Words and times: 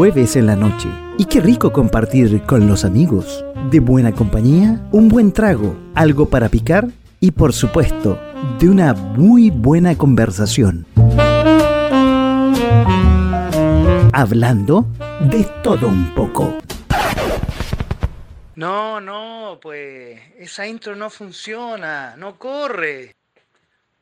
jueves 0.00 0.34
en 0.36 0.46
la 0.46 0.56
noche. 0.56 0.88
Y 1.18 1.26
qué 1.26 1.42
rico 1.42 1.74
compartir 1.74 2.42
con 2.46 2.66
los 2.66 2.86
amigos. 2.86 3.44
De 3.70 3.78
buena 3.78 4.12
compañía, 4.12 4.80
un 4.90 5.08
buen 5.08 5.32
trago, 5.32 5.76
algo 5.94 6.28
para 6.28 6.48
picar 6.48 6.88
y 7.20 7.30
por 7.30 7.52
supuesto, 7.52 8.18
de 8.58 8.68
una 8.68 8.94
muy 8.94 9.50
buena 9.50 9.96
conversación. 9.96 10.86
Hablando 14.12 14.86
de 15.20 15.46
todo 15.62 15.88
un 15.88 16.12
poco. 16.14 16.58
No, 18.56 19.00
no, 19.00 19.58
pues 19.62 20.20
esa 20.38 20.66
intro 20.66 20.96
no 20.96 21.08
funciona, 21.08 22.16
no 22.16 22.36
corre. 22.38 23.14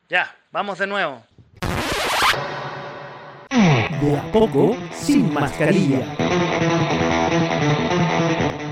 Ya, 0.09 0.35
vamos 0.51 0.79
de 0.79 0.87
nuevo 0.87 1.21
de 4.01 4.17
a 4.17 4.31
poco 4.31 4.77
sin 4.93 5.33
mascarilla. 5.33 5.99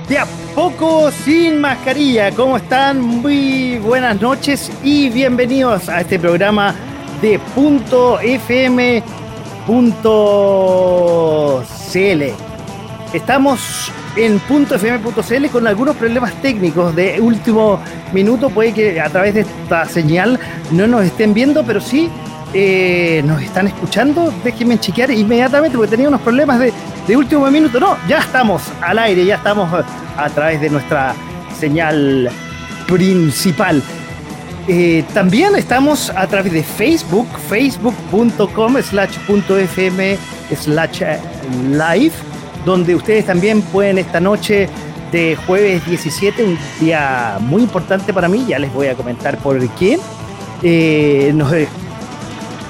De 0.07 0.17
a 0.17 0.25
poco 0.57 1.11
sin 1.11 1.61
mascarilla, 1.61 2.31
¿cómo 2.31 2.57
están? 2.57 2.99
Muy 2.99 3.77
buenas 3.77 4.19
noches 4.19 4.71
y 4.83 5.07
bienvenidos 5.11 5.87
a 5.87 6.01
este 6.01 6.17
programa 6.17 6.73
de 7.21 7.37
punto 7.53 8.19
FM.cl. 8.19 9.03
Estamos 13.13 13.91
en 14.15 14.39
.fm.cl 14.39 15.47
con 15.51 15.67
algunos 15.67 15.95
problemas 15.95 16.33
técnicos 16.41 16.95
de 16.95 17.21
último 17.21 17.79
minuto. 18.11 18.49
Puede 18.49 18.73
que 18.73 18.99
a 18.99 19.09
través 19.09 19.35
de 19.35 19.41
esta 19.41 19.85
señal 19.85 20.39
no 20.71 20.87
nos 20.87 21.05
estén 21.05 21.35
viendo, 21.35 21.63
pero 21.63 21.79
sí 21.79 22.09
eh, 22.53 23.21
nos 23.25 23.41
están 23.41 23.67
escuchando, 23.67 24.33
déjenme 24.43 24.79
chequear 24.79 25.11
inmediatamente 25.11 25.77
porque 25.77 25.91
tenía 25.91 26.07
unos 26.07 26.21
problemas 26.21 26.59
de, 26.59 27.17
último 27.17 27.49
minuto. 27.49 27.79
No, 27.79 27.97
ya 28.07 28.19
estamos 28.19 28.63
al 28.81 28.99
aire, 28.99 29.25
ya 29.25 29.35
estamos 29.35 29.69
a 30.17 30.29
través 30.29 30.59
de 30.59 30.69
nuestra 30.69 31.13
señal 31.57 32.29
principal. 32.87 33.81
Eh, 34.67 35.05
también 35.13 35.55
estamos 35.55 36.09
a 36.09 36.27
través 36.27 36.51
de 36.51 36.63
Facebook, 36.63 37.27
facebook.com 37.49 38.81
slash 38.81 39.17
.fm 39.27 40.17
slash 40.55 41.01
live, 41.71 42.13
donde 42.65 42.95
ustedes 42.95 43.25
también 43.25 43.61
pueden 43.61 43.97
esta 43.97 44.19
noche 44.19 44.67
de 45.11 45.37
jueves 45.47 45.85
17, 45.85 46.43
un 46.43 46.57
día 46.81 47.37
muy 47.39 47.63
importante 47.63 48.13
para 48.13 48.27
mí, 48.27 48.45
ya 48.47 48.59
les 48.59 48.73
voy 48.73 48.87
a 48.87 48.95
comentar 48.95 49.37
por 49.37 49.65
qué. 49.75 49.97
Eh, 50.63 51.31
nos 51.33 51.53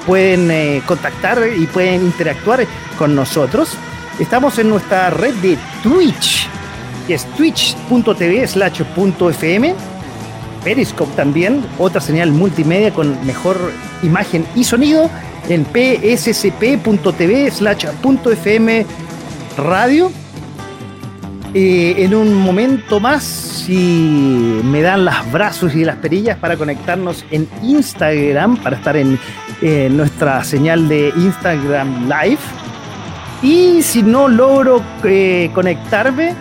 pueden 0.08 0.50
eh, 0.50 0.82
contactar 0.86 1.38
y 1.54 1.66
pueden 1.66 2.02
interactuar 2.02 2.66
con 2.96 3.14
nosotros. 3.14 3.74
Estamos 4.18 4.58
en 4.58 4.70
nuestra 4.70 5.10
red 5.10 5.34
de 5.34 5.58
Twitch, 5.82 6.48
que 7.06 7.14
es 7.14 7.26
twitch.tv 7.36 8.48
slash 8.48 8.80
.fm. 8.80 9.74
Periscope 10.64 11.14
también, 11.14 11.62
otra 11.78 12.00
señal 12.00 12.32
multimedia 12.32 12.90
con 12.92 13.24
mejor 13.26 13.58
imagen 14.02 14.46
y 14.56 14.64
sonido 14.64 15.10
en 15.50 15.66
pscp.tv 15.66 17.50
slash 17.50 17.84
.fm 17.84 18.86
radio. 19.58 20.10
Eh, 21.54 21.94
en 21.98 22.14
un 22.14 22.34
momento 22.34 23.00
más, 23.00 23.24
si 23.24 24.60
me 24.64 24.82
dan 24.82 25.04
las 25.04 25.30
brazos 25.32 25.74
y 25.74 25.84
las 25.84 25.96
perillas 25.96 26.36
para 26.38 26.56
conectarnos 26.56 27.24
en 27.30 27.48
Instagram, 27.62 28.56
para 28.58 28.76
estar 28.76 28.96
en 28.96 29.18
nuestra 29.96 30.44
señal 30.44 30.88
de 30.88 31.12
Instagram 31.16 32.08
Live. 32.08 32.38
Y 33.42 33.82
si 33.82 34.02
no 34.02 34.28
logro 34.28 34.82
eh, 35.04 35.50
conectarme, 35.54 36.34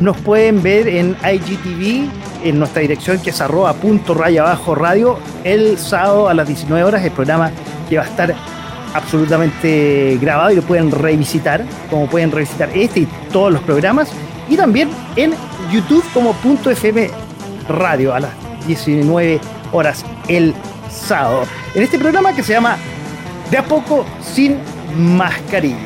nos 0.00 0.16
pueden 0.18 0.62
ver 0.62 0.88
en 0.88 1.14
IGTV, 1.22 2.08
en 2.44 2.58
nuestra 2.58 2.80
dirección 2.80 3.20
que 3.20 3.30
es 3.30 3.40
arroba 3.42 3.74
punto 3.74 4.14
raya 4.14 4.42
abajo 4.42 4.74
radio, 4.74 5.18
el 5.44 5.76
sábado 5.76 6.28
a 6.28 6.34
las 6.34 6.46
19 6.46 6.82
horas, 6.82 7.04
el 7.04 7.10
programa 7.10 7.50
que 7.88 7.98
va 7.98 8.04
a 8.04 8.06
estar 8.06 8.34
absolutamente 8.94 10.18
grabado 10.20 10.50
y 10.50 10.56
lo 10.56 10.62
pueden 10.62 10.90
revisitar, 10.90 11.62
como 11.90 12.06
pueden 12.06 12.32
revisitar 12.32 12.70
este 12.74 13.00
y 13.00 13.08
todos 13.30 13.52
los 13.52 13.62
programas. 13.62 14.10
Y 14.50 14.56
también 14.56 14.90
en 15.16 15.32
YouTube 15.72 16.04
como 16.12 16.34
punto 16.34 16.70
FM 16.70 17.08
radio 17.68 18.12
a 18.12 18.20
las 18.20 18.32
19 18.66 19.40
horas 19.72 20.04
el 20.28 20.54
sábado 20.90 21.44
en 21.74 21.82
este 21.82 21.98
programa 21.98 22.34
que 22.34 22.42
se 22.42 22.52
llama 22.52 22.76
De 23.50 23.56
a 23.56 23.64
poco 23.64 24.04
sin 24.20 24.58
mascarilla. 24.96 25.78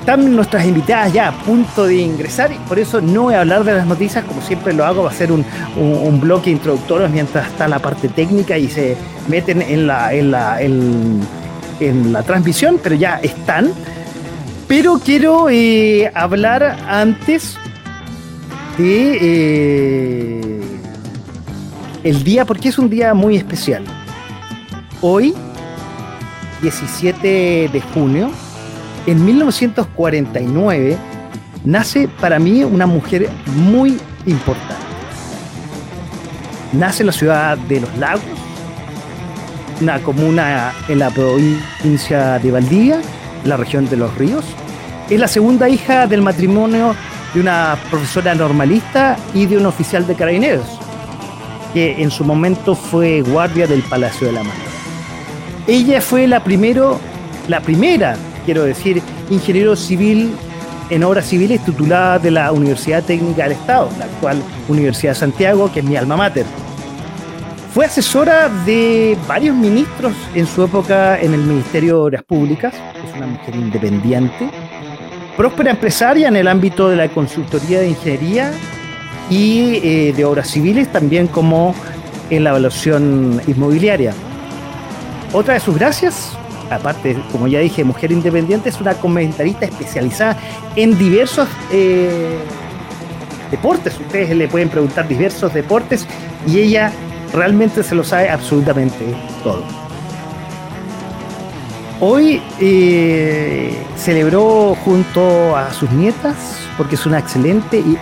Están 0.00 0.34
nuestras 0.34 0.64
invitadas 0.64 1.12
ya 1.12 1.28
a 1.28 1.32
punto 1.32 1.84
de 1.84 1.96
ingresar 1.96 2.50
y 2.50 2.56
por 2.66 2.78
eso 2.78 3.02
no 3.02 3.24
voy 3.24 3.34
a 3.34 3.40
hablar 3.40 3.64
de 3.64 3.74
las 3.74 3.86
noticias 3.86 4.24
como 4.24 4.40
siempre 4.40 4.72
lo 4.72 4.86
hago, 4.86 5.02
va 5.02 5.10
a 5.10 5.14
ser 5.14 5.30
un, 5.30 5.44
bloque 6.20 6.50
introductorio 6.50 7.06
mientras 7.10 7.48
está 7.48 7.68
la 7.68 7.78
parte 7.78 8.08
técnica 8.08 8.56
y 8.56 8.68
se 8.68 8.96
meten 9.28 9.60
en 9.60 9.86
la, 9.86 10.14
en 10.14 10.30
la, 10.30 10.62
en, 10.62 11.22
la 12.12 12.22
transmisión, 12.22 12.80
pero 12.82 12.94
ya 12.94 13.20
están. 13.22 13.72
Pero 14.70 15.00
quiero 15.04 15.50
eh, 15.50 16.12
hablar 16.14 16.62
antes 16.88 17.56
de 18.78 19.18
eh, 19.20 20.60
el 22.04 22.22
día, 22.22 22.44
porque 22.44 22.68
es 22.68 22.78
un 22.78 22.88
día 22.88 23.12
muy 23.12 23.36
especial. 23.36 23.82
Hoy, 25.00 25.34
17 26.62 27.68
de 27.72 27.80
junio, 27.92 28.30
en 29.08 29.24
1949, 29.24 30.96
nace 31.64 32.06
para 32.20 32.38
mí 32.38 32.62
una 32.62 32.86
mujer 32.86 33.28
muy 33.56 33.98
importante. 34.24 34.76
Nace 36.74 37.02
en 37.02 37.08
la 37.08 37.12
ciudad 37.12 37.58
de 37.58 37.80
Los 37.80 37.98
Lagos, 37.98 38.22
una 39.80 39.98
comuna 39.98 40.72
en 40.86 41.00
la 41.00 41.10
provincia 41.10 42.38
de 42.38 42.52
Valdivia, 42.52 43.00
la 43.44 43.56
región 43.56 43.88
de 43.88 43.96
Los 43.96 44.14
Ríos. 44.16 44.44
Es 45.08 45.18
la 45.18 45.28
segunda 45.28 45.68
hija 45.68 46.06
del 46.06 46.22
matrimonio 46.22 46.94
de 47.34 47.40
una 47.40 47.76
profesora 47.90 48.34
normalista 48.34 49.16
y 49.34 49.46
de 49.46 49.56
un 49.56 49.66
oficial 49.66 50.06
de 50.06 50.14
carabineros, 50.14 50.66
que 51.72 52.02
en 52.02 52.10
su 52.10 52.24
momento 52.24 52.74
fue 52.74 53.22
guardia 53.22 53.66
del 53.66 53.82
Palacio 53.82 54.28
de 54.28 54.32
la 54.34 54.42
Mano. 54.42 54.60
Ella 55.66 56.00
fue 56.00 56.26
la 56.26 56.42
primero, 56.42 56.98
la 57.48 57.60
primera, 57.60 58.16
quiero 58.44 58.64
decir, 58.64 59.02
ingeniero 59.30 59.76
civil 59.76 60.32
en 60.90 61.04
obras 61.04 61.26
civiles 61.26 61.64
titulada 61.64 62.18
de 62.18 62.32
la 62.32 62.50
Universidad 62.50 63.04
Técnica 63.04 63.44
del 63.44 63.52
Estado, 63.52 63.88
la 63.98 64.06
actual 64.06 64.42
Universidad 64.68 65.12
de 65.12 65.20
Santiago, 65.20 65.70
que 65.72 65.80
es 65.80 65.86
mi 65.86 65.96
alma 65.96 66.16
mater. 66.16 66.44
Fue 67.72 67.84
asesora 67.84 68.48
de 68.48 69.16
varios 69.28 69.54
ministros 69.54 70.12
en 70.34 70.44
su 70.44 70.64
época 70.64 71.20
en 71.20 71.34
el 71.34 71.40
Ministerio 71.40 71.94
de 71.94 72.00
Obras 72.02 72.22
Públicas, 72.24 72.74
es 72.74 73.16
una 73.16 73.28
mujer 73.28 73.54
independiente, 73.54 74.50
próspera 75.36 75.70
empresaria 75.70 76.26
en 76.26 76.34
el 76.34 76.48
ámbito 76.48 76.88
de 76.88 76.96
la 76.96 77.08
consultoría 77.08 77.78
de 77.78 77.90
ingeniería 77.90 78.50
y 79.30 79.76
eh, 79.84 80.12
de 80.16 80.24
obras 80.24 80.48
civiles, 80.50 80.90
también 80.90 81.28
como 81.28 81.76
en 82.28 82.42
la 82.42 82.50
evaluación 82.50 83.40
inmobiliaria. 83.46 84.14
Otra 85.32 85.54
de 85.54 85.60
sus 85.60 85.76
gracias, 85.76 86.36
aparte, 86.70 87.22
como 87.30 87.46
ya 87.46 87.60
dije, 87.60 87.84
mujer 87.84 88.10
independiente, 88.10 88.70
es 88.70 88.80
una 88.80 88.94
comentarista 88.94 89.66
especializada 89.66 90.36
en 90.74 90.98
diversos 90.98 91.46
eh, 91.70 92.36
deportes. 93.48 93.96
Ustedes 94.00 94.36
le 94.36 94.48
pueden 94.48 94.70
preguntar 94.70 95.06
diversos 95.06 95.54
deportes 95.54 96.04
y 96.48 96.58
ella 96.58 96.90
realmente 97.32 97.82
se 97.82 97.94
lo 97.94 98.04
sabe 98.04 98.28
absolutamente 98.28 99.14
todo. 99.42 99.62
Hoy 102.00 102.42
eh, 102.60 103.76
celebró 103.96 104.74
junto 104.84 105.54
a 105.56 105.72
sus 105.72 105.90
nietas 105.90 106.34
porque 106.78 106.94
es 106.94 107.04
una 107.04 107.18
excelente 107.18 107.78
y 107.78 107.98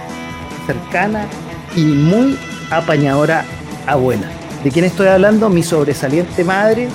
cercana 0.67 1.27
y 1.75 1.83
muy 1.83 2.39
apañadora 2.71 3.45
abuela. 3.87 4.29
¿De 4.63 4.71
quién 4.71 4.85
estoy 4.85 5.09
hablando? 5.09 5.49
Mi 5.49 5.63
sobresaliente 5.63 6.45
madre, 6.45 6.89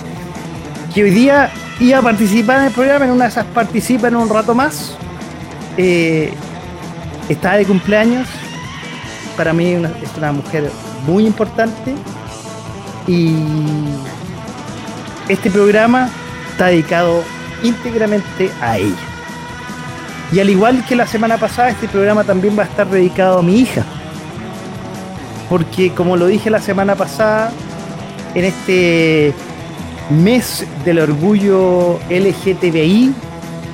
que 0.94 1.04
hoy 1.04 1.10
día 1.10 1.52
iba 1.80 1.98
a 1.98 2.02
participar 2.02 2.60
en 2.60 2.66
el 2.66 2.72
programa, 2.72 3.06
en 3.06 3.12
una 3.12 3.26
de 3.26 3.32
esas 3.32 3.46
participa 3.48 4.08
en 4.08 4.16
un 4.16 4.30
rato 4.30 4.56
más. 4.56 4.96
Eh, 5.78 6.34
está 7.28 7.58
de 7.58 7.66
cumpleaños. 7.66 8.28
Para 9.36 9.52
mí 9.52 9.74
es 9.74 10.18
una 10.18 10.32
mujer 10.32 10.70
muy 11.06 11.26
importante 11.26 11.96
y 13.08 13.36
este 15.30 15.50
programa 15.50 16.10
está 16.52 16.68
dedicado 16.68 17.24
íntegramente 17.64 18.52
a 18.62 18.78
ella. 18.78 18.96
Y 20.32 20.40
al 20.40 20.50
igual 20.50 20.84
que 20.86 20.96
la 20.96 21.06
semana 21.06 21.38
pasada, 21.38 21.70
este 21.70 21.88
programa 21.88 22.24
también 22.24 22.58
va 22.58 22.64
a 22.64 22.66
estar 22.66 22.90
dedicado 22.90 23.40
a 23.40 23.44
mi 23.44 23.60
hija. 23.60 23.84
Porque 25.50 25.92
como 25.92 26.18
lo 26.18 26.28
dije 26.28 26.50
la 26.50 26.60
semana 26.60 26.96
pasada, 26.96 27.52
en 28.34 28.46
este 28.46 29.34
mes 30.10 30.66
del 30.86 31.00
orgullo 31.00 32.00
LGTBI, 32.10 33.14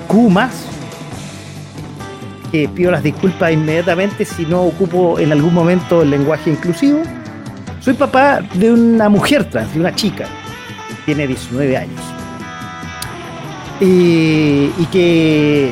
Q 0.07 0.33
que 2.51 2.67
pido 2.67 2.91
las 2.91 3.03
disculpas 3.03 3.53
inmediatamente 3.53 4.25
si 4.25 4.45
no 4.45 4.63
ocupo 4.63 5.19
en 5.19 5.31
algún 5.31 5.53
momento 5.53 6.01
el 6.01 6.09
lenguaje 6.09 6.49
inclusivo. 6.49 7.03
Soy 7.79 7.93
papá 7.93 8.41
de 8.53 8.71
una 8.71 9.09
mujer 9.09 9.49
trans, 9.49 9.73
de 9.73 9.79
una 9.79 9.95
chica, 9.95 10.25
tiene 11.05 11.27
19 11.27 11.77
años. 11.77 12.01
y 13.81 14.85
que 14.91 15.71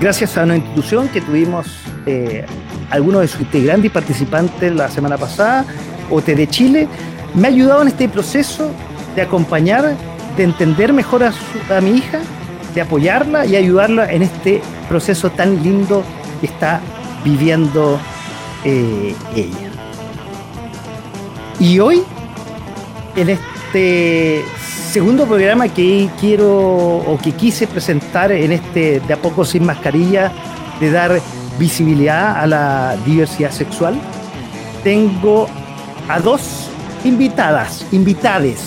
gracias 0.00 0.36
a 0.36 0.42
una 0.42 0.56
institución 0.56 1.08
que 1.08 1.20
tuvimos 1.20 1.66
eh, 2.06 2.44
algunos 2.90 3.20
de 3.20 3.28
sus 3.28 3.40
integrantes 3.40 3.86
y 3.86 3.88
participantes 3.88 4.74
la 4.74 4.88
semana 4.88 5.16
pasada, 5.16 5.64
OT 6.10 6.26
de 6.26 6.48
Chile, 6.48 6.88
me 7.34 7.46
ha 7.46 7.50
ayudado 7.50 7.82
en 7.82 7.88
este 7.88 8.08
proceso 8.08 8.70
de 9.14 9.22
acompañar, 9.22 9.94
de 10.36 10.42
entender 10.42 10.92
mejor 10.92 11.22
a, 11.22 11.80
mi 11.80 11.90
hija, 11.98 12.20
de 12.74 12.80
apoyarla 12.80 13.46
y 13.46 13.54
ayudarla 13.54 14.10
en 14.10 14.22
este 14.22 14.60
proceso 14.88 15.30
tan 15.30 15.62
lindo 15.62 16.02
que 16.40 16.46
está 16.46 16.80
viviendo 17.24 17.98
eh, 18.64 19.14
ella. 19.36 19.71
Y 21.58 21.78
hoy, 21.78 22.02
en 23.16 23.28
este 23.28 24.44
segundo 24.90 25.26
programa 25.26 25.68
que 25.68 26.08
quiero 26.20 26.50
o 26.50 27.18
que 27.22 27.32
quise 27.32 27.66
presentar 27.66 28.30
en 28.30 28.52
este 28.52 29.00
De 29.00 29.14
a 29.14 29.16
poco 29.16 29.44
sin 29.44 29.64
mascarilla, 29.64 30.32
de 30.80 30.90
dar 30.90 31.20
visibilidad 31.58 32.40
a 32.40 32.46
la 32.46 32.96
diversidad 33.04 33.50
sexual, 33.50 33.94
tengo 34.82 35.46
a 36.08 36.20
dos 36.20 36.68
invitadas, 37.04 37.86
invitades. 37.92 38.60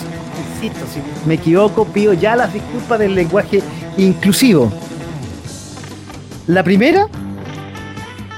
Insisto, 0.56 0.86
si 0.92 1.28
me 1.28 1.36
equivoco, 1.36 1.86
pido 1.86 2.14
ya 2.14 2.36
las 2.36 2.54
disculpas 2.54 3.00
del 3.00 3.16
lenguaje 3.16 3.62
inclusivo. 3.98 4.72
La 6.48 6.64
primera, 6.64 7.08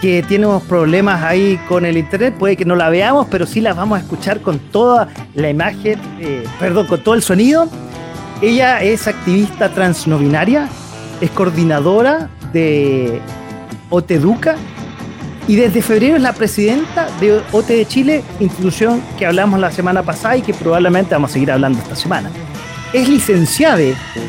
que 0.01 0.23
tiene 0.23 0.45
unos 0.45 0.63
problemas 0.63 1.23
ahí 1.23 1.59
con 1.67 1.85
el 1.85 1.97
internet, 1.97 2.35
puede 2.37 2.55
que 2.55 2.65
no 2.65 2.75
la 2.75 2.89
veamos, 2.89 3.27
pero 3.29 3.45
sí 3.45 3.61
la 3.61 3.73
vamos 3.73 3.97
a 3.97 4.01
escuchar 4.01 4.41
con 4.41 4.59
toda 4.59 5.07
la 5.33 5.49
imagen, 5.49 5.99
eh, 6.19 6.43
perdón, 6.59 6.87
con 6.87 7.03
todo 7.03 7.15
el 7.15 7.23
sonido. 7.23 7.67
Ella 8.41 8.81
es 8.83 9.07
activista 9.07 9.69
transnovinaria, 9.69 10.69
es 11.19 11.31
coordinadora 11.31 12.29
de 12.53 13.19
OTEDUCA 13.89 14.55
y 15.47 15.55
desde 15.55 15.81
febrero 15.81 16.17
es 16.17 16.21
la 16.21 16.33
presidenta 16.33 17.07
de 17.19 17.41
OTE 17.51 17.77
de 17.77 17.85
Chile, 17.85 18.23
institución 18.39 19.01
que 19.17 19.25
hablamos 19.25 19.59
la 19.59 19.71
semana 19.71 20.03
pasada 20.03 20.37
y 20.37 20.41
que 20.41 20.53
probablemente 20.53 21.15
vamos 21.15 21.31
a 21.31 21.33
seguir 21.33 21.51
hablando 21.51 21.79
esta 21.79 21.95
semana. 21.95 22.29
Es 22.93 23.09
licenciada, 23.09 23.81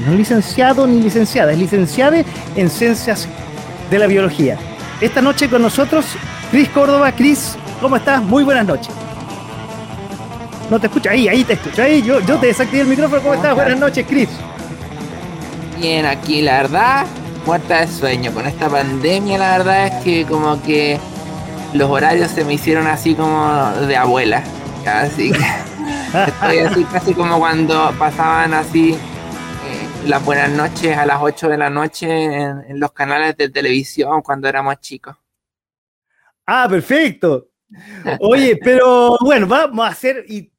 no 0.06 0.14
licenciado 0.14 0.86
ni 0.86 1.02
licenciada, 1.02 1.52
es 1.52 1.58
licenciada 1.58 2.24
en 2.56 2.70
ciencias 2.70 3.28
de 3.90 3.98
la 3.98 4.06
biología. 4.06 4.58
Esta 5.00 5.22
noche 5.22 5.48
con 5.48 5.62
nosotros, 5.62 6.06
Cris 6.50 6.68
Córdoba. 6.70 7.12
Cris, 7.12 7.56
¿cómo 7.80 7.96
estás? 7.96 8.20
Muy 8.20 8.42
buenas 8.42 8.66
noches. 8.66 8.92
No 10.68 10.80
te 10.80 10.88
escucho, 10.88 11.08
ahí, 11.08 11.28
ahí 11.28 11.44
te 11.44 11.52
escucho, 11.54 11.82
ahí 11.82 12.02
yo, 12.02 12.20
yo 12.20 12.36
te 12.36 12.48
desactivé 12.48 12.82
el 12.82 12.88
micrófono. 12.88 13.22
¿Cómo 13.22 13.34
estás? 13.34 13.54
Buenas 13.54 13.78
noches, 13.78 14.04
Cris. 14.06 14.28
Bien, 15.78 16.04
aquí 16.04 16.42
la 16.42 16.62
verdad, 16.62 17.06
muerta 17.46 17.80
de 17.80 17.86
sueño. 17.86 18.32
Con 18.32 18.46
esta 18.46 18.68
pandemia, 18.68 19.38
la 19.38 19.58
verdad 19.58 19.86
es 19.86 20.04
que 20.04 20.26
como 20.26 20.60
que 20.62 20.98
los 21.74 21.88
horarios 21.88 22.32
se 22.32 22.44
me 22.44 22.54
hicieron 22.54 22.88
así 22.88 23.14
como 23.14 23.70
de 23.86 23.96
abuela. 23.96 24.42
Así 24.84 25.30
que 25.30 25.38
estoy 26.26 26.58
así 26.58 26.84
casi 26.84 27.14
como 27.14 27.38
cuando 27.38 27.94
pasaban 27.98 28.52
así 28.52 28.98
las 30.08 30.24
buenas 30.24 30.50
noches 30.50 30.96
a 30.96 31.04
las 31.04 31.18
8 31.20 31.50
de 31.50 31.58
la 31.58 31.68
noche 31.68 32.06
en, 32.08 32.80
los 32.80 32.92
canales 32.92 33.36
de 33.36 33.50
televisión 33.50 34.22
cuando 34.22 34.48
éramos 34.48 34.80
chicos. 34.80 35.14
Ah, 36.46 36.66
perfecto. 36.68 37.48
Oye, 38.20 38.56
pero 38.56 39.18
bueno, 39.20 39.46
vamos 39.46 39.84
a 39.84 39.90
hacer, 39.90 40.24
y 40.26 40.50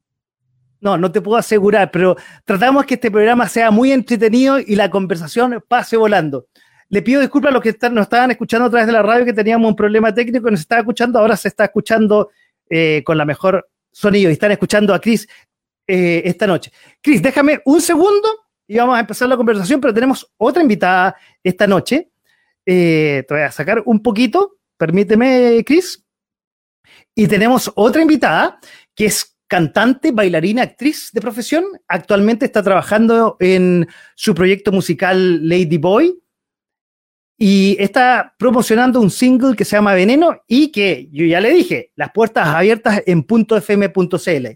no, 0.80 0.96
no 0.96 1.10
te 1.10 1.20
puedo 1.20 1.36
asegurar, 1.36 1.90
pero 1.90 2.16
tratamos 2.44 2.86
que 2.86 2.94
este 2.94 3.10
programa 3.10 3.48
sea 3.48 3.72
muy 3.72 3.90
entretenido 3.90 4.60
y 4.60 4.76
la 4.76 4.88
conversación 4.88 5.60
pase 5.66 5.96
volando. 5.96 6.46
Le 6.88 7.02
pido 7.02 7.20
disculpas 7.20 7.50
a 7.50 7.54
los 7.54 7.62
que 7.62 7.76
nos 7.90 8.02
estaban 8.02 8.30
escuchando 8.30 8.66
a 8.66 8.70
través 8.70 8.86
de 8.86 8.92
la 8.92 9.02
radio 9.02 9.24
que 9.24 9.32
teníamos 9.32 9.68
un 9.68 9.76
problema 9.76 10.14
técnico 10.14 10.48
nos 10.48 10.60
estaba 10.60 10.82
escuchando. 10.82 11.18
Ahora 11.18 11.36
se 11.36 11.48
está 11.48 11.64
escuchando 11.64 12.30
eh, 12.68 13.02
con 13.04 13.18
la 13.18 13.24
mejor 13.24 13.68
sonido 13.90 14.30
y 14.30 14.34
están 14.34 14.52
escuchando 14.52 14.94
a 14.94 15.00
Cris 15.00 15.28
eh, 15.88 16.22
esta 16.24 16.46
noche. 16.46 16.70
Cris, 17.02 17.20
déjame 17.20 17.60
un 17.64 17.80
segundo 17.80 18.49
y 18.70 18.76
vamos 18.76 18.96
a 18.96 19.00
empezar 19.00 19.28
la 19.28 19.36
conversación, 19.36 19.80
pero 19.80 19.92
tenemos 19.92 20.32
otra 20.36 20.62
invitada 20.62 21.16
esta 21.42 21.66
noche. 21.66 22.12
Eh, 22.64 23.24
te 23.26 23.34
voy 23.34 23.42
a 23.42 23.50
sacar 23.50 23.82
un 23.84 24.00
poquito, 24.00 24.58
permíteme, 24.76 25.64
Cris. 25.66 26.06
Y 27.12 27.26
tenemos 27.26 27.72
otra 27.74 28.00
invitada 28.00 28.60
que 28.94 29.06
es 29.06 29.36
cantante, 29.48 30.12
bailarina, 30.12 30.62
actriz 30.62 31.10
de 31.12 31.20
profesión. 31.20 31.64
Actualmente 31.88 32.46
está 32.46 32.62
trabajando 32.62 33.36
en 33.40 33.88
su 34.14 34.36
proyecto 34.36 34.70
musical 34.70 35.48
Lady 35.48 35.78
Boy 35.78 36.22
y 37.36 37.76
está 37.80 38.36
promocionando 38.38 39.00
un 39.00 39.10
single 39.10 39.56
que 39.56 39.64
se 39.64 39.74
llama 39.74 39.94
Veneno 39.94 40.42
y 40.46 40.70
que 40.70 41.08
yo 41.10 41.26
ya 41.26 41.40
le 41.40 41.50
dije, 41.50 41.90
las 41.96 42.12
puertas 42.12 42.46
abiertas 42.46 43.02
en 43.04 43.26
.fm.cl. 43.26 44.46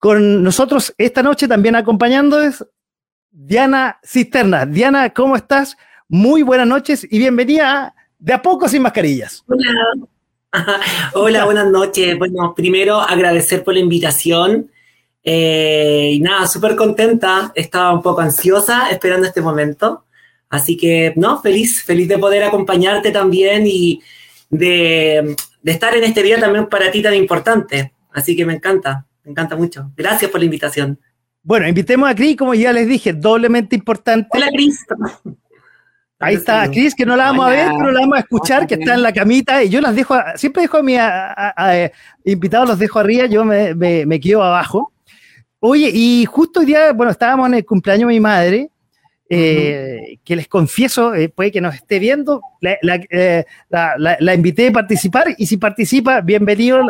Con 0.00 0.42
nosotros 0.42 0.92
esta 0.98 1.22
noche 1.22 1.46
también 1.46 1.76
acompañando 1.76 2.42
es 2.42 2.62
Diana 3.36 3.98
Cisterna. 4.04 4.64
Diana, 4.64 5.10
¿cómo 5.10 5.34
estás? 5.34 5.76
Muy 6.08 6.42
buenas 6.42 6.68
noches 6.68 7.04
y 7.10 7.18
bienvenida 7.18 7.82
a 7.82 7.94
De 8.16 8.32
a 8.32 8.40
poco 8.40 8.68
sin 8.68 8.82
mascarillas. 8.82 9.44
Hola. 9.48 10.86
Hola, 11.14 11.44
buenas 11.44 11.68
noches. 11.68 12.16
Bueno, 12.16 12.54
primero 12.54 13.00
agradecer 13.00 13.64
por 13.64 13.74
la 13.74 13.80
invitación. 13.80 14.70
Eh, 15.24 16.12
y 16.12 16.20
nada, 16.20 16.46
súper 16.46 16.76
contenta. 16.76 17.50
Estaba 17.56 17.92
un 17.92 18.02
poco 18.02 18.20
ansiosa 18.20 18.88
esperando 18.90 19.26
este 19.26 19.40
momento. 19.40 20.04
Así 20.48 20.76
que, 20.76 21.12
no, 21.16 21.42
feliz, 21.42 21.82
feliz 21.82 22.06
de 22.06 22.18
poder 22.18 22.44
acompañarte 22.44 23.10
también 23.10 23.64
y 23.66 24.00
de, 24.48 25.34
estar 25.64 25.96
en 25.96 26.04
este 26.04 26.22
día 26.22 26.38
también 26.38 26.68
para 26.68 26.88
ti 26.92 27.02
tan 27.02 27.14
importante. 27.14 27.94
Así 28.12 28.36
que 28.36 28.46
me 28.46 28.54
encanta, 28.54 29.06
me 29.24 29.32
encanta 29.32 29.56
mucho. 29.56 29.90
Gracias 29.96 30.30
por 30.30 30.38
la 30.38 30.44
invitación. 30.44 31.00
Bueno, 31.44 31.68
invitemos 31.68 32.08
a 32.08 32.14
Cris, 32.14 32.36
como 32.36 32.54
ya 32.54 32.72
les 32.72 32.88
dije, 32.88 33.12
doblemente 33.12 33.76
importante. 33.76 34.28
Hola, 34.32 34.48
Cris. 34.48 34.82
Ahí 36.18 36.36
está 36.36 36.70
Cris, 36.70 36.94
que 36.94 37.04
no 37.04 37.16
la 37.16 37.26
vamos 37.26 37.46
a 37.46 37.50
ver, 37.50 37.68
pero 37.76 37.92
la 37.92 38.00
vamos 38.00 38.16
a 38.16 38.20
escuchar, 38.20 38.66
que 38.66 38.76
está 38.76 38.94
en 38.94 39.02
la 39.02 39.12
camita. 39.12 39.62
Y 39.62 39.68
yo 39.68 39.82
las 39.82 39.94
dejo, 39.94 40.16
siempre 40.36 40.62
dejo 40.62 40.78
a 40.78 40.82
mis 40.82 40.98
invitados, 42.24 42.66
los 42.66 42.78
dejo 42.78 42.98
arriba, 42.98 43.26
yo 43.26 43.44
me, 43.44 43.74
me, 43.74 44.20
quedo 44.20 44.42
abajo. 44.42 44.90
Oye, 45.60 45.90
y 45.92 46.24
justo 46.24 46.60
hoy 46.60 46.66
día, 46.66 46.94
bueno, 46.94 47.12
estábamos 47.12 47.48
en 47.48 47.54
el 47.54 47.66
cumpleaños 47.66 48.08
de 48.08 48.14
mi 48.14 48.20
madre, 48.20 48.70
eh, 49.28 50.18
que 50.24 50.36
les 50.36 50.48
confieso, 50.48 51.14
eh, 51.14 51.28
puede 51.28 51.52
que 51.52 51.60
nos 51.60 51.74
esté 51.74 51.98
viendo, 51.98 52.40
eh, 52.62 53.44
la, 53.68 54.34
invité 54.34 54.68
a 54.68 54.72
participar 54.72 55.34
y 55.36 55.46
si 55.46 55.58
participa, 55.58 56.22
bienvenido 56.22 56.86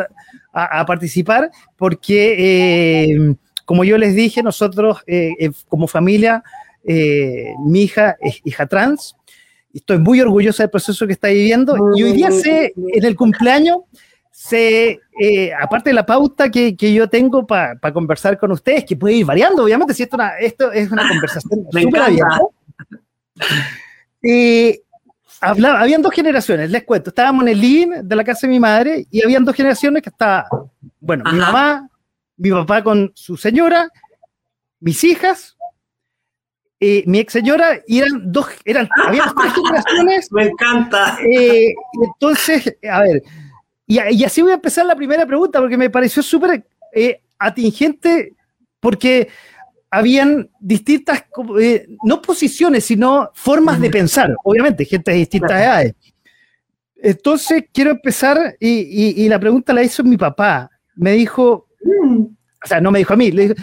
a, 0.53 0.85
participar 0.85 1.49
porque, 1.75 3.35
como 3.65 3.83
yo 3.83 3.97
les 3.97 4.15
dije, 4.15 4.41
nosotros 4.43 5.03
como 5.67 5.87
familia, 5.87 6.43
mi 6.83 7.83
hija 7.83 8.15
es 8.21 8.41
hija 8.45 8.67
trans, 8.67 9.15
estoy 9.73 9.97
muy 9.99 10.21
orgullosa 10.21 10.63
del 10.63 10.69
proceso 10.69 11.05
que 11.05 11.13
está 11.13 11.27
viviendo 11.27 11.75
y 11.95 12.03
hoy 12.03 12.13
día 12.13 12.31
sé, 12.31 12.73
en 12.75 13.03
el 13.03 13.15
cumpleaños, 13.15 13.79
se, 14.31 14.99
eh, 15.19 15.53
aparte 15.59 15.89
de 15.89 15.95
la 15.95 16.05
pauta 16.05 16.51
que, 16.51 16.75
que 16.75 16.93
yo 16.93 17.09
tengo 17.09 17.47
para 17.47 17.93
conversar 17.93 18.37
con 18.37 18.51
ustedes, 18.51 18.85
que 18.85 18.95
puede 18.95 19.15
ir 19.15 19.25
variando, 19.25 19.63
obviamente, 19.63 19.93
si 19.93 20.03
esto, 20.03 20.17
esto 20.39 20.71
es 20.71 20.91
una 20.91 21.07
conversación 21.09 21.65
súper 21.71 22.01
abierta. 22.01 22.39
Eh, 24.21 24.81
habían 25.41 26.01
dos 26.01 26.13
generaciones, 26.13 26.69
les 26.69 26.83
cuento, 26.83 27.09
estábamos 27.09 27.43
en 27.43 27.49
el 27.49 27.61
living 27.61 27.89
de 28.03 28.15
la 28.15 28.23
casa 28.23 28.45
de 28.45 28.53
mi 28.53 28.59
madre 28.59 29.05
y 29.09 29.23
habían 29.23 29.43
dos 29.43 29.55
generaciones 29.55 30.03
que 30.03 30.09
estaba, 30.09 30.47
bueno, 30.99 31.23
mi 31.31 31.39
mamá, 31.39 31.89
mi 32.37 32.51
papá 32.51 32.83
con 32.83 33.11
su 33.15 33.37
señora, 33.37 33.89
mis 34.79 35.03
hijas, 35.03 35.55
eh, 36.79 37.03
mi 37.07 37.19
ex 37.19 37.33
señora, 37.33 37.81
y 37.87 37.99
eran 37.99 38.31
dos, 38.31 38.47
eran, 38.65 38.87
había 39.07 39.25
dos 39.25 39.53
generaciones. 39.53 40.31
Me 40.31 40.43
encanta. 40.43 41.17
Eh, 41.21 41.73
entonces, 42.03 42.77
a 42.89 43.01
ver, 43.01 43.23
y, 43.87 44.23
así 44.23 44.41
voy 44.41 44.51
a 44.51 44.55
empezar 44.55 44.85
la 44.85 44.95
primera 44.95 45.25
pregunta, 45.25 45.59
porque 45.59 45.77
me 45.77 45.89
pareció 45.89 46.21
súper 46.23 46.65
eh, 46.93 47.21
atingente, 47.37 48.33
porque 48.79 49.29
habían 49.89 50.49
distintas, 50.59 51.25
no 52.03 52.21
posiciones, 52.21 52.85
sino 52.85 53.31
formas 53.33 53.79
de 53.79 53.89
pensar, 53.89 54.35
obviamente, 54.43 54.85
gente 54.85 55.11
de 55.11 55.17
distintas 55.17 55.61
edades. 55.61 55.95
Entonces, 56.97 57.65
quiero 57.71 57.91
empezar, 57.91 58.55
y, 58.59 59.29
la 59.29 59.39
pregunta 59.39 59.73
la 59.73 59.83
hizo 59.83 60.03
mi 60.03 60.17
papá. 60.17 60.69
Me 60.95 61.11
dijo, 61.11 61.64
mm. 61.85 62.21
o 62.63 62.67
sea, 62.67 62.81
no 62.81 62.91
me 62.91 62.99
dijo 62.99 63.13
a 63.13 63.17
mí, 63.17 63.31
le 63.31 63.43
dijo, 63.43 63.55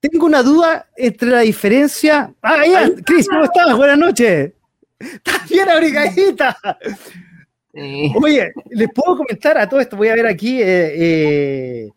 tengo 0.00 0.26
una 0.26 0.42
duda 0.42 0.86
entre 0.96 1.28
la 1.28 1.40
diferencia. 1.40 2.32
Ah, 2.40 2.64
ya, 2.64 2.90
Cris, 3.04 3.28
¿cómo 3.28 3.44
estás? 3.44 3.76
Buenas 3.76 3.98
noches. 3.98 4.52
Estás 4.98 5.48
bien 5.48 5.68
abrigadita. 5.68 6.56
Oye, 8.20 8.52
les 8.70 8.88
puedo 8.92 9.18
comentar 9.18 9.58
a 9.58 9.68
todo 9.68 9.80
esto, 9.80 9.96
voy 9.96 10.08
a 10.08 10.14
ver 10.14 10.26
aquí, 10.26 10.60
eh, 10.60 10.94
eh 10.96 11.90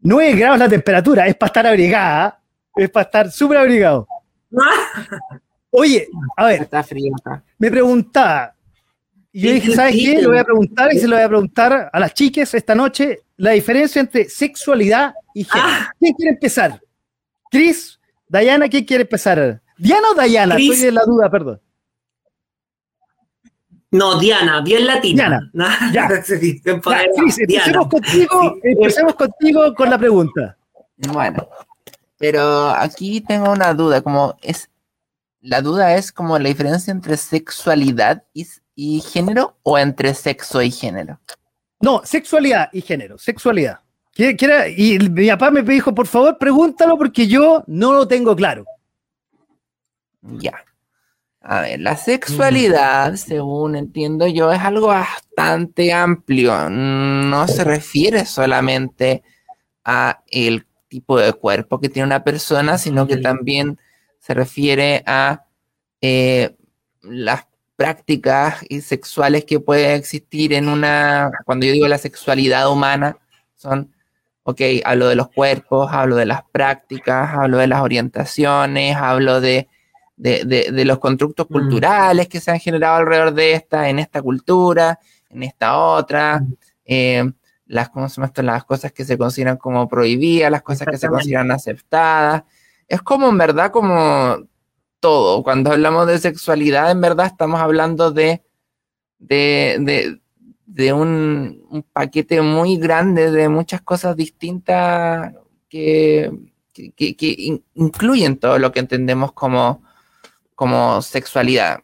9 0.00 0.36
grados 0.36 0.58
la 0.58 0.68
temperatura, 0.68 1.26
es 1.26 1.34
para 1.34 1.48
estar 1.48 1.66
abrigada, 1.66 2.40
es 2.74 2.90
para 2.90 3.04
estar 3.04 3.30
súper 3.30 3.58
abrigado. 3.58 4.06
Oye, 5.70 6.08
a 6.36 6.46
ver, 6.46 6.62
Está 6.62 6.82
frío 6.82 7.12
me 7.58 7.70
preguntaba, 7.70 8.54
y 9.32 9.42
yo 9.42 9.52
dije, 9.52 9.74
¿sabes 9.74 9.94
qué? 9.94 10.22
Le 10.22 10.26
voy 10.26 10.38
a 10.38 10.44
preguntar 10.44 10.94
y 10.94 10.98
se 10.98 11.06
lo 11.06 11.16
voy 11.16 11.24
a 11.24 11.28
preguntar 11.28 11.90
a 11.92 12.00
las 12.00 12.14
chicas 12.14 12.54
esta 12.54 12.74
noche, 12.74 13.20
la 13.36 13.50
diferencia 13.52 14.00
entre 14.00 14.28
sexualidad 14.28 15.14
y 15.34 15.44
género. 15.44 15.68
Ah. 15.68 15.92
¿Quién 15.98 16.14
quiere 16.14 16.32
empezar? 16.32 16.80
Cris, 17.50 17.98
Dayana, 18.28 18.68
¿quién 18.68 18.84
quiere 18.84 19.02
empezar? 19.02 19.62
¿Diana 19.78 20.08
o 20.12 20.14
Dayana? 20.14 20.56
Estoy 20.56 20.76
de 20.76 20.92
la 20.92 21.02
duda, 21.04 21.30
perdón. 21.30 21.60
No, 23.90 24.18
Diana, 24.18 24.60
bien 24.62 24.86
latina. 24.86 25.50
Diana, 25.52 25.90
ya. 25.92 26.08
Cris, 26.24 26.62
empecemos, 26.66 27.88
contigo, 27.88 28.56
empecemos 28.62 29.14
contigo 29.14 29.74
con 29.74 29.90
la 29.90 29.98
pregunta. 29.98 30.56
Bueno, 31.12 31.48
pero 32.18 32.70
aquí 32.70 33.20
tengo 33.20 33.50
una 33.52 33.74
duda, 33.74 34.00
como 34.00 34.36
es, 34.42 34.70
la 35.40 35.60
duda 35.60 35.94
es 35.94 36.12
como 36.12 36.38
la 36.38 36.48
diferencia 36.48 36.90
entre 36.90 37.16
sexualidad 37.16 38.24
y, 38.32 39.00
género 39.00 39.56
o 39.62 39.78
entre 39.78 40.14
sexo 40.14 40.62
y 40.62 40.70
género. 40.70 41.20
No, 41.80 42.02
sexualidad 42.04 42.68
y 42.72 42.80
género, 42.80 43.18
sexualidad. 43.18 43.80
y 44.16 44.98
mi 44.98 45.28
papá 45.28 45.50
me 45.50 45.62
dijo, 45.62 45.94
por 45.94 46.06
favor, 46.06 46.38
pregúntalo 46.38 46.96
porque 46.96 47.26
yo 47.26 47.64
no 47.66 47.92
lo 47.92 48.08
tengo 48.08 48.34
claro. 48.34 48.64
Ya. 50.22 50.64
A 51.48 51.60
ver, 51.60 51.80
la 51.80 51.96
sexualidad, 51.96 53.14
según 53.14 53.76
entiendo 53.76 54.26
yo, 54.26 54.50
es 54.50 54.60
algo 54.60 54.88
bastante 54.88 55.92
amplio. 55.92 56.68
No 56.68 57.46
se 57.46 57.62
refiere 57.62 58.26
solamente 58.26 59.22
a 59.84 60.22
el 60.26 60.66
tipo 60.88 61.18
de 61.20 61.32
cuerpo 61.34 61.80
que 61.80 61.88
tiene 61.88 62.06
una 62.06 62.24
persona, 62.24 62.78
sino 62.78 63.06
que 63.06 63.18
también 63.18 63.78
se 64.18 64.34
refiere 64.34 65.04
a 65.06 65.44
eh, 66.00 66.56
las 67.02 67.46
prácticas 67.76 68.64
y 68.68 68.80
sexuales 68.80 69.44
que 69.44 69.60
pueden 69.60 69.92
existir 69.92 70.52
en 70.52 70.68
una, 70.68 71.30
cuando 71.44 71.66
yo 71.66 71.72
digo 71.72 71.88
la 71.88 71.98
sexualidad 71.98 72.70
humana, 72.70 73.18
son, 73.54 73.92
ok, 74.42 74.60
hablo 74.84 75.08
de 75.08 75.16
los 75.16 75.28
cuerpos, 75.28 75.90
hablo 75.92 76.16
de 76.16 76.26
las 76.26 76.42
prácticas, 76.50 77.30
hablo 77.34 77.58
de 77.58 77.66
las 77.66 77.82
orientaciones, 77.82 78.96
hablo 78.96 79.40
de 79.40 79.68
de, 80.16 80.84
los 80.84 80.98
constructos 80.98 81.46
mm. 81.48 81.52
culturales 81.52 82.28
que 82.28 82.40
se 82.40 82.50
han 82.50 82.58
generado 82.58 82.96
alrededor 82.96 83.34
de 83.34 83.52
esta, 83.52 83.88
en 83.88 83.98
esta 83.98 84.22
cultura, 84.22 84.98
en 85.30 85.42
esta 85.42 85.78
otra, 85.78 86.40
mm. 86.40 86.54
eh, 86.86 87.32
las, 87.66 87.90
las 88.36 88.64
cosas 88.64 88.92
que 88.92 89.04
se 89.04 89.18
consideran 89.18 89.56
como 89.56 89.88
prohibidas, 89.88 90.50
las 90.50 90.62
cosas 90.62 90.88
que 90.88 90.98
se 90.98 91.08
consideran 91.08 91.50
aceptadas. 91.50 92.44
Es 92.88 93.02
como 93.02 93.28
en 93.28 93.38
verdad 93.38 93.70
como 93.70 94.36
todo. 95.00 95.42
Cuando 95.42 95.72
hablamos 95.72 96.06
de 96.06 96.18
sexualidad, 96.18 96.90
en 96.90 97.00
verdad 97.00 97.26
estamos 97.26 97.60
hablando 97.60 98.10
de, 98.10 98.42
de, 99.18 100.92
un, 100.92 101.64
un, 101.70 101.82
paquete 101.82 102.40
muy 102.42 102.76
grande 102.76 103.30
de 103.30 103.48
muchas 103.48 103.80
cosas 103.82 104.16
distintas 104.16 105.34
que, 105.68 106.30
que 106.72 107.60
incluyen 107.74 108.36
todo 108.36 108.58
lo 108.58 108.72
que 108.72 108.80
entendemos 108.80 109.32
como, 109.32 109.82
como 110.54 111.02
sexualidad. 111.02 111.80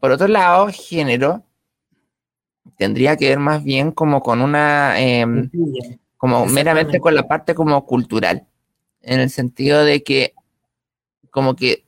Por 0.00 0.10
otro 0.10 0.28
lado, 0.28 0.68
género 0.72 1.44
tendría 2.76 3.16
que 3.16 3.28
ver 3.28 3.38
más 3.38 3.62
bien 3.62 3.92
como 3.92 4.22
con 4.22 4.40
una, 4.40 5.00
em, 5.00 5.50
como 6.16 6.46
meramente 6.46 7.00
con 7.00 7.14
la 7.14 7.26
parte 7.26 7.54
como 7.54 7.84
cultural, 7.84 8.46
en 9.02 9.20
el 9.20 9.30
sentido 9.30 9.84
de 9.84 10.02
que, 10.02 10.34
como 11.30 11.56
que, 11.56 11.84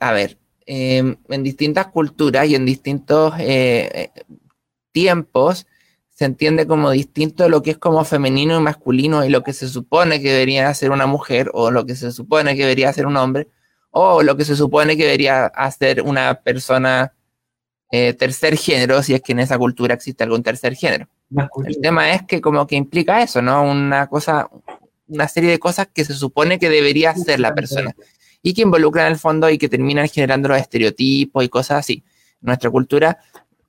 a 0.00 0.12
ver, 0.12 0.38
em, 0.66 1.16
en 1.28 1.42
distintas 1.42 1.88
culturas 1.88 2.46
y 2.48 2.54
en 2.54 2.66
distintos 2.66 3.34
eh, 3.38 4.10
eh, 4.16 4.24
tiempos, 4.92 5.66
se 6.10 6.24
entiende 6.24 6.66
como 6.66 6.90
distinto 6.90 7.48
lo 7.48 7.62
que 7.62 7.72
es 7.72 7.78
como 7.78 8.04
femenino 8.04 8.58
y 8.58 8.62
masculino 8.62 9.24
y 9.24 9.28
lo 9.28 9.42
que 9.42 9.52
se 9.52 9.68
supone 9.68 10.22
que 10.22 10.32
debería 10.32 10.72
ser 10.72 10.90
una 10.90 11.06
mujer 11.06 11.50
o 11.52 11.70
lo 11.70 11.84
que 11.84 11.94
se 11.94 12.10
supone 12.10 12.56
que 12.56 12.62
debería 12.62 12.92
ser 12.92 13.06
un 13.06 13.18
hombre 13.18 13.48
o 13.90 14.22
lo 14.22 14.36
que 14.36 14.44
se 14.46 14.56
supone 14.56 14.96
que 14.96 15.04
debería 15.04 15.46
hacer 15.46 16.02
una 16.02 16.40
persona 16.40 17.12
eh, 17.90 18.14
tercer 18.14 18.56
género, 18.56 19.02
si 19.02 19.14
es 19.14 19.22
que 19.22 19.32
en 19.32 19.40
esa 19.40 19.58
cultura 19.58 19.94
existe 19.94 20.24
algún 20.24 20.42
tercer 20.42 20.74
género. 20.74 21.08
El 21.64 21.80
tema 21.80 22.12
es 22.12 22.22
que 22.22 22.40
como 22.40 22.66
que 22.66 22.76
implica 22.76 23.22
eso, 23.22 23.42
¿no? 23.42 23.62
Una 23.62 24.06
cosa, 24.08 24.48
una 25.06 25.28
serie 25.28 25.50
de 25.50 25.58
cosas 25.58 25.88
que 25.92 26.04
se 26.04 26.14
supone 26.14 26.58
que 26.58 26.68
debería 26.68 27.10
hacer 27.10 27.40
la 27.40 27.54
persona 27.54 27.94
y 28.46 28.54
que 28.54 28.62
involucran 28.62 29.10
el 29.10 29.18
fondo 29.18 29.50
y 29.50 29.58
que 29.58 29.68
terminan 29.68 30.08
generando 30.08 30.48
los 30.48 30.58
estereotipos 30.58 31.42
y 31.42 31.48
cosas 31.48 31.80
así. 31.80 32.04
Nuestra 32.40 32.70
cultura, 32.70 33.18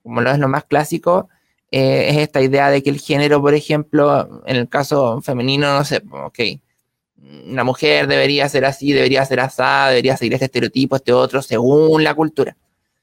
como 0.04 0.22
lo 0.22 0.30
es 0.30 0.38
lo 0.38 0.48
más 0.48 0.66
clásico, 0.66 1.30
eh, 1.72 2.10
es 2.10 2.18
esta 2.18 2.44
idea 2.44 2.70
de 2.70 2.84
que 2.84 2.92
el 2.92 3.00
género, 3.00 3.42
por 3.42 3.56
ejemplo, 3.56 4.44
en 4.46 4.56
el 4.56 4.70
caso 4.70 5.20
femenino, 5.24 5.74
no 5.74 5.84
sé, 5.84 6.04
ok, 6.12 6.40
una 7.48 7.64
mujer 7.64 8.06
debería 8.06 8.48
ser 8.50 8.66
así, 8.66 8.94
debería 8.94 9.26
ser 9.26 9.40
asada, 9.40 9.90
debería 9.90 10.16
seguir 10.16 10.36
este 10.36 10.46
estereotipo, 10.46 10.96
este 10.96 11.12
otro, 11.12 11.42
según 11.42 12.04
la 12.04 12.14
cultura. 12.14 12.56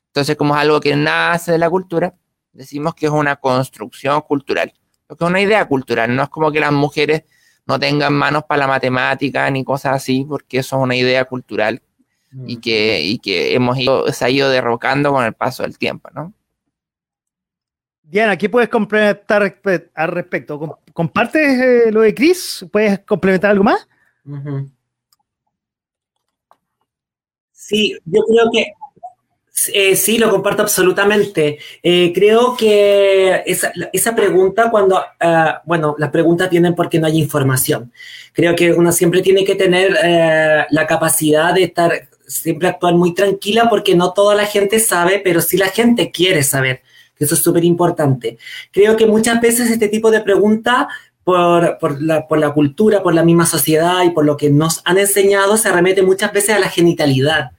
Entonces, 0.07 0.37
como 0.37 0.54
es 0.54 0.61
algo 0.61 0.78
que 0.78 0.95
nace 0.95 1.50
de 1.50 1.59
la 1.59 1.69
cultura, 1.69 2.14
decimos 2.52 2.95
que 2.95 3.07
es 3.07 3.12
una 3.12 3.35
construcción 3.35 4.21
cultural, 4.21 4.73
porque 5.09 5.25
es 5.25 5.28
una 5.28 5.40
idea 5.40 5.66
cultural, 5.66 6.14
no 6.14 6.23
es 6.23 6.28
como 6.28 6.52
que 6.52 6.61
las 6.61 6.71
mujeres 6.71 7.25
no 7.66 7.78
tengan 7.78 8.12
manos 8.12 8.44
para 8.44 8.61
la 8.61 8.66
matemática 8.66 9.50
ni 9.50 9.64
cosas 9.64 9.97
así, 9.97 10.25
porque 10.28 10.59
eso 10.59 10.76
es 10.76 10.83
una 10.83 10.97
idea 10.97 11.25
cultural 11.25 11.83
y, 12.47 12.56
mm. 12.56 12.61
que, 12.61 13.00
y 13.02 13.18
que 13.18 13.54
hemos 13.54 13.78
ido, 13.78 14.12
se 14.12 14.25
ha 14.25 14.30
ido 14.30 14.50
derrocando 14.50 15.12
con 15.12 15.25
el 15.25 15.33
paso 15.33 15.62
del 15.62 15.78
tiempo, 15.78 16.11
¿no? 16.14 16.33
Diana, 18.02 18.37
¿qué 18.37 18.49
puedes 18.49 18.68
complementar 18.68 19.59
al 19.94 20.09
respecto? 20.09 20.78
¿Compartes 20.92 21.61
eh, 21.61 21.90
lo 21.90 22.02
de 22.02 22.14
Chris? 22.14 22.64
¿Puedes 22.71 23.00
complementar 23.00 23.50
algo 23.50 23.64
más? 23.64 23.88
Sí, 27.50 27.99
yo 28.04 28.23
creo 28.23 28.50
que 28.52 28.73
eh, 29.73 29.94
sí, 29.94 30.18
lo 30.18 30.30
comparto 30.30 30.62
absolutamente. 30.62 31.58
Eh, 31.82 32.12
creo 32.14 32.56
que 32.56 33.42
esa, 33.46 34.14
pregunta, 34.16 34.70
cuando, 34.70 35.00
ah, 35.20 35.62
bueno, 35.64 35.94
las 35.99 36.11
preguntas 36.11 36.50
vienen 36.50 36.75
porque 36.75 36.99
no 36.99 37.06
hay 37.06 37.18
información. 37.18 37.92
Creo 38.32 38.56
que 38.56 38.73
uno 38.73 38.90
siempre 38.92 39.23
tiene 39.23 39.44
que 39.44 39.54
tener 39.54 39.96
eh, 40.02 40.66
la 40.70 40.87
capacidad 40.87 41.54
de 41.54 41.64
estar, 41.64 42.08
siempre 42.26 42.68
actuar 42.68 42.94
muy 42.94 43.14
tranquila 43.14 43.68
porque 43.70 43.94
no 43.94 44.12
toda 44.12 44.34
la 44.34 44.46
gente 44.46 44.80
sabe, 44.80 45.20
pero 45.23 45.40
sí 45.40 45.56
la 45.56 45.68
gente 45.68 46.11
quiere 46.11 46.42
saber. 46.42 46.82
Eso 47.18 47.37
es 47.37 47.42
súper 47.42 47.64
importante. 47.64 48.38
Creo 48.73 48.96
que 48.96 49.06
muchas 49.06 49.40
veces 49.40 49.70
este 49.70 49.88
tipo 49.88 50.11
de 50.11 50.20
preguntas 50.20 50.87
por, 51.23 52.02
la, 52.02 52.52
cultura, 52.52 53.02
por 53.02 53.14
la 53.14 53.25
misma 53.25 53.46
sociedad 53.46 54.02
y 54.04 54.11
por 54.11 54.25
lo 54.25 54.37
que 54.37 54.50
nos 54.50 54.82
han 54.84 54.99
enseñado, 54.99 55.56
se 55.56 55.73
remete 55.73 56.02
muchas 56.02 56.32
veces 56.32 56.56
a 56.56 56.58
la 56.58 56.68
genitalidad. 56.68 57.52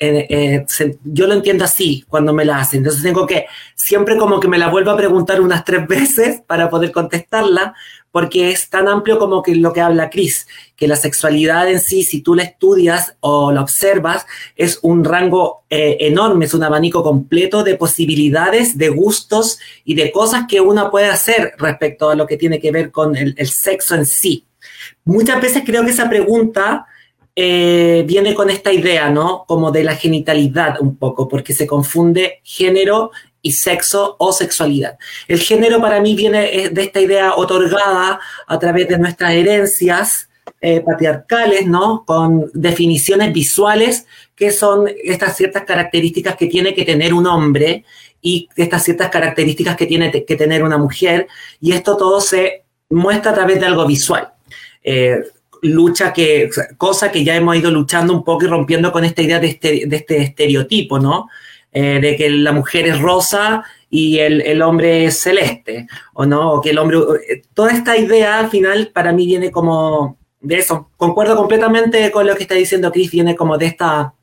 Eh, 0.00 0.26
eh, 0.30 0.66
yo 1.02 1.26
lo 1.26 1.34
entiendo 1.34 1.64
así 1.64 2.04
cuando 2.08 2.32
me 2.32 2.44
la 2.44 2.58
hacen. 2.58 2.78
Entonces 2.78 3.02
tengo 3.02 3.26
que 3.26 3.46
siempre 3.74 4.16
como 4.16 4.38
que 4.38 4.46
me 4.46 4.58
la 4.58 4.68
vuelvo 4.68 4.92
a 4.92 4.96
preguntar 4.96 5.40
unas 5.40 5.64
tres 5.64 5.86
veces 5.88 6.40
para 6.46 6.70
poder 6.70 6.92
contestarla, 6.92 7.74
porque 8.12 8.50
es 8.50 8.70
tan 8.70 8.88
amplio 8.88 9.18
como 9.18 9.42
que 9.42 9.54
lo 9.54 9.72
que 9.72 9.80
habla 9.80 10.08
Chris, 10.08 10.46
que 10.76 10.88
la 10.88 10.96
sexualidad 10.96 11.68
en 11.68 11.80
sí, 11.80 12.02
si 12.02 12.22
tú 12.22 12.34
la 12.34 12.44
estudias 12.44 13.16
o 13.20 13.52
la 13.52 13.60
observas, 13.60 14.26
es 14.56 14.78
un 14.82 15.04
rango 15.04 15.64
eh, 15.68 15.96
enorme, 16.00 16.46
es 16.46 16.54
un 16.54 16.62
abanico 16.62 17.02
completo 17.02 17.64
de 17.64 17.74
posibilidades, 17.74 18.78
de 18.78 18.88
gustos 18.88 19.58
y 19.84 19.94
de 19.94 20.10
cosas 20.12 20.44
que 20.48 20.60
uno 20.60 20.90
puede 20.90 21.08
hacer 21.08 21.54
respecto 21.58 22.10
a 22.10 22.14
lo 22.14 22.26
que 22.26 22.36
tiene 22.36 22.60
que 22.60 22.70
ver 22.70 22.90
con 22.90 23.16
el, 23.16 23.34
sexo 23.48 23.94
en 23.94 24.06
sí. 24.06 24.44
Muchas 25.04 25.40
veces 25.40 25.62
creo 25.66 25.84
que 25.84 25.90
esa 25.90 26.08
pregunta 26.08 26.86
eh, 27.40 28.02
viene 28.04 28.34
con 28.34 28.50
esta 28.50 28.72
idea, 28.72 29.10
¿no? 29.10 29.44
Como 29.46 29.70
de 29.70 29.84
la 29.84 29.94
genitalidad 29.94 30.80
un 30.80 30.96
poco, 30.96 31.28
porque 31.28 31.52
se 31.52 31.68
confunde 31.68 32.40
género 32.42 33.12
y 33.40 33.52
sexo 33.52 34.16
o 34.18 34.32
sexualidad. 34.32 34.98
El 35.28 35.38
género 35.38 35.80
para 35.80 36.00
mí 36.00 36.16
viene 36.16 36.52
eh, 36.52 36.70
de 36.70 36.82
esta 36.82 37.00
idea 37.00 37.34
otorgada 37.36 38.18
a 38.44 38.58
través 38.58 38.88
de 38.88 38.98
nuestras 38.98 39.34
herencias 39.34 40.28
eh, 40.60 40.80
patriarcales, 40.80 41.64
¿no? 41.64 42.02
Con 42.04 42.50
definiciones 42.54 43.32
visuales 43.32 44.06
que 44.34 44.50
son 44.50 44.88
estas 45.04 45.36
ciertas 45.36 45.62
características 45.62 46.34
que 46.34 46.48
tiene 46.48 46.74
que 46.74 46.84
tener 46.84 47.14
un 47.14 47.28
hombre 47.28 47.84
y 48.20 48.48
estas 48.56 48.82
ciertas 48.82 49.10
características 49.10 49.76
que 49.76 49.86
tiene 49.86 50.10
que 50.10 50.34
tener 50.34 50.64
una 50.64 50.76
mujer. 50.76 51.28
Y 51.60 51.70
esto 51.70 51.96
todo 51.96 52.20
se 52.20 52.64
muestra 52.90 53.30
a 53.30 53.34
través 53.34 53.60
de 53.60 53.66
algo 53.66 53.86
visual. 53.86 54.28
Eh, 54.82 55.20
lucha 55.62 56.12
que, 56.12 56.50
cosa 56.76 57.10
que 57.10 57.24
ya 57.24 57.36
hemos 57.36 57.56
ido 57.56 57.70
luchando 57.70 58.12
un 58.12 58.24
poco 58.24 58.44
y 58.44 58.48
rompiendo 58.48 58.92
con 58.92 59.04
esta 59.04 59.22
idea 59.22 59.40
de 59.40 59.48
este, 59.48 59.86
de 59.86 59.96
este 59.96 60.22
estereotipo, 60.22 60.98
¿no? 60.98 61.28
Eh, 61.72 62.00
de 62.00 62.16
que 62.16 62.30
la 62.30 62.52
mujer 62.52 62.86
es 62.86 62.98
rosa 62.98 63.62
y 63.90 64.18
el, 64.18 64.40
el, 64.40 64.62
hombre 64.62 65.04
es 65.04 65.20
celeste, 65.20 65.86
o 66.14 66.24
no, 66.24 66.52
o 66.52 66.60
que 66.60 66.70
el 66.70 66.78
hombre, 66.78 66.98
eh, 67.28 67.42
toda 67.52 67.72
esta 67.72 67.96
idea 67.96 68.38
al 68.38 68.48
final 68.48 68.90
para 68.92 69.12
mí 69.12 69.26
viene 69.26 69.50
como 69.50 70.18
de 70.40 70.56
eso, 70.56 70.90
concuerdo 70.96 71.36
completamente 71.36 72.10
con 72.10 72.26
lo 72.26 72.34
que 72.34 72.42
está 72.42 72.54
diciendo 72.54 72.92
Chris, 72.92 73.10
viene 73.10 73.36
como 73.36 73.58
de 73.58 73.66
esta, 73.66 74.14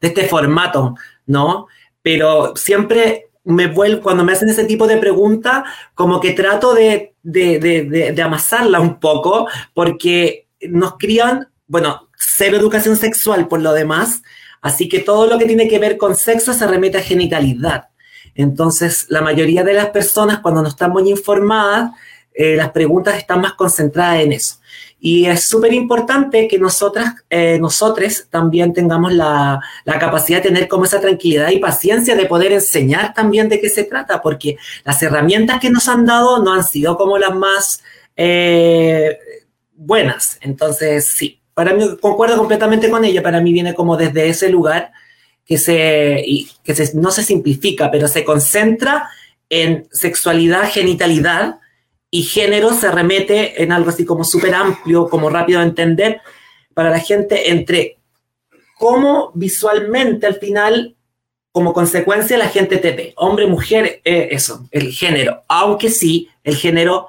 de 0.00 0.08
este 0.08 0.26
formato, 0.26 0.94
¿no? 1.26 1.66
Pero 2.02 2.54
siempre 2.56 3.28
me 3.44 3.66
vuelvo, 3.66 4.02
cuando 4.02 4.24
me 4.24 4.32
hacen 4.32 4.48
ese 4.48 4.64
tipo 4.64 4.86
de 4.86 4.96
preguntas, 4.96 5.64
como 5.94 6.20
que 6.20 6.32
trato 6.32 6.74
de, 6.74 7.14
de, 7.22 7.58
de, 7.58 8.12
de, 8.12 8.22
amasarla 8.22 8.80
un 8.80 8.98
poco, 8.98 9.48
porque 9.74 10.43
nos 10.68 10.96
crían, 10.98 11.48
bueno, 11.66 12.08
cero 12.18 12.56
educación 12.56 12.96
sexual 12.96 13.48
por 13.48 13.60
lo 13.60 13.72
demás, 13.72 14.22
así 14.60 14.88
que 14.88 15.00
todo 15.00 15.26
lo 15.26 15.38
que 15.38 15.46
tiene 15.46 15.68
que 15.68 15.78
ver 15.78 15.96
con 15.96 16.16
sexo 16.16 16.52
se 16.52 16.66
remite 16.66 16.98
a 16.98 17.02
genitalidad. 17.02 17.88
Entonces, 18.34 19.06
la 19.08 19.22
mayoría 19.22 19.62
de 19.62 19.74
las 19.74 19.90
personas, 19.90 20.40
cuando 20.40 20.62
no 20.62 20.68
están 20.68 20.90
muy 20.90 21.08
informadas, 21.08 21.92
eh, 22.32 22.56
las 22.56 22.70
preguntas 22.70 23.16
están 23.16 23.40
más 23.40 23.52
concentradas 23.52 24.20
en 24.20 24.32
eso. 24.32 24.56
Y 24.98 25.26
es 25.26 25.44
súper 25.46 25.72
importante 25.72 26.48
que 26.48 26.58
nosotras, 26.58 27.14
eh, 27.30 27.58
nosotros 27.60 28.26
también 28.30 28.72
tengamos 28.72 29.12
la, 29.12 29.60
la, 29.84 29.98
capacidad 29.98 30.38
de 30.38 30.48
tener 30.48 30.66
como 30.66 30.84
esa 30.84 31.00
tranquilidad 31.00 31.50
y 31.50 31.58
paciencia 31.58 32.16
de 32.16 32.26
poder 32.26 32.52
enseñar 32.52 33.12
también 33.14 33.48
de 33.48 33.60
qué 33.60 33.68
se 33.68 33.84
trata, 33.84 34.20
porque 34.20 34.56
las 34.82 35.00
herramientas 35.02 35.60
que 35.60 35.70
nos 35.70 35.88
han 35.88 36.06
dado 36.06 36.42
no 36.42 36.54
han 36.54 36.64
sido 36.64 36.96
como 36.96 37.18
las 37.18 37.34
más 37.36 37.82
eh, 38.16 39.18
buenas. 39.74 40.38
Entonces, 40.40 41.06
sí, 41.06 41.40
para 41.54 41.74
mí 41.74 41.84
concuerdo 42.00 42.36
completamente 42.36 42.90
con 42.90 43.04
ella, 43.04 43.22
para 43.22 43.40
mí 43.40 43.52
viene 43.52 43.74
como 43.74 43.96
desde 43.96 44.28
ese 44.28 44.48
lugar 44.48 44.92
que, 45.44 45.58
se, 45.58 46.22
y, 46.26 46.50
que 46.62 46.74
se, 46.74 46.96
no 46.96 47.10
se 47.10 47.22
simplifica, 47.22 47.90
pero 47.90 48.08
se 48.08 48.24
concentra 48.24 49.08
en 49.50 49.86
sexualidad, 49.92 50.70
genitalidad, 50.70 51.60
y 52.14 52.22
género 52.22 52.72
se 52.72 52.92
remete 52.92 53.60
en 53.60 53.72
algo 53.72 53.90
así 53.90 54.04
como 54.04 54.22
súper 54.22 54.54
amplio, 54.54 55.08
como 55.08 55.30
rápido 55.30 55.58
de 55.58 55.66
entender 55.66 56.20
para 56.72 56.90
la 56.90 57.00
gente 57.00 57.50
entre 57.50 57.98
cómo 58.78 59.32
visualmente 59.34 60.24
al 60.24 60.36
final, 60.36 60.94
como 61.50 61.72
consecuencia, 61.72 62.38
la 62.38 62.48
gente 62.48 62.76
te 62.76 62.92
ve. 62.92 63.14
Hombre, 63.16 63.48
mujer, 63.48 64.00
eh, 64.04 64.28
eso, 64.30 64.68
el 64.70 64.92
género. 64.92 65.42
Aunque 65.48 65.90
sí, 65.90 66.28
el 66.44 66.54
género 66.54 67.08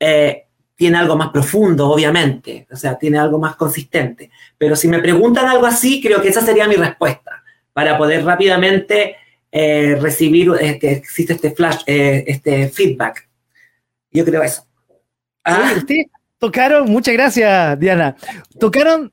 eh, 0.00 0.46
tiene 0.78 0.96
algo 0.96 1.16
más 1.16 1.30
profundo, 1.30 1.90
obviamente, 1.90 2.68
o 2.70 2.76
sea, 2.76 2.96
tiene 2.96 3.18
algo 3.18 3.36
más 3.38 3.56
consistente. 3.56 4.30
Pero 4.56 4.76
si 4.76 4.86
me 4.86 5.00
preguntan 5.00 5.46
algo 5.46 5.66
así, 5.66 6.00
creo 6.00 6.22
que 6.22 6.28
esa 6.28 6.40
sería 6.40 6.68
mi 6.68 6.76
respuesta, 6.76 7.42
para 7.72 7.98
poder 7.98 8.24
rápidamente 8.24 9.16
eh, 9.50 9.98
recibir, 10.00 10.52
que 10.80 10.92
existe 10.92 11.32
este 11.32 11.50
flash, 11.50 11.82
este 11.84 12.68
feedback. 12.68 13.28
Yo 14.12 14.24
creo 14.24 14.40
eso. 14.44 14.64
Ah. 15.42 15.74
Tocaron, 16.38 16.88
muchas 16.88 17.14
gracias, 17.14 17.80
Diana. 17.80 18.14
Tocaron 18.60 19.12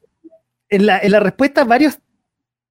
en 0.69 0.85
la, 0.85 0.99
en 0.99 1.11
la 1.11 1.19
respuesta 1.19 1.63
varios 1.63 1.97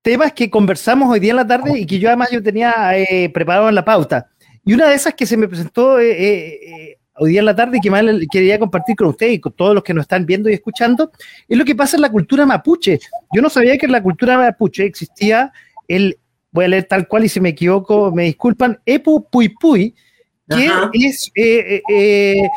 temas 0.04 0.34
que 0.34 0.50
conversamos 0.50 1.10
hoy 1.10 1.18
día 1.18 1.30
en 1.30 1.36
la 1.36 1.46
tarde 1.46 1.78
y 1.78 1.86
que 1.86 1.98
yo 1.98 2.08
además 2.08 2.28
yo 2.30 2.42
tenía 2.42 2.92
eh, 2.94 3.30
preparado 3.30 3.70
en 3.70 3.74
la 3.74 3.86
pauta. 3.86 4.30
Y 4.62 4.74
una 4.74 4.86
de 4.88 4.94
esas 4.94 5.14
que 5.14 5.24
se 5.24 5.38
me 5.38 5.48
presentó 5.48 5.98
eh, 5.98 6.10
eh, 6.12 6.98
hoy 7.16 7.30
día 7.30 7.40
en 7.40 7.46
la 7.46 7.56
tarde 7.56 7.78
y 7.78 7.80
que 7.80 7.90
más 7.90 8.04
quería 8.30 8.58
compartir 8.58 8.96
con 8.96 9.08
ustedes 9.08 9.34
y 9.34 9.40
con 9.40 9.52
todos 9.52 9.74
los 9.74 9.84
que 9.84 9.94
nos 9.94 10.02
están 10.02 10.26
viendo 10.26 10.48
y 10.48 10.54
escuchando, 10.54 11.12
es 11.48 11.56
lo 11.56 11.64
que 11.64 11.74
pasa 11.74 11.96
en 11.96 12.02
la 12.02 12.10
cultura 12.10 12.46
mapuche. 12.46 12.98
Yo 13.32 13.42
no 13.42 13.48
sabía 13.48 13.78
que 13.78 13.86
en 13.86 13.92
la 13.92 14.02
cultura 14.02 14.36
mapuche 14.36 14.84
existía 14.84 15.52
el, 15.88 16.18
voy 16.50 16.64
a 16.64 16.68
leer 16.68 16.84
tal 16.84 17.08
cual 17.08 17.24
y 17.24 17.28
si 17.28 17.40
me 17.40 17.50
equivoco, 17.50 18.10
me 18.12 18.24
disculpan, 18.24 18.78
Epu 18.84 19.28
Pui 19.30 19.48
Pui, 19.48 19.94
que 20.48 20.70
es 20.92 21.30
eh, 21.34 21.82
eh, 21.88 22.48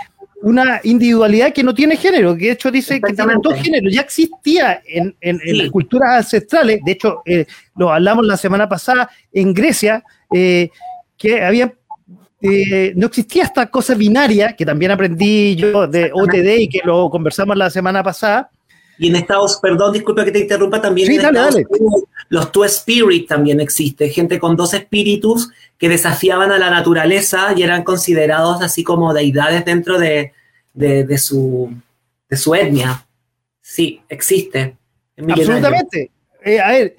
una 0.42 0.82
individualidad 0.84 1.54
que 1.54 1.64
no 1.64 1.74
tiene 1.74 1.96
género, 1.96 2.36
que 2.36 2.46
de 2.46 2.52
hecho 2.52 2.70
dice 2.70 3.00
que 3.02 3.14
tiene 3.14 3.36
dos 3.42 3.56
géneros, 3.56 3.94
ya 3.94 4.02
existía 4.02 4.82
en, 4.86 5.16
en, 5.22 5.40
las 5.58 5.70
culturas 5.70 6.18
ancestrales, 6.18 6.80
de 6.84 6.92
hecho 6.92 7.22
eh, 7.26 7.46
lo 7.76 7.92
hablamos 7.92 8.26
la 8.26 8.38
semana 8.38 8.68
pasada 8.68 9.10
en 9.32 9.54
Grecia, 9.54 10.04
que 10.30 10.72
había 12.42 12.92
no 12.96 13.08
existía 13.08 13.44
esta 13.44 13.66
cosa 13.68 13.96
binaria, 13.96 14.56
que 14.56 14.66
también 14.66 14.92
aprendí 14.92 15.56
yo 15.56 15.88
de 15.88 16.12
OTD 16.14 16.60
y 16.60 16.70
que 16.70 16.82
lo 16.84 17.10
conversamos 17.10 17.58
la 17.58 17.70
semana 17.70 18.04
pasada, 18.04 18.50
y 19.00 19.08
en 19.08 19.16
Estados, 19.16 19.60
perdón, 19.62 19.94
disculpa 19.94 20.26
que 20.26 20.32
te 20.32 20.40
interrumpa, 20.40 20.82
también 20.82 21.12
en 21.12 21.20
Estados 21.22 21.56
Unidos, 21.56 22.04
los 22.30 22.52
Two 22.52 22.66
Spirit 22.66 23.28
también 23.28 23.60
existe, 23.60 24.10
gente 24.10 24.40
con 24.40 24.56
dos 24.56 24.74
espíritus 24.74 25.50
que 25.78 25.88
desafiaban 25.88 26.52
a 26.52 26.58
la 26.58 26.70
naturaleza 26.70 27.54
y 27.56 27.62
eran 27.62 27.84
considerados 27.84 28.62
así 28.62 28.84
como 28.84 29.14
deidades 29.14 29.64
dentro 29.66 30.00
de, 30.00 30.34
de, 30.74 31.18
su, 31.20 31.72
de 32.28 32.38
su 32.38 32.56
etnia. 32.56 33.06
Sí, 33.62 34.02
existe. 34.10 34.76
Absolutamente. 35.18 36.10
Eh, 36.44 36.60
a 36.60 36.72
ver, 36.72 36.96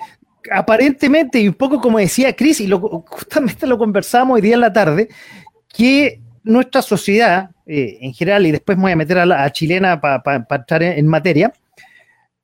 aparentemente, 0.53 1.41
y 1.41 1.49
un 1.49 1.55
poco 1.55 1.81
como 1.81 1.99
decía 1.99 2.35
Cris, 2.35 2.61
y 2.61 2.67
lo, 2.67 2.81
justamente 2.81 3.67
lo 3.67 3.79
conversamos 3.79 4.37
hoy 4.37 4.41
día 4.41 4.55
en 4.55 4.61
la 4.61 4.73
tarde, 4.73 5.09
que 5.69 6.21
nuestra 6.43 6.83
sociedad 6.83 7.51
eh, 7.67 7.99
en 8.01 8.15
general, 8.15 8.47
y 8.47 8.53
después 8.53 8.77
me 8.79 8.83
voy 8.83 8.93
a 8.93 8.97
meter 8.97 9.19
a 9.19 9.27
la 9.27 9.51
chilena 9.53 10.01
para 10.01 10.23
pa, 10.23 10.57
entrar 10.57 10.83
en, 10.83 10.99
en 10.99 11.07
materia, 11.07 11.53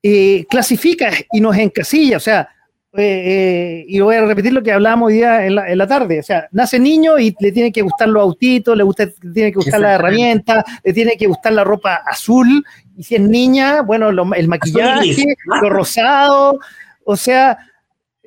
eh, 0.03 0.45
clasifica 0.49 1.09
y 1.31 1.41
nos 1.41 1.57
encasilla, 1.57 2.17
o 2.17 2.19
sea, 2.19 2.49
eh, 2.97 3.01
eh, 3.01 3.85
y 3.89 3.99
voy 3.99 4.15
a 4.15 4.25
repetir 4.25 4.53
lo 4.53 4.63
que 4.63 4.71
hablábamos 4.71 5.07
hoy 5.07 5.15
día 5.15 5.45
en 5.45 5.55
la, 5.55 5.69
en 5.69 5.77
la, 5.77 5.85
tarde, 5.85 6.19
o 6.19 6.23
sea, 6.23 6.47
nace 6.51 6.79
niño 6.79 7.19
y 7.19 7.35
le 7.41 7.51
tiene 7.51 7.69
que 7.69 7.81
gustar 7.81 8.07
los 8.07 8.23
autitos, 8.23 8.77
le, 8.77 8.83
gusta, 8.83 9.05
le 9.21 9.33
tiene 9.33 9.51
que 9.51 9.57
gustar 9.57 9.81
la 9.81 9.95
herramienta, 9.95 10.63
le 10.81 10.93
tiene 10.93 11.17
que 11.17 11.27
gustar 11.27 11.51
la 11.51 11.65
ropa 11.65 11.95
azul, 12.05 12.63
y 12.95 13.03
si 13.03 13.15
es 13.15 13.21
niña, 13.21 13.81
bueno, 13.81 14.13
lo, 14.13 14.33
el 14.33 14.47
maquillaje, 14.47 15.35
lo 15.61 15.69
rosado, 15.69 16.57
o 17.03 17.17
sea, 17.17 17.57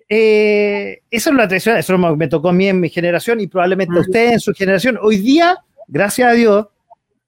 eh, 0.09 1.03
eso 1.11 1.31
es 1.31 1.37
la 1.37 1.47
tradición, 1.47 1.77
eso 1.77 1.99
me 1.99 2.29
tocó 2.29 2.49
a 2.49 2.53
mí 2.53 2.69
en 2.69 2.81
mi 2.81 2.89
generación 2.89 3.41
y 3.41 3.47
probablemente 3.47 3.97
a 3.97 4.01
usted 4.01 4.33
en 4.33 4.41
su 4.41 4.53
generación. 4.55 4.99
Hoy 5.03 5.19
día, 5.19 5.59
gracias 5.87 6.31
a 6.31 6.33
Dios, 6.33 6.67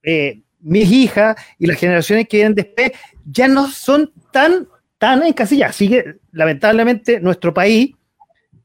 eh, 0.02 0.40
mis 0.60 0.90
hijas 0.90 1.36
y 1.58 1.66
las 1.66 1.78
generaciones 1.78 2.26
que 2.26 2.38
vienen 2.38 2.54
después 2.54 2.92
ya 3.30 3.48
no 3.48 3.68
son 3.68 4.12
tan, 4.32 4.66
tan 4.98 5.22
encasilladas. 5.22 5.76
Sigue, 5.76 6.16
lamentablemente, 6.32 7.20
nuestro 7.20 7.52
país, 7.52 7.92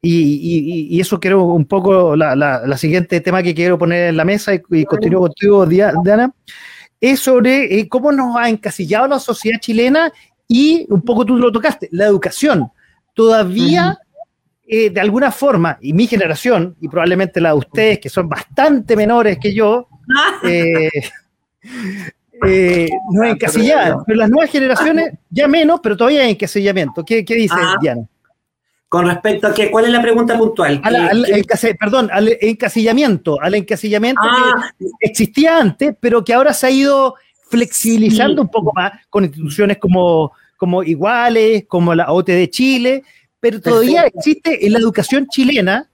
y, 0.01 0.12
y, 0.12 0.95
y, 0.95 1.01
eso 1.01 1.19
quiero 1.19 1.45
un 1.45 1.65
poco, 1.65 2.15
la, 2.15 2.36
la, 2.36 2.62
la, 2.63 2.78
siguiente 2.78 3.21
tema 3.21 3.41
que 3.41 3.56
quiero 3.56 3.75
poner 3.80 4.10
en 4.10 4.17
la 4.17 4.23
mesa 4.23 4.54
y, 4.54 4.62
y 4.69 4.86
continúo 4.86 5.21
contigo, 5.21 5.65
Diana, 5.65 6.32
es 7.01 7.21
sobre 7.21 7.80
eh, 7.80 7.89
cómo 7.89 8.12
nos 8.12 8.36
ha 8.38 8.47
encasillado 8.47 9.08
la 9.08 9.19
sociedad 9.19 9.60
chilena 9.60 10.13
y 10.47 10.86
un 10.89 11.01
poco 11.01 11.25
tú 11.25 11.38
lo 11.38 11.51
tocaste, 11.51 11.89
la 11.91 12.06
educación. 12.06 12.71
Todavía. 13.15 13.97
Eh, 14.67 14.89
de 14.89 14.99
alguna 15.01 15.32
forma, 15.32 15.78
y 15.82 15.93
mi 15.93 16.08
generación, 16.08 16.75
y 16.82 16.88
probablemente 16.88 17.39
la 17.39 17.49
de 17.49 17.56
ustedes, 17.56 17.99
que 17.99 18.10
son 18.10 18.28
bastante 18.28 18.95
menores 18.95 19.38
que 19.39 19.54
yo, 19.54 19.88
eh, 20.43 20.89
eh, 22.47 22.89
no 23.12 23.23
es 23.23 23.34
encasillada, 23.34 24.04
pero 24.06 24.17
las 24.19 24.30
nuevas 24.30 24.51
generaciones 24.51 25.12
ya 25.30 25.47
menos, 25.47 25.80
pero 25.82 25.95
todavía 25.95 26.21
hay 26.21 26.32
encasillamiento. 26.32 27.04
¿Qué, 27.06 27.23
qué 27.23 27.36
dice 27.36 27.56
Ah. 27.58 27.75
Diana? 27.82 28.01
Con 28.89 29.08
respecto 29.08 29.47
a 29.47 29.54
qué, 29.54 29.71
¿cuál 29.71 29.86
es 29.86 29.91
la 29.91 30.01
pregunta 30.01 30.38
puntual? 30.38 30.80
Al, 30.84 30.95
al 30.95 31.25
encase- 31.25 31.75
perdón, 31.78 32.10
al 32.13 32.38
encasillamiento, 32.39 33.41
al 33.41 33.56
encasillamiento 33.56 34.21
Ah. 34.23 34.69
que 34.78 34.86
existía 35.01 35.58
antes, 35.60 35.95
pero 35.99 36.23
que 36.23 36.34
ahora 36.34 36.54
se 36.54 36.67
ha 36.67 36.69
ido 36.71 37.15
flexibilizando 37.49 38.41
un 38.41 38.49
poco 38.49 38.71
más 38.73 38.91
con 39.10 39.23
instituciones 39.25 39.78
como, 39.78 40.32
como 40.58 40.84
iguales, 40.84 41.65
como 41.67 41.93
la 41.95 42.12
OT 42.12 42.28
de 42.34 42.49
Chile, 42.49 43.04
pero 43.45 43.62
todavía 43.62 44.01
Perfecto. 44.01 44.19
existe 44.19 44.65
en 44.65 44.73
la 44.73 44.79
educación 44.79 45.27
chilena 45.27 45.88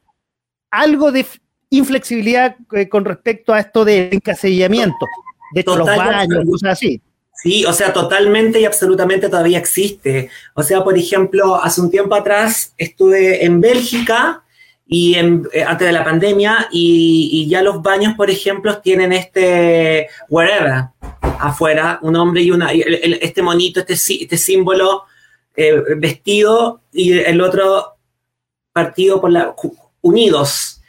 algo 0.70 1.12
de 1.12 1.26
inflexibilidad 1.70 2.56
eh, 2.72 2.88
con 2.88 3.04
respecto 3.04 3.54
a 3.54 3.60
esto 3.60 3.84
del 3.84 4.08
encasillamiento. 4.14 5.06
De 5.54 5.60
hecho, 5.60 5.76
los 5.76 5.86
baños, 5.86 6.46
cosas 6.50 6.72
así. 6.72 7.02
Sí, 7.44 7.66
o 7.66 7.74
sea, 7.74 7.92
totalmente 7.92 8.62
y 8.62 8.64
absolutamente 8.64 9.28
todavía 9.28 9.58
existe. 9.58 10.30
O 10.54 10.64
sea, 10.64 10.82
por 10.82 10.98
ejemplo, 10.98 11.62
hace 11.62 11.82
un 11.82 11.92
tiempo 11.92 12.16
atrás 12.16 12.74
estuve 12.78 13.44
en 13.44 13.60
Bélgica 13.60 14.44
y 14.88 15.16
eh, 15.16 15.66
antes 15.68 15.88
de 15.88 15.92
la 15.92 16.06
pandemia, 16.06 16.70
y, 16.72 17.48
ya 17.50 17.62
los 17.62 17.82
baños, 17.82 18.14
por 18.16 18.30
ejemplo, 18.30 18.78
tienen 18.78 19.12
este 19.12 20.08
wherever 20.30 20.86
afuera, 21.22 22.00
un 22.02 22.16
hombre 22.16 22.44
y 22.44 22.52
una, 22.52 22.72
este 22.72 23.42
monito, 23.42 23.82
este, 23.82 23.96
este 23.96 24.38
símbolo 24.38 25.04
eh, 25.70 25.96
vestido 25.98 26.82
y 26.92 27.14
el 27.14 27.42
otro 27.42 27.96
partido 28.74 29.20
por 29.22 29.32
la, 29.32 29.56
unidos. 30.02 30.82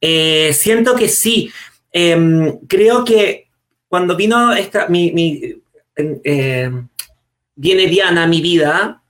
Eh, 0.00 0.52
siento 0.52 0.94
que 0.94 1.08
sí, 1.08 1.50
em, 1.92 2.58
creo 2.68 3.04
que 3.04 3.48
cuando 3.88 4.16
vino 4.16 4.52
esta, 4.52 4.88
mi, 4.88 5.10
viene 7.54 7.86
Diana 7.86 8.24
a 8.24 8.26
mi 8.26 8.40
vida, 8.40 9.02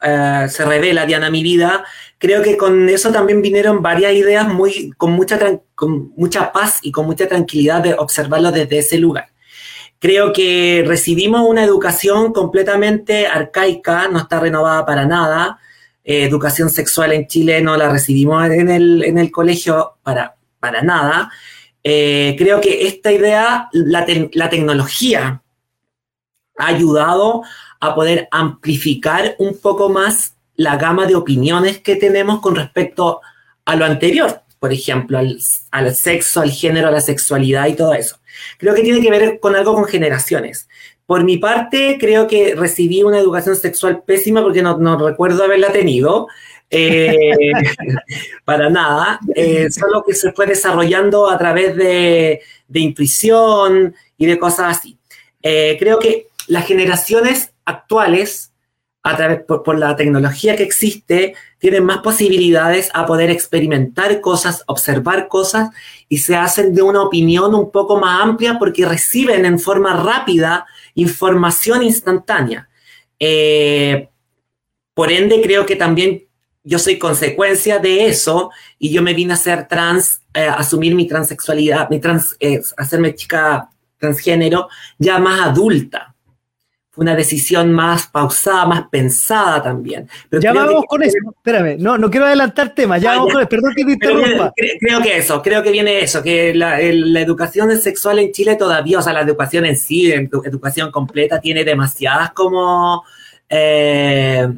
se 0.49 0.65
revela 0.65 1.05
Diana 1.05 1.27
a 1.27 1.31
mi 1.31 1.43
vida, 1.43 1.85
creo 2.19 2.43
que 2.43 2.57
con 2.57 2.89
eso 2.89 3.11
también 3.11 3.43
vinieron 3.43 3.83
varias 3.83 4.13
ideas 4.13 4.49
muy, 4.49 4.93
con, 4.97 5.13
mucha, 5.13 5.39
con 5.75 6.13
mucha 6.17 6.53
paz 6.53 6.79
y 6.83 6.93
con 6.93 7.07
mucha 7.07 7.27
tranquilidad 7.27 7.83
de 7.83 7.95
observarlo 7.95 8.53
desde 8.53 8.79
ese 8.79 8.99
lugar. 8.99 9.29
Creo 9.99 10.33
que 10.33 10.85
recibimos 10.87 11.49
una 11.49 11.65
educación 11.65 12.33
completamente 12.33 13.27
arcaica, 13.27 14.09
no 14.09 14.21
está 14.21 14.41
renovada 14.41 14.87
para 14.87 15.07
nada. 15.07 15.59
Eh, 16.05 16.25
educación 16.25 16.71
sexual 16.71 17.13
en 17.13 17.27
Chile 17.27 17.61
no 17.61 17.77
la 17.77 17.91
recibimos 17.91 18.49
en 18.51 18.71
el, 18.71 19.05
en 19.05 19.19
el 19.19 19.31
colegio 19.31 19.97
para, 20.03 20.37
para 20.61 20.83
nada. 20.83 21.31
Eh, 21.83 22.37
creo 22.39 22.61
que 22.61 22.87
esta 22.87 23.11
idea, 23.13 23.69
la, 23.73 24.07
la 24.33 24.51
tecnología 24.51 25.43
ha 26.59 26.67
ayudado 26.67 27.43
a 27.81 27.95
poder 27.95 28.29
amplificar 28.31 29.37
un 29.39 29.59
poco 29.59 29.89
más 29.89 30.35
la 30.57 30.77
gama 30.77 31.07
de 31.07 31.15
opiniones 31.15 31.79
que 31.79 31.97
tenemos 31.97 32.41
con 32.41 32.57
respecto 32.57 33.21
a 33.65 33.77
lo 33.77 33.85
anterior, 33.85 34.43
por 34.59 34.73
ejemplo, 34.73 35.19
al, 35.19 35.95
sexo, 35.95 36.41
al 36.41 36.51
género, 36.51 36.89
a 36.89 36.91
la 36.91 37.01
sexualidad 37.01 37.67
y 37.67 37.75
todo 37.75 37.95
eso. 37.95 38.19
Creo 38.59 38.74
que 38.74 38.83
tiene 38.83 39.01
que 39.01 39.11
ver 39.11 39.40
con 39.40 39.57
algo 39.57 39.74
con 39.74 39.85
generaciones. 39.85 40.68
Por 41.07 41.24
mi 41.24 41.38
parte, 41.38 41.96
creo 41.98 42.27
que 42.27 42.55
recibí 42.55 43.03
una 43.03 43.18
educación 43.18 43.57
sexual 43.57 44.03
pésima 44.05 44.42
porque 44.42 44.62
no, 44.62 45.09
recuerdo 45.09 45.44
haberla 45.44 45.72
tenido. 45.72 46.27
Eh, 46.70 47.51
para 48.44 48.68
nada, 48.68 49.18
eh, 49.35 49.70
solo 49.70 50.05
que 50.07 50.14
se 50.14 50.33
fue 50.33 50.46
desarrollando 50.46 51.31
a 51.31 51.38
través 51.38 51.74
de, 51.77 52.42
intuición 52.74 53.94
y 54.18 54.27
de 54.27 54.38
cosas 54.38 54.77
así. 54.77 54.98
Eh, 55.42 55.77
creo 55.79 55.98
que 55.98 56.29
las 56.46 56.66
generaciones 56.66 57.53
actuales 57.64 58.53
a 59.03 59.17
través, 59.17 59.41
por, 59.43 59.79
la 59.79 59.97
tecnología 59.97 60.57
que 60.57 60.63
existe, 60.63 61.35
tienen 61.59 61.85
más 61.85 61.99
posibilidades 61.99 62.91
a 62.95 63.07
poder 63.07 63.31
experimentar 63.31 64.21
cosas, 64.21 64.65
observar 64.67 65.29
cosas 65.29 65.71
y 66.09 66.19
se 66.19 66.37
hacen 66.37 66.75
de 66.75 66.83
una 66.83 67.03
opinión 67.03 67.55
un 67.55 67.71
poco 67.71 67.99
más 67.99 68.23
amplia 68.23 68.59
porque 68.59 68.87
reciben 68.87 69.45
en 69.45 69.59
forma 69.59 69.97
rápida 69.97 70.67
información 70.95 71.83
instantánea. 71.83 72.69
Eh, 73.19 74.09
por 74.95 75.13
ende, 75.13 75.41
creo 75.43 75.65
que 75.65 75.77
también 75.77 76.25
yo 76.65 76.79
soy 76.79 76.99
consecuencia 76.99 77.79
de 77.79 78.07
eso 78.07 78.51
y 78.79 78.91
yo 78.91 79.01
me 79.01 79.15
vine 79.15 79.33
a 79.33 79.37
ser 79.37 79.69
trans, 79.69 80.21
eh, 80.35 80.47
asumir 80.47 80.95
mi 80.95 81.07
transexualidad, 81.07 81.89
mi 81.89 82.01
trans, 82.01 82.37
eh, 82.41 82.61
hacerme 82.77 83.15
chica 83.15 83.71
transgénero 83.97 84.69
ya 84.99 85.19
más 85.19 85.41
adulta 85.41 86.15
una 86.99 87.15
decisión 87.15 87.73
más 87.73 88.09
pausada, 88.09 88.67
más 88.67 88.89
pensada 88.89 89.63
también. 89.63 90.09
ya 90.41 90.53
vamos 90.53 90.85
con 90.89 91.01
eso, 91.03 91.17
espérame, 91.37 91.77
no, 91.79 91.97
no 91.97 92.11
quiero 92.11 92.27
adelantar 92.27 92.75
temas, 92.75 93.01
ya 93.01 93.13
ah, 93.13 93.17
vamos 93.19 93.33
con 93.33 93.41
eso, 93.41 93.49
perdón 93.49 93.73
que 93.77 93.85
te 93.85 93.93
interrumpa. 93.93 94.53
Creo, 94.81 95.01
que 95.01 95.17
eso, 95.17 95.41
creo 95.41 95.63
que 95.63 95.71
viene 95.71 96.01
eso, 96.01 96.23
que 96.25 96.53
la, 96.55 96.81
educación 96.81 97.77
sexual 97.79 98.19
en 98.19 98.33
Chile 98.33 98.57
todavía, 98.57 98.99
o 98.99 99.03
sea, 99.03 99.13
la 99.13 99.21
educación 99.21 99.65
en 99.65 99.77
sí, 99.77 100.11
educación 100.11 100.91
completa, 100.91 101.41
tiene 101.41 101.65
demasiadas 101.65 102.33
como, 102.33 103.05
eh, 103.49 104.49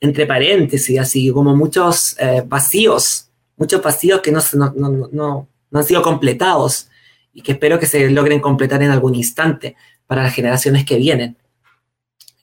entre 0.00 0.26
paréntesis, 0.26 0.98
así 0.98 1.30
como 1.30 1.54
muchos 1.54 2.16
eh, 2.18 2.42
vacíos, 2.46 3.28
muchos 3.58 3.82
vacíos 3.82 4.22
que 4.22 4.32
no, 4.32 4.40
no, 4.54 5.08
no, 5.12 5.48
no 5.70 5.78
han 5.78 5.84
sido 5.84 6.00
completados 6.00 6.88
y 7.34 7.42
que 7.42 7.52
espero 7.52 7.78
que 7.78 7.86
se 7.86 8.08
logren 8.10 8.40
completar 8.40 8.82
en 8.82 8.90
algún 8.90 9.14
instante 9.14 9.76
para 10.06 10.22
las 10.22 10.34
generaciones 10.34 10.86
que 10.86 10.96
vienen. 10.96 11.36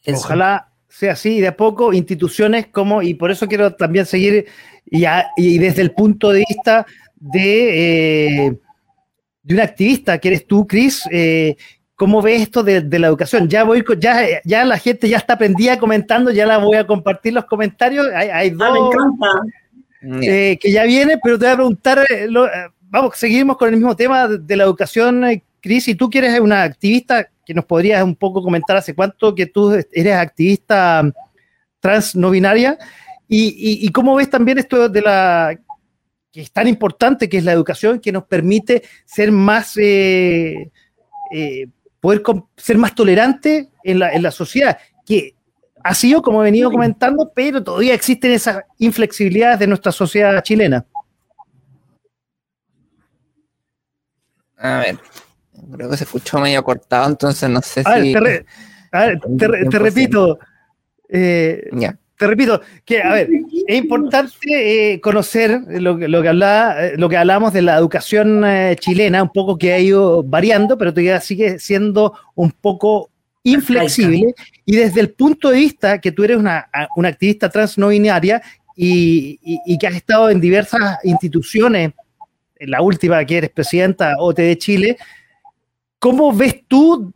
Ojalá 0.08 0.70
sea 0.88 1.14
así, 1.14 1.40
de 1.40 1.48
a 1.48 1.56
poco, 1.56 1.94
instituciones 1.94 2.68
como, 2.68 3.02
y 3.02 3.14
por 3.14 3.32
eso 3.32 3.48
quiero 3.48 3.74
también 3.76 4.06
seguir, 4.06 4.48
y, 4.86 5.58
desde 5.58 5.82
el 5.82 5.92
punto 5.92 6.32
de 6.32 6.44
vista 6.48 6.86
de, 7.16 8.48
eh, 8.48 8.60
de 9.44 9.54
un 9.54 9.60
activista 9.60 10.18
que 10.18 10.30
eres 10.30 10.48
tú, 10.48 10.66
Cris, 10.66 11.04
eh, 11.12 11.56
¿cómo 11.96 12.22
ves 12.22 12.42
esto 12.42 12.64
de, 12.64 12.82
la 13.00 13.08
educación? 13.08 13.48
Ya 13.48 13.64
voy, 13.64 13.84
ya, 14.00 14.42
ya 14.44 14.66
la 14.66 14.80
gente 14.80 15.08
ya 15.08 15.18
está 15.18 15.38
prendida 15.38 15.78
comentando, 15.78 16.32
ya 16.32 16.46
la 16.46 16.58
voy 16.58 16.78
a 16.78 16.88
compartir 16.88 17.34
los 17.34 17.46
comentarios. 17.46 18.08
Hay, 18.14 18.30
hay 18.30 18.50
ah, 18.60 18.70
dos 18.70 18.96
eh, 20.24 20.58
que 20.60 20.72
ya 20.72 20.84
viene, 20.86 21.20
pero 21.22 21.38
te 21.38 21.46
voy 21.46 21.54
a 21.54 21.58
preguntar, 21.58 22.06
vamos, 22.82 23.16
seguimos 23.16 23.58
con 23.58 23.70
el 23.70 23.76
mismo 23.76 23.96
tema 23.96 24.28
de, 24.28 24.56
la 24.56 24.64
educación, 24.64 25.24
Cris, 25.62 25.88
y 25.88 25.96
tú 25.96 26.10
que 26.10 26.20
eres 26.20 26.40
una 26.40 26.64
activista 26.64 27.30
que 27.46 27.54
nos 27.54 27.66
podrías 27.66 28.04
un 28.04 28.16
poco 28.16 28.44
comentar 28.44 28.78
hace 28.78 28.94
cuánto 28.94 29.34
que 29.34 29.48
tú 29.48 29.72
eres 29.92 30.14
activista 30.14 31.12
trans 31.80 32.16
no 32.16 32.30
binaria 32.30 32.78
y, 33.28 33.92
cómo 33.92 34.16
ves 34.16 34.30
también 34.30 34.60
esto 34.60 34.88
de 34.88 35.02
la 35.02 35.60
que 36.32 36.42
es 36.42 36.52
tan 36.52 36.68
importante 36.68 37.28
que 37.28 37.40
es 37.40 37.44
la 37.44 37.54
educación 37.54 38.00
que 38.00 38.12
nos 38.12 38.26
permite 38.26 38.84
ser 39.06 39.32
más 39.32 39.78
eh, 39.78 40.70
eh, 41.32 41.68
poder 42.00 42.22
ser 42.56 42.78
más 42.78 42.94
tolerante 42.94 43.70
en 43.84 43.98
la, 43.98 44.14
en 44.14 44.22
la 44.22 44.30
sociedad 44.30 44.78
que 45.04 45.34
ha 45.84 45.96
sido 45.96 46.22
como 46.22 46.42
he 46.42 46.46
venido 46.46 46.70
comentando 46.70 47.32
pero 47.34 47.64
todavía 47.64 47.96
existen 47.96 48.32
esas 48.32 48.64
inflexibilidades 48.78 49.58
de 49.58 49.68
nuestra 49.68 49.92
sociedad 49.92 50.40
chilena. 50.44 50.86
A 54.58 54.78
ver 54.80 55.00
Creo 55.72 55.90
que 55.90 55.98
se 55.98 56.04
escuchó 56.04 56.40
medio 56.40 56.64
cortado, 56.64 57.10
entonces 57.10 57.50
no 57.50 57.62
sé 57.62 57.84
si. 57.84 58.14
Te, 58.14 58.46
te, 59.38 59.80
repito. 59.80 60.40
Eh, 61.10 61.70
te 62.20 62.28
repito 62.28 62.62
que, 62.84 63.02
a 63.02 63.14
ver, 63.14 63.30
es 63.66 63.78
importante 63.78 64.94
eh, 64.94 65.00
conocer 65.00 65.62
lo, 65.70 65.98
lo, 65.98 66.22
que 66.22 66.28
hablaba, 66.28 66.76
lo 66.98 67.08
que 67.08 67.16
hablamos 67.16 67.54
de 67.54 67.62
la 67.62 67.78
educación 67.78 68.44
eh, 68.46 68.76
chilena, 68.78 69.24
un 69.24 69.32
poco 69.32 69.58
que 69.58 69.72
ha 69.72 69.80
ido 69.80 70.22
variando, 70.22 70.78
pero 70.78 70.92
todavía 70.92 71.22
sigue 71.22 71.60
siendo 71.60 72.14
un 72.36 72.52
poco 72.52 73.10
inflexible. 73.44 74.34
Y 74.66 74.76
desde 74.76 75.00
el 75.00 75.12
punto 75.12 75.50
de 75.50 75.60
vista 75.60 76.02
que 76.02 76.12
tú 76.12 76.26
eres 76.26 76.36
una, 76.36 76.70
una 76.98 77.08
activista 77.08 77.50
trans 77.50 77.78
no 77.78 77.88
binaria 77.88 78.42
y, 78.76 79.40
y, 79.66 79.78
que 79.78 79.88
has 79.88 79.96
estado 79.96 80.30
en 80.30 80.42
diversas 80.42 80.98
instituciones, 81.06 81.92
en 82.58 82.70
la 82.70 82.82
última 82.82 83.24
que 83.24 83.38
eres 83.38 83.50
presidenta 83.50 84.16
OT 84.20 84.38
de 84.40 84.58
Chile, 84.58 84.98
¿Cómo 86.00 86.34
ves 86.34 86.64
tú 86.68 87.14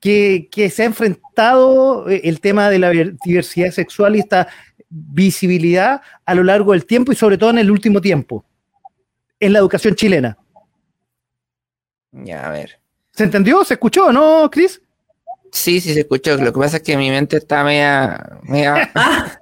que, 0.00 0.70
se 0.72 0.82
ha 0.82 0.86
enfrentado 0.86 2.08
eh, 2.08 2.22
el 2.24 2.40
tema 2.40 2.70
de 2.70 2.78
la 2.78 2.90
diversidad 3.24 3.70
sexual 3.70 4.16
y 4.16 4.20
esta 4.20 4.48
visibilidad 4.88 6.02
a 6.24 6.34
lo 6.34 6.42
largo 6.42 6.72
del 6.72 6.86
tiempo 6.86 7.12
y 7.12 7.16
sobre 7.16 7.38
todo 7.38 7.50
en 7.50 7.58
el 7.58 7.70
último 7.70 8.00
tiempo 8.00 8.44
en 9.38 9.52
la 9.52 9.58
educación 9.58 9.94
chilena? 9.94 10.36
Ya, 12.12 12.46
a 12.46 12.50
ver. 12.50 12.78
¿Se 13.12 13.24
entendió? 13.24 13.64
¿Se 13.64 13.74
escuchó, 13.74 14.12
no, 14.12 14.50
Cris? 14.50 14.80
Sí, 15.52 15.80
sí 15.80 15.94
se 15.94 16.00
escuchó. 16.00 16.36
Lo 16.36 16.52
que 16.52 16.60
pasa 16.60 16.76
es 16.76 16.82
que 16.82 16.96
mi 16.96 17.10
mente 17.10 17.38
está 17.38 17.64
media, 17.64 18.38
media, 18.42 18.90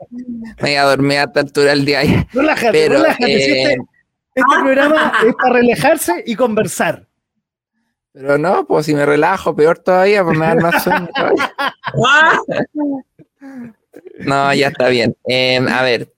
media 0.62 0.84
dormida 0.84 1.22
a 1.22 1.24
esta 1.24 1.40
altura 1.40 1.70
del 1.70 1.84
día. 1.84 2.26
Relájate, 2.32 2.88
relájate. 2.88 3.36
este, 3.36 3.72
eh, 3.72 3.76
este 4.34 4.54
programa 4.62 5.12
es 5.26 5.34
para 5.34 5.54
relajarse 5.54 6.22
y 6.26 6.34
conversar. 6.34 7.07
Pero 8.20 8.36
no, 8.36 8.66
pues 8.66 8.86
si 8.86 8.96
me 8.96 9.06
relajo, 9.06 9.54
peor 9.54 9.78
todavía, 9.78 10.24
pues 10.24 10.36
me 10.36 10.44
da 10.44 10.56
más 10.56 10.82
sueño 10.82 11.08
no, 14.18 14.52
ya 14.54 14.68
está 14.68 14.88
bien. 14.88 15.16
Em, 15.24 15.68
a 15.68 15.82
ver, 15.82 16.12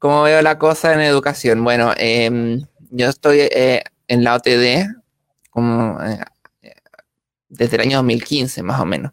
¿cómo 0.00 0.24
veo 0.24 0.42
la 0.42 0.58
cosa 0.58 0.92
en 0.94 1.00
educación? 1.00 1.62
Bueno, 1.62 1.92
em, 1.96 2.66
yo 2.90 3.08
estoy 3.08 3.38
eh, 3.42 3.84
en 4.08 4.24
la 4.24 4.34
OTD 4.34 4.88
como, 5.50 6.02
eh, 6.02 6.18
desde 7.48 7.76
el 7.76 7.82
año 7.82 7.98
2015, 7.98 8.64
más 8.64 8.80
o 8.80 8.84
menos. 8.84 9.12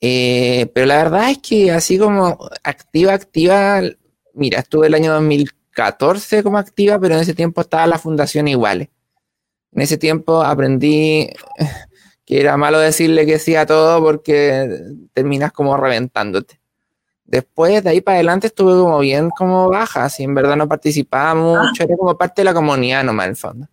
Eh, 0.00 0.68
pero 0.74 0.86
la 0.86 0.96
verdad 0.96 1.30
es 1.30 1.38
que 1.38 1.70
así 1.70 1.98
como 1.98 2.50
activa, 2.64 3.12
activa, 3.12 3.80
mira, 4.34 4.58
estuve 4.58 4.88
el 4.88 4.94
año 4.94 5.12
2014 5.12 6.42
como 6.42 6.58
activa, 6.58 6.98
pero 6.98 7.14
en 7.14 7.20
ese 7.20 7.34
tiempo 7.34 7.60
estaba 7.60 7.86
la 7.86 8.00
fundación 8.00 8.48
iguales. 8.48 8.88
En 9.78 9.82
ese 9.82 9.96
tiempo 9.96 10.42
aprendí 10.42 11.30
que 12.26 12.40
era 12.40 12.56
malo 12.56 12.80
decirle 12.80 13.24
que 13.26 13.38
sí 13.38 13.54
a 13.54 13.64
todo 13.64 14.02
porque 14.02 14.68
terminas 15.12 15.52
como 15.52 15.76
reventándote. 15.76 16.60
Después, 17.24 17.84
de 17.84 17.90
ahí 17.90 18.00
para 18.00 18.16
adelante, 18.16 18.48
estuve 18.48 18.72
como 18.72 18.98
bien 18.98 19.30
como 19.30 19.68
baja, 19.68 20.06
así 20.06 20.24
en 20.24 20.34
verdad 20.34 20.56
no 20.56 20.66
participaba 20.66 21.36
mucho, 21.36 21.84
era 21.84 21.96
como 21.96 22.18
parte 22.18 22.40
de 22.40 22.46
la 22.46 22.54
comunidad 22.54 23.04
nomás 23.04 23.26
en 23.26 23.30
el 23.30 23.36
fondo. 23.36 23.68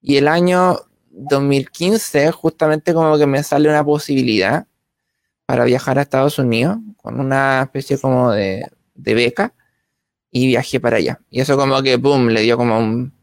Y 0.00 0.16
el 0.16 0.26
año 0.26 0.78
2015, 1.10 2.32
justamente 2.32 2.94
como 2.94 3.18
que 3.18 3.26
me 3.26 3.42
sale 3.42 3.68
una 3.68 3.84
posibilidad 3.84 4.66
para 5.44 5.64
viajar 5.64 5.98
a 5.98 6.02
Estados 6.02 6.38
Unidos 6.38 6.78
con 6.96 7.20
una 7.20 7.64
especie 7.64 7.98
como 7.98 8.30
de, 8.30 8.66
de 8.94 9.14
beca 9.14 9.52
y 10.30 10.46
viajé 10.46 10.80
para 10.80 10.96
allá. 10.96 11.20
Y 11.28 11.42
eso 11.42 11.58
como 11.58 11.82
que, 11.82 11.96
boom, 11.96 12.28
le 12.28 12.40
dio 12.40 12.56
como 12.56 12.78
un, 12.78 13.15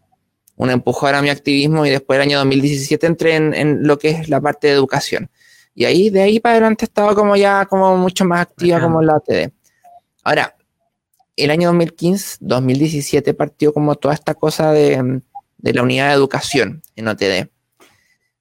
un 0.56 0.70
empujón 0.70 1.16
a 1.16 1.22
mi 1.22 1.30
activismo 1.30 1.86
y 1.86 1.90
después 1.90 2.18
el 2.18 2.24
año 2.24 2.38
2017 2.40 3.08
entré 3.08 3.36
en, 3.36 3.54
en, 3.54 3.88
lo 3.88 3.98
que 3.98 4.10
es 4.10 4.30
la 4.30 4.40
parte 4.40 4.68
de 4.68 4.74
educación. 4.74 5.30
Y 5.76 5.86
ahí, 5.86 6.10
de 6.10 6.22
ahí 6.22 6.40
para 6.40 6.54
adelante, 6.54 6.86
estaba 6.86 7.16
como 7.16 7.36
ya 7.36 7.66
como 7.66 7.98
mucho 7.98 8.26
más 8.26 8.42
activa 8.42 8.80
como 8.80 9.02
en 9.02 9.08
la 9.08 9.16
OTD. 9.16 9.52
Ahora, 10.24 10.56
el 11.36 11.50
año 11.50 11.70
2015, 11.70 12.38
2017 12.42 13.34
partió 13.34 13.74
como 13.74 13.96
toda 13.96 14.14
esta 14.14 14.36
cosa 14.36 14.72
de, 14.72 15.22
de, 15.58 15.74
la 15.74 15.82
unidad 15.82 16.10
de 16.10 16.14
educación 16.14 16.84
en 16.96 17.08
OTD. 17.08 17.50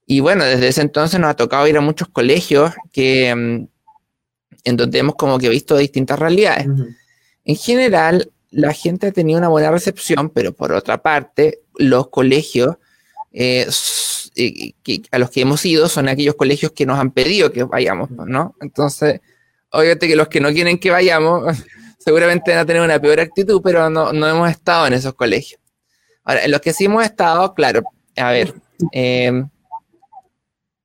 Y 0.05 0.19
bueno, 0.19 0.43
desde 0.43 0.67
ese 0.67 0.81
entonces 0.81 1.19
nos 1.19 1.31
ha 1.31 1.35
tocado 1.35 1.67
ir 1.67 1.77
a 1.77 1.81
muchos 1.81 2.07
colegios 2.09 2.73
que, 2.91 3.29
en 3.29 3.69
donde 4.63 4.99
hemos 4.99 5.15
como 5.15 5.39
que 5.39 5.49
visto 5.49 5.75
distintas 5.75 6.19
realidades. 6.19 6.67
Uh 6.67 6.71
-huh. 6.71 6.95
En 7.45 7.55
general, 7.55 8.31
la 8.51 8.73
gente 8.73 9.07
ha 9.07 9.11
tenido 9.11 9.39
una 9.39 9.47
buena 9.47 9.71
recepción, 9.71 10.29
pero 10.29 10.53
por 10.53 10.71
otra 10.71 11.01
parte, 11.01 11.62
los 11.77 12.09
colegios 12.09 12.77
eh, 13.33 13.67
que, 14.83 15.03
a 15.11 15.17
los 15.17 15.29
que 15.31 15.41
hemos 15.41 15.65
ido 15.65 15.89
son 15.89 16.07
aquellos 16.07 16.35
colegios 16.35 16.71
que 16.71 16.85
nos 16.85 16.99
han 16.99 17.11
pedido 17.11 17.51
que 17.51 17.63
vayamos, 17.63 18.11
¿no? 18.11 18.55
Entonces, 18.61 19.21
obviamente 19.71 20.07
que 20.07 20.15
los 20.15 20.27
que 20.27 20.39
no 20.39 20.51
quieren 20.51 20.77
que 20.77 20.91
vayamos, 20.91 21.57
seguramente 21.99 22.51
van 22.51 22.59
a 22.59 22.65
tener 22.65 22.81
una 22.81 22.99
peor 22.99 23.19
actitud, 23.19 23.61
pero 23.63 23.89
no, 23.89 24.13
no 24.13 24.27
hemos 24.27 24.49
estado 24.51 24.87
en 24.87 24.93
esos 24.93 25.13
colegios. 25.13 25.59
Ahora, 26.23 26.45
en 26.45 26.51
los 26.51 26.61
que 26.61 26.73
sí 26.73 26.85
hemos 26.85 27.03
estado, 27.03 27.53
claro, 27.53 27.83
a 28.15 28.31
ver, 28.31 28.53
eh, 28.91 29.43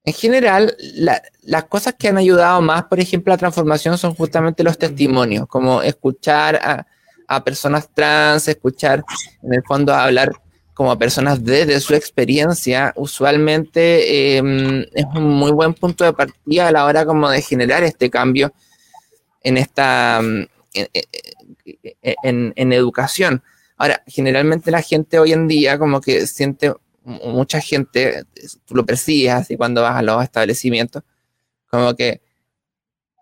en 0.04 0.14
general, 0.14 0.74
la, 0.94 1.22
las 1.42 1.64
cosas 1.64 1.94
que 1.98 2.08
han 2.08 2.16
ayudado 2.16 2.62
más, 2.62 2.84
por 2.84 2.98
ejemplo, 2.98 3.32
a 3.32 3.36
la 3.36 3.38
transformación 3.38 3.98
son 3.98 4.14
justamente 4.14 4.64
los 4.64 4.78
testimonios, 4.78 5.46
como 5.46 5.82
escuchar 5.82 6.86
a 7.30 7.44
personas 7.44 7.90
trans, 7.92 8.48
escuchar 8.48 9.04
en 9.42 9.52
el 9.52 9.62
fondo 9.64 9.92
hablar 9.94 10.32
como 10.78 10.96
personas 10.96 11.42
desde 11.42 11.80
su 11.80 11.92
experiencia, 11.96 12.92
usualmente 12.94 14.36
eh, 14.38 14.86
es 14.94 15.04
un 15.12 15.24
muy 15.24 15.50
buen 15.50 15.74
punto 15.74 16.04
de 16.04 16.12
partida 16.12 16.68
a 16.68 16.70
la 16.70 16.84
hora 16.84 17.04
como 17.04 17.28
de 17.28 17.42
generar 17.42 17.82
este 17.82 18.08
cambio 18.08 18.52
en 19.42 19.56
esta 19.56 20.20
en, 20.20 20.88
en, 22.22 22.52
en, 22.54 22.72
educación. 22.72 23.42
Ahora, 23.76 24.04
generalmente 24.06 24.70
la 24.70 24.80
gente 24.80 25.18
hoy 25.18 25.32
en 25.32 25.48
día 25.48 25.80
como 25.80 26.00
que 26.00 26.28
siente, 26.28 26.72
mucha 27.02 27.60
gente, 27.60 28.22
tú 28.64 28.76
lo 28.76 28.86
percibes 28.86 29.32
así 29.32 29.56
cuando 29.56 29.82
vas 29.82 29.96
a 29.96 30.02
los 30.02 30.22
establecimientos, 30.22 31.02
como 31.68 31.96
que 31.96 32.20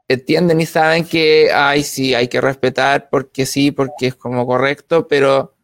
entienden 0.09 0.61
y 0.61 0.66
saben 0.66 1.07
que, 1.07 1.51
ay, 1.55 1.83
sí, 1.85 2.14
hay 2.14 2.29
que 2.29 2.42
respetar 2.42 3.09
porque 3.09 3.47
sí, 3.47 3.71
porque 3.71 4.09
es 4.09 4.14
como 4.14 4.47
correcto, 4.47 5.09
pero, 5.09 5.56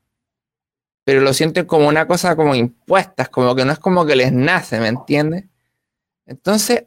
pero 1.05 1.21
lo 1.21 1.33
sienten 1.33 1.67
como 1.67 1.89
una 1.89 2.07
cosa 2.07 2.37
como 2.37 2.55
impuestas, 2.55 3.29
como 3.29 3.55
que 3.55 3.65
no 3.65 3.73
es 3.73 3.79
como 3.79 4.07
que 4.07 4.17
les 4.17 4.33
nace, 4.33 4.79
¿me 4.81 4.89
entiendes? 4.89 5.45
Entonces, 6.27 6.85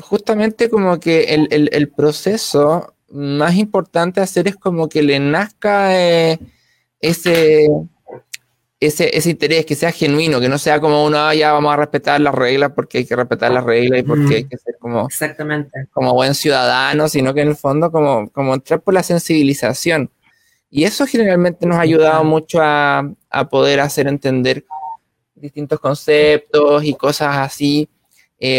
justamente 0.00 0.70
como 0.70 0.98
que 0.98 1.34
el, 1.34 1.48
el, 1.50 1.68
el, 1.72 1.88
proceso 1.90 2.94
más 3.08 3.54
importante 3.56 4.20
a 4.20 4.24
hacer 4.24 4.48
es 4.48 4.56
como 4.56 4.88
que 4.88 5.02
le 5.02 5.20
nazca 5.20 5.94
eh, 5.98 6.38
ese, 6.98 7.68
ese, 8.80 9.16
ese 9.16 9.30
interés, 9.30 9.66
que 9.66 9.74
sea 9.74 9.92
genuino, 9.92 10.40
que 10.40 10.48
no 10.48 10.56
sea 10.56 10.80
como 10.80 11.04
uno, 11.04 11.18
ah, 11.18 11.34
ya 11.34 11.52
vamos 11.52 11.74
a 11.74 11.76
respetar 11.76 12.20
las 12.20 12.34
reglas 12.34 12.72
porque 12.74 12.98
hay 12.98 13.04
que 13.04 13.14
respetar 13.14 13.52
las 13.52 13.64
reglas 13.64 14.00
y 14.00 14.02
porque 14.02 14.22
mm. 14.22 14.32
hay 14.32 14.44
que 14.44 14.56
ser 14.56 14.76
como, 14.80 15.06
Exactamente. 15.06 15.88
como 15.92 16.14
buen 16.14 16.34
ciudadano, 16.34 17.08
sino 17.08 17.34
que 17.34 17.42
en 17.42 17.48
el 17.48 17.56
fondo 17.56 17.92
como, 17.92 18.30
como 18.30 18.54
entrar 18.54 18.80
por 18.80 18.94
la 18.94 19.02
sensibilización. 19.02 20.10
Y 20.70 20.84
eso 20.84 21.06
generalmente 21.06 21.66
nos 21.66 21.76
ha 21.76 21.82
ayudado 21.82 22.24
mucho 22.24 22.58
a, 22.62 23.12
a 23.32 23.48
poder 23.48 23.80
hacer 23.80 24.06
entender 24.06 24.64
distintos 25.34 25.80
conceptos 25.80 26.84
y 26.84 26.94
cosas 26.94 27.38
así 27.38 27.88
eh, 28.38 28.58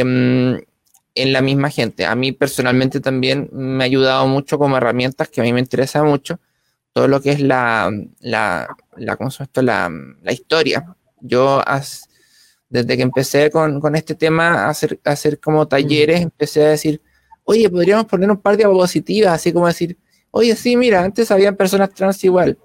en 1.15 1.33
la 1.33 1.41
misma 1.41 1.69
gente. 1.69 2.05
A 2.05 2.15
mí 2.15 2.31
personalmente 2.31 2.99
también 2.99 3.49
me 3.51 3.83
ha 3.83 3.85
ayudado 3.85 4.27
mucho 4.27 4.57
como 4.57 4.77
herramientas 4.77 5.29
que 5.29 5.41
a 5.41 5.43
mí 5.43 5.53
me 5.53 5.59
interesa 5.59 6.03
mucho 6.03 6.39
todo 6.93 7.07
lo 7.07 7.21
que 7.21 7.31
es 7.31 7.41
la, 7.41 7.91
la, 8.19 8.67
la, 8.95 9.17
¿cómo 9.17 9.31
se 9.31 9.43
esto? 9.43 9.61
la, 9.61 9.91
la 10.21 10.31
historia. 10.31 10.95
Yo, 11.19 11.61
as, 11.67 12.07
desde 12.69 12.95
que 12.95 13.03
empecé 13.03 13.49
con, 13.49 13.81
con, 13.81 13.95
este 13.95 14.15
tema, 14.15 14.65
a 14.65 14.69
hacer, 14.69 14.99
a 15.03 15.11
hacer 15.11 15.39
como 15.39 15.67
talleres, 15.67 16.21
empecé 16.21 16.63
a 16.63 16.69
decir, 16.69 17.01
oye, 17.43 17.69
podríamos 17.69 18.05
poner 18.05 18.29
un 18.29 18.37
par 18.37 18.53
de 18.53 18.63
diapositivas, 18.63 19.33
así 19.33 19.51
como 19.51 19.67
decir, 19.67 19.97
oye, 20.31 20.55
sí, 20.55 20.77
mira, 20.77 21.03
antes 21.03 21.31
habían 21.31 21.55
personas 21.55 21.91
trans 21.93 22.23
igual. 22.23 22.57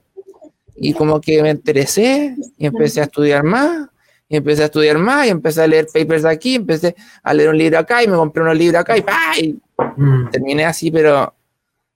Y 0.81 0.93
como 0.95 1.21
que 1.21 1.43
me 1.43 1.51
interesé 1.51 2.37
y 2.57 2.67
empecé 2.67 3.01
a 3.01 3.05
estudiar 3.05 3.43
más, 3.43 3.89
y 4.29 4.37
empecé 4.37 4.63
a 4.63 4.67
estudiar 4.67 4.99
más, 4.99 5.27
y 5.27 5.31
empecé 5.31 5.63
a 5.63 5.67
leer 5.67 5.87
papers 5.93 6.23
de 6.23 6.31
aquí, 6.31 6.55
empecé 6.57 6.95
a 7.23 7.35
leer 7.35 7.49
un 7.49 7.59
libro 7.59 7.79
acá, 7.79 8.03
y 8.03 8.09
me 8.09 8.17
compré 8.17 8.43
unos 8.43 8.57
libros 8.57 8.81
acá, 8.81 8.97
y, 8.97 9.05
¡ay! 9.07 9.59
Mm. 9.97 10.31
terminé 10.31 10.65
así, 10.65 10.91
pero 10.91 11.35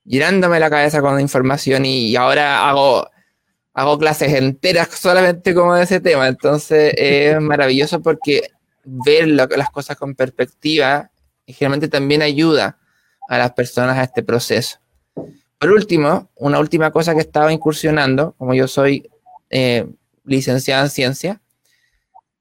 llenándome 0.04 0.58
la 0.58 0.70
cabeza 0.70 1.00
con 1.00 1.20
información 1.20 1.84
y 1.86 2.14
ahora 2.16 2.68
hago, 2.68 3.08
hago 3.74 3.98
clases 3.98 4.32
enteras 4.34 4.88
solamente 4.90 5.54
como 5.54 5.74
de 5.74 5.84
ese 5.84 6.00
tema. 6.00 6.28
Entonces 6.28 6.94
es 6.96 7.40
maravilloso 7.40 8.02
porque 8.02 8.50
ver 8.84 9.28
lo, 9.28 9.46
las 9.46 9.70
cosas 9.70 9.96
con 9.96 10.14
perspectiva 10.14 11.10
generalmente 11.46 11.88
también 11.88 12.22
ayuda 12.22 12.78
a 13.28 13.38
las 13.38 13.52
personas 13.52 13.98
a 13.98 14.04
este 14.04 14.22
proceso. 14.22 14.78
Por 15.62 15.70
último, 15.70 16.28
una 16.34 16.58
última 16.58 16.90
cosa 16.90 17.14
que 17.14 17.20
estaba 17.20 17.52
incursionando, 17.52 18.34
como 18.36 18.52
yo 18.52 18.66
soy 18.66 19.08
eh, 19.48 19.86
licenciada 20.24 20.82
en 20.82 20.90
ciencia, 20.90 21.40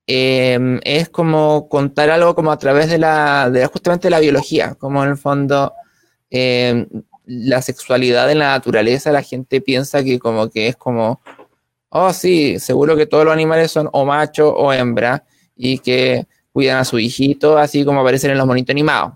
eh, 0.08 0.80
es 0.84 1.08
como 1.10 1.70
contar 1.70 2.10
algo 2.10 2.34
como 2.34 2.52
a 2.52 2.58
través 2.58 2.90
de 2.90 2.98
la, 2.98 3.52
de 3.52 3.68
justamente 3.68 4.10
la 4.10 4.20
biología, 4.20 4.74
como 4.74 5.04
en 5.04 5.12
el 5.12 5.18
fondo 5.18 5.72
eh, 6.32 6.88
la 7.26 7.62
sexualidad 7.62 8.32
en 8.32 8.40
la 8.40 8.54
naturaleza, 8.54 9.12
la 9.12 9.22
gente 9.22 9.62
piensa 9.62 10.04
que 10.04 10.18
como 10.18 10.50
que 10.50 10.70
es 10.70 10.76
como, 10.76 11.22
oh 11.90 12.14
sí, 12.14 12.58
seguro 12.58 12.98
que 12.98 13.06
todos 13.06 13.24
los 13.24 13.34
animales 13.36 13.70
son 13.70 13.88
o 13.94 14.04
macho 14.04 14.52
o 14.52 14.74
hembra 14.74 15.26
y 15.56 15.78
que 15.78 16.26
cuidan 16.52 16.80
a 16.80 16.86
su 16.86 16.98
hijito, 16.98 17.60
así 17.60 17.86
como 17.86 18.02
aparecen 18.02 18.32
en 18.32 18.40
los 18.40 18.48
monitos 18.48 18.74
animados. 18.74 19.14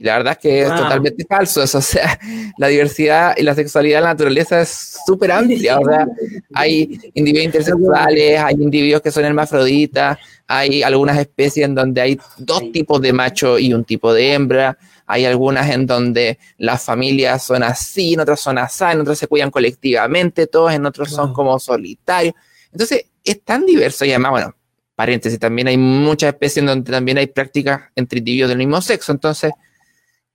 Y 0.00 0.04
la 0.04 0.16
verdad 0.16 0.32
es 0.32 0.38
que 0.38 0.64
wow. 0.64 0.72
es 0.72 0.80
totalmente 0.80 1.26
falso 1.28 1.62
eso, 1.62 1.76
o 1.76 1.82
sea, 1.82 2.18
la 2.56 2.68
diversidad 2.68 3.34
y 3.36 3.42
la 3.42 3.54
sexualidad 3.54 3.98
en 3.98 4.04
la 4.04 4.10
naturaleza 4.10 4.62
es 4.62 4.96
súper 5.04 5.30
amplia, 5.30 5.78
o 5.78 5.84
sea, 5.84 6.06
hay 6.54 6.98
individuos 7.12 7.44
intersexuales, 7.44 8.40
hay 8.40 8.54
individuos 8.54 9.02
que 9.02 9.10
son 9.10 9.26
hermafroditas, 9.26 10.16
hay 10.46 10.82
algunas 10.82 11.18
especies 11.18 11.66
en 11.66 11.74
donde 11.74 12.00
hay 12.00 12.18
dos 12.38 12.72
tipos 12.72 12.98
de 13.02 13.12
macho 13.12 13.58
y 13.58 13.74
un 13.74 13.84
tipo 13.84 14.14
de 14.14 14.32
hembra, 14.32 14.78
hay 15.06 15.26
algunas 15.26 15.68
en 15.68 15.84
donde 15.84 16.38
las 16.56 16.82
familias 16.82 17.42
son 17.42 17.62
así, 17.62 18.14
en 18.14 18.20
otras 18.20 18.40
son 18.40 18.56
así, 18.56 18.84
en 18.90 19.02
otras 19.02 19.18
se 19.18 19.26
cuidan 19.26 19.50
colectivamente, 19.50 20.46
todos 20.46 20.72
en 20.72 20.86
otros 20.86 21.10
wow. 21.10 21.16
son 21.16 21.34
como 21.34 21.58
solitarios. 21.58 22.32
Entonces, 22.72 23.04
es 23.22 23.42
tan 23.44 23.66
diverso 23.66 24.06
y 24.06 24.10
además, 24.10 24.30
bueno, 24.30 24.56
paréntesis, 24.94 25.38
también 25.38 25.68
hay 25.68 25.76
muchas 25.76 26.32
especies 26.32 26.58
en 26.58 26.66
donde 26.66 26.90
también 26.90 27.18
hay 27.18 27.26
prácticas 27.26 27.82
entre 27.94 28.20
individuos 28.20 28.48
del 28.48 28.58
mismo 28.58 28.80
sexo. 28.80 29.12
Entonces, 29.12 29.52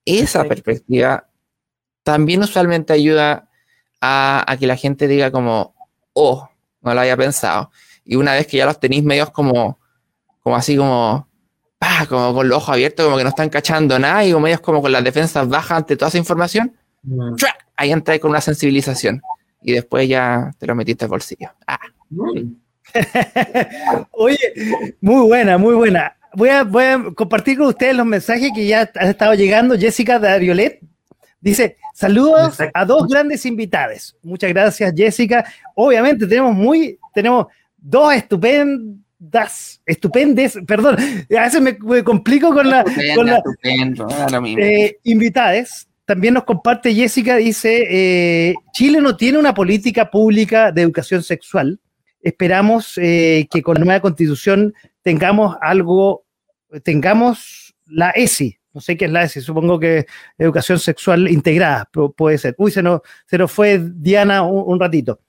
esa 0.05 0.43
perspectiva 0.43 1.27
también 2.03 2.41
usualmente 2.43 2.93
ayuda 2.93 3.49
a, 3.99 4.43
a, 4.47 4.57
que 4.57 4.67
la 4.67 4.75
gente 4.75 5.07
diga 5.07 5.31
como, 5.31 5.75
oh, 6.13 6.47
no 6.81 6.93
lo 6.93 6.99
había 6.99 7.17
pensado. 7.17 7.71
Y 8.03 8.15
una 8.15 8.33
vez 8.33 8.45
que 8.47 8.57
ya 8.57 8.65
los 8.65 8.79
tenéis 8.79 9.03
medios 9.03 9.31
como, 9.31 9.79
como 10.41 10.55
así 10.55 10.77
como 10.77 11.27
ah, 11.85 12.05
como 12.07 12.33
con 12.33 12.49
los 12.49 12.57
ojos 12.57 12.73
abiertos, 12.73 13.05
como 13.05 13.17
que 13.17 13.23
no 13.23 13.29
están 13.29 13.49
cachando 13.49 13.97
nada, 13.99 14.25
y 14.25 14.31
como 14.31 14.47
ellos 14.47 14.61
como 14.61 14.81
con 14.81 14.91
las 14.91 15.03
defensas 15.03 15.47
bajas 15.47 15.79
ante 15.79 15.95
toda 15.95 16.09
esa 16.09 16.17
información, 16.17 16.75
mm. 17.03 17.35
ahí 17.75 17.91
entra 17.91 18.17
con 18.19 18.31
una 18.31 18.41
sensibilización. 18.41 19.21
Y 19.61 19.73
después 19.73 20.07
ya 20.07 20.51
te 20.59 20.67
lo 20.67 20.75
metiste 20.75 21.05
al 21.05 21.09
bolsillo. 21.09 21.49
Ah. 21.67 21.79
Mm. 22.09 22.55
Oye, 24.11 24.95
muy 25.01 25.27
buena, 25.27 25.57
muy 25.57 25.75
buena. 25.75 26.15
Voy 26.35 26.49
a, 26.49 26.63
voy 26.63 26.83
a, 26.83 27.03
compartir 27.15 27.57
con 27.57 27.67
ustedes 27.67 27.95
los 27.95 28.05
mensajes 28.05 28.51
que 28.53 28.67
ya 28.67 28.89
han 28.95 29.09
estado 29.09 29.33
llegando. 29.33 29.77
Jessica 29.77 30.19
de 30.19 30.29
Ariolet 30.29 30.79
dice: 31.39 31.77
Saludos 31.93 32.57
a 32.73 32.85
dos 32.85 33.07
grandes 33.07 33.45
invitados. 33.45 34.15
Muchas 34.21 34.51
gracias, 34.51 34.93
Jessica. 34.95 35.45
Obviamente, 35.75 36.27
tenemos 36.27 36.53
muy, 36.53 36.99
tenemos 37.13 37.47
dos 37.77 38.13
estupendos 38.13 38.97
das, 39.17 39.81
estupendes, 39.85 40.57
perdón, 40.67 40.97
a 40.99 41.41
veces 41.41 41.61
me, 41.61 41.77
me 41.81 42.03
complico 42.03 42.53
con 42.53 42.69
la, 42.69 42.81
estupendo, 42.81 43.15
con 43.15 43.25
la 43.27 43.37
estupendo, 43.37 44.07
eh, 44.59 44.97
invitades. 45.03 45.87
también 46.05 46.33
nos 46.33 46.43
comparte 46.43 46.93
Jessica, 46.93 47.37
dice, 47.37 47.85
eh, 47.89 48.55
Chile 48.73 49.01
no 49.01 49.15
tiene 49.15 49.37
una 49.37 49.53
política 49.53 50.09
pública 50.11 50.71
de 50.71 50.81
educación 50.81 51.23
sexual. 51.23 51.79
Esperamos 52.21 52.97
eh, 52.97 53.47
que 53.51 53.61
con 53.61 53.75
la 53.75 53.85
nueva 53.85 53.99
constitución 54.01 54.73
tengamos 55.01 55.55
algo, 55.61 56.24
tengamos 56.83 57.75
la 57.85 58.11
ESI. 58.11 58.57
No 58.73 58.81
sé 58.81 58.97
qué 58.97 59.05
es 59.05 59.11
la 59.11 59.23
ESI, 59.23 59.41
supongo 59.41 59.79
que 59.79 60.05
educación 60.37 60.79
sexual 60.79 61.29
integrada 61.29 61.89
puede 62.15 62.37
ser. 62.37 62.55
Uy, 62.57 62.71
se 62.71 62.83
nos, 62.83 63.01
se 63.25 63.37
nos 63.37 63.51
fue 63.51 63.79
Diana 63.81 64.43
un, 64.43 64.79
ratito. 64.79 65.21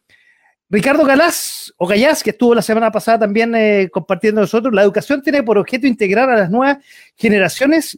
Ricardo 0.69 1.05
Galás, 1.05 1.73
o 1.77 1.87
Gallás, 1.87 2.25
que 2.25 2.31
estuvo 2.31 2.55
la 2.55 2.63
semana 2.63 2.91
pasada 2.91 3.21
también 3.21 3.55
eh, 3.55 3.89
compartiendo 3.93 4.41
nosotros, 4.41 4.75
la 4.75 4.83
educación 4.83 5.23
tiene 5.23 5.45
por 5.45 5.59
objeto 5.59 5.87
integrar 5.87 6.29
a 6.29 6.37
las 6.37 6.51
nuevas 6.51 6.79
generaciones 7.15 7.97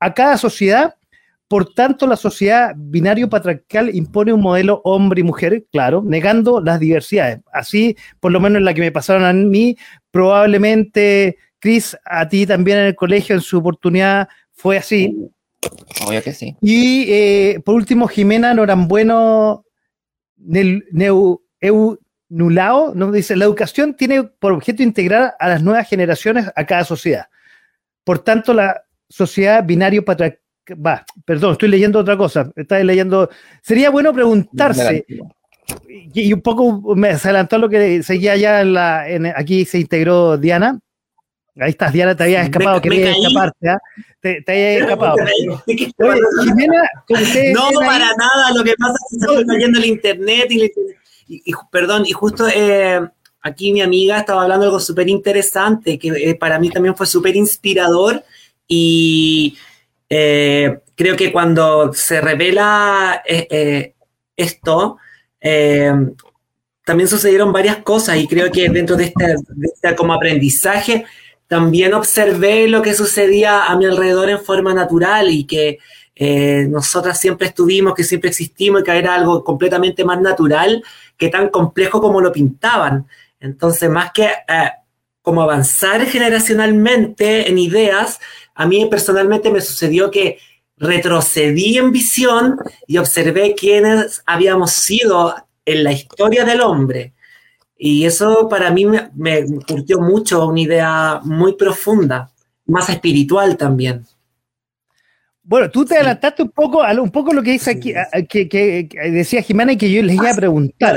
a 0.00 0.12
cada 0.12 0.36
sociedad 0.36 0.96
por 1.50 1.74
tanto, 1.74 2.06
la 2.06 2.14
sociedad 2.14 2.74
binario 2.76 3.28
patriarcal 3.28 3.92
impone 3.92 4.32
un 4.32 4.40
modelo 4.40 4.80
hombre 4.84 5.22
y 5.22 5.24
mujer, 5.24 5.64
claro, 5.72 6.00
negando 6.00 6.60
las 6.60 6.78
diversidades. 6.78 7.40
Así, 7.52 7.96
por 8.20 8.30
lo 8.30 8.38
menos 8.38 8.58
en 8.58 8.64
la 8.64 8.72
que 8.72 8.82
me 8.82 8.92
pasaron 8.92 9.24
a 9.24 9.32
mí, 9.32 9.76
probablemente, 10.12 11.38
Cris, 11.60 11.96
a 12.04 12.28
ti 12.28 12.46
también 12.46 12.78
en 12.78 12.86
el 12.86 12.96
colegio 12.96 13.34
en 13.34 13.40
su 13.40 13.58
oportunidad 13.58 14.28
fue 14.52 14.78
así. 14.78 15.16
Obvio 16.06 16.22
que 16.22 16.32
sí. 16.32 16.56
Y 16.60 17.04
eh, 17.12 17.60
por 17.64 17.74
último, 17.74 18.08
Jimena 18.08 18.54
Norambueno 18.54 19.64
Neu, 20.38 21.40
Nulao 22.30 22.94
nos 22.94 23.12
dice, 23.12 23.36
la 23.36 23.44
educación 23.44 23.94
tiene 23.94 24.22
por 24.22 24.52
objeto 24.52 24.82
integrar 24.82 25.34
a 25.38 25.48
las 25.48 25.62
nuevas 25.62 25.88
generaciones 25.88 26.50
a 26.56 26.64
cada 26.64 26.84
sociedad. 26.84 27.26
Por 28.04 28.20
tanto, 28.20 28.54
la 28.54 28.82
sociedad 29.08 29.64
binario 29.64 30.04
patriarcal 30.04 30.40
va, 30.74 31.04
perdón, 31.24 31.52
estoy 31.52 31.68
leyendo 31.68 31.98
otra 31.98 32.16
cosa, 32.16 32.50
estás 32.54 32.84
leyendo, 32.84 33.28
sería 33.62 33.90
bueno 33.90 34.12
preguntarse, 34.12 35.04
y, 36.12 36.32
un 36.32 36.40
poco 36.40 36.94
me 36.96 37.10
adelantó 37.10 37.58
lo 37.58 37.68
que 37.68 38.02
seguía 38.02 38.36
ya 38.36 38.60
en 38.60 38.74
la, 38.74 39.04
aquí 39.36 39.64
se 39.64 39.78
integró 39.78 40.36
Diana, 40.36 40.78
ahí 41.60 41.70
estás 41.70 41.92
Diana, 41.92 42.16
te 42.16 42.24
habías 42.24 42.44
escapado, 42.44 42.80
querías 42.80 43.16
escaparte, 43.16 43.68
¿ah? 43.68 43.78
te, 44.20 44.42
te 44.42 44.52
habías 44.52 44.82
escapado. 44.82 45.16
Oye, 45.66 45.92
Jimena, 46.44 46.90
no, 47.54 47.80
para 47.80 48.14
nada, 48.16 48.52
lo 48.54 48.64
que 48.64 48.74
pasa 48.78 48.94
es 48.94 49.18
que 49.18 49.26
se 49.26 49.40
está 49.40 49.52
cayendo 49.52 49.78
el 49.78 49.86
internet 49.86 50.46
y, 51.28 51.52
perdón, 51.70 52.04
y 52.06 52.12
justo... 52.12 52.46
Eh, 52.48 53.00
aquí 53.42 53.72
mi 53.72 53.80
amiga 53.80 54.18
estaba 54.18 54.42
hablando 54.42 54.64
de 54.64 54.68
algo 54.68 54.80
súper 54.80 55.08
interesante, 55.08 55.98
que 55.98 56.08
eh, 56.08 56.34
para 56.34 56.58
mí 56.58 56.68
también 56.68 56.94
fue 56.94 57.06
súper 57.06 57.36
inspirador 57.36 58.22
y 58.68 59.56
eh, 60.08 60.80
creo 60.94 61.16
que 61.16 61.32
cuando 61.32 61.92
se 61.92 62.20
revela 62.20 63.22
eh, 63.26 63.46
eh, 63.50 63.94
esto, 64.36 64.98
también 66.84 67.08
sucedieron 67.08 67.52
varias 67.52 67.78
cosas 67.78 68.18
y 68.18 68.26
creo 68.26 68.50
que 68.50 68.68
dentro 68.68 68.96
de 68.96 69.04
este, 69.04 69.36
este, 69.62 69.96
como 69.96 70.12
aprendizaje 70.12 71.04
también 71.50 71.94
observé 71.94 72.68
lo 72.68 72.80
que 72.80 72.94
sucedía 72.94 73.64
a 73.64 73.76
mi 73.76 73.84
alrededor 73.84 74.30
en 74.30 74.40
forma 74.40 74.72
natural 74.72 75.28
y 75.30 75.48
que 75.48 75.80
nosotras 76.68 77.18
siempre 77.18 77.48
estuvimos, 77.48 77.92
que 77.92 78.04
siempre 78.04 78.30
existimos 78.30 78.82
y 78.82 78.84
que 78.84 78.96
era 78.96 79.16
algo 79.16 79.42
completamente 79.42 80.04
más 80.04 80.20
natural 80.20 80.80
que 81.16 81.28
tan 81.28 81.48
complejo 81.48 82.00
como 82.00 82.20
lo 82.20 82.30
pintaban. 82.30 83.08
Entonces, 83.40 83.90
más 83.90 84.12
que 84.12 84.28
como 85.22 85.42
avanzar 85.42 86.06
generacionalmente 86.06 87.50
en 87.50 87.58
ideas, 87.58 88.20
a 88.54 88.64
mí 88.64 88.86
personalmente 88.86 89.50
me 89.50 89.60
sucedió 89.60 90.08
que 90.08 90.38
retrocedí 90.76 91.78
en 91.78 91.90
visión 91.90 92.58
y 92.86 92.98
observé 92.98 93.56
quiénes 93.56 94.22
habíamos 94.24 94.70
sido 94.70 95.34
en 95.64 95.82
la 95.82 95.90
historia 95.90 96.44
del 96.44 96.60
hombre. 96.60 97.12
Y 97.82 98.04
eso 98.04 98.46
para 98.46 98.70
mí 98.70 98.84
me, 98.84 99.10
me 99.14 99.42
curtió 99.66 100.00
mucho, 100.00 100.46
una 100.46 100.60
idea 100.60 101.20
muy 101.24 101.54
profunda, 101.54 102.30
más 102.66 102.90
espiritual 102.90 103.56
también. 103.56 104.04
Bueno, 105.42 105.70
tú 105.70 105.86
te 105.86 105.94
adelantaste 105.94 106.42
un 106.42 106.50
poco 106.50 106.82
a 106.82 106.92
un 107.00 107.10
poco 107.10 107.32
lo 107.32 107.42
que 107.42 107.52
dice 107.52 107.70
aquí, 107.70 107.94
que, 108.28 108.86
decía 109.10 109.40
Jimena 109.40 109.72
y 109.72 109.78
que 109.78 109.90
yo 109.90 110.02
les 110.02 110.16
iba 110.16 110.30
a 110.30 110.34
preguntar. 110.34 110.94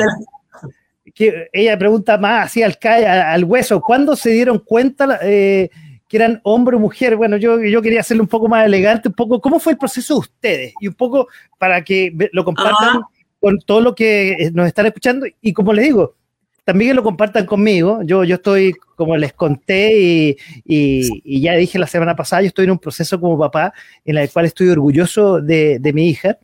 Que 1.16 1.48
ella 1.54 1.80
pregunta 1.80 2.18
más 2.18 2.48
así 2.48 2.62
al, 2.62 2.78
al 2.84 3.46
hueso, 3.46 3.80
¿cuándo 3.80 4.18
se 4.18 4.32
dieron 4.32 4.60
cuenta 4.60 5.20
eh, 5.22 5.70
que 6.10 6.18
eran 6.18 6.42
hombre 6.44 6.76
o 6.76 6.80
mujer. 6.80 7.16
Bueno, 7.16 7.38
yo, 7.38 7.62
yo 7.62 7.82
quería 7.82 8.02
hacerlo 8.02 8.24
un 8.24 8.30
poco 8.30 8.50
más 8.50 8.66
elegante, 8.66 9.08
un 9.08 9.16
poco, 9.16 9.40
¿cómo 9.40 9.58
fue 9.58 9.72
el 9.72 9.78
proceso 9.78 10.16
de 10.16 10.20
ustedes? 10.20 10.74
Y 10.82 10.90
un 10.90 10.96
poco 10.96 11.30
para 11.58 11.82
que 11.82 12.14
lo 12.34 12.44
compartan 12.44 13.04
con 13.40 13.58
todo 13.60 13.80
lo 13.80 13.96
que 13.96 14.52
nos 14.54 14.68
están 14.68 14.86
escuchando. 14.86 15.26
Y 15.40 15.54
como 15.54 15.72
les 15.72 15.86
digo, 15.86 16.16
también 16.64 16.96
lo 16.96 17.04
compartan 17.04 17.46
conmigo. 17.46 18.02
Yo, 18.04 18.24
yo 18.24 18.36
estoy, 18.36 18.74
como 18.96 19.18
les 19.18 19.34
conté 19.34 20.00
y, 20.00 20.38
y, 20.66 21.42
ya 21.42 21.54
dije 21.54 21.78
la 21.78 21.88
semana 21.88 22.16
pasada, 22.16 22.42
yo 22.42 22.48
estoy 22.48 22.66
en 22.66 22.72
un 22.72 22.80
proceso 22.80 23.20
como 23.20 23.38
papá 23.38 23.74
en 24.06 24.18
el 24.18 24.30
cual 24.30 24.46
estoy 24.46 24.70
orgulloso 24.70 25.42
de, 25.42 25.80
de 25.80 25.94
mi 25.94 26.10
hija. 26.10 26.38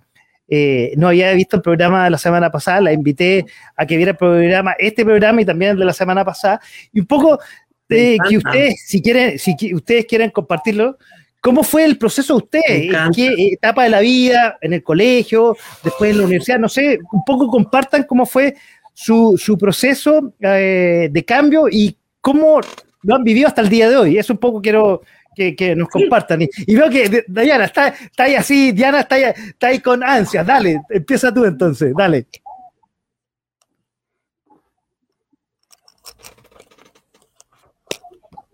Eh, 0.51 0.93
no 0.97 1.09
había 1.09 1.31
visto 1.33 1.57
el 1.57 1.61
programa 1.61 2.05
de 2.05 2.09
la 2.09 2.17
semana 2.17 2.51
pasada, 2.51 2.81
la 2.81 2.91
invité 2.91 3.45
a 3.75 3.85
que 3.85 3.97
viera 3.97 4.11
el 4.11 4.17
programa, 4.17 4.73
este 4.79 5.05
programa 5.05 5.41
y 5.41 5.45
también 5.45 5.71
el 5.71 5.77
de 5.77 5.85
la 5.85 5.93
semana 5.93 6.25
pasada, 6.25 6.59
y 6.91 7.01
un 7.01 7.05
poco 7.05 7.39
que 7.87 8.37
ustedes, 8.37 8.83
si 8.85 9.01
quieren, 9.01 9.39
si 9.39 9.55
ustedes 9.73 10.05
quieren 10.05 10.29
compartirlo, 10.31 10.97
¿cómo 11.41 11.63
fue 11.63 11.85
el 11.85 11.97
proceso 11.97 12.33
de 12.33 12.43
ustedes? 12.43 12.93
¿En 12.93 13.11
qué 13.11 13.53
etapa 13.53 13.83
de 13.83 13.89
la 13.89 13.99
vida? 13.99 14.57
¿En 14.61 14.73
el 14.73 14.83
colegio? 14.83 15.55
¿Después 15.83 16.11
en 16.11 16.17
la 16.17 16.23
universidad? 16.25 16.59
No 16.59 16.69
sé, 16.69 16.99
un 17.11 17.23
poco 17.23 17.47
compartan 17.47 18.03
cómo 18.03 18.25
fue 18.25 18.55
su, 18.99 19.37
su 19.37 19.57
proceso 19.57 20.33
eh, 20.41 21.07
de 21.09 21.23
cambio 21.23 21.69
y 21.71 21.97
cómo 22.19 22.59
lo 23.03 23.15
han 23.15 23.23
vivido 23.23 23.47
hasta 23.47 23.61
el 23.61 23.69
día 23.69 23.89
de 23.89 23.95
hoy. 23.95 24.17
Eso 24.17 24.33
un 24.33 24.39
poco 24.39 24.61
quiero 24.61 25.03
que, 25.33 25.55
que 25.55 25.73
nos 25.73 25.87
compartan. 25.87 26.41
Y, 26.41 26.75
veo 26.75 26.89
que 26.89 27.23
Diana 27.29 27.63
está, 27.63 27.87
está 27.87 28.23
ahí 28.25 28.35
así, 28.35 28.73
Diana 28.73 28.99
está 28.99 29.15
ahí, 29.15 29.23
está 29.23 29.67
ahí 29.67 29.79
con 29.79 30.03
ansias. 30.03 30.45
Dale, 30.45 30.81
empieza 30.89 31.33
tú 31.33 31.45
entonces, 31.45 31.93
dale. 31.97 32.27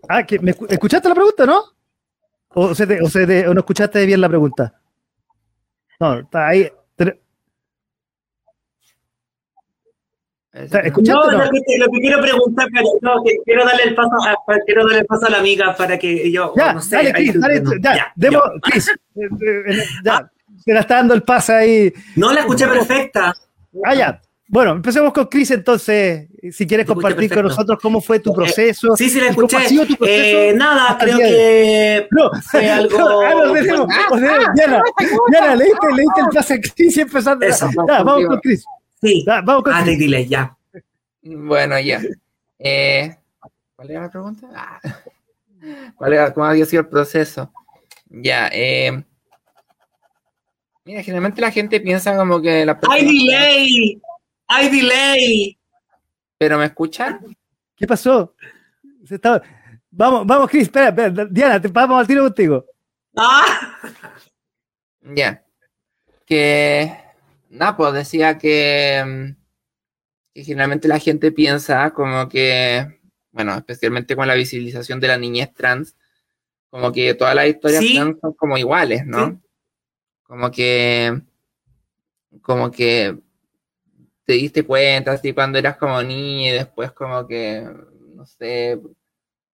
Ah, 0.08 0.24
que 0.24 0.38
me, 0.38 0.54
¿escuchaste 0.68 1.08
la 1.08 1.14
pregunta, 1.16 1.44
no? 1.44 1.60
¿O, 2.50 2.72
se 2.72 2.84
o, 3.02 3.08
se 3.08 3.48
o 3.48 3.52
no 3.52 3.60
escuchaste 3.60 4.06
bien 4.06 4.20
la 4.20 4.28
pregunta? 4.28 4.80
No, 5.98 6.20
está 6.20 6.46
ahí. 6.46 6.70
¿Escuchaste, 6.96 7.25
no, 11.02 11.30
no? 11.30 11.30
Lo, 11.32 11.50
que, 11.50 11.78
lo, 11.78 11.86
que, 11.90 12.00
quiero 12.00 12.20
preguntar, 12.20 12.66
no, 13.02 13.22
que 13.24 13.36
quiero 13.44 13.64
darle 13.64 13.82
el 13.84 13.94
paso 13.94 14.16
a, 14.24 14.34
quiero 14.64 14.84
darle 14.84 15.00
el 15.00 15.06
paso 15.06 15.26
a 15.26 15.30
la 15.30 15.38
amiga 15.38 15.74
para 15.76 15.98
que 15.98 16.30
yo 16.30 16.54
ya, 16.56 16.72
no 16.72 16.80
sé, 16.80 16.96
dale, 16.96 17.12
Chris, 17.12 17.40
dale, 17.40 17.62
ya, 17.80 17.94
ya, 17.94 18.12
demo, 18.16 18.40
Chris, 18.62 18.88
eh, 18.88 18.94
eh, 19.16 19.84
ya, 20.04 20.30
se 20.64 20.72
la 20.72 20.80
está 20.80 20.96
dando 20.96 21.14
el 21.14 21.22
paso 21.22 21.52
ahí. 21.52 21.92
No 22.16 22.32
la 22.32 22.40
escuché 22.40 22.66
perfecta. 22.66 23.32
Ah, 23.84 23.94
ya. 23.94 24.20
Bueno, 24.48 24.72
empecemos 24.72 25.12
con 25.12 25.26
Cris 25.26 25.50
entonces, 25.50 26.28
si 26.52 26.66
quieres 26.68 26.86
compartir 26.86 27.32
con 27.32 27.42
nosotros 27.42 27.78
cómo 27.82 28.00
fue 28.00 28.20
tu 28.20 28.32
proceso. 28.32 28.94
sí, 28.96 29.10
sí, 29.10 29.20
la 29.20 29.28
escuché. 29.28 29.58
Eh, 30.06 30.54
nada, 30.54 30.96
creo 30.98 31.18
que 31.18 32.08
no, 32.12 32.30
fue 32.42 32.70
algo... 32.70 32.96
No, 32.96 33.38
no, 33.40 33.54
Diana, 34.54 34.82
Diana, 35.30 35.56
leíste, 35.56 35.86
leíste 35.96 36.20
el 36.20 36.28
pase 36.32 36.54
a 36.54 36.58
Cris 36.60 36.96
y 36.96 37.00
empezando. 37.00 37.44
Eso, 37.44 37.68
ya, 37.88 38.02
vamos 38.04 38.26
con 38.26 38.38
Cris. 38.38 38.64
Sí, 39.00 39.24
ya, 39.26 39.40
vamos 39.42 39.62
con 39.62 39.74
ah, 39.74 39.82
dile, 39.82 40.26
ya. 40.26 40.56
Bueno, 41.22 41.78
ya. 41.80 42.00
Eh, 42.58 43.16
¿Cuál 43.74 43.90
era 43.90 44.02
la 44.02 44.10
pregunta? 44.10 44.48
Ah. 44.54 44.80
¿Cuál 45.96 46.12
era, 46.12 46.32
¿Cómo 46.32 46.46
había 46.46 46.64
sido 46.64 46.82
el 46.82 46.88
proceso? 46.88 47.52
Ya, 48.08 48.48
eh... 48.52 49.04
Mira, 50.84 51.02
generalmente 51.02 51.40
la 51.40 51.50
gente 51.50 51.80
piensa 51.80 52.16
como 52.16 52.40
que 52.40 52.64
la 52.64 52.78
¡Hay 52.88 53.04
delay! 53.04 54.00
¡Hay 54.46 54.68
delay! 54.68 55.58
¿Pero 56.38 56.58
me 56.58 56.66
escuchan? 56.66 57.36
¿Qué 57.74 57.86
pasó? 57.86 58.34
Vamos, 59.90 60.26
vamos, 60.26 60.48
Chris, 60.48 60.64
espera, 60.64 60.90
Diana, 61.30 61.60
te 61.60 61.68
vamos 61.68 61.98
al 61.98 62.06
tiro 62.06 62.22
contigo. 62.22 62.64
¡Ah! 63.16 63.78
Ya. 65.14 65.42
Que. 66.24 67.05
Nada, 67.48 67.76
pues 67.76 67.92
decía 67.94 68.38
que, 68.38 69.02
mm, 69.06 69.36
que 70.34 70.44
generalmente 70.44 70.88
la 70.88 70.98
gente 70.98 71.32
piensa 71.32 71.90
como 71.90 72.28
que, 72.28 73.00
bueno, 73.32 73.54
especialmente 73.54 74.16
con 74.16 74.26
la 74.28 74.34
visibilización 74.34 75.00
de 75.00 75.08
la 75.08 75.18
niñez 75.18 75.52
trans, 75.54 75.96
como 76.70 76.92
que 76.92 77.14
todas 77.14 77.34
las 77.34 77.46
historias 77.48 77.84
trans 77.94 78.20
son 78.20 78.34
como 78.34 78.58
iguales, 78.58 79.06
¿no? 79.06 79.40
Como 80.24 80.50
que, 80.50 81.22
como 82.42 82.70
que 82.70 83.16
te 84.24 84.32
diste 84.34 84.64
cuenta 84.64 85.12
así 85.12 85.32
cuando 85.32 85.58
eras 85.58 85.76
como 85.76 86.02
niña 86.02 86.50
y 86.50 86.52
después 86.52 86.92
como 86.92 87.26
que, 87.26 87.66
no 88.14 88.26
sé, 88.26 88.80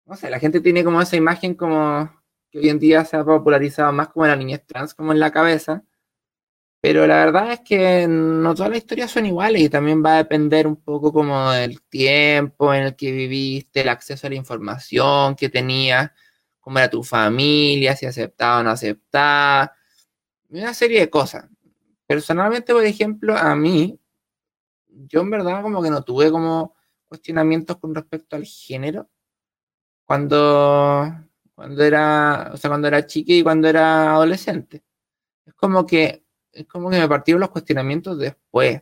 no 0.05 0.15
sé, 0.15 0.29
la 0.29 0.39
gente 0.39 0.61
tiene 0.61 0.83
como 0.83 1.01
esa 1.01 1.17
imagen 1.17 1.53
como 1.55 2.09
que 2.49 2.59
hoy 2.59 2.69
en 2.69 2.79
día 2.79 3.05
se 3.05 3.17
ha 3.17 3.23
popularizado 3.23 3.91
más 3.91 4.09
como 4.09 4.27
la 4.27 4.35
niñez 4.35 4.65
trans, 4.65 4.93
como 4.93 5.11
en 5.11 5.19
la 5.19 5.31
cabeza. 5.31 5.83
Pero 6.81 7.05
la 7.05 7.17
verdad 7.25 7.53
es 7.53 7.59
que 7.61 8.07
no 8.07 8.55
todas 8.55 8.71
las 8.71 8.79
historias 8.79 9.11
son 9.11 9.27
iguales 9.27 9.61
y 9.61 9.69
también 9.69 10.03
va 10.03 10.15
a 10.15 10.17
depender 10.17 10.65
un 10.65 10.77
poco 10.77 11.13
como 11.13 11.51
del 11.51 11.79
tiempo 11.83 12.73
en 12.73 12.83
el 12.83 12.95
que 12.95 13.11
viviste, 13.11 13.81
el 13.81 13.89
acceso 13.89 14.25
a 14.25 14.31
la 14.31 14.35
información 14.35 15.35
que 15.35 15.49
tenías, 15.49 16.11
cómo 16.59 16.79
era 16.79 16.89
tu 16.89 17.03
familia, 17.03 17.95
si 17.95 18.07
aceptaba 18.07 18.61
o 18.61 18.63
no 18.63 18.71
aceptaba, 18.71 19.73
una 20.49 20.73
serie 20.73 21.01
de 21.01 21.09
cosas. 21.09 21.45
Personalmente, 22.07 22.73
por 22.73 22.85
ejemplo, 22.85 23.37
a 23.37 23.55
mí, 23.55 23.99
yo 24.87 25.21
en 25.21 25.29
verdad 25.29 25.61
como 25.61 25.83
que 25.83 25.89
no 25.91 26.03
tuve 26.03 26.31
como 26.31 26.75
cuestionamientos 27.07 27.77
con 27.77 27.93
respecto 27.95 28.35
al 28.35 28.45
género 28.45 29.09
cuando, 30.05 31.07
cuando 31.55 31.83
era, 31.83 32.51
o 32.53 32.57
sea, 32.57 32.69
cuando 32.69 32.87
era 32.87 33.05
chica 33.05 33.33
y 33.33 33.43
cuando 33.43 33.67
era 33.69 34.13
adolescente. 34.13 34.83
Es 35.45 35.53
como 35.55 35.85
que, 35.85 36.25
es 36.53 36.65
como 36.67 36.89
que 36.89 36.99
me 36.99 37.07
partieron 37.07 37.41
los 37.41 37.49
cuestionamientos 37.49 38.17
después. 38.17 38.81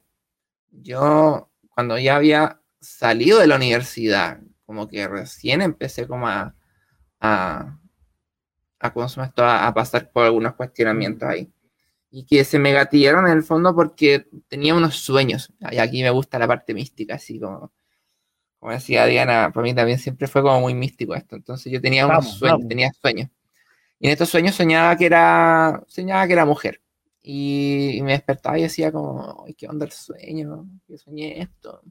Yo, 0.71 1.49
cuando 1.73 1.97
ya 1.97 2.15
había 2.15 2.61
salido 2.79 3.39
de 3.39 3.47
la 3.47 3.55
universidad, 3.55 4.39
como 4.65 4.87
que 4.87 5.07
recién 5.07 5.61
empecé 5.61 6.07
como 6.07 6.27
a, 6.27 6.55
a, 7.19 7.77
a, 8.79 9.67
a 9.67 9.73
pasar 9.73 10.11
por 10.11 10.25
algunos 10.25 10.55
cuestionamientos 10.55 11.27
ahí. 11.27 11.51
Y 12.11 12.25
que 12.25 12.43
se 12.43 12.59
me 12.59 12.71
gatillaron 12.73 13.27
en 13.27 13.33
el 13.33 13.43
fondo 13.43 13.75
porque 13.75 14.27
tenía 14.47 14.73
unos 14.73 14.95
sueños. 14.97 15.53
Y 15.71 15.77
aquí 15.77 16.01
me 16.01 16.09
gusta 16.09 16.39
la 16.39 16.47
parte 16.47 16.73
mística, 16.73 17.15
así 17.15 17.39
como 17.39 17.71
como 18.59 18.73
decía 18.73 19.05
Diana, 19.05 19.51
para 19.53 19.63
mí 19.63 19.73
también 19.73 19.99
siempre 19.99 20.27
fue 20.27 20.41
como 20.41 20.59
muy 20.59 20.75
místico 20.75 21.15
esto. 21.15 21.35
Entonces 21.37 21.71
yo 21.71 21.81
tenía 21.81 22.05
unos 22.05 22.37
sueños, 22.37 22.67
tenía 22.67 22.91
sueños. 23.01 23.29
Y 23.99 24.07
en 24.07 24.13
estos 24.13 24.29
sueños 24.29 24.55
soñaba 24.55 24.95
que 24.97 25.05
era, 25.05 25.81
soñaba 25.87 26.27
que 26.27 26.33
era 26.33 26.45
mujer. 26.45 26.81
Y, 27.21 27.99
me 28.03 28.13
despertaba 28.13 28.57
y 28.59 28.63
decía 28.63 28.91
como, 28.91 29.43
Ay, 29.45 29.53
¿qué 29.53 29.67
onda 29.67 29.85
el 29.85 29.91
sueño? 29.91 30.67
Que 30.87 30.97
soñé 30.97 31.41
esto. 31.41 31.81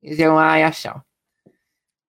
Y 0.00 0.10
decía 0.10 0.28
como, 0.28 0.40
ay, 0.40 0.62
ya, 0.62 0.72
chao. 0.72 1.06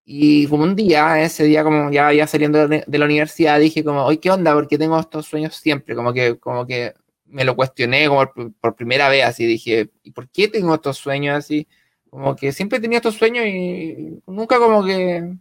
Y 0.05 0.47
como 0.47 0.63
un 0.63 0.75
día, 0.75 1.21
ese 1.23 1.45
día 1.45 1.63
como 1.63 1.89
ya 1.91 2.13
iba 2.13 2.27
saliendo 2.27 2.67
de, 2.67 2.83
la 2.87 3.05
universidad, 3.05 3.59
dije 3.59 3.83
como, 3.83 4.09
¿qué 4.19 4.31
onda? 4.31 4.53
Porque 4.53 4.77
tengo 4.77 4.99
estos 4.99 5.27
sueños 5.27 5.55
siempre, 5.55 5.95
como 5.95 6.11
que, 6.13 6.37
como 6.39 6.67
que 6.67 6.93
me 7.25 7.45
lo 7.45 7.55
cuestioné 7.55 8.07
como 8.07 8.25
por, 8.33 8.53
por 8.55 8.75
primera 8.75 9.09
vez, 9.09 9.25
así 9.25 9.45
dije, 9.45 9.89
¿y 10.03 10.11
por 10.11 10.29
qué 10.29 10.47
tengo 10.49 10.75
estos 10.75 10.97
sueños 10.97 11.37
así? 11.37 11.67
Como 12.09 12.35
que 12.35 12.51
siempre 12.51 12.79
tenía 12.79 12.97
estos 12.99 13.15
sueños 13.15 13.45
y 13.47 14.21
nunca 14.27 14.59
como 14.59 14.83
que, 14.85 15.35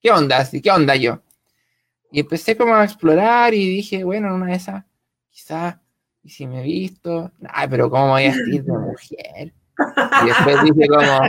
¿qué 0.00 0.10
onda? 0.10 0.48
¿Qué 0.62 0.70
onda 0.70 0.96
yo? 0.96 1.22
Y 2.10 2.20
empecé 2.20 2.56
como 2.56 2.74
a 2.74 2.84
explorar 2.84 3.54
y 3.54 3.68
dije, 3.68 4.04
bueno, 4.04 4.28
en 4.28 4.34
una 4.34 4.46
de 4.46 4.56
esas, 4.56 4.84
quizás, 5.30 5.76
y 6.22 6.30
si 6.30 6.46
me 6.46 6.60
he 6.60 6.62
visto, 6.62 7.30
ay, 7.48 7.68
pero 7.68 7.90
¿cómo 7.90 8.08
voy 8.08 8.24
a 8.24 8.32
vestir 8.32 8.64
de 8.64 8.72
mujer? 8.72 9.52
Y 10.22 10.26
después 10.26 10.56
dije 10.64 10.88
como, 10.88 11.20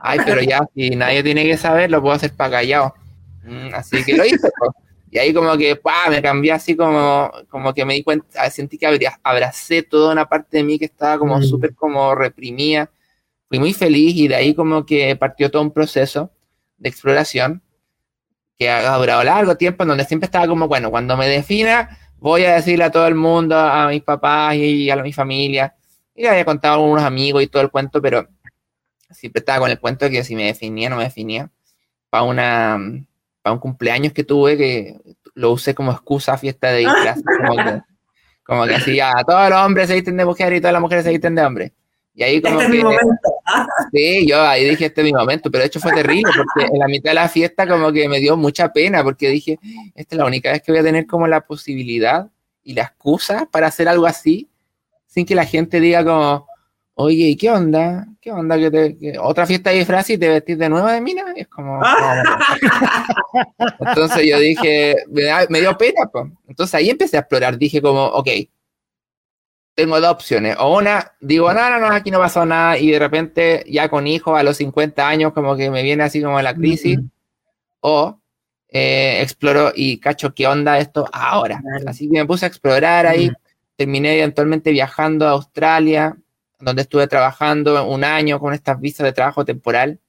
ay, 0.00 0.18
pero 0.24 0.42
ya, 0.42 0.60
si 0.74 0.90
nadie 0.90 1.22
tiene 1.22 1.44
que 1.44 1.56
saber, 1.56 1.90
lo 1.90 2.00
puedo 2.00 2.14
hacer 2.14 2.32
para 2.34 2.50
callado. 2.50 2.94
Mm, 3.44 3.74
así 3.74 4.04
que 4.04 4.16
lo 4.16 4.24
hice. 4.24 4.50
Y 5.10 5.18
ahí 5.18 5.32
como 5.32 5.56
que, 5.56 5.76
¡pah! 5.76 6.10
me 6.10 6.20
cambié 6.20 6.52
así 6.52 6.76
como, 6.76 7.30
como 7.48 7.72
que 7.72 7.84
me 7.84 7.94
di 7.94 8.02
cuenta, 8.02 8.50
sentí 8.50 8.76
que 8.76 8.86
abracé 9.22 9.82
toda 9.82 10.12
una 10.12 10.28
parte 10.28 10.58
de 10.58 10.64
mí 10.64 10.78
que 10.78 10.84
estaba 10.84 11.18
como 11.18 11.38
mm. 11.38 11.42
súper 11.44 11.74
como 11.74 12.14
reprimida 12.14 12.90
fui 13.48 13.58
muy 13.58 13.72
feliz 13.72 14.14
y 14.14 14.28
de 14.28 14.36
ahí 14.36 14.54
como 14.54 14.84
que 14.84 15.16
partió 15.16 15.50
todo 15.50 15.62
un 15.62 15.72
proceso 15.72 16.30
de 16.76 16.88
exploración 16.88 17.62
que 18.58 18.68
ha 18.68 18.96
durado 18.96 19.24
largo 19.24 19.56
tiempo, 19.56 19.84
en 19.84 19.90
donde 19.90 20.04
siempre 20.04 20.26
estaba 20.26 20.46
como, 20.46 20.66
bueno, 20.66 20.90
cuando 20.90 21.16
me 21.16 21.28
defina, 21.28 21.96
voy 22.20 22.44
a 22.44 22.54
decirle 22.54 22.84
a 22.84 22.90
todo 22.90 23.06
el 23.06 23.14
mundo, 23.14 23.56
a 23.56 23.88
mis 23.88 24.02
papás 24.02 24.54
y 24.56 24.90
a 24.90 24.96
mi 24.96 25.12
familia. 25.12 25.74
Y 26.14 26.22
le 26.22 26.30
había 26.30 26.44
contado 26.44 26.74
a 26.74 26.76
algunos 26.76 27.02
amigos 27.02 27.42
y 27.42 27.46
todo 27.46 27.62
el 27.62 27.70
cuento, 27.70 28.02
pero 28.02 28.28
siempre 29.10 29.40
estaba 29.40 29.60
con 29.60 29.70
el 29.70 29.80
cuento 29.80 30.04
de 30.04 30.10
que 30.10 30.24
si 30.24 30.34
me 30.34 30.44
definía, 30.44 30.90
no 30.90 30.96
me 30.96 31.04
definía. 31.04 31.50
Para 32.10 32.24
una 32.24 32.78
para 33.42 33.54
un 33.54 33.60
cumpleaños 33.60 34.12
que 34.12 34.24
tuve, 34.24 34.56
que 34.56 34.96
lo 35.34 35.52
usé 35.52 35.74
como 35.74 35.92
excusa 35.92 36.36
fiesta 36.36 36.68
de 36.68 36.78
disfraz. 36.78 37.20
Como 37.22 37.56
que, 37.56 37.82
como 38.44 38.66
que 38.66 38.74
así, 38.74 38.96
ya, 38.96 39.12
todos 39.26 39.48
los 39.50 39.58
hombres 39.58 39.88
se 39.88 39.94
visten 39.94 40.16
de 40.16 40.24
mujer 40.24 40.52
y 40.52 40.60
todas 40.60 40.72
las 40.72 40.82
mujeres 40.82 41.04
se 41.04 41.10
visten 41.10 41.34
de 41.34 41.42
hombre. 41.42 41.72
Y 42.18 42.24
ahí 42.24 42.42
como 42.42 42.60
este 42.60 42.78
que... 42.78 42.84
Sí, 43.92 44.26
yo 44.26 44.42
ahí 44.42 44.68
dije, 44.68 44.86
este 44.86 45.02
es 45.02 45.04
mi 45.04 45.12
momento, 45.12 45.52
pero 45.52 45.62
de 45.62 45.68
hecho 45.68 45.78
fue 45.78 45.92
terrible 45.92 46.32
porque 46.36 46.66
en 46.66 46.80
la 46.80 46.88
mitad 46.88 47.10
de 47.10 47.14
la 47.14 47.28
fiesta 47.28 47.64
como 47.64 47.92
que 47.92 48.08
me 48.08 48.18
dio 48.18 48.36
mucha 48.36 48.72
pena 48.72 49.04
porque 49.04 49.28
dije, 49.28 49.56
esta 49.94 50.16
es 50.16 50.18
la 50.18 50.26
única 50.26 50.50
vez 50.50 50.60
que 50.60 50.72
voy 50.72 50.80
a 50.80 50.82
tener 50.82 51.06
como 51.06 51.28
la 51.28 51.42
posibilidad 51.42 52.28
y 52.64 52.74
la 52.74 52.82
excusa 52.82 53.46
para 53.48 53.68
hacer 53.68 53.88
algo 53.88 54.04
así 54.04 54.48
sin 55.06 55.24
que 55.26 55.36
la 55.36 55.44
gente 55.44 55.78
diga 55.78 56.04
como, 56.04 56.48
oye, 56.94 57.28
¿y 57.28 57.36
qué 57.36 57.52
onda? 57.52 58.08
¿Qué 58.20 58.32
onda? 58.32 58.58
que, 58.58 58.68
te, 58.72 59.18
otra 59.20 59.46
fiesta 59.46 59.70
de 59.70 59.76
disfraz 59.78 60.10
y 60.10 60.18
te 60.18 60.28
vestís 60.28 60.58
de 60.58 60.68
nuevo 60.68 60.88
de 60.88 61.00
mina? 61.00 61.22
es 61.36 61.46
como... 61.46 61.80
Entonces 63.78 64.26
yo 64.26 64.40
dije, 64.40 64.96
me, 65.48 65.60
dio 65.60 65.78
pena. 65.78 66.10
Pues. 66.12 66.26
Entonces 66.48 66.74
ahí 66.74 66.90
empecé 66.90 67.16
a 67.16 67.20
explorar, 67.20 67.56
dije 67.56 67.80
como, 67.80 68.06
ok, 68.06 68.28
tengo 69.78 70.00
dos 70.00 70.10
opciones. 70.10 70.56
O 70.58 70.76
una, 70.76 71.12
digo, 71.20 71.54
no, 71.54 71.70
no, 71.70 71.78
no, 71.78 71.86
aquí 71.86 72.10
no 72.10 72.18
pasó 72.18 72.44
nada 72.44 72.76
y 72.76 72.90
de 72.90 72.98
repente 72.98 73.64
ya 73.68 73.88
con 73.88 74.08
hijos 74.08 74.36
a 74.36 74.42
los 74.42 74.56
50 74.56 75.08
años 75.08 75.32
como 75.32 75.54
que 75.54 75.70
me 75.70 75.84
viene 75.84 76.02
así 76.02 76.20
como 76.20 76.42
la 76.42 76.52
crisis. 76.52 76.98
O 77.78 78.20
eh, 78.70 79.20
exploro 79.22 79.70
y 79.72 80.00
cacho 80.00 80.34
qué 80.34 80.48
onda 80.48 80.80
esto 80.80 81.08
ahora. 81.12 81.62
Así 81.86 82.10
que 82.10 82.18
me 82.18 82.26
puse 82.26 82.44
a 82.44 82.48
explorar 82.48 83.06
ahí. 83.06 83.30
Terminé 83.76 84.18
eventualmente 84.18 84.72
viajando 84.72 85.28
a 85.28 85.30
Australia, 85.30 86.16
donde 86.58 86.82
estuve 86.82 87.06
trabajando 87.06 87.86
un 87.86 88.02
año 88.02 88.40
con 88.40 88.54
estas 88.54 88.80
visas 88.80 89.04
de 89.04 89.12
trabajo 89.12 89.44
temporal. 89.44 90.00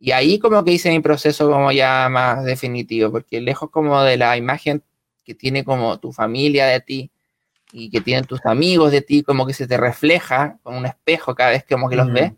Y 0.00 0.12
ahí 0.12 0.38
como 0.38 0.64
que 0.64 0.72
hice 0.72 0.88
mi 0.88 1.00
proceso 1.00 1.50
como 1.50 1.70
ya 1.70 2.08
más 2.08 2.46
definitivo, 2.46 3.12
porque 3.12 3.42
lejos 3.42 3.68
como 3.68 4.02
de 4.02 4.16
la 4.16 4.38
imagen 4.38 4.82
que 5.22 5.34
tiene 5.34 5.64
como 5.64 6.00
tu 6.00 6.12
familia 6.12 6.64
de 6.64 6.80
ti, 6.80 7.10
y 7.72 7.90
que 7.90 8.00
tienen 8.00 8.24
tus 8.24 8.44
amigos 8.46 8.92
de 8.92 9.02
ti, 9.02 9.22
como 9.22 9.46
que 9.46 9.54
se 9.54 9.66
te 9.66 9.76
refleja 9.76 10.58
con 10.62 10.74
un 10.74 10.86
espejo 10.86 11.34
cada 11.34 11.50
vez 11.50 11.64
que 11.64 11.74
como 11.74 11.88
que 11.88 11.96
los 11.96 12.12
ves. 12.12 12.32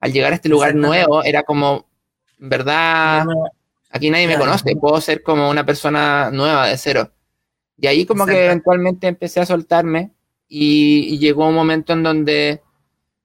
Al 0.00 0.12
llegar 0.12 0.32
a 0.32 0.36
este 0.36 0.48
lugar 0.48 0.74
nuevo, 0.74 1.24
era 1.24 1.42
como, 1.42 1.86
en 2.38 2.48
verdad, 2.48 3.24
aquí 3.90 4.10
nadie 4.10 4.26
me 4.26 4.38
conoce, 4.38 4.76
puedo 4.76 5.00
ser 5.00 5.22
como 5.22 5.48
una 5.48 5.64
persona 5.64 6.30
nueva 6.30 6.66
de 6.66 6.76
cero. 6.76 7.10
Y 7.78 7.86
ahí 7.86 8.06
como 8.06 8.26
que 8.26 8.46
eventualmente 8.46 9.06
empecé 9.06 9.40
a 9.40 9.46
soltarme 9.46 10.12
y, 10.48 11.18
llegó 11.18 11.48
un 11.48 11.54
momento 11.54 11.92
en 11.92 12.02
donde, 12.02 12.62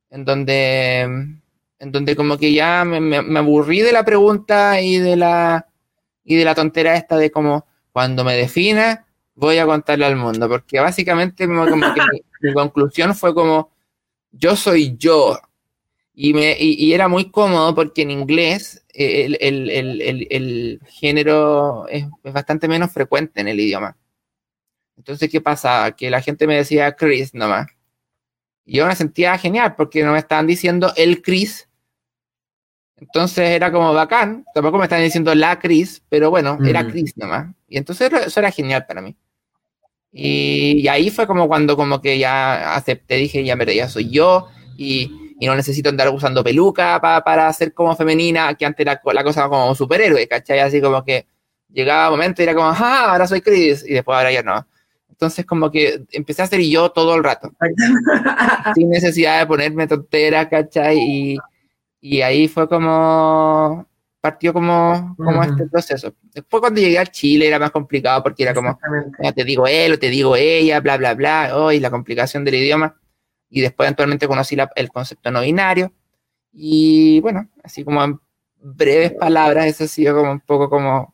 en 0.09 0.25
donde, 0.25 1.01
en 1.01 1.91
donde 1.91 2.15
como 2.15 2.37
que 2.37 2.53
ya 2.53 2.83
me, 2.85 2.99
me, 2.99 3.39
aburrí 3.39 3.81
de 3.81 3.91
la 3.91 4.03
pregunta 4.03 4.81
y 4.81 4.97
de 4.97 5.15
la, 5.15 5.67
y 6.23 6.35
de 6.35 6.45
la 6.45 6.55
tontera 6.55 6.95
esta 6.95 7.17
de 7.17 7.31
como, 7.31 7.65
cuando 7.91 8.23
me 8.23 8.35
defina, 8.35 9.05
voy 9.35 9.57
a 9.57 9.65
contarle 9.65 10.05
al 10.05 10.15
mundo, 10.15 10.47
porque 10.47 10.79
básicamente 10.79 11.47
mi, 11.47 12.53
conclusión 12.53 13.15
fue 13.15 13.33
como, 13.33 13.71
yo 14.31 14.55
soy 14.55 14.95
yo. 14.97 15.39
Y, 16.13 16.33
me, 16.33 16.55
y, 16.59 16.93
era 16.93 17.07
muy 17.07 17.31
cómodo 17.31 17.73
porque 17.73 18.01
en 18.01 18.11
inglés 18.11 18.85
eh, 18.93 19.25
el, 19.25 19.69
el, 19.69 20.01
el, 20.01 20.27
el 20.29 20.79
género 20.87 21.87
es, 21.87 22.05
bastante 22.23 22.67
menos 22.67 22.91
frecuente 22.91 23.41
en 23.41 23.47
el 23.47 23.59
idioma. 23.59 23.97
Entonces, 24.97 25.29
¿qué 25.29 25.41
pasa? 25.41 25.91
Que 25.97 26.09
la 26.09 26.21
gente 26.21 26.45
me 26.45 26.57
decía 26.57 26.95
Chris 26.95 27.33
nomás. 27.33 27.67
Y 28.65 28.77
yo 28.77 28.85
me 28.85 28.95
sentía 28.95 29.37
genial 29.37 29.75
porque 29.75 30.03
no 30.03 30.11
me 30.11 30.19
estaban 30.19 30.47
diciendo 30.47 30.93
el 30.95 31.21
Chris. 31.21 31.67
Entonces 33.01 33.49
era 33.49 33.71
como 33.71 33.93
bacán. 33.93 34.45
Tampoco 34.53 34.77
me 34.77 34.83
estaban 34.85 35.03
diciendo 35.03 35.33
la 35.33 35.59
Chris, 35.59 36.01
pero 36.07 36.29
bueno, 36.29 36.57
era 36.63 36.87
Chris 36.87 37.17
nomás. 37.17 37.47
Y 37.67 37.77
entonces 37.77 38.11
eso 38.13 38.39
era 38.39 38.51
genial 38.51 38.85
para 38.87 39.01
mí. 39.01 39.15
Y, 40.13 40.87
ahí 40.87 41.09
fue 41.09 41.25
como 41.25 41.47
cuando 41.47 41.75
como 41.75 42.01
que 42.01 42.19
ya 42.19 42.75
acepté, 42.75 43.15
dije, 43.15 43.43
ya, 43.43 43.57
pero 43.57 43.71
ya 43.71 43.87
soy 43.87 44.09
yo 44.09 44.49
y, 44.77 45.35
y 45.39 45.45
no 45.47 45.55
necesito 45.55 45.89
andar 45.89 46.09
usando 46.09 46.43
peluca 46.43 46.99
para 47.01 47.51
ser 47.53 47.73
como 47.73 47.95
femenina, 47.95 48.53
que 48.55 48.65
antes 48.65 48.85
la, 48.85 49.01
la 49.13 49.23
cosa 49.23 49.47
como 49.47 49.73
superhéroe, 49.73 50.27
¿cachai? 50.27 50.59
Así 50.59 50.81
como 50.81 51.03
que 51.03 51.25
llegaba 51.69 52.09
un 52.09 52.17
momento 52.17 52.41
y 52.41 52.43
era 52.43 52.53
como, 52.53 52.67
ah, 52.67 53.11
ahora 53.11 53.25
soy 53.25 53.41
Chris, 53.41 53.85
y 53.87 53.93
después 53.93 54.15
ahora 54.15 54.31
ya 54.31 54.43
no. 54.43 54.67
Entonces 55.09 55.45
como 55.45 55.71
que 55.71 56.03
empecé 56.11 56.41
a 56.41 56.47
ser 56.47 56.59
yo 56.61 56.91
todo 56.91 57.15
el 57.15 57.23
rato, 57.23 57.51
sin 58.75 58.89
necesidad 58.89 59.39
de 59.39 59.47
ponerme 59.47 59.87
tontera, 59.87 60.49
¿cachai? 60.49 60.97
Y, 60.99 61.37
y 62.01 62.21
ahí 62.21 62.47
fue 62.47 62.67
como, 62.67 63.87
partió 64.19 64.53
como, 64.53 65.15
como 65.15 65.43
este 65.43 65.67
proceso. 65.67 66.13
Después 66.33 66.59
cuando 66.59 66.81
llegué 66.81 66.97
a 66.97 67.05
Chile 67.05 67.47
era 67.47 67.59
más 67.59 67.71
complicado 67.71 68.23
porque 68.23 68.43
era 68.43 68.53
como, 68.53 68.77
te 69.35 69.43
digo 69.43 69.67
él 69.67 69.93
o 69.93 69.99
te 69.99 70.09
digo 70.09 70.35
ella, 70.35 70.79
bla, 70.79 70.97
bla, 70.97 71.13
bla, 71.13 71.51
oh, 71.53 71.71
y 71.71 71.79
la 71.79 71.91
complicación 71.91 72.43
del 72.43 72.55
idioma. 72.55 72.99
Y 73.49 73.61
después 73.61 73.87
eventualmente 73.87 74.27
conocí 74.27 74.57
el 74.75 74.89
concepto 74.89 75.29
no 75.31 75.41
binario. 75.41 75.93
Y 76.53 77.19
bueno, 77.21 77.49
así 77.63 77.83
como 77.83 78.03
en 78.03 78.19
breves 78.61 79.13
palabras, 79.13 79.65
eso 79.67 79.83
ha 79.83 79.87
sido 79.87 80.15
como 80.15 80.31
un 80.31 80.39
poco 80.39 80.69
como, 80.69 81.13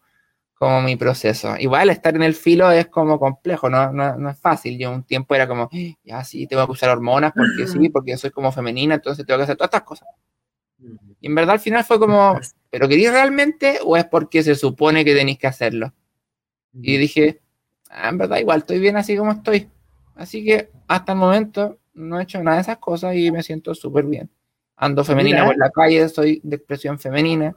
como 0.54 0.82
mi 0.82 0.96
proceso. 0.96 1.56
Igual 1.58 1.90
estar 1.90 2.16
en 2.16 2.24
el 2.24 2.34
filo 2.34 2.72
es 2.72 2.88
como 2.88 3.20
complejo, 3.20 3.70
no, 3.70 3.92
no, 3.92 4.30
es 4.30 4.40
fácil. 4.40 4.78
Yo 4.78 4.92
un 4.92 5.04
tiempo 5.04 5.36
era 5.36 5.48
como, 5.48 5.70
ya 6.04 6.24
sí, 6.24 6.48
tengo 6.48 6.66
que 6.66 6.72
usar 6.72 6.90
hormonas 6.90 7.34
porque 7.34 7.68
sí, 7.68 7.90
porque 7.94 8.18
soy 8.18 8.32
como 8.32 8.52
femenina, 8.52 8.96
entonces 8.96 9.26
tengo 9.26 9.38
que 9.38 9.44
hacer 9.44 9.58
todas 9.58 9.70
estas 9.70 9.84
cosas. 9.84 10.08
Y 11.20 11.28
en 11.28 11.36
verdad 11.36 11.56
al 11.56 11.60
final 11.60 11.84
fue 11.84 12.00
como, 12.00 12.40
¿pero 12.70 12.88
queréis 12.88 13.12
realmente 13.12 13.80
o 13.84 13.98
es 13.98 14.06
porque 14.06 14.44
se 14.44 14.56
supone 14.56 15.04
que 15.04 15.16
tenéis 15.16 15.40
que 15.40 15.48
hacerlo? 15.48 15.94
Y 16.74 16.98
dije, 16.98 17.42
ah, 17.90 18.10
en 18.10 18.18
verdad 18.18 18.38
igual 18.38 18.60
estoy 18.60 18.80
bien 18.80 18.98
así 18.98 19.18
como 19.18 19.32
estoy. 19.32 19.70
Así 20.16 20.44
que 20.46 20.70
hasta 20.88 21.14
el 21.14 21.18
momento 21.18 21.80
no 21.94 22.20
he 22.20 22.24
hecho 22.24 22.42
nada 22.44 22.58
de 22.58 22.62
esas 22.62 22.78
cosas 22.78 23.16
y 23.16 23.32
me 23.32 23.44
siento 23.44 23.74
súper 23.74 24.06
bien. 24.06 24.30
Ando 24.76 25.04
femenina 25.04 25.46
por 25.46 25.58
la 25.58 25.72
calle, 25.72 26.08
soy 26.10 26.40
de 26.44 26.58
expresión 26.58 27.00
femenina. 27.00 27.56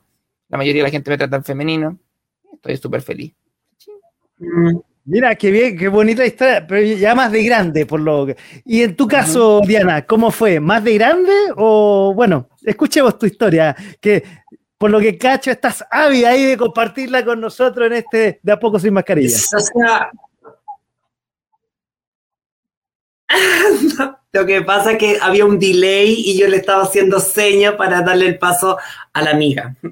La 0.49 0.57
mayoría 0.57 0.83
de 0.83 0.89
la 0.89 0.91
gente 0.91 1.11
me 1.11 1.19
trata 1.19 1.37
en 1.37 1.45
femenino 1.45 1.99
estoy 2.61 2.77
súper 2.77 3.03
feliz. 3.03 3.35
Mira, 5.05 5.35
qué 5.35 5.51
bien, 5.51 5.79
qué 5.79 5.89
bonita 5.89 6.25
historia, 6.25 6.67
pero 6.67 6.83
ya 6.83 7.15
más 7.15 7.33
de 7.33 7.43
grande, 7.43 7.87
por 7.87 8.01
lo 8.01 8.27
que... 8.27 8.37
Y 8.65 8.83
en 8.83 8.95
tu 8.95 9.09
caso, 9.09 9.61
Diana, 9.67 10.07
¿cómo 10.07 10.31
fue? 10.31 10.61
¿Más 10.61 10.85
de 10.85 10.95
grande 10.95 11.33
o, 11.57 12.13
bueno, 12.15 12.51
escuchemos 12.63 13.19
tu 13.19 13.27
historia, 13.27 13.75
que 14.01 14.23
por 14.77 14.91
lo 14.91 15.01
que 15.01 15.19
cacho 15.19 15.51
estás 15.51 15.85
ávida 15.91 16.31
ahí 16.31 16.45
de 16.45 16.57
compartirla 16.57 17.23
con 17.23 17.39
nosotros 17.39 17.87
en 17.89 17.93
este 17.93 18.41
De 18.43 18.53
a 18.53 18.59
poco 18.59 18.79
sin 18.79 18.95
mascarilla. 18.95 19.37
lo 24.33 24.47
que 24.47 24.63
pasa 24.63 24.93
es 24.93 24.99
que 24.99 25.19
había 25.21 25.45
un 25.45 25.59
delay 25.59 26.15
y 26.17 26.39
yo 26.39 26.49
le 26.49 26.57
estaba 26.57 26.85
haciendo 26.85 27.21
señas 27.21 27.75
para 27.75 28.01
darle 28.01 28.27
el 28.27 28.39
paso 28.39 28.79
a 29.13 29.23
la 29.23 29.31
amiga. 29.31 29.77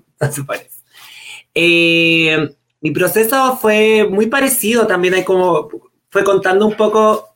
Eh, 1.61 2.55
mi 2.81 2.91
proceso 2.91 3.57
fue 3.57 4.07
muy 4.09 4.27
parecido 4.27 4.87
también, 4.87 5.25
como, 5.25 5.69
fue 6.11 6.25
contando 6.25 6.67
un 6.67 6.77
poco 6.77 7.29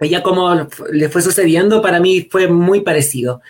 ella 0.00 0.22
cómo 0.22 0.68
le 0.92 1.08
fue 1.08 1.22
sucediendo, 1.22 1.80
para 1.80 2.00
mí 2.00 2.28
fue 2.30 2.48
muy 2.48 2.80
parecido. 2.80 3.40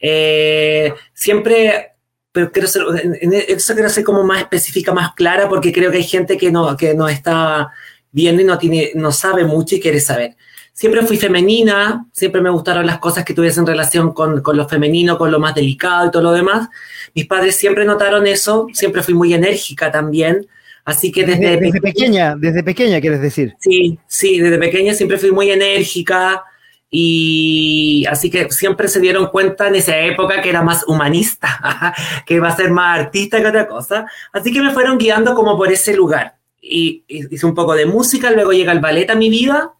Eh, 0.00 0.92
siempre, 1.14 1.92
pero 2.32 2.50
quiero 2.50 2.68
ser, 2.68 2.82
en 3.20 3.32
eso 3.32 3.74
quiero 3.74 3.88
ser 3.88 4.04
como 4.04 4.24
más 4.24 4.40
específica, 4.40 4.92
más 4.92 5.14
clara, 5.14 5.48
porque 5.48 5.72
creo 5.72 5.90
que 5.90 5.98
hay 5.98 6.04
gente 6.04 6.36
que 6.36 6.50
no, 6.50 6.76
que 6.76 6.94
no 6.94 7.08
está 7.08 7.70
viendo 8.10 8.42
y 8.42 8.44
no, 8.44 8.58
tiene, 8.58 8.92
no 8.94 9.12
sabe 9.12 9.44
mucho 9.44 9.76
y 9.76 9.80
quiere 9.80 10.00
saber. 10.00 10.36
Siempre 10.72 11.02
fui 11.02 11.16
femenina, 11.16 12.06
siempre 12.12 12.40
me 12.40 12.50
gustaron 12.50 12.86
las 12.86 12.98
cosas 12.98 13.24
que 13.24 13.34
tuviesen 13.34 13.66
relación 13.66 14.12
con, 14.12 14.40
con 14.40 14.56
lo 14.56 14.68
femenino, 14.68 15.18
con 15.18 15.30
lo 15.30 15.38
más 15.38 15.54
delicado 15.54 16.08
y 16.08 16.10
todo 16.10 16.22
lo 16.22 16.32
demás. 16.32 16.68
Mis 17.14 17.26
padres 17.26 17.56
siempre 17.56 17.84
notaron 17.84 18.26
eso, 18.26 18.66
siempre 18.72 19.02
fui 19.02 19.14
muy 19.14 19.34
enérgica 19.34 19.92
también. 19.92 20.46
Así 20.84 21.12
que 21.12 21.24
desde, 21.24 21.58
desde, 21.58 21.80
pequeña, 21.80 22.34
desde 22.36 22.64
pequeña 22.64 23.00
quieres 23.00 23.20
decir. 23.20 23.54
Sí, 23.60 23.98
sí, 24.06 24.40
desde 24.40 24.58
pequeña 24.58 24.94
siempre 24.94 25.18
fui 25.18 25.30
muy 25.30 25.50
enérgica 25.50 26.42
y 26.90 28.04
así 28.10 28.30
que 28.30 28.50
siempre 28.50 28.88
se 28.88 29.00
dieron 29.00 29.28
cuenta 29.28 29.68
en 29.68 29.76
esa 29.76 29.96
época 29.98 30.42
que 30.42 30.50
era 30.50 30.62
más 30.62 30.84
humanista, 30.86 31.94
que 32.26 32.34
iba 32.34 32.48
a 32.48 32.56
ser 32.56 32.70
más 32.70 32.98
artista 33.00 33.40
que 33.40 33.46
otra 33.46 33.68
cosa. 33.68 34.06
Así 34.32 34.52
que 34.52 34.60
me 34.60 34.72
fueron 34.72 34.98
guiando 34.98 35.34
como 35.34 35.56
por 35.56 35.70
ese 35.70 35.94
lugar. 35.94 36.36
Y, 36.60 37.04
hice 37.08 37.46
un 37.46 37.54
poco 37.54 37.74
de 37.74 37.86
música, 37.86 38.30
luego 38.30 38.52
llega 38.52 38.72
el 38.72 38.80
ballet 38.80 39.08
a 39.10 39.14
mi 39.14 39.30
vida 39.30 39.72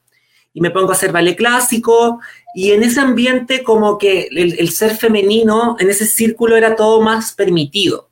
y 0.55 0.61
me 0.61 0.70
pongo 0.70 0.90
a 0.90 0.94
hacer 0.94 1.12
ballet 1.12 1.36
clásico 1.36 2.20
y 2.55 2.72
en 2.72 2.82
ese 2.82 3.00
ambiente 3.00 3.62
como 3.62 3.96
que 3.96 4.28
el, 4.30 4.70
ser 4.70 4.96
femenino, 4.96 5.76
en 5.78 5.88
ese 5.88 6.05
círculo 6.07 6.57
era 6.57 6.76
todo 6.76 7.00
más 7.00 7.32
permitido. 7.32 8.11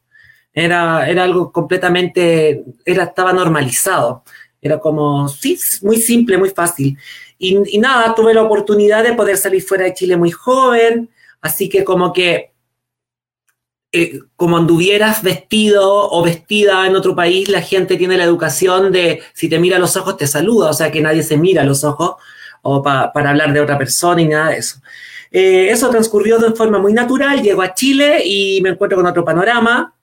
Era, 0.53 1.09
era 1.09 1.25
algo 1.25 1.53
completamente, 1.53 2.65
era, 2.85 3.05
estaba 3.05 3.33
normalizado. 3.33 4.25
Era 4.63 4.79
como, 4.79 5.29
muy 5.83 5.97
simple, 5.97 6.39
muy 6.39 6.51
fácil. 6.51 6.99
Y, 7.39 7.79
nada, 7.79 8.15
tuve 8.15 8.35
la 8.35 8.43
oportunidad 8.43 9.03
de 9.03 9.15
poder 9.15 9.37
salir 9.37 9.63
fuera 9.63 9.85
de 9.85 9.95
Chile 9.95 10.17
muy 10.17 10.31
joven, 10.31 11.09
así 11.41 11.69
que 11.69 11.85
como 11.85 12.13
que, 12.13 12.53
eh, 13.93 14.21
como 14.37 14.57
anduvieras 14.57 15.23
vestido 15.23 16.11
o 16.11 16.23
vestida 16.23 16.87
en 16.87 16.95
otro 16.95 17.17
país, 17.17 17.49
la 17.49 17.61
gente 17.61 17.97
tiene 17.97 18.17
la 18.17 18.25
educación 18.25 18.93
de, 18.93 19.23
si 19.33 19.49
te 19.49 19.59
mira 19.59 19.77
a 19.77 19.81
los 19.81 19.97
ojos, 19.97 20.17
te 20.17 20.27
saluda, 20.27 20.71
o 20.71 20.73
sea 20.73 20.93
que 20.93 21.01
nadie 21.01 21.23
se 21.23 21.37
mira 21.37 21.63
a 21.63 21.65
los 21.67 21.83
ojos 21.83 22.15
o 22.63 22.83
para 22.83 23.31
hablar 23.31 23.53
de 23.53 23.61
otra 23.61 23.79
persona 23.79 24.23
y 24.23 24.29
nada 24.29 24.51
de 24.51 24.59
eso. 24.59 24.81
Eh, 25.33 25.71
eso 25.71 25.91
transcurrió 25.91 26.39
de 26.39 26.53
forma 26.53 26.79
muy 26.79 26.93
natural, 26.93 27.43
llego 27.43 27.63
a 27.63 27.75
Chile 27.75 28.23
y 28.25 28.61
me 28.63 28.71
encuentro 28.71 28.97
con 28.97 29.07
otro 29.07 29.25
panorama 29.25 29.95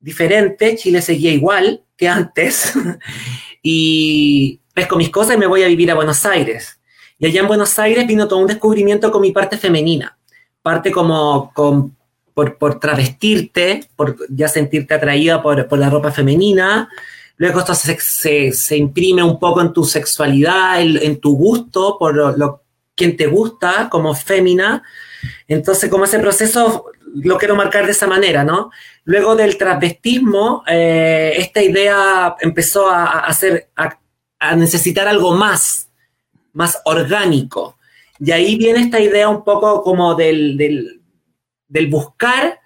diferente, 0.00 0.76
Chile 0.76 1.02
seguía 1.02 1.32
igual 1.32 1.82
que 1.96 2.08
antes, 2.08 2.74
y 3.62 4.60
pesco 4.74 4.96
mis 4.96 5.10
cosas 5.10 5.36
y 5.36 5.38
me 5.38 5.46
voy 5.46 5.62
a 5.62 5.68
vivir 5.68 5.90
a 5.90 5.94
Buenos 5.94 6.24
Aires. 6.26 6.78
Y 7.18 7.26
allá 7.26 7.40
en 7.40 7.48
Buenos 7.48 7.78
Aires 7.78 8.06
vino 8.06 8.28
todo 8.28 8.40
un 8.40 8.46
descubrimiento 8.46 9.10
con 9.10 9.22
mi 9.22 9.32
parte 9.32 9.56
femenina, 9.56 10.18
parte 10.62 10.90
como 10.90 11.52
por, 12.36 12.58
por, 12.58 12.78
travestirte, 12.78 13.88
por 13.96 14.16
ya 14.28 14.46
sentirte 14.46 14.92
atraída 14.92 15.42
por, 15.42 15.66
por 15.68 15.78
la 15.78 15.88
ropa 15.88 16.12
femenina, 16.12 16.90
Luego 17.38 17.60
esto 17.60 17.74
se, 17.74 18.52
se, 18.52 18.76
imprime 18.76 19.22
un 19.22 19.38
poco 19.38 19.60
en 19.60 19.72
tu 19.72 19.84
sexualidad, 19.84 20.80
en, 20.80 21.20
tu 21.20 21.36
gusto 21.36 21.98
por 21.98 22.14
lo, 22.14 22.62
quien 22.94 23.16
te 23.16 23.26
gusta 23.26 23.88
como 23.90 24.14
fémina. 24.14 24.82
Entonces, 25.46 25.90
como 25.90 26.04
ese 26.04 26.18
proceso 26.18 26.86
lo 27.14 27.36
quiero 27.36 27.54
marcar 27.54 27.84
de 27.84 27.92
esa 27.92 28.06
manera, 28.06 28.42
¿no? 28.42 28.70
Luego 29.04 29.36
del 29.36 29.58
travestismo, 29.58 30.64
eh, 30.66 31.34
esta 31.36 31.62
idea 31.62 32.36
empezó 32.40 32.88
a, 32.88 33.20
hacer, 33.20 33.68
a, 33.76 34.56
necesitar 34.56 35.06
algo 35.06 35.34
más, 35.34 35.90
más 36.54 36.80
orgánico. 36.86 37.76
Y 38.18 38.30
ahí 38.30 38.56
viene 38.56 38.80
esta 38.80 38.98
idea 38.98 39.28
un 39.28 39.44
poco 39.44 39.82
como 39.82 40.14
del, 40.14 40.95
del 41.68 41.88
buscar, 41.88 42.60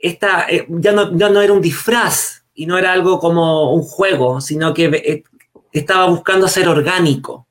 esta, 0.00 0.46
eh, 0.48 0.66
ya, 0.68 0.92
no, 0.92 1.16
ya 1.16 1.28
no 1.28 1.40
era 1.40 1.52
un 1.52 1.60
disfraz, 1.60 2.42
y 2.54 2.66
no 2.66 2.78
era 2.78 2.92
algo 2.92 3.18
como 3.18 3.72
un 3.74 3.82
juego, 3.82 4.40
sino 4.40 4.74
que 4.74 4.84
eh, 4.84 5.24
estaba 5.72 6.06
buscando 6.06 6.48
ser 6.48 6.68
orgánico 6.68 7.46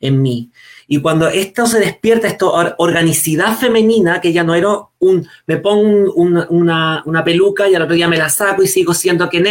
en 0.00 0.22
mí. 0.22 0.50
Y 0.88 1.00
cuando 1.00 1.28
esto 1.28 1.66
se 1.66 1.80
despierta, 1.80 2.28
esta 2.28 2.46
organicidad 2.78 3.56
femenina, 3.56 4.20
que 4.20 4.32
ya 4.32 4.44
no 4.44 4.54
era 4.54 4.68
un, 5.00 5.28
me 5.46 5.56
pongo 5.56 6.12
una, 6.14 7.02
una, 7.04 7.24
peluca 7.24 7.68
y 7.68 7.74
al 7.74 7.82
otro 7.82 7.96
día 7.96 8.08
me 8.08 8.18
la 8.18 8.28
saco 8.28 8.62
y 8.62 8.68
sigo 8.68 8.94
siendo 8.94 9.28
quien 9.28 9.46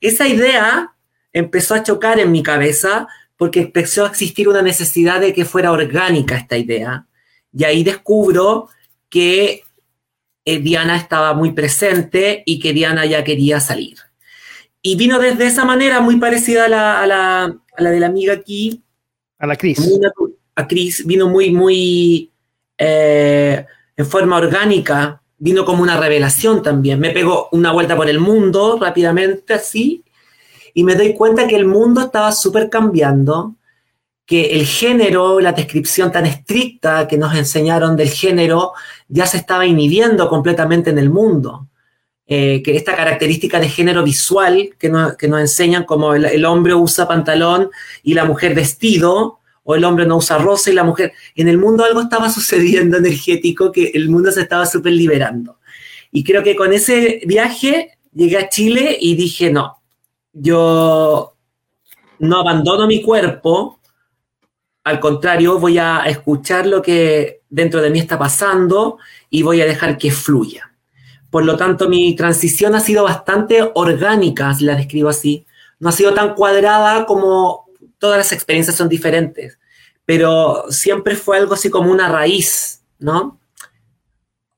Esa 0.00 0.28
idea 0.28 0.94
empezó 1.32 1.74
a 1.74 1.82
chocar 1.82 2.20
en 2.20 2.30
mi 2.30 2.42
cabeza 2.42 3.08
porque 3.36 3.60
empezó 3.60 4.04
a 4.04 4.08
existir 4.08 4.48
una 4.48 4.62
necesidad 4.62 5.20
de 5.20 5.32
que 5.32 5.44
fuera 5.44 5.72
orgánica 5.72 6.36
esta 6.36 6.56
idea. 6.56 7.06
Y 7.52 7.64
ahí 7.64 7.82
descubro 7.82 8.68
que 9.08 9.64
eh, 10.44 10.58
Diana 10.58 10.96
estaba 10.96 11.34
muy 11.34 11.52
presente 11.52 12.42
y 12.46 12.58
que 12.58 12.72
Diana 12.72 13.06
ya 13.06 13.24
quería 13.24 13.60
salir. 13.60 13.98
Y 14.82 14.96
vino 14.96 15.18
desde 15.18 15.46
esa 15.46 15.64
manera 15.64 16.00
muy 16.00 16.16
parecida 16.16 16.64
a 16.64 16.68
la, 16.68 17.02
a 17.02 17.06
la, 17.06 17.44
a 17.44 17.82
la 17.82 17.90
de 17.90 18.00
la 18.00 18.06
amiga 18.06 18.32
aquí. 18.32 18.82
A 19.38 19.46
la 19.46 19.56
Cris. 19.56 19.78
A 20.54 20.66
Cris, 20.66 21.06
vino 21.06 21.28
muy, 21.28 21.50
muy 21.50 22.32
eh, 22.78 23.64
en 23.96 24.06
forma 24.06 24.38
orgánica, 24.38 25.22
vino 25.36 25.64
como 25.64 25.82
una 25.82 25.98
revelación 25.98 26.62
también. 26.62 26.98
Me 26.98 27.10
pegó 27.10 27.48
una 27.52 27.72
vuelta 27.72 27.96
por 27.96 28.08
el 28.08 28.20
mundo 28.20 28.78
rápidamente 28.80 29.54
así 29.54 30.02
y 30.72 30.84
me 30.84 30.94
doy 30.94 31.14
cuenta 31.14 31.46
que 31.46 31.56
el 31.56 31.66
mundo 31.66 32.00
estaba 32.00 32.32
súper 32.32 32.70
cambiando, 32.70 33.56
que 34.30 34.52
el 34.52 34.64
género, 34.64 35.40
la 35.40 35.50
descripción 35.50 36.12
tan 36.12 36.24
estricta 36.24 37.08
que 37.08 37.18
nos 37.18 37.34
enseñaron 37.34 37.96
del 37.96 38.10
género 38.10 38.74
ya 39.08 39.26
se 39.26 39.38
estaba 39.38 39.66
inhibiendo 39.66 40.28
completamente 40.28 40.90
en 40.90 40.98
el 40.98 41.10
mundo. 41.10 41.66
Eh, 42.28 42.62
que 42.62 42.76
esta 42.76 42.94
característica 42.94 43.58
de 43.58 43.68
género 43.68 44.04
visual 44.04 44.76
que, 44.78 44.88
nos 44.88 45.18
enseñan 45.20 45.82
como 45.82 46.14
el, 46.14 46.44
hombre 46.44 46.74
usa 46.74 47.08
pantalón 47.08 47.70
y 48.04 48.14
la 48.14 48.24
mujer 48.24 48.54
vestido, 48.54 49.40
o 49.64 49.74
el 49.74 49.82
hombre 49.82 50.06
no 50.06 50.18
usa 50.18 50.38
rosa 50.38 50.70
y 50.70 50.74
la 50.74 50.84
mujer... 50.84 51.12
En 51.34 51.48
el 51.48 51.58
mundo 51.58 51.82
algo 51.82 52.00
estaba 52.00 52.30
sucediendo 52.30 52.98
energético 52.98 53.72
que 53.72 53.90
el 53.94 54.08
mundo 54.10 54.30
se 54.30 54.42
estaba 54.42 54.64
súper 54.64 54.92
liberando. 54.92 55.58
Y 56.12 56.22
creo 56.22 56.44
que 56.44 56.54
con 56.54 56.72
ese 56.72 57.20
viaje 57.26 57.98
llegué 58.14 58.38
a 58.38 58.48
Chile 58.48 58.96
y 59.00 59.16
dije, 59.16 59.50
no, 59.50 59.78
yo 60.32 61.34
no 62.20 62.38
abandono 62.38 62.86
mi 62.86 63.02
cuerpo, 63.02 63.79
al 64.84 65.00
contrario, 65.00 65.58
voy 65.58 65.78
a 65.78 66.04
escuchar 66.06 66.66
lo 66.66 66.82
que 66.82 67.42
dentro 67.48 67.82
de 67.82 67.90
mí 67.90 67.98
está 67.98 68.18
pasando 68.18 68.98
y 69.28 69.42
voy 69.42 69.60
a 69.60 69.66
dejar 69.66 69.98
que 69.98 70.10
fluya. 70.10 70.72
Por 71.30 71.44
lo 71.44 71.56
tanto, 71.56 71.88
mi 71.88 72.16
transición 72.16 72.74
ha 72.74 72.80
sido 72.80 73.04
bastante 73.04 73.70
orgánica, 73.74 74.52
si 74.54 74.64
la 74.64 74.74
describo 74.74 75.08
así. 75.08 75.46
No 75.78 75.90
ha 75.90 75.92
sido 75.92 76.12
tan 76.12 76.34
cuadrada 76.34 77.06
como 77.06 77.66
todas 77.98 78.18
las 78.18 78.32
experiencias 78.32 78.76
son 78.76 78.88
diferentes, 78.88 79.58
pero 80.04 80.64
siempre 80.70 81.14
fue 81.14 81.36
algo 81.36 81.54
así 81.54 81.70
como 81.70 81.92
una 81.92 82.08
raíz, 82.08 82.82
¿no? 82.98 83.38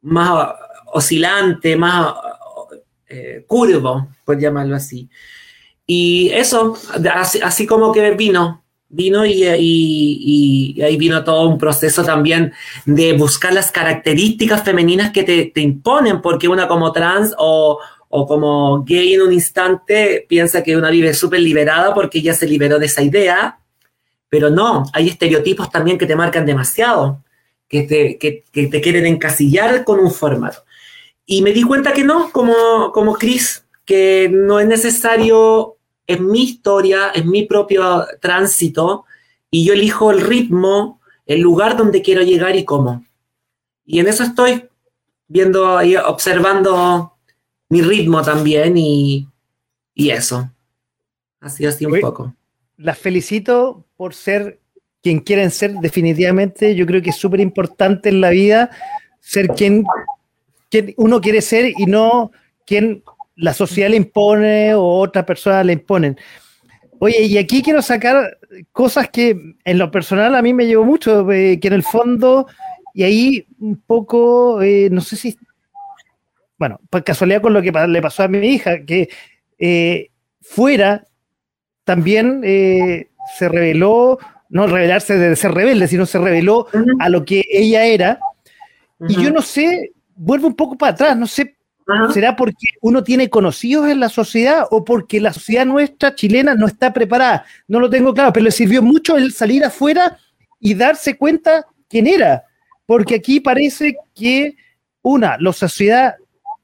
Más 0.01 0.55
oscilante, 0.93 1.77
más 1.77 2.15
eh, 3.09 3.45
curvo, 3.47 4.09
por 4.25 4.39
llamarlo 4.39 4.77
así. 4.77 5.11
Y 5.87 6.31
eso, 6.31 6.77
así, 7.43 7.67
como 7.67 7.93
que 7.93 8.13
vino, 8.13 8.62
vino 8.93 9.27
y, 9.27 10.81
ahí 10.81 10.97
vino 10.97 11.25
todo 11.25 11.49
un 11.49 11.59
proceso 11.59 12.05
también 12.05 12.53
de 12.85 13.15
buscar 13.15 13.53
las 13.53 13.73
características 13.73 14.63
femeninas 14.63 15.11
que 15.11 15.25
te, 15.25 15.47
te 15.47 15.61
imponen, 15.61 16.21
porque 16.21 16.47
una 16.47 16.69
como 16.69 16.93
trans 16.93 17.35
o, 17.39 17.81
o 18.09 18.27
como 18.27 18.85
gay 18.85 19.15
en 19.15 19.23
un 19.23 19.33
instante 19.33 20.27
piensa 20.29 20.63
que 20.63 20.77
una 20.77 20.91
vive 20.91 21.15
súper 21.15 21.41
liberada 21.41 21.95
porque 21.95 22.21
ya 22.21 22.35
se 22.35 22.47
liberó 22.47 22.79
de 22.79 22.87
esa 22.87 23.03
idea, 23.03 23.59
pero 24.29 24.51
no, 24.51 24.85
hay 24.93 25.09
estereotipos 25.09 25.71
también 25.71 25.97
que 25.97 26.07
te 26.07 26.15
marcan 26.15 26.45
demasiado, 26.45 27.25
que 27.69 27.83
te, 27.85 28.19
que, 28.19 28.45
te 28.67 28.81
quieren 28.83 29.07
encasillar 29.07 29.85
con 29.85 29.99
un 29.99 30.11
formato. 30.11 30.59
Y 31.25 31.41
me 31.41 31.53
di 31.53 31.63
cuenta 31.63 31.95
que 31.95 32.05
no, 32.05 32.31
como, 32.33 32.93
como 32.93 33.15
Chris, 33.15 33.65
que 33.87 34.29
no 34.31 34.61
es 34.61 34.67
necesario 34.67 35.77
en 36.07 36.31
mi 36.31 36.43
historia, 36.43 37.13
en 37.15 37.31
mi 37.31 37.45
propio 37.45 38.07
tránsito, 38.21 39.05
y 39.51 39.65
yo 39.65 39.75
elijo 39.75 40.11
el 40.11 40.21
ritmo, 40.21 41.01
el 41.27 41.41
lugar 41.41 41.77
donde 41.77 42.03
quiero 42.03 42.23
llegar 42.23 42.57
y 42.57 42.65
cómo. 42.65 43.05
Y 43.85 44.01
en 44.01 44.09
eso 44.09 44.23
estoy 44.23 44.69
viendo 45.29 45.83
y 45.83 45.97
observando 45.97 47.15
mi 47.69 47.83
ritmo 47.83 48.23
también 48.23 48.77
y, 48.77 49.29
eso. 49.95 50.51
Así, 51.41 51.67
así 51.67 51.87
un 51.87 52.01
poco. 52.01 52.35
Las 52.77 52.99
felicito 52.99 53.85
por 53.97 54.15
ser 54.15 54.61
quien 55.03 55.21
quieren 55.21 55.51
ser 55.51 55.75
definitivamente. 55.75 56.75
Yo 56.75 56.87
creo 56.87 57.03
que 57.03 57.11
es 57.11 57.17
súper 57.17 57.41
importante 57.41 58.09
en 58.09 58.21
la 58.21 58.31
vida 58.31 58.71
ser 59.21 59.49
quien, 59.49 59.85
quien, 60.71 60.95
uno 60.97 61.21
quiere 61.21 61.41
ser 61.41 61.73
y 61.77 61.87
no 61.87 62.33
quien 62.67 63.03
la 63.37 63.55
sociedad 63.55 63.91
le 63.91 63.97
impone 63.97 64.75
o 64.75 64.99
otra 64.99 65.25
persona 65.25 65.65
le 65.65 65.75
imponen. 65.75 66.19
Oye, 66.99 67.23
y 67.23 67.37
aquí 67.39 67.63
quiero 67.63 67.83
sacar 67.83 68.39
cosas 68.71 69.11
que 69.11 69.37
en 69.65 69.79
lo 69.79 69.91
personal 69.91 70.35
a 70.35 70.43
mí 70.43 70.55
me 70.55 70.67
llevó 70.67 70.85
mucho, 70.85 71.31
eh, 71.33 71.59
que 71.59 71.69
en 71.69 71.75
el 71.75 71.83
fondo, 71.83 72.47
y 72.95 73.03
ahí 73.03 73.47
un 73.59 73.81
poco, 73.81 74.63
eh, 74.63 74.89
no 74.91 75.01
sé 75.01 75.17
si 75.17 75.37
bueno, 76.59 76.81
por 76.91 77.03
casualidad 77.03 77.43
con 77.43 77.55
lo 77.55 77.61
que 77.61 77.73
le 77.73 78.03
pasó 78.03 78.23
a 78.23 78.29
mi 78.29 78.39
hija, 78.47 78.85
que 78.85 79.09
eh, 79.59 80.11
fuera 80.41 81.05
también 81.83 82.41
se 83.37 83.49
reveló, 83.49 84.21
no 84.49 84.69
revelarse 84.69 85.19
de 85.19 85.35
ser 85.35 85.55
rebelde, 85.55 85.89
sino 85.89 86.07
se 86.07 86.21
reveló 86.21 86.69
a 87.01 87.09
lo 87.09 87.25
que 87.25 87.45
ella 87.51 87.85
era. 87.85 88.21
Y 89.09 89.21
yo 89.21 89.33
no 89.33 89.43
sé, 89.43 89.91
vuelvo 90.15 90.47
un 90.47 90.55
poco 90.55 90.79
para 90.79 90.93
atrás, 90.93 91.17
no 91.17 91.27
sé, 91.27 91.57
¿será 92.13 92.37
porque 92.37 92.67
uno 92.81 93.03
tiene 93.03 93.29
conocidos 93.31 93.89
en 93.89 94.01
la 94.01 94.09
sociedad 94.09 94.67
o 94.71 94.85
porque 94.85 95.21
la 95.21 95.33
sociedad 95.33 95.67
nuestra 95.67 96.15
chilena 96.15 96.55
no 96.55 96.67
está 96.67 96.93
preparada? 96.93 97.45
No 97.69 97.81
lo 97.81 97.91
tengo 97.91 98.15
claro, 98.15 98.33
pero 98.33 98.45
le 98.45 98.51
sirvió 98.51 98.83
mucho 98.83 99.17
el 99.17 99.33
salir 99.33 99.65
afuera 99.65 100.19
y 100.61 100.75
darse 100.75 101.17
cuenta 101.17 101.67
quién 101.89 102.07
era, 102.07 102.45
porque 102.87 103.17
aquí 103.17 103.41
parece 103.41 103.97
que 104.15 104.57
una, 105.03 105.37
la 105.39 105.53
sociedad 105.53 106.15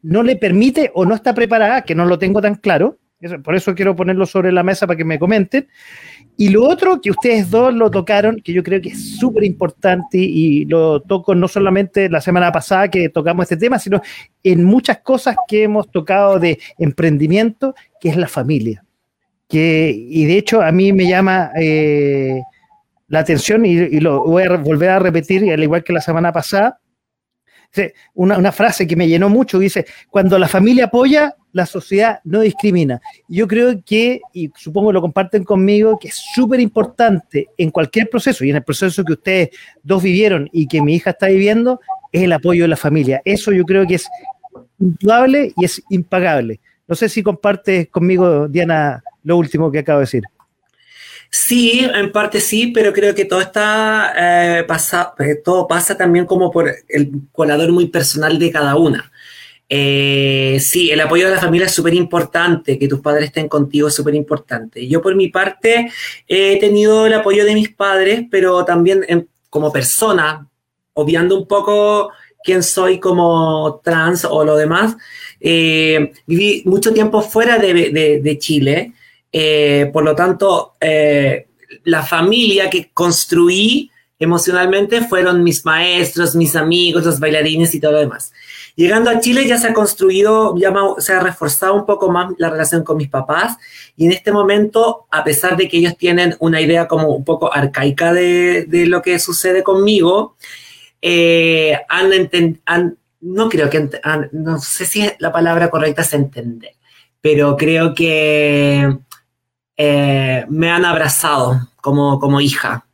no 0.03 0.22
le 0.22 0.37
permite 0.37 0.91
o 0.95 1.05
no 1.05 1.14
está 1.14 1.35
preparada, 1.35 1.83
que 1.83 1.95
no 1.95 2.07
lo 2.07 2.18
tengo 2.18 2.41
tan 2.41 2.55
claro, 2.55 2.99
por 3.43 3.57
eso 3.57 3.74
quiero 3.74 3.97
ponerlo 3.97 4.26
sobre 4.26 4.53
la 4.53 4.62
mesa 4.62 4.87
para 4.87 4.97
que 4.97 5.05
me 5.05 5.18
comenten. 5.18 5.68
Y 6.41 6.51
lo 6.51 6.68
otro 6.68 7.01
que 7.01 7.11
ustedes 7.11 7.51
dos 7.51 7.74
lo 7.74 7.91
tocaron, 7.91 8.41
que 8.41 8.53
yo 8.53 8.62
creo 8.62 8.80
que 8.80 8.91
es 8.91 9.18
súper 9.18 9.43
importante 9.43 10.18
y 10.18 10.66
lo 10.66 11.01
toco 11.03 11.34
no 11.34 11.49
solamente 11.49 12.09
la 12.09 12.20
semana 12.20 12.53
pasada 12.53 12.89
que 12.89 13.09
tocamos 13.09 13.43
este 13.43 13.57
tema, 13.57 13.76
sino 13.80 14.01
en 14.45 14.62
muchas 14.62 15.01
cosas 15.01 15.34
que 15.49 15.64
hemos 15.64 15.91
tocado 15.91 16.39
de 16.39 16.61
emprendimiento, 16.78 17.74
que 18.01 18.11
es 18.11 18.16
la 18.16 18.28
familia. 18.28 18.84
Que, 19.49 19.93
y 19.93 20.26
de 20.26 20.39
hecho 20.39 20.62
a 20.62 20.70
mí 20.70 20.93
me 20.93 21.09
llama 21.09 21.51
eh, 21.61 22.41
la 23.09 23.18
atención 23.18 23.66
y, 23.66 23.72
y, 23.72 23.99
lo 23.99 24.22
voy 24.22 24.45
a 24.45 24.57
volver 24.59 24.91
a 24.91 25.01
repetir, 25.01 25.53
al 25.53 25.62
igual 25.64 25.82
que 25.82 25.93
la 25.93 26.01
semana 26.01 26.32
pasada, 26.32 26.78
una, 28.14 28.53
frase 28.53 28.87
que 28.87 28.97
me 28.97 29.09
llenó 29.09 29.29
mucho, 29.29 29.59
dice, 29.59 29.87
cuando 30.11 30.39
la 30.39 30.49
familia 30.49 30.87
apoya, 30.87 31.37
la 31.53 31.66
sociedad 31.66 32.21
no 32.25 32.41
discrimina. 32.41 33.01
Yo 33.29 33.47
creo 33.47 33.83
que, 33.85 34.21
y 34.33 34.51
supongo 34.57 34.93
lo 34.93 35.01
comparten 35.01 35.45
conmigo, 35.45 35.99
que 35.99 36.09
es 36.09 36.16
súper 36.35 36.61
importante 36.61 37.49
en 37.57 37.71
cualquier 37.71 38.09
proceso, 38.09 38.45
y 38.45 38.51
en 38.51 38.57
el 38.57 38.64
proceso 38.64 39.05
que 39.05 39.12
ustedes 39.12 39.51
dos 39.83 40.03
vivieron 40.03 40.49
y 40.53 40.66
que 40.66 40.83
mi 40.83 40.95
hija 40.95 41.11
está 41.11 41.27
viviendo, 41.29 41.81
es 42.12 42.23
el 42.23 42.33
apoyo 42.33 42.64
de 42.64 42.69
la 42.69 42.77
familia. 42.77 43.23
Eso 43.25 43.53
yo 43.53 43.64
creo 43.64 43.87
que 43.87 43.97
es 43.97 44.09
indudable 44.79 45.53
y 45.57 45.64
es 45.64 45.83
impagable. 45.91 46.61
No 46.87 46.95
sé 46.95 47.09
si 47.09 47.23
compartes 47.23 47.89
conmigo, 47.89 48.49
Diana, 48.49 49.03
lo 49.25 49.37
último 49.37 49.71
que 49.71 49.81
acabo 49.81 49.99
de 49.99 50.05
decir. 50.05 50.25
Sí, 51.31 51.81
en 51.81 52.11
parte 52.11 52.41
sí, 52.41 52.68
pero 52.68 52.93
creo 52.93 53.14
que 53.14 53.26
todo 53.26 53.41
está 53.41 54.14
eh, 54.16 54.64
pasa, 54.64 55.14
eh, 55.18 55.37
todo 55.45 55.66
pasa 55.66 55.97
también 55.97 56.24
como 56.24 56.51
por 56.51 56.74
el 56.89 57.11
colador 57.33 57.70
muy 57.70 57.89
personal 57.89 58.39
de 58.39 58.51
cada 58.51 58.76
una. 58.76 59.12
Eh, 59.68 60.59
sí, 60.61 60.91
el 60.91 61.01
apoyo 61.01 61.26
de 61.26 61.35
la 61.35 61.41
familia 61.41 61.66
es 61.66 61.74
súper 61.74 61.93
importante, 61.93 62.79
que 62.79 62.89
tus 62.89 63.01
padres 63.01 63.26
estén 63.26 63.49
contigo 63.49 63.89
es 63.89 63.95
súper 63.95 64.14
importante. 64.14 64.89
Yo 64.89 65.03
por 65.03 65.14
mi 65.14 65.29
parte 65.29 65.91
he 66.26 66.59
tenido 66.59 67.07
el 67.07 67.12
apoyo 67.12 67.45
de 67.45 67.55
mis 67.55 67.68
padres, 67.70 68.22
pero 68.31 68.64
también 68.64 69.29
como 69.51 69.70
persona, 69.70 70.49
obviando 70.95 71.37
un 71.39 71.47
poco 71.47 72.11
quién 72.43 72.62
soy 72.62 72.99
como 72.99 73.83
trans 73.85 74.24
o 74.24 74.45
lo 74.45 74.57
demás, 74.57 74.97
viví 75.41 76.62
mucho 76.64 76.95
tiempo 76.95 77.20
fuera 77.20 77.59
de, 77.59 78.20
de 78.22 78.39
Chile 78.39 78.95
eh, 79.33 79.91
por 79.93 80.05
lo 80.05 80.14
tanto, 80.14 80.74
eh, 80.81 81.49
la 81.85 82.03
familia 82.03 82.70
que 82.70 82.91
construí 82.93 83.91
emocionalmente 84.18 85.03
fueron 85.03 85.45
mis 85.45 85.64
maestros, 85.64 86.35
mis 86.35 86.57
amigos, 86.57 87.05
los 87.05 87.20
bailarines 87.20 87.74
y 87.74 87.81
todo 87.81 87.93
lo 87.93 87.99
demás. 87.99 88.33
Llegando 88.74 89.11
a 89.11 89.20
Chile 89.20 89.47
ya 89.47 89.59
se 89.59 89.68
ha 89.68 89.74
construido, 89.74 90.57
ya 90.57 90.72
se 90.99 91.12
ha 91.12 91.20
reforzado 91.20 91.74
un 91.74 91.87
poco 91.87 92.11
más 92.11 92.33
la 92.39 92.51
relación 92.51 92.83
con 92.85 92.97
mis 92.97 93.09
papás 93.09 93.57
y 93.97 94.07
en 94.07 94.12
este 94.12 94.33
momento, 94.33 95.07
a 95.11 95.24
pesar 95.24 95.57
de 95.57 95.68
que 95.68 95.79
ellos 95.79 95.97
tienen 95.97 96.37
una 96.41 96.61
idea 96.61 96.89
como 96.89 97.09
un 97.09 97.24
poco 97.24 97.53
arcaica 97.53 98.12
de, 98.12 98.66
lo 98.87 99.03
que 99.03 99.18
sucede 99.18 99.62
conmigo, 99.62 100.37
eh, 101.01 101.76
han, 101.89 102.99
no 103.20 103.49
creo 103.49 103.70
que, 103.70 103.89
no 104.33 104.59
sé 104.59 104.87
si 104.87 105.09
la 105.18 105.33
palabra 105.33 105.70
correcta 105.70 106.03
es 106.03 106.12
entender, 106.12 106.74
pero 107.20 107.57
creo 107.57 107.95
que 107.95 108.97
eh, 109.81 110.45
me 110.49 110.70
han 110.70 110.85
abrazado 110.85 111.70
como, 111.81 112.18
como 112.18 112.41
hija. 112.41 112.85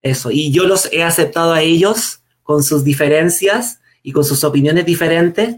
Eso. 0.00 0.30
Y 0.30 0.52
yo 0.52 0.64
los 0.64 0.88
he 0.92 1.02
aceptado 1.02 1.52
a 1.52 1.60
ellos 1.60 2.20
con 2.42 2.62
sus 2.62 2.84
diferencias 2.84 3.80
y 4.02 4.12
con 4.12 4.24
sus 4.24 4.44
opiniones 4.44 4.86
diferentes 4.86 5.56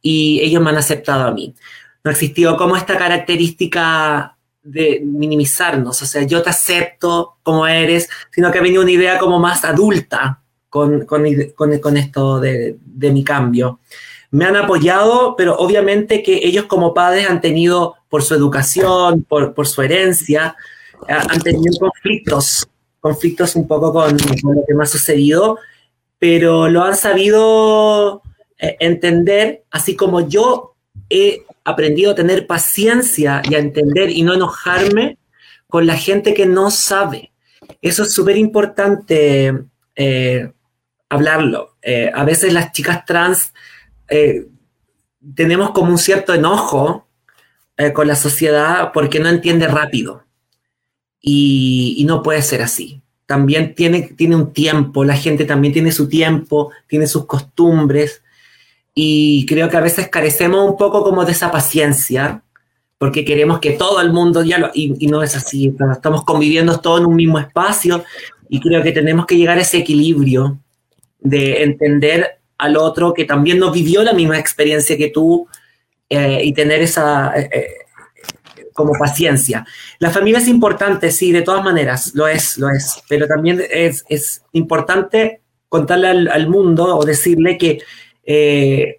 y 0.00 0.40
ellos 0.40 0.60
me 0.60 0.70
han 0.70 0.76
aceptado 0.76 1.24
a 1.24 1.30
mí. 1.30 1.54
No 2.02 2.08
ha 2.08 2.12
existido 2.12 2.56
como 2.56 2.76
esta 2.76 2.98
característica 2.98 4.36
de 4.62 5.02
minimizarnos, 5.04 6.00
o 6.02 6.06
sea, 6.06 6.22
yo 6.22 6.40
te 6.40 6.50
acepto 6.50 7.38
como 7.42 7.66
eres, 7.66 8.08
sino 8.30 8.52
que 8.52 8.60
venido 8.60 8.82
una 8.82 8.92
idea 8.92 9.18
como 9.18 9.40
más 9.40 9.64
adulta 9.64 10.40
con, 10.68 11.04
con, 11.04 11.24
con, 11.56 11.78
con 11.78 11.96
esto 11.96 12.38
de, 12.38 12.76
de 12.80 13.10
mi 13.10 13.24
cambio 13.24 13.80
me 14.32 14.46
han 14.46 14.56
apoyado, 14.56 15.36
pero 15.36 15.54
obviamente 15.56 16.22
que 16.22 16.40
ellos 16.42 16.64
como 16.64 16.94
padres 16.94 17.28
han 17.28 17.42
tenido, 17.42 17.96
por 18.08 18.22
su 18.22 18.34
educación, 18.34 19.24
por, 19.28 19.52
por 19.52 19.68
su 19.68 19.82
herencia, 19.82 20.56
eh, 21.06 21.12
han 21.12 21.40
tenido 21.40 21.78
conflictos, 21.78 22.66
conflictos 22.98 23.54
un 23.56 23.68
poco 23.68 23.92
con, 23.92 24.12
lo 24.12 24.64
que 24.66 24.74
me 24.74 24.84
ha 24.84 24.86
sucedido, 24.86 25.58
pero 26.18 26.68
lo 26.70 26.82
han 26.82 26.96
sabido 26.96 28.22
eh, 28.58 28.76
entender, 28.80 29.64
así 29.70 29.96
como 29.96 30.26
yo 30.26 30.76
he 31.10 31.44
aprendido 31.64 32.12
a 32.12 32.14
tener 32.14 32.46
paciencia 32.46 33.42
y 33.44 33.54
a 33.54 33.58
entender 33.58 34.08
y 34.08 34.22
no 34.22 34.32
enojarme 34.32 35.18
con 35.68 35.86
la 35.86 35.96
gente 35.96 36.32
que 36.32 36.46
no 36.46 36.70
sabe. 36.70 37.32
Eso 37.82 38.04
es 38.04 38.14
súper 38.14 38.38
importante 38.38 39.52
eh, 39.94 40.52
hablarlo. 41.10 41.76
a 42.14 42.24
veces 42.24 42.54
las 42.54 42.72
chicas 42.72 43.04
trans 43.04 43.52
eh, 44.12 44.46
tenemos 45.34 45.70
como 45.70 45.90
un 45.90 45.98
cierto 45.98 46.34
enojo 46.34 47.06
eh, 47.78 47.94
con 47.94 48.06
la 48.06 48.14
sociedad 48.14 48.92
porque 48.92 49.20
no 49.20 49.30
entiende 49.30 49.66
rápido. 49.66 50.24
Y, 51.20 52.04
no 52.06 52.22
puede 52.22 52.42
ser 52.42 52.62
así. 52.62 53.00
También 53.26 53.74
tiene, 53.74 54.02
tiene 54.02 54.36
un 54.36 54.52
tiempo, 54.52 55.04
la 55.04 55.16
gente 55.16 55.44
también 55.44 55.72
tiene 55.72 55.92
su 55.92 56.08
tiempo, 56.08 56.72
tiene 56.88 57.06
sus 57.06 57.24
costumbres. 57.24 58.22
Y 58.94 59.46
creo 59.46 59.70
que 59.70 59.78
a 59.78 59.80
veces 59.80 60.08
carecemos 60.08 60.68
un 60.68 60.76
poco 60.76 61.02
como 61.02 61.24
de 61.24 61.32
esa 61.32 61.50
paciencia, 61.50 62.42
porque 62.98 63.24
queremos 63.24 63.60
que 63.60 63.70
todo 63.72 64.00
el 64.00 64.12
mundo 64.12 64.42
ya 64.42 64.58
lo... 64.58 64.70
Y, 64.74 64.94
y 64.98 65.06
no 65.06 65.22
es 65.22 65.34
así, 65.34 65.74
estamos 65.92 66.24
conviviendo 66.24 66.78
todos 66.80 67.00
en 67.00 67.06
un 67.06 67.16
mismo 67.16 67.38
espacio 67.38 68.04
y 68.50 68.60
creo 68.60 68.82
que 68.82 68.92
tenemos 68.92 69.24
que 69.24 69.36
llegar 69.36 69.56
a 69.56 69.62
ese 69.62 69.78
equilibrio 69.78 70.58
de 71.20 71.62
entender 71.62 72.41
al 72.62 72.76
otro 72.76 73.12
que 73.12 73.24
también 73.24 73.58
no 73.58 73.72
vivió 73.72 74.04
la 74.04 74.12
misma 74.12 74.38
experiencia 74.38 74.96
que 74.96 75.08
tú 75.08 75.48
eh, 76.08 76.40
y 76.44 76.52
tener 76.52 76.80
esa, 76.80 77.32
eh, 77.36 77.50
eh, 77.52 78.66
como 78.72 78.92
paciencia. 78.92 79.66
La 79.98 80.10
familia 80.10 80.38
es 80.38 80.46
importante, 80.46 81.10
sí, 81.10 81.32
de 81.32 81.42
todas 81.42 81.64
maneras, 81.64 82.12
lo 82.14 82.28
es, 82.28 82.58
lo 82.58 82.70
es, 82.70 83.02
pero 83.08 83.26
también 83.26 83.60
es, 83.68 84.04
es 84.08 84.44
importante 84.52 85.40
contarle 85.68 86.06
al, 86.06 86.48
mundo 86.48 86.96
o 86.96 87.04
decirle 87.04 87.58
que 87.58 87.80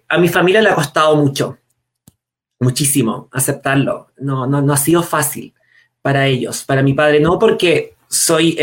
a 0.08 0.18
mi 0.18 0.28
familia 0.28 0.60
le 0.60 0.68
ha 0.68 0.74
costado 0.74 1.16
mucho, 1.16 1.56
muchísimo 2.60 3.28
aceptarlo. 3.32 4.08
No, 4.18 4.46
no, 4.46 4.60
no 4.60 4.72
ha 4.74 4.76
sido 4.76 5.02
fácil 5.02 5.54
para 6.02 6.26
ellos, 6.26 6.64
para 6.64 6.82
mi 6.82 6.92
padre, 6.92 7.18
no 7.18 7.38
porque 7.38 7.94
soy 8.08 8.58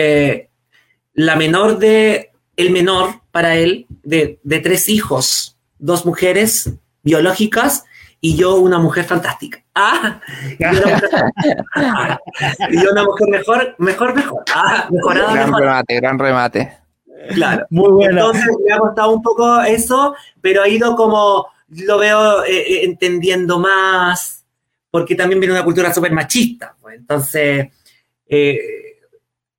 la 1.13 1.35
menor 1.35 1.79
de, 1.79 2.31
el 2.55 2.69
menor 2.69 3.21
para 3.31 3.55
él 3.55 3.87
de, 4.03 4.39
de 4.43 4.59
tres 4.59 4.89
hijos, 4.89 5.57
dos 5.79 6.05
mujeres 6.05 6.73
biológicas 7.03 7.83
y 8.19 8.35
yo 8.35 8.55
una 8.57 8.77
mujer 8.77 9.05
fantástica. 9.05 9.63
Ah, 9.73 10.21
y 12.69 12.77
una 12.85 13.03
mujer, 13.03 13.27
mejor, 13.29 13.75
mejor, 13.79 14.15
mejor. 14.15 14.43
Ah, 14.53 14.87
mejorada, 14.91 15.33
gran 15.33 15.53
remate, 15.53 15.95
gran 15.95 16.19
remate. 16.19 16.77
Claro. 17.33 17.65
Muy 17.69 17.91
bueno. 17.91 18.11
Entonces 18.11 18.45
me 18.65 18.73
ha 18.73 18.77
costado 18.77 19.11
un 19.11 19.21
poco 19.21 19.61
eso, 19.61 20.15
pero 20.39 20.61
ha 20.61 20.67
ido 20.67 20.95
como, 20.95 21.47
lo 21.69 21.97
veo 21.97 22.43
eh, 22.43 22.57
eh, 22.57 22.83
entendiendo 22.83 23.59
más, 23.59 24.45
porque 24.91 25.15
también 25.15 25.39
viene 25.39 25.55
una 25.55 25.63
cultura 25.63 25.93
súper 25.93 26.11
machista. 26.11 26.75
Pues. 26.79 26.97
Entonces, 26.97 27.69
eh, 28.27 28.59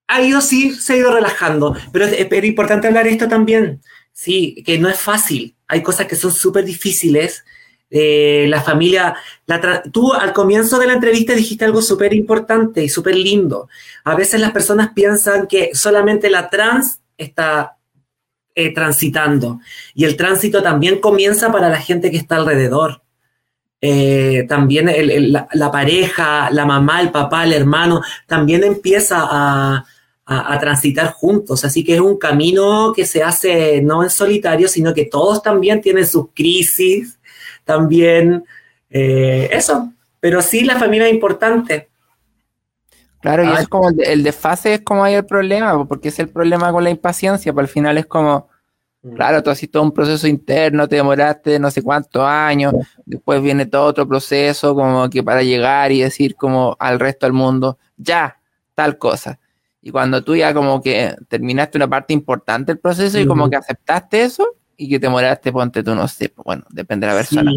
ha 0.07 0.22
ido, 0.22 0.40
sí, 0.40 0.72
se 0.74 0.93
ha 0.93 0.97
ido 0.97 1.12
relajando. 1.12 1.74
Pero 1.93 2.05
es, 2.05 2.12
es 2.12 2.45
importante 2.45 2.86
hablar 2.86 3.07
esto 3.07 3.28
también, 3.28 3.80
sí, 4.13 4.63
que 4.65 4.79
no 4.79 4.89
es 4.89 4.99
fácil. 4.99 5.57
Hay 5.69 5.83
cosas 5.83 6.07
que 6.07 6.17
son 6.17 6.33
súper 6.33 6.65
difíciles. 6.65 7.45
la 7.91 8.63
familia, 8.63 9.15
la 9.47 9.83
tú 9.83 10.15
al 10.15 10.33
comienzo 10.33 10.79
de 10.79 10.87
la 10.87 10.95
entrevista 10.95 11.35
dijiste 11.35 11.65
algo 11.65 11.83
súper 11.83 12.15
importante 12.15 12.83
y 12.83 12.89
súper 12.89 13.17
lindo. 13.17 13.69
A 14.05 14.15
veces 14.15 14.41
las 14.41 14.53
personas 14.53 14.91
piensan 14.95 15.47
que 15.47 15.71
solamente 15.75 16.31
la 16.31 16.49
trans 16.49 17.01
está 17.19 17.77
eh, 18.55 18.75
transitando. 18.75 19.61
Y 19.95 20.05
el 20.05 20.15
tránsito 20.17 20.63
también 20.63 21.01
comienza 21.01 21.51
para 21.51 21.71
la 21.71 21.81
gente 21.81 22.11
que 22.11 22.19
está 22.19 22.37
alrededor. 22.37 23.03
Eh, 23.81 24.45
también 24.47 24.91
la, 25.33 25.71
pareja, 25.73 26.51
la 26.51 26.67
mamá, 26.67 27.01
el 27.01 27.11
papá, 27.11 27.45
el 27.45 27.55
hermano, 27.55 28.03
también 28.27 28.63
empieza 28.63 29.23
a, 29.23 29.87
transitar 30.61 31.12
juntos. 31.12 31.64
Así 31.64 31.85
que 31.85 31.95
es 31.95 32.01
un 32.01 32.18
camino 32.18 32.93
que 32.95 33.07
se 33.07 33.22
hace 33.22 33.83
no 33.83 34.03
en 34.03 34.11
solitario, 34.11 34.68
sino 34.68 34.95
que 34.95 35.07
todos 35.07 35.43
también 35.43 35.80
tienen 35.80 36.07
sus 36.07 36.28
crisis, 36.35 37.18
también 37.64 38.45
eh, 38.91 39.49
eso. 39.53 39.93
Pero 40.20 40.41
sí, 40.43 40.64
la 40.64 40.78
familia 40.78 41.09
es 41.09 41.14
importante. 41.14 41.89
Claro, 43.22 43.45
y 43.45 43.53
es 43.53 43.68
como 43.68 43.89
el, 43.89 44.24
desfase 44.24 44.74
es 44.74 44.80
como 44.80 45.05
hay 45.05 45.14
el 45.14 45.24
problema, 45.24 45.87
porque 45.87 46.09
es 46.09 46.18
el 46.18 46.28
problema 46.28 46.72
con 46.72 46.83
la 46.83 46.91
impaciencia, 46.91 47.53
pero 47.53 47.62
al 47.62 47.68
final 47.68 47.97
es 47.97 48.07
como, 48.07 48.49
mm. 49.03 49.14
claro, 49.14 49.43
tú 49.45 49.51
haces 49.51 49.70
todo 49.70 49.85
un 49.85 49.93
proceso 49.93 50.26
interno, 50.26 50.89
te 50.89 50.97
demoraste 50.97 51.61
no 51.61 51.70
sé 51.70 51.83
cuántos 51.83 52.24
años, 52.24 52.74
después 53.07 53.41
viene 53.41 53.66
todo 53.66 53.85
otro 53.85 54.09
proceso 54.09 54.74
como 54.74 55.09
que 55.09 55.22
para 55.22 55.45
llegar 55.45 55.93
y 55.93 56.01
decir 56.01 56.35
como 56.35 56.76
al 56.80 56.99
resto 56.99 57.26
del 57.26 57.33
mundo, 57.33 57.78
ya, 57.97 58.41
tal 58.74 58.99
cosa. 58.99 59.39
Y 59.83 59.91
cuando 59.91 60.22
tú 60.22 60.37
ya 60.37 60.55
como 60.55 60.80
que 60.80 61.14
terminaste 61.28 61.76
una 61.76 61.89
parte 61.89 62.12
importante 62.12 62.72
del 62.72 62.78
proceso 62.78 63.18
y 63.18 63.26
como 63.26 63.51
que 63.51 63.57
aceptaste 63.57 64.22
eso 64.22 64.47
y 64.76 64.89
que 64.89 65.01
te 65.01 65.07
demoraste, 65.07 65.51
ponte 65.51 65.83
tú, 65.83 65.95
no 65.95 66.07
sé, 66.07 66.28
pues, 66.28 66.45
bueno, 66.45 66.64
depende 66.70 67.07
de 67.07 67.12
la 67.12 67.18
persona. 67.18 67.51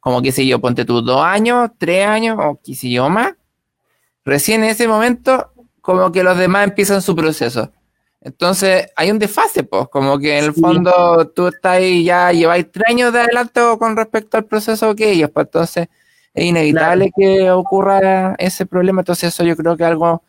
Como 0.00 0.20
que 0.20 0.32
si 0.32 0.46
yo, 0.46 0.60
ponte 0.60 0.84
tú 0.84 1.02
dos 1.02 1.22
años, 1.22 1.70
tres 1.78 2.06
años 2.06 2.36
o 2.40 2.60
qué 2.62 2.74
yo 2.74 3.08
más 3.08 3.34
Recién 4.24 4.64
en 4.64 4.70
ese 4.70 4.88
momento, 4.88 5.52
como 5.80 6.10
que 6.10 6.24
los 6.24 6.36
demás 6.36 6.66
empiezan 6.66 7.00
su 7.00 7.14
proceso. 7.14 7.70
Entonces, 8.20 8.88
hay 8.96 9.12
un 9.12 9.20
desfase, 9.20 9.62
pues, 9.62 9.86
como 9.88 10.18
que 10.18 10.36
en 10.36 10.46
el 10.46 10.52
fondo 10.52 11.30
tú 11.32 11.46
estás 11.46 11.76
ahí, 11.76 12.02
ya 12.02 12.32
lleváis 12.32 12.66
tres 12.72 12.86
años 12.88 13.12
de 13.12 13.20
adelanto 13.20 13.78
con 13.78 13.96
respecto 13.96 14.36
al 14.36 14.46
proceso 14.46 14.96
que 14.96 15.12
ellos, 15.12 15.30
pues 15.30 15.46
entonces 15.46 15.86
es 16.34 16.44
inevitable 16.44 17.12
que 17.16 17.52
ocurra 17.52 18.34
ese 18.38 18.66
problema. 18.66 19.02
Entonces, 19.02 19.32
eso 19.32 19.44
yo 19.44 19.56
creo 19.56 19.76
que 19.76 19.84
algo 19.84 20.24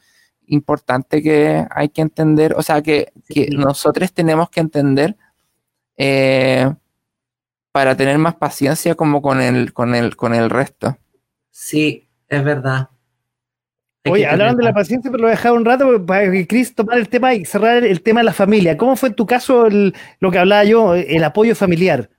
importante 0.48 1.22
que 1.22 1.66
hay 1.70 1.90
que 1.90 2.02
entender, 2.02 2.54
o 2.56 2.62
sea, 2.62 2.82
que, 2.82 3.12
nosotros 3.52 4.12
tenemos 4.14 4.50
que 4.50 4.60
entender 4.60 5.16
eh, 5.98 6.74
para 7.72 7.96
tener 7.96 8.18
más 8.18 8.36
paciencia 8.36 8.96
como 8.96 9.22
con 9.22 9.42
el, 9.42 9.74
con 9.74 9.96
el, 9.96 10.16
con 10.16 10.34
el 10.34 10.50
resto. 10.50 10.98
Sí, 11.52 12.08
es 12.28 12.44
verdad. 12.44 12.90
Oye, 14.10 14.26
hablaron 14.26 14.56
de 14.56 14.64
la 14.64 14.74
paciencia, 14.74 15.12
pero 15.12 15.24
lo 15.24 15.28
he 15.28 15.32
dejado 15.32 15.56
un 15.56 15.66
rato 15.66 16.06
para 16.06 16.32
que 16.32 16.48
Chris 16.48 16.74
tomar 16.74 16.98
el 16.98 17.10
tema 17.10 17.34
y 17.34 17.44
cerrar 17.44 17.84
el, 17.84 18.02
tema 18.02 18.22
de 18.22 18.26
la 18.26 18.34
familia. 18.34 18.78
¿Cómo 18.78 18.96
fue 18.96 19.10
en 19.10 19.16
tu 19.16 19.26
caso 19.26 19.68
lo 19.70 20.32
que 20.32 20.38
hablaba 20.38 20.64
yo, 20.64 20.96
el 20.96 21.24
apoyo 21.24 21.56
familiar? 21.56 22.10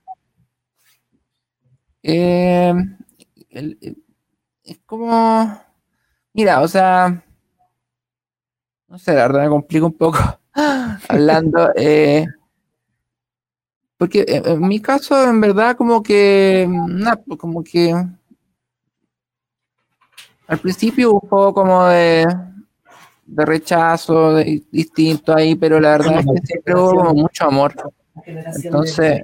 Eh, 2.03 2.73
es 3.49 4.79
como, 4.85 5.61
mira, 6.33 6.61
o 6.61 6.67
sea, 6.67 7.23
no 8.89 8.97
sé, 8.97 9.13
la 9.13 9.27
verdad 9.27 9.43
me 9.43 9.49
complica 9.49 9.85
un 9.85 9.93
poco 9.93 10.19
hablando, 11.07 11.71
eh, 11.75 12.25
porque 13.97 14.23
en 14.27 14.61
mi 14.61 14.79
caso, 14.79 15.21
en 15.25 15.41
verdad, 15.41 15.75
como 15.75 16.01
que, 16.01 16.67
como 17.37 17.63
que 17.63 17.93
al 20.47 20.57
principio 20.59 21.19
poco 21.19 21.53
como 21.53 21.85
de, 21.87 22.25
rechazo, 23.27 24.35
de, 24.35 24.63
distinto 24.71 25.35
ahí, 25.35 25.55
pero 25.55 25.79
la 25.79 25.91
verdad 25.91 26.19
es 26.19 26.25
que 26.25 26.47
siempre 26.47 26.75
hubo 26.75 26.95
como 26.95 27.13
mucho 27.13 27.45
amor. 27.45 27.73
Entonces, 28.55 29.21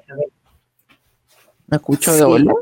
¿me 1.68 1.78
escucho 1.78 2.13
de 2.13 2.26
vuelta? 2.26 2.53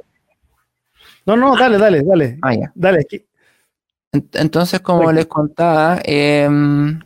No, 1.25 1.35
no, 1.35 1.55
dale, 1.57 1.77
dale, 1.79 2.03
dale. 2.03 2.37
Ah, 2.43 2.53
ya. 2.53 2.71
Dale. 2.75 3.07
Entonces, 4.13 4.79
como 4.79 5.11
les 5.11 5.25
contaba, 5.25 5.99
em, 6.03 6.99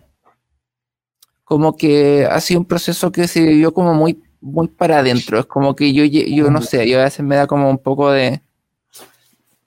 como 1.46 1.78
que 1.78 2.28
ha 2.30 2.42
sido 2.42 2.60
un 2.60 2.66
proceso 2.66 3.12
que 3.12 3.28
se 3.28 3.42
vivió 3.42 3.74
como 3.74 3.94
muy, 3.94 4.22
muy 4.42 4.68
para 4.68 5.00
adentro. 5.00 5.40
Es 5.40 5.46
como 5.46 5.76
que 5.76 5.94
yo, 5.94 6.04
yo 6.04 6.52
no 6.52 6.62
sé, 6.62 6.88
yo 6.90 7.00
a 7.00 7.06
veces 7.06 7.26
me 7.26 7.38
da 7.38 7.48
como 7.48 7.70
un 7.70 7.78
poco 7.78 8.12
de, 8.12 8.42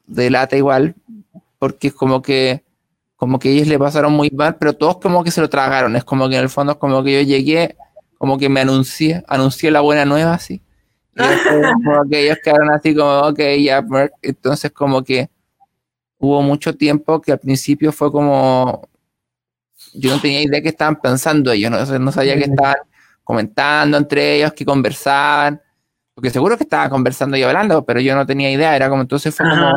de 0.07 0.31
lata 0.31 0.57
igual, 0.57 0.95
porque 1.59 1.89
es 1.89 1.95
como 1.95 2.21
que 2.21 2.63
como 3.17 3.39
que 3.39 3.51
ellos 3.51 3.69
le 3.69 3.79
pasaron 3.79 4.15
muy 4.15 4.31
mal, 4.31 4.57
pero 4.57 4.73
todos 4.73 4.97
como 4.97 5.23
que 5.23 5.31
se 5.31 5.43
lo 5.43 5.51
tragaron. 5.51 5.95
Es 5.95 6.05
como 6.05 6.27
que 6.31 6.37
en 6.37 6.43
el 6.43 6.49
fondo 6.49 6.73
es 6.73 6.79
como 6.79 7.03
que 7.03 7.13
yo 7.13 7.21
llegué, 7.21 7.77
como 8.17 8.39
que 8.39 8.49
me 8.49 8.61
anuncié, 8.61 9.23
anuncié 9.29 9.71
la 9.71 9.83
buena 9.83 10.07
nueva 10.07 10.33
así. 10.35 10.63
Y 11.15 11.85
como 11.85 12.09
que 12.09 12.25
ellos 12.25 12.39
quedaron 12.43 12.71
así 12.71 12.95
como, 12.95 13.21
ok, 13.21 13.39
ya, 13.63 13.85
entonces 14.23 14.71
como 14.71 15.05
que 15.05 15.29
hubo 16.21 16.43
mucho 16.43 16.77
tiempo 16.77 17.21
que 17.21 17.33
al 17.33 17.41
principio 17.41 17.91
fue 17.93 18.13
como, 18.13 18.89
yo 19.95 20.15
no 20.15 20.21
tenía 20.21 20.43
idea 20.43 20.59
de 20.59 20.63
qué 20.63 20.69
estaban 20.69 21.01
pensando 21.01 21.51
ellos, 21.51 21.71
no, 21.71 21.99
no 21.99 22.13
sabía 22.13 22.37
que 22.37 22.45
estaban 22.45 22.77
comentando 23.25 23.97
entre 23.97 24.37
ellos, 24.37 24.53
que 24.53 24.65
conversaban, 24.65 25.61
porque 26.15 26.31
seguro 26.31 26.57
que 26.57 26.65
estaban 26.65 26.91
conversando 26.91 27.37
y 27.37 27.43
hablando, 27.43 27.85
pero 27.85 28.01
yo 28.01 28.15
no 28.15 28.27
tenía 28.27 28.51
idea, 28.53 28.77
era 28.77 28.89
como, 28.89 29.03
entonces 29.03 29.35
fue 29.35 29.49
como 29.49 29.73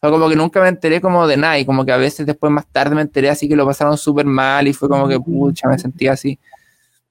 fue 0.00 0.10
como 0.10 0.28
que 0.28 0.36
nunca 0.36 0.60
me 0.60 0.68
enteré 0.68 1.00
como 1.00 1.26
de 1.26 1.36
nada 1.36 1.58
y 1.58 1.64
como 1.64 1.84
que 1.84 1.92
a 1.92 1.96
veces 1.96 2.24
después 2.24 2.52
más 2.52 2.66
tarde 2.68 2.94
me 2.94 3.02
enteré 3.02 3.30
así 3.30 3.48
que 3.48 3.56
lo 3.56 3.66
pasaron 3.66 3.98
súper 3.98 4.26
mal 4.26 4.68
y 4.68 4.72
fue 4.72 4.88
como 4.88 5.08
que 5.08 5.18
pucha, 5.18 5.68
me 5.68 5.78
sentía 5.78 6.12
así. 6.12 6.38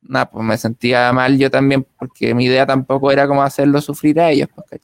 Nada, 0.02 0.30
pues 0.30 0.46
me 0.46 0.58
sentía 0.58 1.12
mal 1.12 1.38
yo 1.38 1.52
también 1.52 1.86
porque 2.00 2.34
mi 2.34 2.46
idea 2.46 2.66
tampoco 2.66 3.12
era 3.12 3.28
como 3.28 3.44
hacerlo 3.44 3.82
sufrir 3.82 4.20
a 4.22 4.32
ellos, 4.32 4.48
pues, 4.56 4.82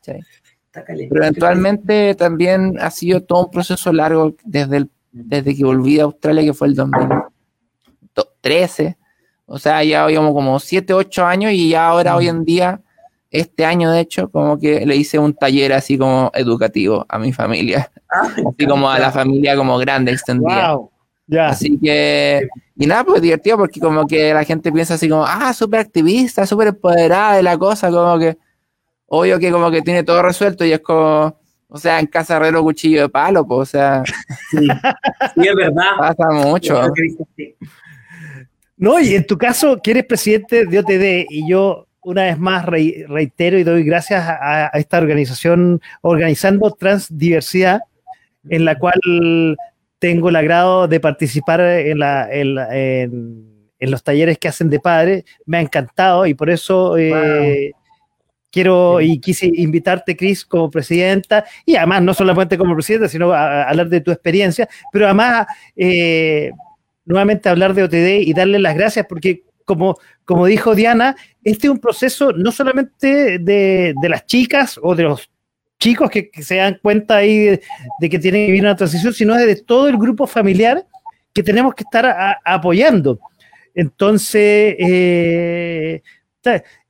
Pero 0.74 1.24
eventualmente 1.24 2.16
también 2.16 2.78
ha 2.80 2.90
sido 2.90 3.22
todo 3.22 3.46
un 3.46 3.52
proceso 3.52 3.94
largo 3.94 4.36
desde, 4.44 4.78
el, 4.78 4.90
desde 5.12 5.56
que 5.56 5.64
volví 5.64 6.00
a 6.00 6.04
Australia, 6.04 6.44
que 6.44 6.54
fue 6.54 6.68
el 6.68 6.76
2013. 6.76 8.98
O 9.46 9.60
sea, 9.60 9.84
ya 9.84 10.06
habíamos 10.06 10.34
como 10.34 10.60
7, 10.60 10.94
8 10.94 11.26
años 11.26 11.52
y 11.52 11.70
ya 11.70 11.88
ahora 11.88 12.16
hoy 12.16 12.28
en 12.28 12.44
día 12.44 12.82
este 13.34 13.66
año, 13.66 13.92
de 13.92 14.00
hecho, 14.00 14.30
como 14.30 14.60
que 14.60 14.86
le 14.86 14.96
hice 14.96 15.18
un 15.18 15.34
taller 15.34 15.74
así 15.74 15.98
como 15.98 16.32
educativo 16.36 17.04
a 17.10 17.18
mi 17.18 17.34
familia, 17.34 17.92
ah, 18.10 18.30
así 18.54 18.68
como 18.68 18.90
a 18.90 19.00
la 19.00 19.12
familia 19.12 19.58
como 19.58 19.78
grande, 19.80 20.12
extendida. 20.12 20.78
Así 21.40 21.80
que, 21.80 22.48
y 22.76 22.86
nada, 22.86 23.04
pues 23.04 23.22
divertido 23.22 23.58
porque 23.58 23.80
como 23.80 24.06
que 24.06 24.34
la 24.34 24.44
gente 24.44 24.72
piensa 24.72 24.94
así 24.94 25.10
como, 25.10 25.26
ah, 25.26 25.52
súper 25.54 25.80
activista, 25.80 26.46
súper 26.46 26.70
empoderada 26.70 27.38
de 27.38 27.44
la 27.44 27.58
cosa, 27.58 27.90
como 27.90 28.20
que, 28.20 28.38
obvio 29.16 29.38
que 29.38 29.52
como 29.52 29.70
que 29.70 29.84
tiene 29.84 30.04
todo 30.04 30.24
resuelto 30.24 30.66
y 30.66 30.72
es 30.72 30.80
como, 30.80 31.40
o 31.68 31.78
sea, 31.78 32.00
en 32.00 32.08
casa 32.08 32.38
herrero 32.38 32.64
cuchillo 32.64 33.04
de 33.04 33.10
palo, 33.10 33.46
pues, 33.46 33.60
o 33.60 33.66
sea. 33.66 34.04
Sí, 34.50 34.68
es 35.38 35.56
verdad. 35.56 35.92
Pasa 36.00 36.30
mucho. 36.32 36.82
No, 38.76 39.00
y 39.00 39.14
en 39.14 39.26
tu 39.28 39.38
caso, 39.38 39.80
que 39.82 39.92
eres 39.92 40.06
presidente 40.06 40.66
de 40.66 40.80
OTD 40.80 41.28
y 41.30 41.48
yo 41.48 41.88
una 42.02 42.24
vez 42.24 42.40
más 42.40 42.66
reitero 42.66 43.58
y 43.58 43.64
doy 43.64 43.84
gracias 43.84 44.26
a, 44.28 44.72
esta 44.74 44.98
organización 44.98 45.80
organizando 46.02 46.72
transdiversidad. 46.72 47.82
en 48.50 48.66
la 48.66 48.78
cual 48.78 49.58
tengo 50.00 50.30
el 50.30 50.36
agrado 50.36 50.88
de 50.88 51.00
participar 51.00 51.62
en, 51.62 52.00
la, 52.00 52.28
en, 52.30 53.70
los 53.80 54.04
talleres 54.04 54.40
que 54.40 54.48
hacen 54.48 54.72
de 54.72 54.80
padre. 54.80 55.24
Me 55.46 55.58
ha 55.58 55.62
encantado 55.62 56.26
y 56.26 56.34
por 56.34 56.50
eso 56.50 56.98
eh, 56.98 57.74
quiero 58.54 59.02
y 59.02 59.20
quise 59.20 59.50
invitarte, 59.52 60.16
Cris, 60.16 60.46
como 60.46 60.70
presidenta 60.70 61.44
y 61.66 61.76
además 61.76 62.04
no 62.04 62.14
solamente 62.14 62.58
como 62.58 62.76
presidenta, 62.76 63.10
sino 63.10 63.34
a, 63.34 63.64
hablar 63.64 63.90
de 63.90 64.00
tu 64.00 64.12
experiencia, 64.12 64.70
pero 64.92 65.06
además 65.06 65.48
eh, 65.76 66.52
nuevamente 67.04 67.50
hablar 67.50 67.74
de 67.74 67.84
OTD 67.84 68.22
y 68.22 68.34
darle 68.34 68.60
las 68.60 68.76
gracias 68.76 69.08
porque 69.10 69.44
como, 69.66 69.98
como 70.24 70.46
dijo 70.46 70.76
Diana, 70.76 71.16
este 71.44 71.68
es 71.68 71.72
un 71.72 71.80
proceso 71.80 72.32
no 72.32 72.52
solamente 72.52 73.40
de, 73.40 73.96
de 74.00 74.10
las 74.10 74.26
chicas 74.28 74.80
o 74.82 74.94
de 74.94 75.04
los 75.04 75.30
chicos 75.80 76.10
que, 76.12 76.30
se 76.42 76.58
dan 76.58 76.80
cuenta 76.82 77.18
ahí 77.18 77.60
de, 78.00 78.10
que 78.10 78.20
tienen 78.20 78.44
que 78.44 78.52
vivir 78.52 78.62
una 78.62 78.76
transición, 78.76 79.14
sino 79.14 79.36
de 79.36 79.56
todo 79.56 79.88
el 79.88 79.98
grupo 79.98 80.28
familiar 80.28 80.86
que 81.34 81.42
tenemos 81.42 81.74
que 81.74 81.84
estar 81.84 82.38
apoyando. 82.46 83.20
Entonces, 83.74 84.76
eh, 84.78 86.04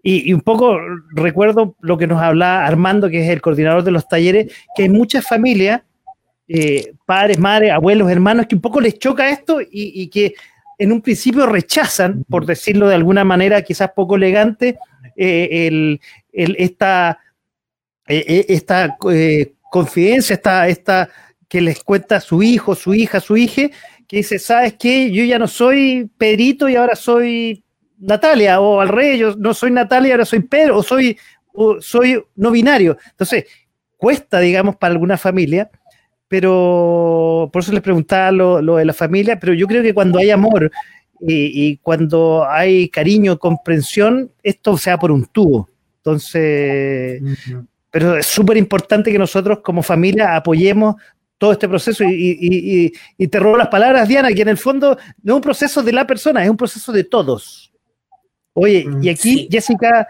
y, 0.02 0.34
un 0.34 0.42
poco 0.42 0.80
recuerdo 1.12 1.76
lo 1.82 1.98
que 1.98 2.08
nos 2.08 2.22
habla 2.22 2.66
Armando, 2.66 3.10
que 3.10 3.24
es 3.24 3.30
el 3.30 3.42
coordinador 3.42 3.84
de 3.84 3.92
los 3.92 4.08
talleres, 4.08 4.54
que 4.76 4.84
hay 4.84 4.90
muchas 4.90 5.26
familias, 5.26 5.82
eh, 6.48 6.94
padres, 7.06 7.40
madres, 7.40 7.72
abuelos, 7.72 8.12
hermanos, 8.12 8.48
que 8.48 8.56
un 8.56 8.62
poco 8.62 8.82
les 8.82 9.00
choca 9.00 9.30
esto 9.30 9.60
y, 9.62 10.08
que 10.10 10.36
en 10.78 10.92
un 10.92 11.02
principio 11.02 11.46
rechazan, 11.46 12.26
por 12.30 12.46
decirlo 12.46 12.88
de 12.88 12.96
alguna 12.96 13.24
manera 13.24 13.62
quizás 13.62 13.92
poco 13.96 14.16
elegante, 14.16 14.78
eh, 15.16 15.68
el, 15.68 16.00
esta 16.32 17.20
eh, 18.08 18.46
esta 18.50 18.98
confidencia, 19.72 20.34
esta, 20.34 20.68
esta 20.68 21.10
que 21.48 21.62
les 21.62 21.82
cuenta 21.84 22.20
su 22.20 22.44
hijo, 22.44 22.76
su 22.76 22.94
hija, 22.94 23.20
su 23.22 23.38
hija, 23.38 23.70
que 24.08 24.18
dice, 24.18 24.40
¿sabes 24.40 24.74
qué? 24.74 25.10
Yo 25.12 25.24
ya 25.24 25.40
no 25.40 25.48
soy 25.48 26.10
Pedrito 26.18 26.68
y 26.68 26.76
ahora 26.76 26.96
soy 26.96 27.63
Natalia, 28.04 28.60
o 28.60 28.82
al 28.82 28.90
rey, 28.90 29.18
yo 29.18 29.36
no 29.36 29.54
soy 29.54 29.72
Natalia 29.72 30.10
y 30.10 30.12
ahora 30.12 30.26
soy 30.26 30.42
Pedro, 30.42 30.78
o 30.78 30.84
soy, 30.84 31.18
soy 31.80 32.22
no 32.36 32.52
binario. 32.52 32.98
Entonces, 33.12 33.46
cuesta, 33.98 34.40
digamos, 34.40 34.76
para 34.76 34.92
alguna 34.92 35.18
familia, 35.18 35.70
pero 36.28 37.50
por 37.54 37.62
eso 37.62 37.72
les 37.72 37.82
preguntaba 37.82 38.32
lo, 38.32 38.76
de 38.76 38.86
la 38.86 38.94
familia, 38.94 39.40
pero 39.40 39.54
yo 39.54 39.68
creo 39.68 39.84
que 39.84 39.94
cuando 39.94 40.20
hay 40.20 40.32
amor 40.32 40.72
y, 41.22 41.78
cuando 41.78 42.46
hay 42.50 42.90
cariño, 42.90 43.40
comprensión, 43.40 44.32
esto 44.42 44.78
sea 44.78 44.98
por 44.98 45.12
un 45.12 45.26
tubo. 45.26 45.70
Entonces, 45.98 47.22
pero 47.90 48.18
es 48.18 48.26
súper 48.26 48.58
importante 48.58 49.12
que 49.12 49.20
nosotros 49.20 49.60
como 49.64 49.84
familia 49.84 50.36
apoyemos 50.36 50.96
todo 51.38 51.52
este 51.52 51.70
proceso 51.70 52.04
y, 52.06 52.92
te 53.30 53.40
robo 53.40 53.58
las 53.58 53.68
palabras, 53.68 54.08
Diana, 54.08 54.34
que 54.34 54.42
en 54.42 54.50
el 54.50 54.58
fondo 54.58 54.98
no 55.22 55.34
es 55.34 55.36
un 55.36 55.42
proceso 55.42 55.84
de 55.84 55.94
la 55.94 56.08
persona, 56.08 56.44
es 56.44 56.50
un 56.50 56.58
proceso 56.58 56.92
de 56.92 57.04
todos. 57.04 57.73
Oye, 58.54 58.86
y 59.02 59.10
aquí 59.10 59.48
Jessica 59.52 60.08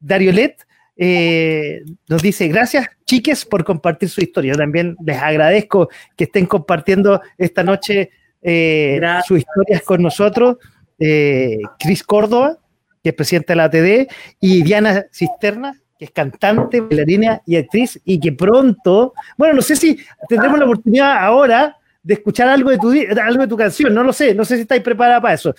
Dariolet 0.00 0.66
eh, 1.00 1.84
nos 2.08 2.22
dice, 2.22 2.48
gracias 2.48 2.88
chiques 3.06 3.44
por 3.44 3.64
compartir 3.64 4.08
su 4.08 4.20
historia. 4.20 4.52
Yo 4.52 4.58
también 4.58 4.96
les 5.04 5.16
agradezco 5.16 5.88
que 6.16 6.24
estén 6.24 6.46
compartiendo 6.46 7.22
esta 7.38 7.62
noche 7.62 8.10
eh, 8.42 9.00
sus 9.26 9.38
historias 9.38 9.82
con 9.82 10.02
nosotros. 10.02 10.56
Eh, 10.98 11.58
Cris 11.78 12.02
Córdoba, 12.02 12.58
que 13.02 13.10
es 13.10 13.14
presidente 13.14 13.52
de 13.52 13.56
la 13.56 13.64
ATD, 13.64 14.10
y 14.40 14.62
Diana 14.62 15.06
Cisterna, 15.12 15.80
que 15.96 16.06
es 16.06 16.10
cantante, 16.10 16.80
bailarina 16.80 17.42
y 17.46 17.56
actriz, 17.56 18.00
y 18.04 18.18
que 18.18 18.32
pronto, 18.32 19.14
bueno, 19.36 19.54
no 19.54 19.62
sé 19.62 19.76
si 19.76 19.98
tendremos 20.28 20.58
la 20.58 20.64
oportunidad 20.64 21.18
ahora 21.18 21.76
de 22.02 22.14
escuchar 22.14 22.48
algo 22.48 22.70
de 22.70 22.78
tu, 22.78 22.90
algo 23.20 23.42
de 23.42 23.48
tu 23.48 23.56
canción, 23.56 23.94
no 23.94 24.02
lo 24.02 24.12
sé, 24.12 24.34
no 24.34 24.44
sé 24.44 24.56
si 24.56 24.62
estáis 24.62 24.82
preparada 24.82 25.20
para 25.20 25.34
eso. 25.34 25.54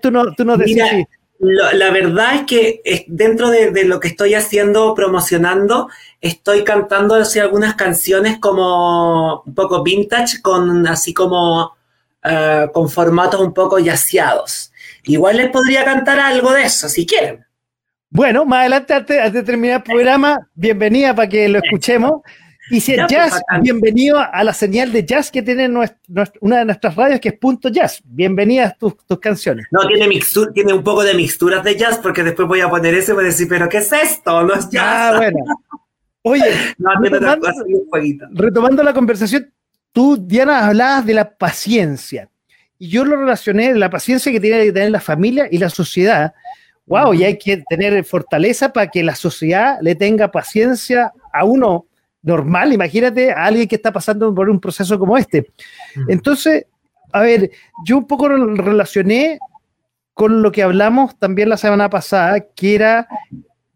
Tú 0.00 0.10
no, 0.10 0.32
tú 0.34 0.44
no 0.44 0.56
Mira, 0.56 0.86
la 1.40 1.90
verdad 1.90 2.34
es 2.34 2.42
que 2.42 3.04
dentro 3.06 3.50
de, 3.50 3.84
lo 3.84 4.00
que 4.00 4.08
estoy 4.08 4.34
haciendo, 4.34 4.94
promocionando, 4.94 5.88
estoy 6.20 6.64
cantando 6.64 7.14
así 7.14 7.38
algunas 7.38 7.74
canciones 7.76 8.38
como 8.38 9.42
un 9.42 9.54
poco 9.54 9.82
vintage, 9.82 10.42
con 10.42 10.86
así 10.88 11.14
como 11.14 11.76
eh, 12.24 12.66
con 12.72 12.88
formatos 12.88 13.40
un 13.40 13.54
poco 13.54 13.78
yaceados. 13.78 14.72
Igual 15.04 15.36
les 15.36 15.50
podría 15.50 15.84
cantar 15.84 16.18
algo 16.18 16.52
de 16.52 16.64
eso, 16.64 16.88
si 16.88 17.06
quieren. 17.06 17.46
Bueno, 18.10 18.44
más 18.44 18.60
adelante, 18.60 18.94
antes, 18.94 19.32
de 19.32 19.42
terminar 19.42 19.76
el 19.76 19.82
programa, 19.82 20.48
bienvenida 20.54 21.14
para 21.14 21.28
que 21.28 21.48
lo 21.48 21.58
escuchemos. 21.58 22.22
Y 22.70 22.80
si 22.80 22.92
es 22.92 22.98
pues, 22.98 23.10
jazz, 23.10 23.42
bienvenido 23.62 24.18
a 24.18 24.44
la 24.44 24.52
señal 24.52 24.92
de 24.92 25.04
jazz 25.04 25.30
que 25.30 25.42
tiene 25.42 25.68
una 26.40 26.58
de 26.58 26.64
nuestras 26.64 26.94
radios, 26.94 27.20
que 27.20 27.30
es 27.30 27.38
Punto 27.38 27.68
Jazz. 27.68 28.02
Bienvenidas 28.04 28.76
tus, 28.76 28.96
tus 29.06 29.18
canciones. 29.18 29.66
No, 29.70 29.86
tiene, 29.86 30.20
tiene 30.52 30.72
un 30.72 30.82
poco 30.82 31.02
de 31.02 31.14
mixturas 31.14 31.64
de 31.64 31.76
jazz, 31.76 31.98
porque 31.98 32.22
después 32.22 32.46
voy 32.46 32.60
a 32.60 32.68
poner 32.68 32.94
eso 32.94 33.12
y 33.12 33.14
voy 33.14 33.24
a 33.24 33.28
decir, 33.28 33.48
¿pero 33.48 33.68
qué 33.68 33.78
es 33.78 33.92
esto? 33.92 34.42
No 34.44 34.54
es 34.54 34.68
jazz. 34.68 34.84
Ah, 34.84 35.14
bueno. 35.16 35.38
Oye, 36.22 36.44
retomando, 38.32 38.82
la 38.82 38.92
conversación, 38.92 39.50
tú, 39.92 40.18
Diana, 40.20 40.66
hablabas 40.66 41.06
de 41.06 41.14
la 41.14 41.30
paciencia. 41.30 42.28
Y 42.78 42.88
yo 42.88 43.04
lo 43.04 43.16
relacioné, 43.16 43.74
la 43.74 43.90
paciencia 43.90 44.30
que 44.30 44.40
tiene 44.40 44.64
que 44.64 44.72
tener 44.72 44.90
la 44.90 45.00
familia 45.00 45.48
y 45.50 45.58
la 45.58 45.70
sociedad 45.70 46.34
wow, 46.88 47.12
y 47.12 47.22
hay 47.22 47.36
que 47.36 47.62
tener 47.68 48.02
fortaleza 48.04 48.72
para 48.72 48.88
que 48.88 49.02
la 49.02 49.14
sociedad 49.14 49.76
le 49.82 49.94
tenga 49.94 50.30
paciencia 50.30 51.12
a 51.34 51.44
uno 51.44 51.87
normal, 52.22 52.72
imagínate 52.72 53.30
a 53.32 53.44
alguien 53.44 53.68
que 53.68 53.76
está 53.76 53.92
pasando 53.92 54.34
por 54.34 54.48
un 54.50 54.60
proceso 54.60 54.98
como 54.98 55.16
este. 55.16 55.50
Entonces, 56.08 56.66
a 57.12 57.22
ver, 57.22 57.50
yo 57.84 57.98
un 57.98 58.06
poco 58.06 58.28
relacioné 58.28 59.38
con 60.14 60.42
lo 60.42 60.50
que 60.50 60.62
hablamos 60.62 61.18
también 61.18 61.48
la 61.48 61.56
semana 61.56 61.88
pasada, 61.88 62.40
que 62.40 62.74
era 62.74 63.08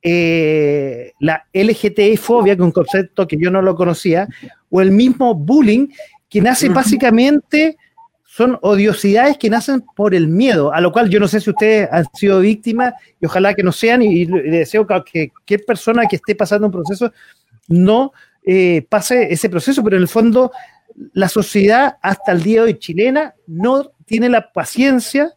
eh, 0.02 1.12
la 1.20 1.46
LGTB-fobia, 1.52 2.56
que 2.56 2.62
es 2.62 2.66
un 2.66 2.72
concepto 2.72 3.26
que 3.28 3.36
yo 3.38 3.50
no 3.50 3.62
lo 3.62 3.76
conocía, 3.76 4.28
o 4.68 4.80
el 4.80 4.90
mismo 4.90 5.34
bullying, 5.34 5.88
que 6.28 6.40
nace 6.40 6.68
básicamente 6.68 7.76
son 8.24 8.58
odiosidades 8.62 9.36
que 9.36 9.50
nacen 9.50 9.84
por 9.94 10.14
el 10.14 10.26
miedo, 10.26 10.72
a 10.72 10.80
lo 10.80 10.90
cual 10.90 11.10
yo 11.10 11.20
no 11.20 11.28
sé 11.28 11.38
si 11.38 11.50
ustedes 11.50 11.86
han 11.92 12.06
sido 12.14 12.40
víctimas 12.40 12.94
y 13.20 13.26
ojalá 13.26 13.52
que 13.52 13.62
no 13.62 13.72
sean 13.72 14.00
y, 14.00 14.24
le 14.24 14.58
deseo 14.58 14.86
que 14.86 15.28
cualquier 15.28 15.64
persona 15.66 16.06
que 16.06 16.16
esté 16.16 16.34
pasando 16.34 16.66
un 16.66 16.72
proceso 16.72 17.12
no 17.68 18.12
eh, 18.44 18.86
pase 18.88 19.32
ese 19.32 19.48
proceso, 19.48 19.82
pero 19.82 19.96
en 19.96 20.02
el 20.02 20.08
fondo 20.08 20.50
la 21.12 21.28
sociedad 21.28 21.96
hasta 22.02 22.32
el 22.32 22.42
día 22.42 22.60
de 22.60 22.66
hoy 22.66 22.78
chilena 22.78 23.34
no 23.46 23.92
tiene 24.04 24.28
la 24.28 24.52
paciencia 24.52 25.32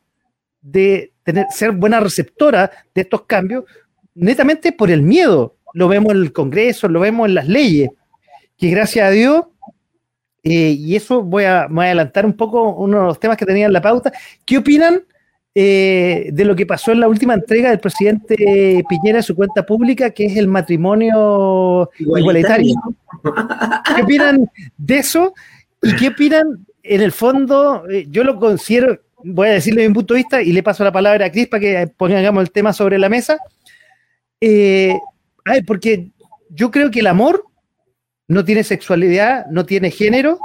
de 0.62 1.14
ser 1.52 1.72
buena 1.72 2.00
receptora 2.00 2.72
de 2.94 3.02
estos 3.02 3.24
cambios, 3.24 3.66
netamente 4.16 4.72
por 4.72 4.90
el 4.92 5.02
miedo. 5.02 5.56
Lo 5.74 5.88
vemos 5.88 6.14
en 6.14 6.22
el 6.22 6.34
Congreso, 6.34 6.88
lo 6.88 7.00
vemos 7.00 7.28
en 7.28 7.36
las 7.36 7.48
leyes, 7.48 7.90
que 8.58 8.70
gracias 8.70 9.08
a 9.08 9.12
Dios 9.12 9.46
eh, 10.44 10.76
y 10.78 10.96
eso 10.96 11.24
voy 11.24 11.44
a, 11.44 11.64
adelantar 11.64 12.26
un 12.26 12.34
poco 12.34 12.70
uno 12.76 13.00
de 13.00 13.06
los 13.06 13.20
temas 13.20 13.38
que 13.38 13.46
tenía 13.46 13.66
en 13.66 13.74
la 13.74 13.82
pauta. 13.82 14.14
¿Qué 14.46 14.58
opinan 14.58 15.04
eh, 15.58 16.30
de 16.34 16.46
lo 16.46 16.56
que 16.56 16.66
pasó 16.66 16.92
en 16.92 17.00
la 17.00 17.08
última 17.08 17.34
entrega 17.34 17.70
del 17.70 17.80
presidente 17.80 18.84
Piñera 18.90 19.18
de 19.18 19.24
su 19.24 19.36
cuenta 19.36 19.66
pública, 19.66 20.12
que 20.12 20.26
es 20.26 20.36
el 20.38 20.48
matrimonio 20.48 21.90
igualitario? 21.98 22.76
¿Qué 23.24 24.02
opinan 24.02 24.52
de 24.78 24.98
eso? 24.98 25.34
¿Y 25.82 25.96
qué 25.96 26.10
opinan, 26.10 26.66
en 26.84 27.02
el 27.02 27.12
fondo, 27.12 27.90
eh, 27.90 28.06
yo 28.10 28.24
lo 28.24 28.38
considero, 28.38 29.00
voy 29.24 29.48
a 29.48 29.54
decirle 29.54 29.88
mi 29.88 29.94
punto 29.94 30.14
de 30.14 30.20
vista 30.20 30.42
y 30.42 30.52
le 30.52 30.62
paso 30.62 30.84
la 30.84 30.92
palabra 30.92 31.28
a 31.28 31.32
Cris 31.32 31.48
para 31.48 31.62
que 31.62 31.88
pongamos 31.96 32.44
el 32.44 32.52
tema 32.52 32.74
sobre 32.74 33.00
la 33.00 33.10
mesa? 33.10 33.40
a 34.42 35.54
ver, 35.54 35.66
porque 35.66 36.12
yo 36.50 36.70
creo 36.70 36.92
que 36.92 37.00
el 37.00 37.08
amor 37.08 37.46
no 38.28 38.44
tiene 38.44 38.64
sexualidad, 38.64 39.46
no 39.48 39.66
tiene 39.66 39.92
género. 39.92 40.40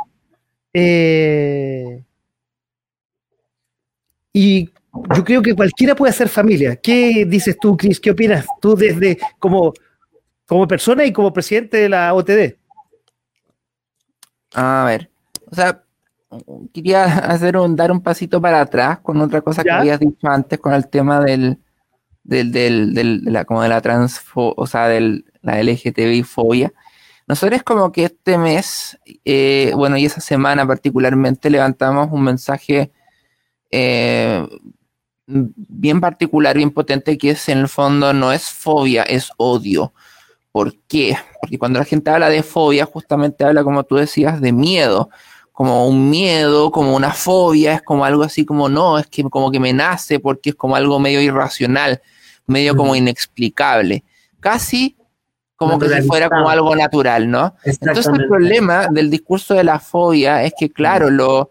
Eh, 0.73 2.03
y 4.33 4.71
yo 5.17 5.25
creo 5.25 5.43
que 5.43 5.55
cualquiera 5.55 5.95
puede 5.95 6.11
hacer 6.11 6.29
familia. 6.29 6.77
¿Qué 6.77 7.25
dices 7.27 7.57
tú, 7.61 7.77
Cris? 7.77 8.01
¿Qué 8.01 8.11
opinas 8.11 8.47
tú 8.61 8.75
desde 8.75 9.19
como, 9.39 9.73
como 10.47 10.67
persona 10.67 11.05
y 11.05 11.13
como 11.13 11.33
presidente 11.33 11.77
de 11.77 11.89
la 11.89 12.13
OTD? 12.15 12.57
A 14.55 14.85
ver, 14.87 15.11
o 15.47 15.55
sea, 15.55 15.85
quería 16.73 17.05
hacer 17.05 17.57
un, 17.57 17.77
dar 17.77 17.93
un 17.93 18.03
pasito 18.03 18.41
para 18.41 18.61
atrás 18.61 18.99
con 19.01 19.21
otra 19.21 19.41
cosa 19.41 19.63
que 19.63 19.71
habías 19.71 20.01
dicho 20.01 20.29
antes 20.29 20.59
con 20.59 20.73
el 20.75 20.89
tema 20.89 21.21
del, 21.21 21.59
del, 22.25 22.51
del, 22.51 22.95
del 22.95 23.25
de 23.25 23.31
la, 23.31 23.45
como 23.45 23.63
de 23.63 23.69
la 23.69 23.81
transfo, 23.81 24.55
o 24.57 24.67
sea, 24.67 24.89
del 24.89 25.25
la 25.43 25.63
LGTBI 25.63 26.23
fobia. 26.23 26.73
Nosotros 27.27 27.63
como 27.63 27.93
que 27.93 28.05
este 28.05 28.39
mes, 28.39 28.99
eh, 29.25 29.73
bueno, 29.77 29.97
y 29.97 30.05
esa 30.05 30.21
semana 30.21 30.67
particularmente, 30.67 31.49
levantamos 31.49 32.09
un 32.11 32.25
mensaje 32.25 32.91
eh, 33.71 34.47
bien 35.31 36.01
particular, 36.01 36.57
bien 36.57 36.71
potente, 36.71 37.17
que 37.19 37.31
es 37.31 37.49
en 37.49 37.59
el 37.59 37.69
fondo 37.69 38.13
no 38.13 38.33
es 38.33 38.51
fobia, 38.51 39.03
es 39.03 39.31
odio. 39.37 39.93
¿Por 40.53 40.75
qué? 40.89 41.17
Porque 41.41 41.59
cuando 41.59 41.79
la 41.79 41.85
gente 41.85 42.11
habla 42.11 42.29
de 42.29 42.43
fobia, 42.43 42.85
justamente 42.85 43.45
habla, 43.45 43.63
como 43.63 43.85
tú 43.85 43.97
decías, 43.97 44.41
de 44.41 44.53
miedo, 44.53 45.11
como 45.53 45.87
un 45.87 46.11
miedo, 46.11 46.71
como 46.71 46.97
una 46.97 47.13
fobia, 47.13 47.75
es 47.75 47.83
como 47.83 48.05
algo 48.05 48.23
así 48.23 48.45
como, 48.45 48.69
no, 48.69 48.99
es 48.99 49.07
que 49.07 49.23
como 49.25 49.51
que 49.51 49.61
me 49.61 49.73
nace 49.73 50.19
porque 50.19 50.51
es 50.51 50.57
como 50.57 50.75
algo 50.75 50.99
medio 50.99 51.21
irracional, 51.21 52.01
medio 52.47 52.77
como 52.77 52.97
inexplicable, 52.97 54.05
casi 54.41 54.97
como 55.57 55.79
que 55.79 55.91
si 55.91 56.03
fuera 56.09 56.31
como 56.31 56.49
algo 56.49 56.75
natural, 56.75 57.31
¿no? 57.31 57.55
Entonces 57.65 58.07
el 58.07 58.27
problema 58.27 58.89
del 58.91 59.11
discurso 59.11 59.53
de 59.53 59.63
la 59.63 59.79
fobia 59.79 60.43
es 60.43 60.55
que, 60.59 60.71
claro, 60.71 61.11
lo, 61.11 61.51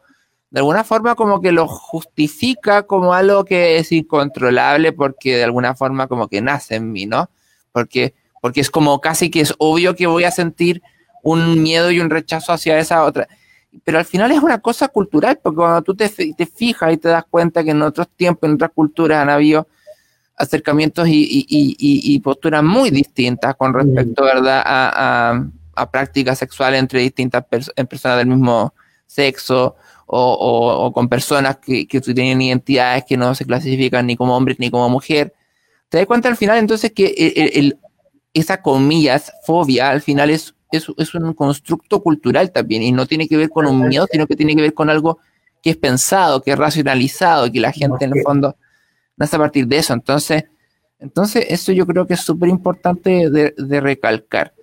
de 0.52 0.60
alguna 0.60 0.84
forma 0.84 1.16
como 1.16 1.41
que 1.41 1.52
lo 1.52 1.68
justifica 1.68 2.84
como 2.84 3.14
algo 3.14 3.45
que 3.45 3.78
es 3.78 3.91
incontrolable 3.91 4.93
porque 4.93 5.38
de 5.38 5.43
alguna 5.43 5.76
forma 5.76 6.08
como 6.08 6.28
que 6.28 6.41
nace 6.41 6.76
en 6.76 6.91
mí, 6.91 7.06
¿no? 7.06 7.30
Porque 7.72 8.14
porque 8.41 8.62
es 8.62 8.70
como 8.70 9.02
casi 9.02 9.30
que 9.30 9.41
es 9.41 9.54
obvio 9.58 9.95
que 9.95 10.08
voy 10.08 10.24
a 10.24 10.32
sentir 10.32 10.82
un 11.24 11.62
miedo 11.62 11.91
y 11.91 12.00
un 12.00 12.10
rechazo 12.10 12.54
hacia 12.54 12.80
esa 12.80 13.04
otra. 13.04 13.28
Pero 13.84 14.00
al 14.00 14.06
final 14.06 14.32
es 14.32 14.41
una 14.41 14.60
cosa 14.60 14.88
cultural, 14.88 15.39
porque 15.41 15.58
cuando 15.58 15.82
tú 15.82 15.95
te, 15.95 16.10
te 16.10 16.45
fijas 16.45 16.93
y 16.93 16.97
te 16.97 17.10
das 17.10 17.26
cuenta 17.30 17.64
que 17.64 17.72
en 17.72 17.82
otros 17.82 18.08
tiempos, 18.16 18.47
en 18.47 18.56
otras 18.56 18.72
culturas 18.72 19.22
han 19.22 19.30
habido 19.30 19.68
acercamientos 20.36 21.06
y, 21.10 22.20
posturas 22.24 22.64
muy 22.64 22.89
distintas 22.89 23.56
con 23.56 23.74
respecto, 23.74 24.24
¿verdad?, 24.24 24.64
a, 24.66 25.45
prácticas 25.91 26.38
sexuales 26.38 26.78
entre 26.78 27.00
distintas 27.00 27.45
personas 27.45 28.18
del 28.18 28.28
mismo 28.28 28.74
sexo 29.08 29.78
o, 30.12 30.91
con 30.93 31.07
personas 31.07 31.57
que, 31.57 31.88
que 31.88 32.01
tienen 32.01 32.41
identidades 32.41 33.05
que 33.05 33.16
no 33.16 33.36
se 33.36 33.45
clasifican 33.45 34.07
ni 34.07 34.16
como 34.16 34.36
hombres 34.36 34.57
ni 34.60 34.72
como 34.72 34.89
mujer. 34.89 35.34
Te 35.89 35.97
das 35.97 36.07
cuenta 36.07 36.30
al 36.30 36.38
final 36.38 36.57
entonces 36.57 36.91
que 36.91 37.14
el 37.53 37.78
esa 38.34 38.62
comillas, 38.62 39.32
fobia, 39.45 39.89
al 39.89 40.01
final 40.01 40.30
es, 40.30 40.55
es, 40.72 41.16
un 41.16 41.34
constructo 41.34 42.01
cultural 42.01 42.51
también 42.51 42.84
y 42.84 42.91
no 42.91 43.05
tiene 43.05 43.28
que 43.28 43.38
ver 43.38 43.49
con 43.49 43.66
un 43.66 43.88
miedo, 43.88 44.07
sino 44.12 44.28
que 44.28 44.36
tiene 44.36 44.55
que 44.55 44.62
ver 44.62 44.74
con 44.74 44.89
algo 44.89 45.20
que 45.62 45.72
es 45.72 45.78
pensado, 45.78 46.41
que 46.41 46.51
es 46.51 46.57
racionalizado, 46.57 47.51
que 47.51 47.60
la 47.60 47.72
gente 47.72 48.05
en 48.05 48.16
el 48.16 48.24
fondo 48.24 48.55
nace 49.18 49.36
a 49.36 49.39
partir 49.39 49.68
de 49.68 49.78
eso. 49.78 49.93
Entonces, 49.93 50.45
entonces 50.99 51.45
eso 51.49 51.72
yo 51.72 51.86
creo 51.86 52.05
que 52.05 52.14
es 52.14 52.22
súper 52.22 52.49
importante 52.49 53.30
de, 53.30 53.82
recalcar. 53.82 54.53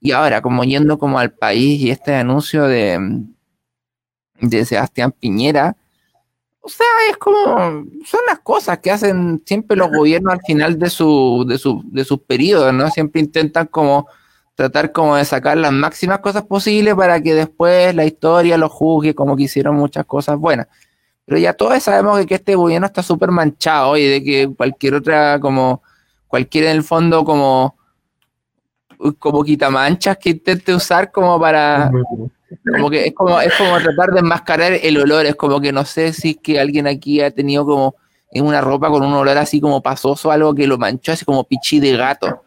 Y 0.00 0.10
ahora, 0.10 0.42
como 0.42 0.64
yendo 0.64 0.98
como 0.98 1.18
al 1.18 1.32
país 1.32 1.80
y 1.80 1.90
este 1.90 2.14
anuncio 2.14 2.64
de, 2.64 2.98
de 4.40 4.64
Sebastián 4.64 5.12
Piñera, 5.12 5.76
o 6.66 6.68
sea, 6.70 6.86
es 7.10 7.18
como, 7.18 7.84
son 8.06 8.20
las 8.26 8.38
cosas 8.42 8.78
que 8.78 8.90
hacen 8.90 9.42
siempre 9.44 9.76
los 9.76 9.90
gobiernos 9.90 10.32
al 10.32 10.40
final 10.40 10.78
de 10.78 10.88
su, 10.88 11.44
de 11.46 11.58
su, 11.58 11.82
de 11.84 12.06
sus 12.06 12.20
periodos, 12.20 12.72
¿no? 12.72 12.88
Siempre 12.88 13.20
intentan 13.20 13.66
como 13.66 14.08
tratar 14.54 14.90
como 14.90 15.16
de 15.16 15.26
sacar 15.26 15.58
las 15.58 15.72
máximas 15.72 16.20
cosas 16.20 16.44
posibles 16.44 16.94
para 16.94 17.20
que 17.20 17.34
después 17.34 17.94
la 17.94 18.06
historia 18.06 18.56
lo 18.56 18.70
juzgue 18.70 19.14
como 19.14 19.36
que 19.36 19.42
hicieron 19.42 19.76
muchas 19.76 20.06
cosas 20.06 20.38
buenas. 20.38 20.68
Pero 21.26 21.38
ya 21.38 21.52
todos 21.52 21.82
sabemos 21.82 22.24
que, 22.24 22.34
este 22.34 22.54
gobierno 22.54 22.86
está 22.86 23.02
súper 23.02 23.30
manchado 23.30 23.98
y 23.98 24.06
de 24.06 24.24
que 24.24 24.50
cualquier 24.56 24.94
otra, 24.94 25.38
como, 25.40 25.82
cualquier 26.28 26.64
en 26.64 26.76
el 26.76 26.82
fondo 26.82 27.26
como, 27.26 27.76
como 29.18 29.44
quitamanchas 29.44 30.16
que 30.16 30.30
intente 30.30 30.74
usar 30.74 31.12
como 31.12 31.38
para, 31.38 31.90
como 32.72 32.90
que 32.90 33.06
es 33.06 33.14
como, 33.14 33.40
es 33.40 33.54
como 33.54 33.78
tratar 33.78 34.10
de 34.10 34.20
enmascarar 34.20 34.72
el 34.72 34.98
olor, 34.98 35.26
es 35.26 35.34
como 35.34 35.60
que 35.60 35.72
no 35.72 35.84
sé 35.84 36.12
si 36.12 36.30
es 36.30 36.36
que 36.38 36.60
alguien 36.60 36.86
aquí 36.86 37.20
ha 37.20 37.30
tenido 37.30 37.64
como 37.64 37.96
en 38.30 38.44
una 38.44 38.60
ropa 38.60 38.88
con 38.88 39.04
un 39.04 39.12
olor 39.12 39.38
así 39.38 39.60
como 39.60 39.82
pasoso, 39.82 40.30
algo 40.30 40.54
que 40.54 40.66
lo 40.66 40.76
manchó 40.76 41.12
así 41.12 41.24
como 41.24 41.44
pichi 41.44 41.80
de 41.80 41.96
gato. 41.96 42.42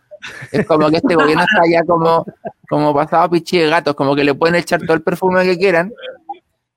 Es 0.52 0.66
como 0.66 0.90
que 0.90 0.98
este 0.98 1.16
gobierno 1.16 1.44
está 1.44 1.62
ya 1.70 1.84
como, 1.84 2.26
como 2.68 2.94
pasado 2.94 3.30
pichi 3.30 3.60
de 3.60 3.70
gato, 3.70 3.96
como 3.96 4.16
que 4.16 4.24
le 4.24 4.34
pueden 4.34 4.56
echar 4.56 4.82
todo 4.82 4.94
el 4.94 5.02
perfume 5.02 5.44
que 5.46 5.58
quieran, 5.58 5.94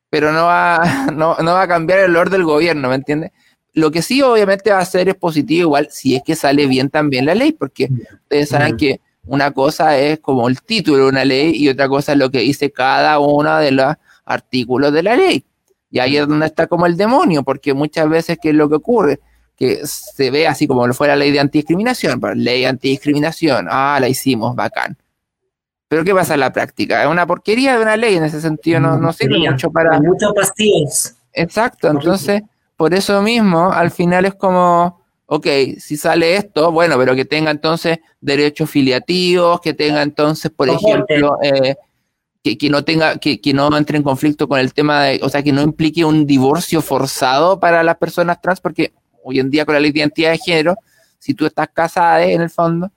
pero 0.08 0.32
no 0.32 0.44
va, 0.44 0.80
no, 1.12 1.36
no 1.36 1.52
va 1.52 1.62
a 1.62 1.68
cambiar 1.68 2.00
el 2.00 2.10
olor 2.10 2.30
del 2.30 2.44
gobierno, 2.44 2.88
¿me 2.88 2.94
entiendes? 2.94 3.32
Lo 3.72 3.90
que 3.90 4.02
sí 4.02 4.20
obviamente 4.22 4.70
va 4.70 4.78
a 4.78 4.84
ser 4.84 5.08
es 5.08 5.14
positivo 5.14 5.62
igual 5.62 5.88
si 5.90 6.16
es 6.16 6.22
que 6.24 6.34
sale 6.34 6.66
bien 6.66 6.90
también 6.90 7.26
la 7.26 7.34
ley, 7.34 7.52
porque 7.52 7.88
ustedes 8.24 8.48
saben 8.48 8.76
que 8.76 9.00
una 9.26 9.50
cosa 9.52 9.96
es 9.98 10.18
como 10.20 10.48
el 10.48 10.62
título 10.62 11.04
de 11.04 11.08
una 11.10 11.24
ley 11.24 11.52
y 11.54 11.68
otra 11.68 11.88
cosa 11.88 12.12
es 12.12 12.18
lo 12.18 12.30
que 12.30 12.40
dice 12.40 12.70
cada 12.72 13.18
uno 13.18 13.58
de 13.58 13.70
los 13.70 13.94
artículos 14.24 14.92
de 14.92 15.02
la 15.02 15.16
ley. 15.16 15.44
Y 15.90 15.98
ahí 15.98 16.16
es 16.16 16.26
donde 16.26 16.46
está 16.46 16.66
como 16.66 16.86
el 16.86 16.96
demonio, 16.96 17.42
porque 17.42 17.74
muchas 17.74 18.08
veces, 18.08 18.38
¿qué 18.40 18.50
es 18.50 18.54
lo 18.54 18.68
que 18.68 18.76
ocurre? 18.76 19.20
Que 19.56 19.80
se 19.84 20.30
ve 20.30 20.46
así 20.46 20.66
como 20.66 20.86
lo 20.86 20.94
fuera 20.94 21.16
la 21.16 21.24
ley 21.24 21.32
de 21.32 21.40
antidiscriminación, 21.40 22.20
pero 22.20 22.34
ley 22.34 22.60
de 22.60 22.68
antidiscriminación, 22.68 23.66
ah, 23.68 23.98
la 24.00 24.08
hicimos, 24.08 24.54
bacán. 24.54 24.96
Pero 25.88 26.04
¿qué 26.04 26.14
pasa 26.14 26.34
en 26.34 26.40
la 26.40 26.52
práctica? 26.52 27.02
Es 27.02 27.08
una 27.08 27.26
porquería 27.26 27.76
de 27.76 27.82
una 27.82 27.96
ley, 27.96 28.16
en 28.16 28.24
ese 28.24 28.40
sentido 28.40 28.78
no, 28.78 28.96
no 28.96 29.12
sirve 29.12 29.38
mucho 29.38 29.70
para... 29.72 30.00
Muchos 30.00 30.32
pastillas. 30.32 31.16
Exacto, 31.32 31.88
entonces, 31.88 32.42
por 32.76 32.94
eso 32.94 33.20
mismo, 33.22 33.72
al 33.72 33.90
final 33.90 34.24
es 34.24 34.34
como 34.34 34.99
ok, 35.32 35.46
si 35.78 35.96
sale 35.96 36.34
esto, 36.34 36.72
bueno, 36.72 36.98
pero 36.98 37.14
que 37.14 37.24
tenga 37.24 37.52
entonces 37.52 38.00
derechos 38.20 38.68
filiativos, 38.68 39.60
que 39.60 39.74
tenga 39.74 40.02
entonces, 40.02 40.50
por 40.50 40.68
ejemplo, 40.68 41.38
eh, 41.40 41.76
que, 42.42 42.68
no 42.68 42.82
tenga, 42.82 43.16
que, 43.16 43.40
que, 43.40 43.54
no 43.54 43.76
entre 43.76 43.96
en 43.96 44.02
conflicto 44.02 44.48
con 44.48 44.58
el 44.58 44.74
tema 44.74 45.04
de, 45.04 45.20
o 45.22 45.28
sea, 45.28 45.44
que 45.44 45.52
no 45.52 45.62
implique 45.62 46.04
un 46.04 46.26
divorcio 46.26 46.82
forzado 46.82 47.60
para 47.60 47.84
las 47.84 47.96
personas 47.98 48.40
trans, 48.42 48.60
porque 48.60 48.92
hoy 49.22 49.38
en 49.38 49.50
día 49.50 49.64
con 49.64 49.74
la 49.74 49.80
ley 49.80 49.92
de 49.92 50.00
identidad 50.00 50.32
de 50.32 50.38
género, 50.38 50.74
si 51.20 51.32
tú 51.32 51.46
estás 51.46 51.68
casada 51.72 52.24
en 52.24 52.40
el 52.40 52.50
fondo 52.50 52.90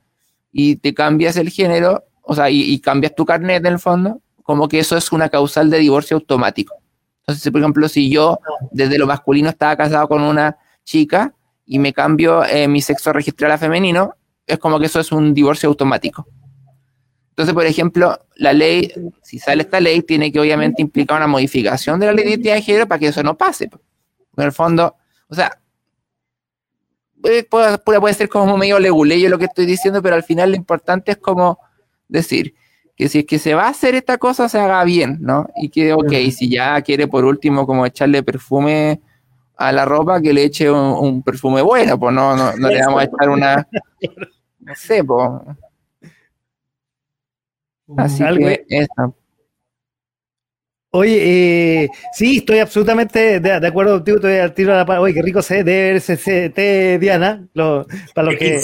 y 0.51 0.77
te 0.77 0.91
cambias 0.91 1.37
el 1.37 1.51
género, 1.51 2.03
o 2.23 2.33
sea, 2.33 2.49
y, 2.49 2.63
y 2.63 2.79
cambias 2.79 3.13
tu 3.13 3.25
carnet 3.25 3.63
en 3.63 3.73
el 3.73 3.79
fondo, 3.79 4.21
como 4.41 4.67
que 4.67 4.79
eso 4.79 4.97
es 4.97 5.11
una 5.11 5.29
causal 5.29 5.69
de 5.69 5.77
divorcio 5.77 6.17
automático. 6.17 6.73
Entonces, 7.19 7.51
por 7.51 7.61
ejemplo, 7.61 7.87
si 7.87 8.09
yo 8.09 8.39
desde 8.71 8.97
lo 8.97 9.05
masculino 9.05 9.49
estaba 9.49 9.77
casado 9.77 10.07
con 10.07 10.23
una 10.23 10.57
chica, 10.83 11.35
y 11.65 11.79
me 11.79 11.93
cambio 11.93 12.43
eh, 12.43 12.67
mi 12.67 12.81
sexo 12.81 13.13
registral 13.13 13.51
a 13.51 13.57
femenino, 13.57 14.15
es 14.45 14.59
como 14.59 14.79
que 14.79 14.87
eso 14.87 14.99
es 14.99 15.11
un 15.11 15.33
divorcio 15.33 15.69
automático. 15.69 16.27
Entonces, 17.29 17.55
por 17.55 17.65
ejemplo, 17.65 18.19
la 18.35 18.53
ley, 18.53 18.93
si 19.23 19.39
sale 19.39 19.63
esta 19.63 19.79
ley, 19.79 20.03
tiene 20.03 20.31
que 20.31 20.39
obviamente 20.39 20.81
implicar 20.81 21.17
una 21.17 21.27
modificación 21.27 21.99
de 21.99 22.05
la 22.05 22.13
ley 22.13 22.25
de 22.25 22.29
identidad 22.31 22.55
de 22.55 22.61
género 22.61 22.87
para 22.87 22.99
que 22.99 23.07
eso 23.07 23.23
no 23.23 23.35
pase. 23.35 23.69
En 24.37 24.43
el 24.43 24.51
fondo, 24.51 24.95
o 25.27 25.33
sea, 25.33 25.59
puede, 27.21 27.43
puede 27.99 28.13
ser 28.13 28.29
como 28.29 28.55
medio 28.57 28.79
leguleyo 28.79 29.29
lo 29.29 29.39
que 29.39 29.45
estoy 29.45 29.65
diciendo, 29.65 30.01
pero 30.01 30.15
al 30.15 30.23
final 30.23 30.51
lo 30.51 30.57
importante 30.57 31.13
es 31.13 31.17
como 31.17 31.57
decir 32.07 32.53
que 32.95 33.09
si 33.09 33.19
es 33.19 33.25
que 33.25 33.39
se 33.39 33.55
va 33.55 33.65
a 33.65 33.69
hacer 33.69 33.95
esta 33.95 34.17
cosa, 34.17 34.47
se 34.47 34.59
haga 34.59 34.83
bien, 34.83 35.17
¿no? 35.21 35.47
Y 35.55 35.69
que, 35.69 35.93
ok, 35.93 36.11
si 36.31 36.49
ya 36.49 36.79
quiere 36.81 37.07
por 37.07 37.25
último 37.25 37.65
como 37.65 37.85
echarle 37.85 38.21
perfume 38.21 39.01
a 39.55 39.71
la 39.71 39.85
ropa 39.85 40.21
que 40.21 40.33
le 40.33 40.43
eche 40.43 40.69
un, 40.69 41.21
perfume 41.23 41.61
bueno, 41.61 41.99
pues 41.99 42.13
no, 42.13 42.35
no, 42.35 42.69
le 42.69 42.81
vamos 42.81 43.01
a 43.01 43.03
echar 43.05 43.29
una, 43.29 43.67
no 44.59 44.75
sé, 44.75 45.03
pues. 45.03 45.29
Así 47.97 48.23
que 48.23 48.65
eso. 48.69 49.15
Oye, 50.95 51.83
eh, 51.83 51.89
sí, 52.11 52.37
estoy 52.37 52.59
absolutamente 52.59 53.39
de, 53.39 53.67
acuerdo 53.67 53.95
contigo, 53.95 54.17
estoy 54.17 54.37
al 54.37 54.53
tiro 54.53 54.77
de 54.77 54.85
la 54.85 54.99
Oye, 54.99 55.13
qué 55.13 55.23
rico 55.23 55.41
se 55.41 55.63
debe 55.63 55.93
verse 55.93 56.99
Diana. 56.99 57.47
para 58.13 58.29
los 58.29 58.35
que, 58.35 58.61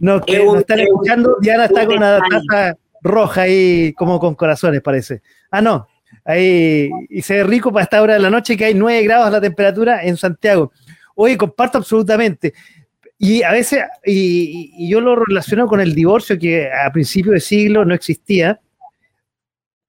no, 0.00 0.20
que 0.20 0.44
nos 0.44 0.56
están 0.56 0.80
escuchando, 0.80 1.36
Diana 1.40 1.66
está 1.66 1.86
con 1.86 1.98
una 1.98 2.18
taza 2.18 2.76
roja 3.00 3.42
ahí, 3.42 3.92
como 3.92 4.18
con 4.18 4.34
corazones, 4.34 4.80
parece. 4.82 5.22
Ah, 5.52 5.60
no, 5.62 5.86
Y 6.26 7.22
se 7.22 7.34
ve 7.34 7.44
rico 7.44 7.72
para 7.72 7.84
esta 7.84 8.02
hora 8.02 8.14
de 8.14 8.20
la 8.20 8.30
noche 8.30 8.56
que 8.56 8.66
hay 8.66 8.74
9 8.74 9.02
grados 9.02 9.30
la 9.30 9.40
temperatura 9.40 10.02
en 10.04 10.16
Santiago. 10.16 10.72
Oye, 11.14 11.36
comparto 11.36 11.78
absolutamente. 11.78 12.54
Y 13.18 13.42
a 13.42 13.52
veces, 13.52 13.84
y, 14.04 14.88
yo 14.88 15.00
lo 15.00 15.14
relaciono 15.14 15.66
con 15.66 15.80
el 15.80 15.94
divorcio 15.94 16.38
que 16.38 16.70
a 16.72 16.90
principios 16.90 17.34
de 17.34 17.40
siglo 17.40 17.84
no 17.84 17.94
existía. 17.94 18.58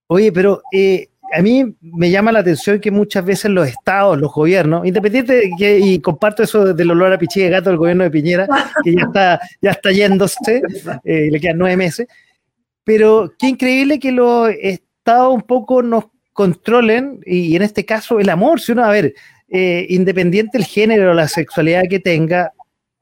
Oye, 0.08 0.34
pero 0.34 0.62
eh, 0.74 1.12
a 1.34 1.42
mí 1.42 1.74
me 1.80 2.12
llama 2.12 2.32
la 2.32 2.40
atención 2.40 2.80
que 2.80 2.92
muchas 2.92 3.24
veces 3.24 3.50
los 3.52 3.68
estados, 3.68 4.20
los 4.20 4.34
gobiernos, 4.34 4.86
independiente 4.86 5.34
de 5.34 5.52
que, 5.58 5.80
y 5.80 6.00
comparto 6.00 6.44
eso 6.44 6.74
del 6.74 6.92
olor 6.92 7.14
a 7.14 7.18
pichí 7.18 7.40
de 7.40 7.50
gato 7.50 7.70
del 7.70 7.80
gobierno 7.80 8.04
de 8.04 8.12
Piñera, 8.12 8.48
que 8.84 8.94
ya 8.94 9.04
está, 9.04 9.40
ya 9.62 9.72
está 9.72 9.92
yéndose, 9.92 10.62
eh, 11.06 11.30
le 11.32 11.40
quedan 11.40 11.58
nueve 11.58 11.78
meses, 11.78 12.08
pero 12.84 13.32
qué 13.40 13.48
increíble 13.48 14.00
que 14.00 14.12
los 14.12 14.50
estados 14.60 15.34
un 15.34 15.44
poco 15.44 15.82
nos 15.82 16.06
controlen, 16.34 17.20
y, 17.26 17.56
en 17.56 17.62
este 17.62 17.86
caso 17.86 18.20
el 18.20 18.30
amor, 18.30 18.60
si 18.60 18.72
uno, 18.72 18.84
a 18.84 18.90
ver, 18.90 19.14
eh, 19.50 19.86
independiente 19.90 20.58
el 20.58 20.66
género, 20.66 21.14
la 21.14 21.28
sexualidad 21.28 21.84
que 21.90 22.00
tenga, 22.00 22.54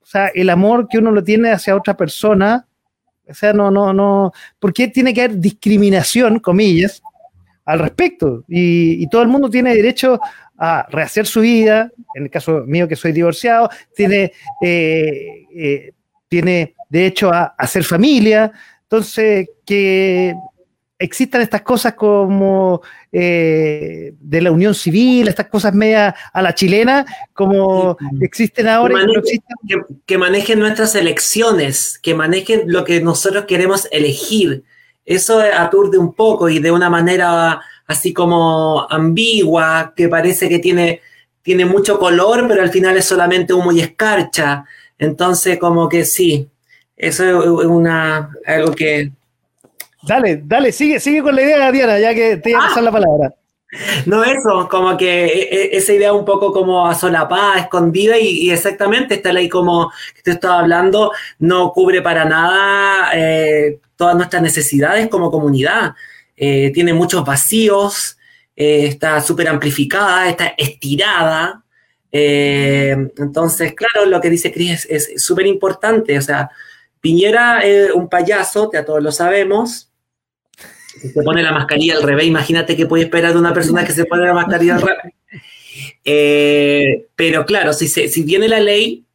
o 0.01 0.05
sea, 0.05 0.27
el 0.33 0.49
amor 0.49 0.87
que 0.89 0.97
uno 0.97 1.11
lo 1.11 1.23
tiene 1.23 1.51
hacia 1.51 1.75
otra 1.75 1.95
persona, 1.95 2.67
o 3.27 3.33
sea, 3.33 3.53
no, 3.53 3.69
no, 3.69 3.93
no, 3.93 4.31
¿por 4.57 4.73
qué 4.73 4.87
tiene 4.87 5.13
que 5.13 5.21
haber 5.21 5.37
discriminación, 5.37 6.39
comillas, 6.39 7.03
al 7.65 7.79
respecto? 7.79 8.43
Y, 8.47 9.07
todo 9.07 9.21
el 9.21 9.27
mundo 9.27 9.49
tiene 9.49 9.75
derecho 9.75 10.19
a 10.57 10.87
rehacer 10.89 11.27
su 11.27 11.41
vida, 11.41 11.91
en 12.15 12.23
el 12.23 12.29
caso 12.31 12.63
mío 12.65 12.87
que 12.87 12.95
soy 12.95 13.11
divorciado, 13.11 13.69
tiene, 13.95 14.33
eh, 14.61 15.45
eh, 15.55 15.93
tiene 16.27 16.75
derecho 16.89 17.31
a 17.31 17.53
hacer 17.57 17.83
familia, 17.83 18.51
Entonces, 18.83 19.47
que 19.63 20.33
existan 20.99 21.41
estas 21.41 21.61
cosas 21.61 21.93
como 21.93 22.81
eh, 23.11 24.13
de 24.19 24.41
la 24.41 24.51
unión 24.51 24.75
civil, 24.75 25.29
estas 25.29 25.47
cosas 25.47 25.73
media 25.73 26.13
a 26.33 26.41
la 26.41 26.53
chilena, 26.53 27.05
como 27.33 27.97
existen 28.21 28.67
ahora. 28.67 28.95
Que 30.05 30.17
manejen, 30.17 30.59
nuestras 30.59 30.93
elecciones, 30.95 31.97
que 31.97 32.13
manejen 32.13 32.63
lo 32.65 32.83
que 32.83 32.99
nosotros 33.01 33.45
queremos 33.45 33.87
elegir. 33.91 34.63
Eso 35.05 35.39
aturde 35.39 35.97
un 35.97 36.13
poco 36.13 36.49
y 36.49 36.59
de 36.59 36.69
una 36.69 36.89
manera 36.89 37.61
así 37.87 38.13
como 38.13 38.85
ambigua, 38.89 39.93
que 39.95 40.09
parece 40.09 40.49
que 40.49 40.59
tiene, 40.59 41.01
tiene 41.41 41.65
mucho 41.65 41.97
color, 41.97 42.45
pero 42.47 42.61
al 42.61 42.69
final 42.69 42.97
es 42.97 43.05
solamente 43.05 43.53
humo 43.53 43.71
y 43.71 43.79
escarcha. 43.79 44.65
Entonces, 44.99 45.57
como 45.57 45.87
que 45.87 46.03
sí, 46.05 46.47
eso 46.95 47.23
es 47.61 47.65
una, 47.65 48.29
algo 48.45 48.73
que 48.73 49.11
Dale, 50.01 50.41
dale, 50.43 50.71
sigue, 50.71 50.99
sigue 50.99 51.21
con 51.21 51.35
la 51.35 51.41
idea, 51.41 51.71
Diana, 51.71 51.99
ya 51.99 52.13
que 52.13 52.37
te 52.37 52.53
voy 52.53 52.61
a 52.61 52.67
pasar 52.67 52.83
la 52.83 52.91
palabra. 52.91 53.33
No, 54.07 54.23
eso, 54.23 54.67
como 54.67 54.97
que 54.97 55.25
e, 55.25 55.41
e, 55.41 55.77
esa 55.77 55.93
idea 55.93 56.11
un 56.11 56.25
poco 56.25 56.51
como 56.51 56.87
asolapada, 56.87 57.59
escondida, 57.59 58.17
y, 58.17 58.49
exactamente 58.49 59.15
esta 59.15 59.31
ley 59.31 59.47
como 59.47 59.91
que 60.15 60.21
te 60.23 60.31
estaba 60.31 60.59
hablando 60.59 61.11
no 61.37 61.71
cubre 61.71 62.01
para 62.01 62.25
nada 62.25 63.11
eh, 63.13 63.79
todas 63.95 64.15
nuestras 64.15 64.41
necesidades 64.41 65.07
como 65.07 65.29
comunidad. 65.29 65.93
Eh, 66.35 66.71
tiene 66.73 66.93
muchos 66.93 67.23
vacíos, 67.23 68.17
eh, 68.55 68.87
está 68.87 69.21
súper 69.21 69.49
amplificada, 69.49 70.29
está 70.29 70.53
estirada. 70.57 71.63
entonces, 72.11 73.73
claro, 73.75 74.05
lo 74.07 74.19
que 74.19 74.29
dice 74.31 74.51
Cris 74.51 74.87
es 74.89 75.13
súper 75.23 75.45
importante. 75.45 76.17
O 76.17 76.21
sea, 76.21 76.49
Piñera 77.01 77.59
es 77.61 77.91
un 77.91 78.09
payaso, 78.09 78.71
ya 78.73 78.83
todos 78.83 79.03
lo 79.03 79.11
sabemos, 79.11 79.88
si 80.97 81.09
se 81.09 81.23
pone 81.23 81.43
la 81.43 81.51
mascarilla 81.51 81.95
al 81.95 82.03
revés, 82.03 82.25
imagínate 82.25 82.75
que 82.75 82.87
puede 82.87 83.03
esperar 83.03 83.33
de 83.33 83.39
una 83.39 83.53
persona 83.53 83.85
que 83.85 83.91
se 83.91 84.05
pone 84.05 84.25
la 84.25 84.33
mascarilla 84.33 84.75
al 84.75 84.81
revés. 84.81 85.13
Eh, 86.03 87.07
pero 87.15 87.45
claro, 87.45 87.73
si, 87.73 87.87
si 87.87 88.23
viene 88.23 88.47
la 88.47 88.59
ley, 88.59 89.05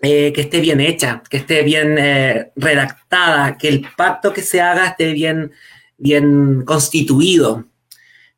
eh, 0.00 0.32
que 0.32 0.42
esté 0.42 0.60
bien 0.60 0.80
hecha, 0.80 1.22
que 1.28 1.38
esté 1.38 1.62
bien 1.62 1.96
eh, 1.98 2.52
redactada, 2.56 3.58
que 3.58 3.68
el 3.68 3.86
pacto 3.96 4.32
que 4.32 4.42
se 4.42 4.60
haga 4.60 4.86
esté 4.86 5.12
bien, 5.12 5.50
bien 5.98 6.62
constituido. 6.64 7.64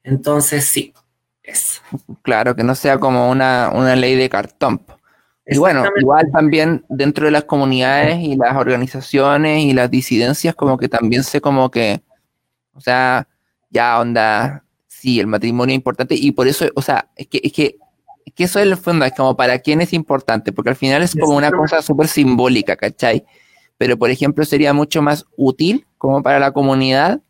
Entonces, 0.02 0.64
sí, 0.64 0.92
es. 1.42 1.82
Claro, 2.22 2.56
que 2.56 2.64
no 2.64 2.74
sea 2.74 2.98
como 2.98 3.30
una, 3.30 3.70
una 3.74 3.94
ley 3.94 4.16
de 4.16 4.28
cartón. 4.30 4.80
Y 5.44 5.58
bueno, 5.58 5.84
igual 6.00 6.30
también 6.32 6.84
dentro 6.88 7.26
de 7.26 7.32
las 7.32 7.44
comunidades 7.44 8.20
y 8.20 8.36
las 8.36 8.56
organizaciones 8.56 9.64
y 9.64 9.72
las 9.72 9.90
disidencias, 9.90 10.54
como 10.54 10.78
que 10.78 10.88
también 10.88 11.24
sé 11.24 11.40
como 11.40 11.70
que 11.70 12.00
o 12.74 12.80
sea, 12.80 13.28
ya 13.70 14.00
onda, 14.00 14.64
sí, 14.86 15.20
el 15.20 15.26
matrimonio 15.26 15.72
es 15.72 15.76
importante 15.76 16.14
y 16.14 16.32
por 16.32 16.46
eso, 16.46 16.66
o 16.74 16.82
sea, 16.82 17.10
es 17.16 17.26
que, 17.26 17.40
es 17.42 17.52
que, 17.52 17.76
es 18.24 18.32
que 18.34 18.44
eso 18.44 18.58
es 18.58 18.66
el 18.66 18.76
fondo, 18.76 19.04
es 19.04 19.12
como 19.12 19.36
para 19.36 19.58
quién 19.58 19.80
es 19.80 19.92
importante, 19.92 20.52
porque 20.52 20.70
al 20.70 20.76
final 20.76 21.02
es 21.02 21.14
como 21.14 21.36
una 21.36 21.50
cosa 21.50 21.82
súper 21.82 22.08
simbólica, 22.08 22.76
¿cachai? 22.76 23.24
Pero, 23.78 23.98
por 23.98 24.10
ejemplo, 24.10 24.44
sería 24.44 24.72
mucho 24.72 25.02
más 25.02 25.26
útil 25.36 25.86
como 25.98 26.22
para 26.22 26.38
la 26.38 26.52
comunidad, 26.52 27.20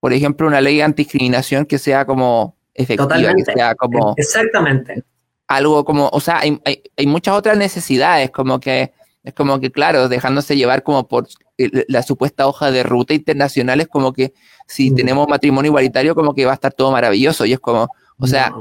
por 0.00 0.12
ejemplo, 0.12 0.46
una 0.46 0.60
ley 0.60 0.76
de 0.76 0.84
antidiscriminación 0.84 1.66
que 1.66 1.78
sea 1.78 2.06
como 2.06 2.56
efectiva, 2.72 3.34
que 3.34 3.44
sea 3.44 3.74
como... 3.74 4.14
Exactamente. 4.16 5.02
Algo 5.48 5.84
como, 5.84 6.08
o 6.08 6.20
sea, 6.20 6.38
hay, 6.38 6.60
hay, 6.64 6.82
hay 6.96 7.06
muchas 7.06 7.34
otras 7.34 7.56
necesidades, 7.56 8.30
como 8.30 8.58
que 8.58 8.92
es 9.26 9.34
como 9.34 9.58
que, 9.58 9.72
claro, 9.72 10.08
dejándose 10.08 10.56
llevar 10.56 10.84
como 10.84 11.08
por 11.08 11.26
la 11.58 12.02
supuesta 12.04 12.46
hoja 12.46 12.70
de 12.70 12.84
ruta 12.84 13.12
internacional, 13.12 13.80
es 13.80 13.88
como 13.88 14.12
que 14.12 14.32
si 14.68 14.92
mm. 14.92 14.94
tenemos 14.94 15.28
matrimonio 15.28 15.70
igualitario, 15.70 16.14
como 16.14 16.32
que 16.32 16.44
va 16.44 16.52
a 16.52 16.54
estar 16.54 16.72
todo 16.72 16.92
maravilloso. 16.92 17.44
Y 17.44 17.52
es 17.52 17.58
como, 17.58 17.88
o 18.18 18.26
sea, 18.28 18.54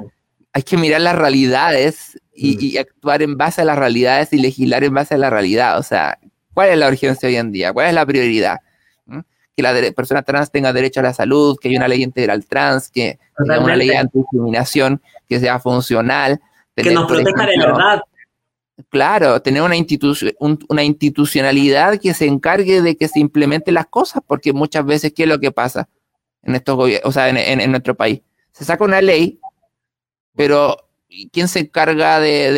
hay 0.54 0.64
que 0.64 0.76
mirar 0.76 1.02
las 1.02 1.16
realidades 1.16 2.20
y, 2.34 2.78
mm. 2.78 2.80
actuar 2.80 3.22
en 3.22 3.38
base 3.38 3.62
a 3.62 3.66
las 3.66 3.78
realidades 3.78 4.34
y 4.34 4.40
legislar 4.40 4.84
en 4.84 4.96
base 4.96 5.14
a 5.14 5.20
la 5.20 5.30
realidad. 5.30 5.78
O 5.78 5.84
sea, 5.84 6.18
¿cuál 6.56 6.70
es 6.70 6.80
la 6.80 6.88
urgencia 6.88 7.30
hoy 7.30 7.36
en 7.36 7.52
día? 7.52 7.72
¿Cuál 7.72 7.90
es 7.90 7.94
la 7.94 8.06
prioridad? 8.08 8.58
¿Mm? 9.06 9.20
Que 9.56 9.62
la 9.62 9.72
persona 9.96 10.24
trans 10.24 10.50
tenga 10.50 10.74
derecho 10.74 11.00
a 11.00 11.04
la 11.04 11.14
salud, 11.14 11.60
que 11.62 11.70
haya 11.70 11.78
una 11.78 11.88
ley 11.88 12.02
integral 12.02 12.44
trans, 12.44 12.90
que 12.90 13.20
haya 13.38 13.60
una 13.60 13.76
ley 13.76 13.90
de 13.90 13.98
antidiscriminación 13.98 15.00
que 15.30 15.40
sea 15.40 15.60
funcional. 15.60 16.42
que 16.76 16.90
nos 16.90 17.06
proteja 17.06 17.46
de 17.46 17.58
verdad. 17.60 18.02
Claro, 18.90 19.42
tener 19.42 19.62
una, 19.62 19.76
una 20.68 20.84
institucionalidad 20.84 21.98
que 21.98 22.14
se 22.14 22.26
encargue 22.26 22.82
de 22.82 22.98
que 22.98 23.08
se 23.08 23.20
implementen 23.20 23.74
las 23.74 23.88
cosas, 23.88 24.22
porque 24.28 24.52
muchas 24.52 24.86
veces, 24.86 25.14
¿qué 25.14 25.24
es 25.24 25.30
lo 25.30 25.40
que 25.40 25.52
pasa 25.52 25.88
en 26.44 26.56
estos 26.56 26.78
o 27.04 27.12
sea, 27.12 27.30
en, 27.30 27.72
nuestro 27.72 27.96
país? 27.96 28.22
Se 28.52 28.66
saca 28.66 28.84
una 28.84 29.02
ley, 29.02 29.40
pero 30.36 30.76
¿quién 31.32 31.48
se 31.48 31.60
encarga 31.60 32.20
de, 32.20 32.52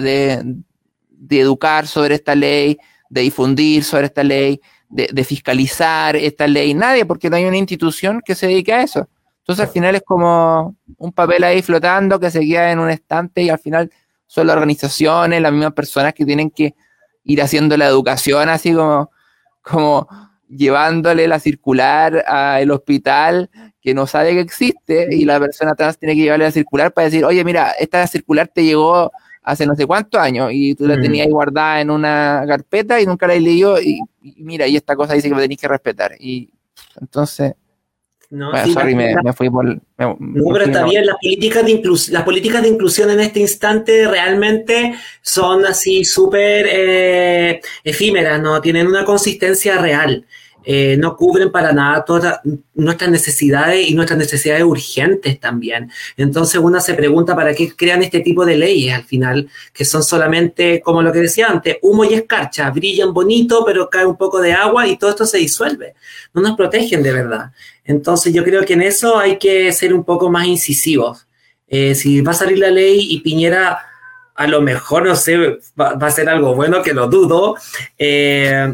de, 0.00 1.38
educar 1.40 1.86
sobre 1.86 2.16
esta 2.16 2.34
ley, 2.34 2.76
de 3.08 3.20
difundir 3.20 3.84
sobre 3.84 4.06
esta 4.06 4.24
ley, 4.24 4.60
de, 4.88 5.24
fiscalizar 5.24 6.16
esta 6.16 6.48
ley? 6.48 6.74
Nadie, 6.74 7.06
porque 7.06 7.30
no 7.30 7.36
hay 7.36 7.44
una 7.44 7.56
institución 7.56 8.20
que 8.24 8.34
se 8.34 8.48
dedique 8.48 8.72
a 8.72 8.82
eso. 8.82 9.08
Entonces, 9.38 9.66
al 9.66 9.72
final 9.72 9.94
es 9.94 10.02
como 10.02 10.76
un 10.98 11.12
papel 11.12 11.44
ahí 11.44 11.62
flotando 11.62 12.18
que 12.18 12.32
se 12.32 12.40
queda 12.40 12.72
en 12.72 12.80
un 12.80 12.90
estante 12.90 13.42
y 13.42 13.48
al 13.48 13.60
final 13.60 13.92
son 14.32 14.46
las 14.46 14.56
organizaciones, 14.56 15.42
las 15.42 15.52
mismas 15.52 15.74
personas 15.74 16.14
que 16.14 16.24
tienen 16.24 16.50
que 16.50 16.74
ir 17.22 17.42
haciendo 17.42 17.76
la 17.76 17.86
educación 17.86 18.48
así 18.48 18.72
como, 18.72 19.10
como 19.60 20.08
llevándole 20.48 21.28
la 21.28 21.38
circular 21.38 22.24
al 22.26 22.70
hospital 22.70 23.50
que 23.82 23.92
no 23.92 24.06
sabe 24.06 24.32
que 24.32 24.40
existe 24.40 25.14
y 25.14 25.26
la 25.26 25.38
persona 25.38 25.74
trans 25.74 25.98
tiene 25.98 26.14
que 26.14 26.22
llevarle 26.22 26.46
la 26.46 26.50
circular 26.50 26.94
para 26.94 27.04
decir, 27.04 27.26
oye, 27.26 27.44
mira, 27.44 27.72
esta 27.72 28.06
circular 28.06 28.48
te 28.48 28.64
llegó 28.64 29.12
hace 29.42 29.66
no 29.66 29.74
sé 29.74 29.84
cuántos 29.86 30.18
años 30.18 30.48
y 30.50 30.74
tú 30.76 30.86
la 30.86 30.96
mm. 30.96 31.02
tenías 31.02 31.28
guardada 31.28 31.82
en 31.82 31.90
una 31.90 32.42
carpeta 32.48 33.02
y 33.02 33.04
nunca 33.04 33.26
la 33.26 33.34
he 33.34 33.40
leído 33.40 33.78
y, 33.82 34.00
y, 34.22 34.42
mira, 34.42 34.66
y 34.66 34.76
esta 34.76 34.96
cosa 34.96 35.12
dice 35.12 35.28
que 35.28 35.34
me 35.34 35.42
tenéis 35.42 35.60
que 35.60 35.68
respetar. 35.68 36.12
Y 36.18 36.48
entonces, 36.98 37.52
no, 38.32 38.50
me, 38.50 39.32
fui 39.34 39.50
por. 39.50 39.66
no, 39.66 40.16
pero 40.18 40.64
está 40.64 40.86
bien, 40.86 41.04
las 41.04 41.16
políticas, 41.20 41.66
de 41.66 41.82
las 42.12 42.22
políticas 42.22 42.62
de 42.62 42.68
inclusión 42.68 43.10
en 43.10 43.20
este 43.20 43.40
instante 43.40 44.08
realmente 44.08 44.94
son 45.20 45.66
así 45.66 46.02
súper 46.02 46.66
eh, 46.66 47.60
efímeras, 47.84 48.40
no 48.40 48.58
tienen 48.62 48.86
una 48.86 49.04
consistencia 49.04 49.76
real. 49.76 50.24
Eh, 50.64 50.96
no 50.98 51.16
cubren 51.16 51.50
para 51.50 51.72
nada 51.72 52.04
todas 52.04 52.40
nuestras 52.74 53.10
necesidades 53.10 53.88
y 53.88 53.94
nuestras 53.94 54.18
necesidades 54.18 54.64
urgentes 54.64 55.40
también. 55.40 55.90
Entonces 56.16 56.60
uno 56.62 56.80
se 56.80 56.94
pregunta 56.94 57.34
para 57.34 57.54
qué 57.54 57.74
crean 57.74 58.02
este 58.02 58.20
tipo 58.20 58.44
de 58.44 58.56
leyes 58.56 58.94
al 58.94 59.04
final, 59.04 59.48
que 59.72 59.84
son 59.84 60.02
solamente, 60.02 60.80
como 60.80 61.02
lo 61.02 61.12
que 61.12 61.20
decía 61.20 61.48
antes, 61.48 61.78
humo 61.82 62.04
y 62.04 62.14
escarcha, 62.14 62.70
brillan 62.70 63.12
bonito, 63.12 63.64
pero 63.64 63.90
cae 63.90 64.06
un 64.06 64.16
poco 64.16 64.40
de 64.40 64.52
agua 64.52 64.86
y 64.86 64.96
todo 64.96 65.10
esto 65.10 65.26
se 65.26 65.38
disuelve. 65.38 65.94
No 66.32 66.42
nos 66.42 66.56
protegen 66.56 67.02
de 67.02 67.12
verdad. 67.12 67.52
Entonces 67.84 68.32
yo 68.32 68.44
creo 68.44 68.64
que 68.64 68.74
en 68.74 68.82
eso 68.82 69.18
hay 69.18 69.38
que 69.38 69.72
ser 69.72 69.92
un 69.92 70.04
poco 70.04 70.30
más 70.30 70.46
incisivos. 70.46 71.26
Eh, 71.66 71.94
si 71.94 72.20
va 72.20 72.32
a 72.32 72.34
salir 72.34 72.58
la 72.58 72.70
ley 72.70 73.08
y 73.10 73.20
Piñera 73.20 73.78
a 74.34 74.46
lo 74.46 74.60
mejor, 74.60 75.06
no 75.06 75.16
sé, 75.16 75.58
va, 75.78 75.90
a 75.90 76.10
ser 76.10 76.28
algo 76.28 76.54
bueno, 76.54 76.82
que 76.82 76.94
lo 76.94 77.06
dudo. 77.08 77.56
Eh, 77.98 78.72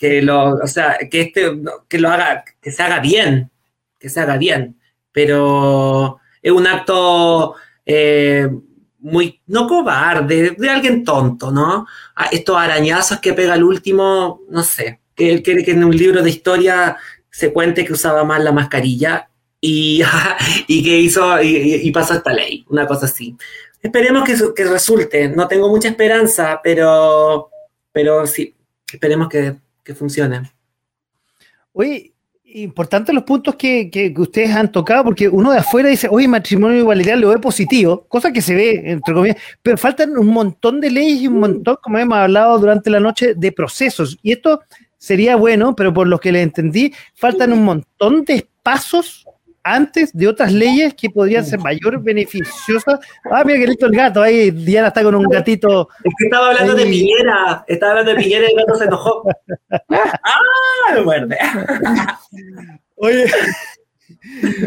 que 0.00 0.22
lo, 0.22 0.54
o 0.54 0.66
sea, 0.66 0.96
que 1.10 1.20
este, 1.20 1.60
que 1.86 1.98
lo 1.98 2.08
haga, 2.08 2.42
que 2.58 2.72
se 2.72 2.82
haga 2.82 3.00
bien, 3.00 3.50
que 3.98 4.08
se 4.08 4.18
haga 4.18 4.38
bien, 4.38 4.80
pero 5.12 6.18
es 6.40 6.50
un 6.50 6.66
acto 6.66 7.56
eh, 7.84 8.48
muy, 9.00 9.42
no 9.46 9.66
cobarde, 9.66 10.56
de 10.56 10.70
alguien 10.70 11.04
tonto, 11.04 11.50
¿no? 11.50 11.86
Estos 12.32 12.56
arañazos 12.56 13.20
que 13.20 13.34
pega 13.34 13.54
el 13.54 13.62
último, 13.62 14.40
no 14.48 14.62
sé, 14.62 15.00
que 15.14 15.30
él 15.30 15.42
quiere 15.42 15.62
que 15.62 15.72
en 15.72 15.84
un 15.84 15.94
libro 15.94 16.22
de 16.22 16.30
historia 16.30 16.96
se 17.30 17.52
cuente 17.52 17.84
que 17.84 17.92
usaba 17.92 18.24
mal 18.24 18.42
la 18.42 18.52
mascarilla 18.52 19.28
y, 19.60 20.02
y 20.66 20.82
que 20.82 20.98
hizo 20.98 21.42
y, 21.42 21.90
pasó 21.90 22.14
esta 22.14 22.32
ley, 22.32 22.64
una 22.70 22.86
cosa 22.86 23.04
así. 23.04 23.36
Esperemos 23.82 24.24
que, 24.24 24.34
que 24.56 24.64
resulte, 24.64 25.28
no 25.28 25.46
tengo 25.46 25.68
mucha 25.68 25.88
esperanza, 25.88 26.58
pero, 26.64 27.50
pero 27.92 28.26
sí, 28.26 28.54
esperemos 28.90 29.28
que, 29.28 29.56
que 29.84 29.94
funcione. 29.94 30.50
Oye, 31.72 32.12
importante 32.44 33.12
los 33.12 33.24
puntos 33.24 33.54
que, 33.54 33.90
que, 33.90 34.12
ustedes 34.16 34.50
han 34.50 34.72
tocado, 34.72 35.04
porque 35.04 35.28
uno 35.28 35.52
de 35.52 35.58
afuera 35.58 35.88
dice, 35.88 36.08
oye, 36.10 36.26
matrimonio 36.26 36.78
igualitario 36.78 37.20
lo 37.20 37.28
ve 37.28 37.38
positivo, 37.38 38.04
cosa 38.08 38.32
que 38.32 38.42
se 38.42 38.54
ve, 38.54 38.82
entre 38.86 39.14
comillas, 39.14 39.36
pero 39.62 39.76
faltan 39.76 40.16
un 40.16 40.28
montón 40.28 40.80
de 40.80 40.90
leyes 40.90 41.22
y 41.22 41.28
un 41.28 41.40
montón, 41.40 41.76
como 41.82 41.98
hemos 41.98 42.18
hablado 42.18 42.58
durante 42.58 42.90
la 42.90 43.00
noche, 43.00 43.34
de 43.34 43.52
procesos. 43.52 44.18
Y 44.22 44.32
esto 44.32 44.60
sería 44.98 45.36
bueno, 45.36 45.74
pero 45.76 45.94
por 45.94 46.06
lo 46.06 46.18
que 46.18 46.32
le 46.32 46.42
entendí, 46.42 46.92
faltan 47.14 47.52
un 47.52 47.64
montón 47.64 48.24
de 48.24 48.46
pasos 48.62 49.26
antes 49.62 50.12
de 50.12 50.28
otras 50.28 50.52
leyes 50.52 50.94
que 50.94 51.10
podrían 51.10 51.44
ser 51.44 51.58
mayor 51.60 52.02
beneficiosas. 52.02 53.00
Ah, 53.30 53.42
mira 53.44 53.58
que 53.58 53.66
listo 53.66 53.86
el 53.86 53.92
gato, 53.92 54.22
ahí 54.22 54.50
Diana 54.50 54.88
está 54.88 55.02
con 55.02 55.14
un 55.14 55.24
gatito. 55.24 55.88
Es 56.04 56.12
que 56.18 56.24
estaba 56.24 56.48
hablando 56.48 56.74
de 56.74 56.86
Piñera, 56.86 57.64
estaba 57.66 57.92
hablando 57.92 58.12
de 58.12 58.22
Piñera 58.22 58.46
y 58.46 58.52
el 58.52 58.58
gato 58.58 58.74
se 58.76 58.84
enojó. 58.84 59.22
¡Ah! 59.90 60.94
Me 60.94 61.02
muerde. 61.02 61.38
Oye, 62.96 63.26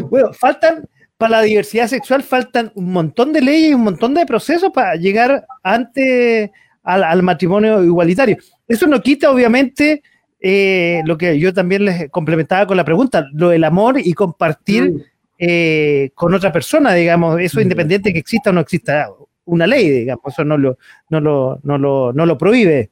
bueno, 0.09 0.33
faltan, 0.33 0.87
para 1.17 1.37
la 1.37 1.41
diversidad 1.41 1.87
sexual, 1.87 2.23
faltan 2.23 2.71
un 2.75 2.91
montón 2.91 3.33
de 3.33 3.41
leyes 3.41 3.71
y 3.71 3.73
un 3.73 3.83
montón 3.83 4.13
de 4.13 4.25
procesos 4.25 4.71
para 4.73 4.95
llegar 4.95 5.45
antes 5.63 6.49
al, 6.83 7.03
al 7.03 7.23
matrimonio 7.23 7.83
igualitario. 7.83 8.37
Eso 8.67 8.87
no 8.87 9.01
quita, 9.01 9.31
obviamente, 9.31 10.01
eh, 10.45 11.01
lo 11.05 11.17
que 11.17 11.39
yo 11.39 11.53
también 11.53 11.85
les 11.85 12.09
complementaba 12.09 12.67
con 12.67 12.75
la 12.75 12.83
pregunta, 12.83 13.25
lo 13.31 13.47
del 13.47 13.63
amor 13.63 13.97
y 13.97 14.13
compartir 14.13 14.91
mm. 14.91 15.01
eh, 15.39 16.11
con 16.15 16.33
otra 16.33 16.51
persona, 16.51 16.93
digamos, 16.93 17.39
eso 17.39 17.59
mm. 17.59 17.63
independiente 17.63 18.11
que 18.11 18.19
exista 18.19 18.49
o 18.49 18.53
no 18.53 18.59
exista 18.59 19.07
una 19.45 19.65
ley, 19.65 19.89
digamos, 19.89 20.25
eso 20.27 20.43
no 20.43 20.57
lo, 20.57 20.77
no 21.07 21.21
lo, 21.21 21.59
no 21.63 21.77
lo, 21.77 22.11
no 22.11 22.25
lo 22.25 22.37
prohíbe. 22.37 22.91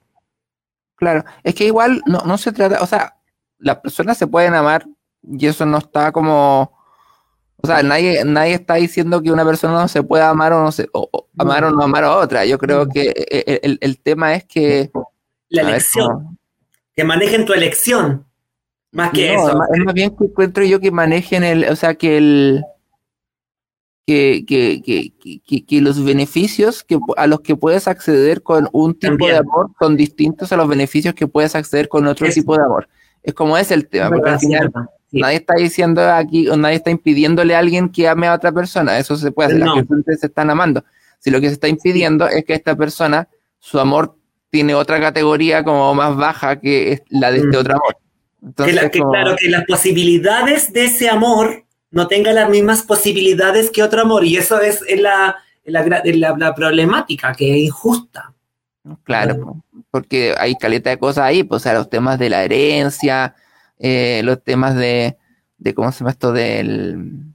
Claro, 0.95 1.25
es 1.43 1.53
que 1.53 1.65
igual 1.65 2.01
no, 2.05 2.21
no 2.25 2.37
se 2.37 2.53
trata, 2.53 2.81
o 2.81 2.85
sea, 2.85 3.17
las 3.59 3.79
personas 3.79 4.17
se 4.17 4.27
pueden 4.27 4.53
amar 4.53 4.85
y 5.21 5.45
eso 5.45 5.65
no 5.65 5.79
está 5.79 6.13
como, 6.13 6.71
o 7.57 7.67
sea, 7.67 7.83
nadie, 7.83 8.23
nadie 8.23 8.53
está 8.53 8.75
diciendo 8.75 9.21
que 9.21 9.29
una 9.29 9.43
persona 9.43 9.73
no 9.73 9.89
se 9.89 10.03
pueda 10.03 10.29
amar 10.29 10.53
o 10.53 10.63
no 10.63 10.71
se, 10.71 10.87
o, 10.93 11.27
amar 11.37 11.65
o 11.65 11.71
no 11.71 11.83
amar 11.83 12.05
a 12.05 12.15
otra. 12.15 12.45
Yo 12.45 12.57
creo 12.57 12.87
que 12.87 13.13
eh, 13.13 13.59
el, 13.61 13.77
el, 13.81 13.99
tema 13.99 14.35
es 14.35 14.45
que 14.45 14.89
la 15.49 15.63
elección 15.63 16.37
que 16.95 17.03
manejen 17.03 17.45
tu 17.45 17.53
elección. 17.53 18.26
Más 18.91 19.11
que 19.11 19.34
eso. 19.34 19.63
Es 19.73 19.80
más 19.85 19.93
bien 19.93 20.15
que 20.15 20.26
encuentro 20.26 20.65
yo 20.65 20.80
que 20.80 20.91
manejen 20.91 21.43
el, 21.43 21.65
o 21.65 21.76
sea, 21.76 21.95
que 21.95 22.18
el 22.18 22.63
que, 24.05 24.43
que, 24.45 25.13
que, 25.45 25.65
que, 25.65 25.81
los 25.81 26.03
beneficios 26.03 26.84
que, 26.84 26.99
a 27.15 27.27
los 27.27 27.41
que 27.41 27.55
puedes 27.55 27.88
acceder 27.88 28.41
con 28.41 28.68
un 28.73 28.97
tipo 28.97 29.27
de 29.27 29.38
amor 29.38 29.72
son 29.80 29.95
distintos 29.95 30.51
a 30.51 30.57
los 30.57 30.68
beneficios 30.68 31.13
que 31.13 31.27
puedes 31.27 31.55
acceder 31.55 31.88
con 31.88 32.07
otro 32.07 32.27
tipo 32.30 32.57
de 32.57 32.63
amor. 32.63 32.89
Es 33.23 33.34
como 33.34 33.57
es 33.57 33.72
el 33.72 33.88
tema, 33.88 34.09
porque 34.09 34.31
al 34.31 34.39
final 34.39 34.72
nadie 35.11 35.38
está 35.38 35.53
diciendo 35.55 36.01
aquí, 36.01 36.49
o 36.49 36.57
nadie 36.57 36.76
está 36.76 36.89
impidiéndole 36.89 37.55
a 37.55 37.59
alguien 37.59 37.89
que 37.89 38.07
ame 38.07 38.27
a 38.27 38.34
otra 38.34 38.51
persona, 38.51 38.97
eso 38.97 39.15
se 39.15 39.31
puede 39.31 39.49
hacer, 39.49 39.59
las 39.59 39.76
personas 39.76 40.19
se 40.19 40.27
están 40.27 40.49
amando. 40.49 40.84
Si 41.19 41.30
lo 41.30 41.39
que 41.39 41.47
se 41.47 41.53
está 41.53 41.68
impidiendo 41.68 42.27
es 42.27 42.43
que 42.43 42.53
esta 42.53 42.76
persona, 42.76 43.30
su 43.59 43.80
amor 43.80 44.18
tiene 44.51 44.75
otra 44.75 44.99
categoría 44.99 45.63
como 45.63 45.95
más 45.95 46.15
baja 46.15 46.59
que 46.59 46.91
es 46.91 47.01
la 47.09 47.31
de 47.31 47.37
este 47.37 47.57
mm. 47.57 47.59
otro 47.59 47.73
amor. 47.73 47.97
Entonces, 48.43 48.91
que, 48.91 48.99
Claro, 48.99 49.35
que 49.37 49.49
las 49.49 49.65
posibilidades 49.65 50.73
de 50.73 50.85
ese 50.85 51.09
amor 51.09 51.63
no 51.89 52.07
tengan 52.07 52.35
las 52.35 52.49
mismas 52.49 52.83
posibilidades 52.83 53.69
que 53.69 53.83
otro 53.83 54.01
amor, 54.01 54.23
y 54.23 54.37
eso 54.37 54.59
es, 54.61 54.83
la, 54.99 55.37
la, 55.65 56.55
problemática, 56.55 57.33
que 57.33 57.51
es 57.51 57.57
injusta. 57.65 58.33
Claro, 59.03 59.61
porque 59.91 60.33
hay 60.37 60.55
caleta 60.55 60.89
de 60.89 60.97
cosas 60.97 61.25
ahí, 61.25 61.43
pues, 61.43 61.61
o 61.61 61.63
sea, 61.63 61.73
los 61.73 61.89
temas 61.89 62.17
de 62.17 62.29
la 62.29 62.43
herencia, 62.43 63.35
eh, 63.77 64.21
los 64.23 64.43
temas 64.43 64.75
de, 64.75 65.17
de, 65.57 65.73
¿cómo 65.73 65.91
se 65.91 65.99
llama 65.99 66.11
esto? 66.11 66.31
Del, 66.31 67.33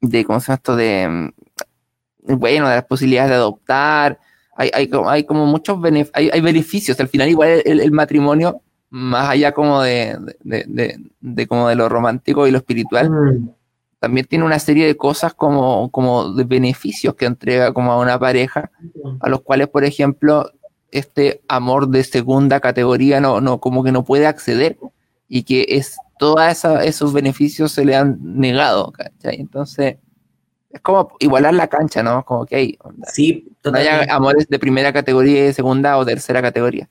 de, 0.00 0.24
¿cómo 0.24 0.40
se 0.40 0.46
llama 0.46 0.56
esto? 0.56 0.76
De, 0.76 1.32
bueno, 2.22 2.68
de 2.68 2.76
las 2.76 2.84
posibilidades 2.84 3.30
de 3.30 3.36
adoptar, 3.36 4.18
hay, 4.60 4.70
hay, 4.74 4.90
hay 5.06 5.24
como 5.24 5.46
muchos 5.46 5.78
hay, 6.12 6.28
hay, 6.30 6.40
beneficios. 6.42 7.00
Al 7.00 7.08
final, 7.08 7.30
igual 7.30 7.62
el, 7.64 7.92
matrimonio, 7.92 8.60
más 8.90 9.30
allá 9.30 9.52
como 9.52 9.80
de, 9.80 10.18
de, 10.42 11.46
como 11.46 11.68
de 11.68 11.76
lo 11.76 11.88
romántico 11.88 12.46
y 12.46 12.50
lo 12.50 12.58
espiritual, 12.58 13.10
mm. 13.10 13.50
también 14.00 14.26
tiene 14.26 14.44
una 14.44 14.58
serie 14.58 14.86
de 14.86 14.98
cosas 14.98 15.32
como, 15.32 15.90
como 15.90 16.34
de 16.34 16.44
beneficios 16.44 17.14
que 17.14 17.24
entrega 17.24 17.72
como 17.72 17.90
a 17.90 17.98
una 17.98 18.18
pareja, 18.18 18.70
a 19.20 19.30
los 19.30 19.40
cuales, 19.40 19.68
por 19.68 19.84
ejemplo, 19.84 20.50
este 20.90 21.40
amor 21.48 21.88
de 21.88 22.04
segunda 22.04 22.60
categoría 22.60 23.18
no, 23.18 23.40
no, 23.40 23.60
como 23.60 23.82
que 23.82 23.92
no 23.92 24.04
puede 24.04 24.26
acceder 24.26 24.76
y 25.26 25.44
que 25.44 25.64
es 25.70 25.96
todos 26.18 26.42
esos 26.84 27.14
beneficios 27.14 27.72
se 27.72 27.86
le 27.86 27.96
han 27.96 28.18
negado, 28.20 28.92
Entonces, 29.22 29.96
es 30.70 30.80
como 30.80 31.16
igualar 31.18 31.54
la 31.54 31.66
cancha, 31.66 32.02
¿no? 32.02 32.24
Como 32.24 32.46
que 32.46 32.56
hay, 32.56 32.78
sí, 33.12 33.48
no 33.64 33.76
haya 33.76 34.06
amores 34.14 34.48
de 34.48 34.58
primera 34.58 34.92
categoría, 34.92 35.44
de 35.44 35.52
segunda 35.52 35.96
o 35.98 36.06
tercera 36.06 36.40
categoría. 36.40 36.88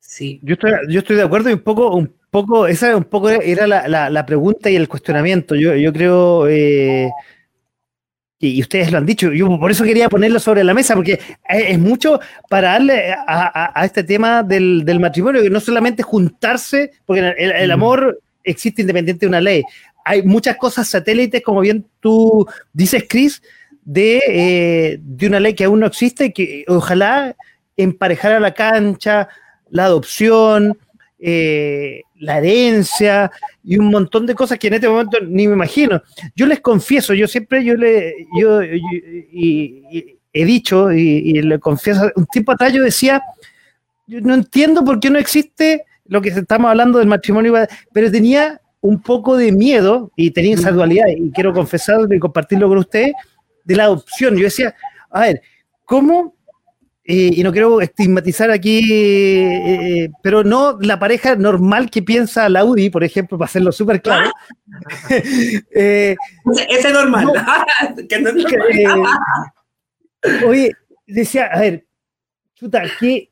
Sí. 0.00 0.40
Yo 0.42 0.54
estoy, 0.54 0.72
yo 0.88 1.00
estoy 1.00 1.16
de 1.16 1.22
acuerdo 1.22 1.50
y 1.50 1.54
un 1.54 1.60
poco, 1.60 1.94
un 1.94 2.14
poco, 2.30 2.66
esa 2.66 2.96
un 2.96 3.04
poco 3.04 3.30
era 3.30 3.66
la, 3.66 4.10
la, 4.10 4.26
pregunta 4.26 4.70
y 4.70 4.76
el 4.76 4.88
cuestionamiento. 4.88 5.54
Yo, 5.54 5.74
yo 5.74 5.92
creo, 5.92 6.48
eh, 6.48 7.10
y, 8.38 8.60
ustedes 8.60 8.90
lo 8.90 8.98
han 8.98 9.06
dicho, 9.06 9.32
yo 9.32 9.58
por 9.58 9.70
eso 9.70 9.84
quería 9.84 10.08
ponerlo 10.08 10.40
sobre 10.40 10.64
la 10.64 10.74
mesa, 10.74 10.94
porque 10.94 11.20
es, 11.48 11.78
mucho 11.78 12.20
para 12.48 12.72
darle 12.72 13.12
a, 13.12 13.72
a, 13.78 13.84
este 13.84 14.04
tema 14.04 14.42
del, 14.42 14.84
del, 14.84 15.00
matrimonio, 15.00 15.42
que 15.42 15.50
no 15.50 15.60
solamente 15.60 16.02
juntarse, 16.02 16.92
porque 17.06 17.34
el, 17.38 17.52
el 17.52 17.68
mm. 17.68 17.72
amor 17.72 18.22
existe 18.44 18.82
independiente 18.82 19.26
de 19.26 19.28
una 19.28 19.40
ley, 19.40 19.62
hay 20.04 20.22
muchas 20.22 20.56
cosas 20.56 20.88
satélites, 20.88 21.42
como 21.42 21.60
bien 21.60 21.86
tú 22.00 22.46
dices, 22.72 23.04
Chris, 23.08 23.42
de, 23.84 24.22
eh, 24.28 24.98
de 25.02 25.26
una 25.26 25.40
ley 25.40 25.54
que 25.54 25.64
aún 25.64 25.80
no 25.80 25.86
existe 25.86 26.26
y 26.26 26.32
que 26.32 26.64
ojalá 26.68 27.36
emparejara 27.76 28.40
la 28.40 28.54
cancha, 28.54 29.28
la 29.70 29.86
adopción, 29.86 30.78
eh, 31.18 32.02
la 32.18 32.38
herencia 32.38 33.30
y 33.64 33.78
un 33.78 33.86
montón 33.86 34.26
de 34.26 34.34
cosas 34.34 34.58
que 34.58 34.68
en 34.68 34.74
este 34.74 34.88
momento 34.88 35.18
ni 35.20 35.46
me 35.46 35.54
imagino. 35.54 36.02
Yo 36.34 36.46
les 36.46 36.60
confieso, 36.60 37.14
yo 37.14 37.26
siempre 37.28 37.64
yo 37.64 37.74
le 37.76 38.26
yo, 38.38 38.60
he 38.60 40.44
dicho 40.44 40.92
y, 40.92 41.42
le 41.42 41.58
confieso, 41.58 42.10
un 42.16 42.26
tiempo 42.26 42.52
atrás 42.52 42.72
yo 42.72 42.82
decía, 42.82 43.22
yo 44.06 44.20
no 44.20 44.34
entiendo 44.34 44.84
por 44.84 45.00
qué 45.00 45.10
no 45.10 45.18
existe 45.18 45.84
lo 46.06 46.20
que 46.20 46.30
estamos 46.30 46.68
hablando 46.68 46.98
del 46.98 47.08
matrimonio, 47.08 47.54
pero 47.92 48.10
tenía 48.10 48.60
un 48.82 49.00
poco 49.00 49.36
de 49.36 49.52
miedo 49.52 50.10
y 50.16 50.32
tenía 50.32 50.54
esa 50.54 50.72
dualidad, 50.72 51.06
y 51.08 51.30
quiero 51.30 51.54
confesarlo 51.54 52.12
y 52.12 52.18
compartirlo 52.18 52.68
con 52.68 52.78
usted, 52.78 53.12
de 53.64 53.76
la 53.76 53.84
adopción. 53.84 54.36
Yo 54.36 54.44
decía, 54.44 54.74
a 55.10 55.20
ver, 55.20 55.42
¿cómo? 55.84 56.34
Eh, 57.04 57.30
y 57.34 57.42
no 57.42 57.52
quiero 57.52 57.80
estigmatizar 57.80 58.50
aquí, 58.50 58.92
eh, 58.92 60.10
pero 60.22 60.44
no 60.44 60.78
la 60.80 60.98
pareja 60.98 61.36
normal 61.36 61.90
que 61.90 62.02
piensa 62.02 62.48
Laudi, 62.48 62.90
por 62.90 63.02
ejemplo, 63.02 63.38
para 63.38 63.46
hacerlo 63.46 63.72
súper 63.72 64.02
claro. 64.02 64.30
eh, 65.10 66.16
Ese 66.68 66.88
es 66.88 66.92
normal. 66.92 67.26
oye, 70.46 70.72
decía, 71.06 71.46
a 71.46 71.60
ver, 71.60 71.86
chuta, 72.54 72.82
que 72.98 73.31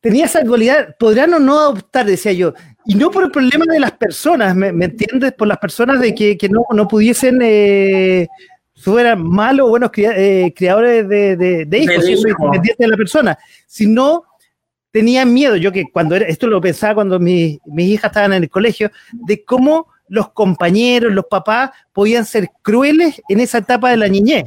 tenía 0.00 0.24
esa 0.24 0.42
dualidad, 0.42 0.96
podrían 0.98 1.34
o 1.34 1.38
no 1.38 1.58
adoptar, 1.58 2.06
decía 2.06 2.32
yo. 2.32 2.54
Y 2.86 2.94
no 2.94 3.10
por 3.10 3.24
el 3.24 3.30
problema 3.30 3.66
de 3.68 3.80
las 3.80 3.92
personas, 3.92 4.56
¿me, 4.56 4.68
entiendes? 4.68 5.32
Por 5.34 5.48
las 5.48 5.58
personas 5.58 6.00
de 6.00 6.14
que, 6.14 6.48
no, 6.50 6.64
no, 6.72 6.88
pudiesen, 6.88 7.40
eh, 7.42 8.26
fueran 8.76 9.22
malos 9.22 9.66
o 9.66 9.70
buenos 9.70 9.90
eh, 9.96 10.52
criadores 10.56 11.08
de, 11.08 11.36
de, 11.36 11.78
hijos, 11.78 12.04
si 12.04 12.14
eso 12.14 12.28
de 12.78 12.88
la 12.88 12.96
persona, 12.96 13.38
sino 13.66 14.24
tenían 14.90 15.32
miedo, 15.32 15.56
yo 15.56 15.70
que 15.70 15.84
cuando 15.92 16.16
era, 16.16 16.26
esto 16.26 16.46
lo 16.46 16.60
pensaba 16.60 16.94
cuando 16.94 17.20
mis 17.20 17.60
hijas 17.76 18.10
estaban 18.10 18.32
en 18.32 18.42
el 18.42 18.50
colegio, 18.50 18.90
de 19.12 19.44
cómo 19.44 19.86
los 20.08 20.32
compañeros, 20.32 21.12
los 21.12 21.26
papás 21.26 21.70
podían 21.92 22.24
ser 22.24 22.48
crueles 22.62 23.22
en 23.28 23.38
esa 23.38 23.58
etapa 23.58 23.90
de 23.90 23.98
la 23.98 24.08
niñez. 24.08 24.44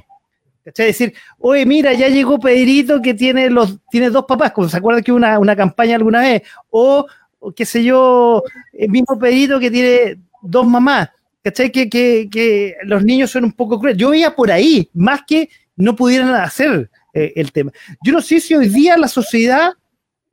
¿Cachai? 0.64 0.88
Decir, 0.88 1.14
oye, 1.40 1.65
mira, 1.65 1.94
ya 1.94 2.07
llegó 2.07 2.40
Pedrito 2.40 3.02
que 3.02 3.14
tiene 3.14 3.49
los 3.49 3.80
tiene 3.91 4.10
dos 4.10 4.26
papás, 4.26 4.52
como 4.52 4.69
se 4.69 4.77
acuerda 4.77 5.02
que 5.02 5.11
una, 5.11 5.38
una 5.40 5.56
campaña 5.56 5.95
alguna 5.95 6.22
vez, 6.22 6.44
o 6.69 7.06
qué 7.52 7.65
sé 7.65 7.84
yo, 7.84 8.44
el 8.72 8.90
mismo 8.90 9.19
pedido 9.19 9.60
que 9.60 9.72
tiene 9.72 10.19
dos 10.41 10.65
mamás. 10.65 11.10
¿Cachai? 11.44 11.72
Que, 11.72 11.90
que, 11.90 12.76
los 12.84 13.03
niños 13.03 13.31
son 13.31 13.44
un 13.44 13.52
poco 13.52 13.77
crueles. 13.77 13.99
Yo 13.99 14.11
veía 14.11 14.34
por 14.34 14.49
ahí, 14.49 14.90
más 14.94 15.22
que 15.27 15.49
no 15.76 15.94
pudieran 15.94 16.34
hacer 16.35 16.90
eh, 17.14 17.34
el 17.35 17.52
tema. 17.52 17.72
Yo 18.02 18.14
no 18.14 18.22
sé 18.22 18.40
si 18.40 18.56
hoy 18.56 18.69
día 18.69 18.95
la 18.95 19.10
sociedad, 19.10 19.73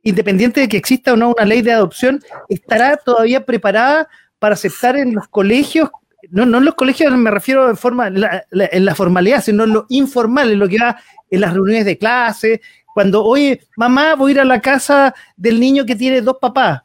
independiente 0.03 0.61
de 0.61 0.69
que 0.69 0.77
exista 0.77 1.11
o 1.11 1.17
no 1.17 1.33
una 1.33 1.43
ley 1.45 1.61
de 1.61 1.73
adopción, 1.73 2.21
estará 2.47 2.95
todavía 2.95 3.45
preparada 3.45 4.07
para 4.39 4.53
aceptar 4.53 4.95
en 4.95 5.13
los 5.13 5.27
colegios, 5.27 5.89
no, 6.31 6.45
no 6.45 6.57
en 6.57 6.65
los 6.65 6.75
colegios 6.75 7.15
me 7.15 7.31
refiero 7.31 7.69
en, 7.69 7.77
forma, 7.77 8.07
en 8.07 8.85
la 8.85 8.95
formalidad, 8.95 9.43
sino 9.43 9.63
en 9.65 9.73
lo 9.73 9.85
informal, 9.89 10.51
en 10.51 10.59
lo 10.59 10.67
que 10.67 10.79
va 10.79 10.97
en 11.29 11.41
las 11.41 11.53
reuniones 11.53 11.85
de 11.85 11.97
clase, 11.97 12.61
cuando, 12.93 13.23
oye, 13.23 13.61
mamá, 13.77 14.15
voy 14.15 14.31
a 14.31 14.33
ir 14.33 14.39
a 14.41 14.45
la 14.45 14.59
casa 14.59 15.13
del 15.37 15.59
niño 15.59 15.85
que 15.85 15.95
tiene 15.95 16.21
dos 16.21 16.37
papás 16.41 16.81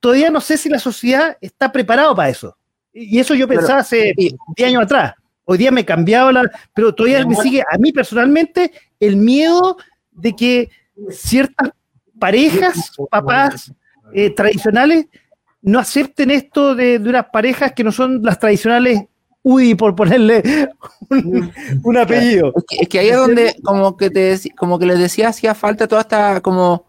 todavía 0.00 0.30
no 0.30 0.40
sé 0.40 0.56
si 0.56 0.68
la 0.68 0.78
sociedad 0.78 1.36
está 1.40 1.72
preparada 1.72 2.14
para 2.14 2.28
eso. 2.28 2.56
Y 2.92 3.18
eso 3.18 3.34
yo 3.34 3.46
pensaba 3.46 3.80
hace 3.80 4.12
10 4.16 4.34
años 4.66 4.82
atrás. 4.82 5.14
Hoy 5.44 5.58
día 5.58 5.70
me 5.70 5.82
he 5.82 5.84
cambiado 5.84 6.30
la. 6.32 6.50
Pero 6.74 6.94
todavía 6.94 7.24
me 7.24 7.36
sigue, 7.36 7.62
a 7.70 7.78
mí 7.78 7.92
personalmente, 7.92 8.72
el 8.98 9.16
miedo 9.16 9.76
de 10.10 10.34
que 10.34 10.70
ciertas 11.10 11.70
parejas, 12.18 12.92
papás 13.10 13.72
eh, 14.12 14.30
tradicionales, 14.30 15.06
no 15.62 15.78
acepten 15.78 16.30
esto 16.30 16.74
de, 16.74 16.98
unas 16.98 17.26
parejas 17.26 17.72
que 17.72 17.84
no 17.84 17.92
son 17.92 18.22
las 18.22 18.38
tradicionales 18.38 19.02
UDI, 19.42 19.74
por 19.74 19.94
ponerle 19.94 20.42
un, 21.82 21.96
apellido. 21.96 22.52
Es 22.78 22.88
que, 22.88 22.98
ahí 22.98 23.08
es 23.08 23.16
donde, 23.16 23.56
como 23.62 23.96
que, 23.96 24.10
te, 24.10 24.38
como 24.56 24.78
que 24.78 24.86
les 24.86 24.98
decía, 24.98 25.28
hacía 25.28 25.54
falta 25.54 25.88
toda 25.88 26.02
esta 26.02 26.40
como, 26.40 26.86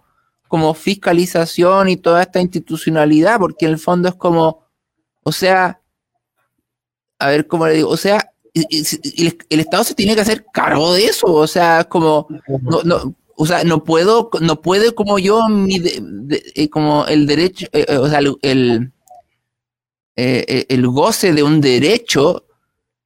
como 0.48 0.73
fiscalización 0.73 1.89
y 1.89 1.98
toda 1.98 2.23
esta 2.23 2.41
institucionalidad, 2.41 3.39
porque 3.39 3.65
en 3.65 3.72
el 3.72 3.80
fondo 3.80 4.10
es 4.10 4.15
como, 4.15 4.65
o 5.23 5.31
sea, 5.31 5.81
a 7.19 7.30
ver 7.30 7.48
cómo 7.48 7.68
le 7.68 7.76
digo, 7.76 7.89
o 7.89 7.98
sea, 7.98 8.34
el, 8.53 9.38
Estado 9.49 9.84
se 9.84 9.95
tiene 9.95 10.15
que 10.15 10.22
hacer 10.22 10.45
cargo 10.52 10.93
de 10.93 11.06
eso, 11.06 11.27
o 11.27 11.48
sea, 11.48 11.85
como, 11.85 12.27
no, 12.84 13.15
o 13.41 13.45
sea, 13.47 13.63
no 13.63 13.84
puedo, 13.84 14.30
no 14.39 14.61
puede 14.61 14.93
como 14.93 15.18
yo, 15.18 15.41
eh, 16.30 16.69
como 16.69 17.07
el 17.07 17.26
derecho, 17.26 17.65
eh, 17.73 17.88
eh, 17.88 17.97
o 17.97 18.07
sea, 18.07 18.19
el, 18.19 18.91
el, 20.15 20.88
goce 20.88 21.34
de 21.34 21.41
un 21.41 21.59
derecho 21.59 22.45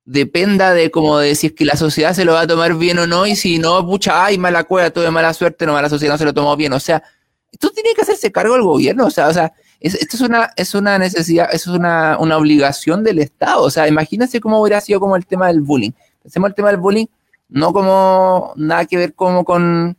dependa 0.03 0.73
de 0.73 0.91
como 0.91 1.19
de 1.19 1.35
si 1.35 1.47
es 1.47 1.53
que 1.53 1.63
la 1.63 1.77
sociedad 1.77 2.13
se 2.13 2.25
lo 2.25 2.33
va 2.33 2.41
a 2.41 2.47
tomar 2.47 2.75
bien 2.75 2.99
o 2.99 3.07
no, 3.07 3.25
y 3.25 3.37
si 3.37 3.59
no, 3.59 3.87
pucha, 3.87 4.25
ay, 4.25 4.37
mala 4.37 4.65
cueva, 4.65 4.89
tuve 4.89 5.09
mala 5.09 5.33
suerte, 5.33 5.65
no, 5.65 5.81
la 5.81 5.87
sociedad 5.87 6.15
no 6.15 6.17
se 6.17 6.25
lo 6.25 6.33
tomó 6.33 6.57
bien, 6.57 6.73
o 6.73 6.81
sea, 6.81 7.01
esto 7.49 7.69
tiene 7.69 7.93
que 7.95 8.01
hacerse 8.01 8.29
cargo 8.29 8.57
el 8.57 8.63
gobierno, 8.63 9.05
o 9.05 9.11
sea, 9.11 9.29
o 9.29 9.33
sea, 9.33 9.53
esto 9.79 10.17
es 10.17 10.21
una, 10.21 10.49
es 10.57 10.75
una 10.75 10.99
necesidad, 10.99 11.47
es 11.53 11.65
una, 11.65 12.17
una, 12.19 12.37
obligación 12.37 13.05
del 13.05 13.19
Estado. 13.19 13.61
O 13.61 13.69
sea, 13.69 13.87
imagínense 13.87 14.41
cómo 14.41 14.59
hubiera 14.59 14.81
sido 14.81 14.99
como 14.99 15.15
el 15.15 15.25
tema 15.27 15.47
del 15.47 15.61
bullying. 15.61 15.91
Pensemos 16.23 16.49
el 16.49 16.55
tema 16.55 16.69
del 16.69 16.79
bullying, 16.79 17.05
no 17.49 17.71
como 17.71 18.53
nada 18.55 18.85
que 18.85 18.97
ver 18.97 19.13
como 19.13 19.45
con, 19.45 19.95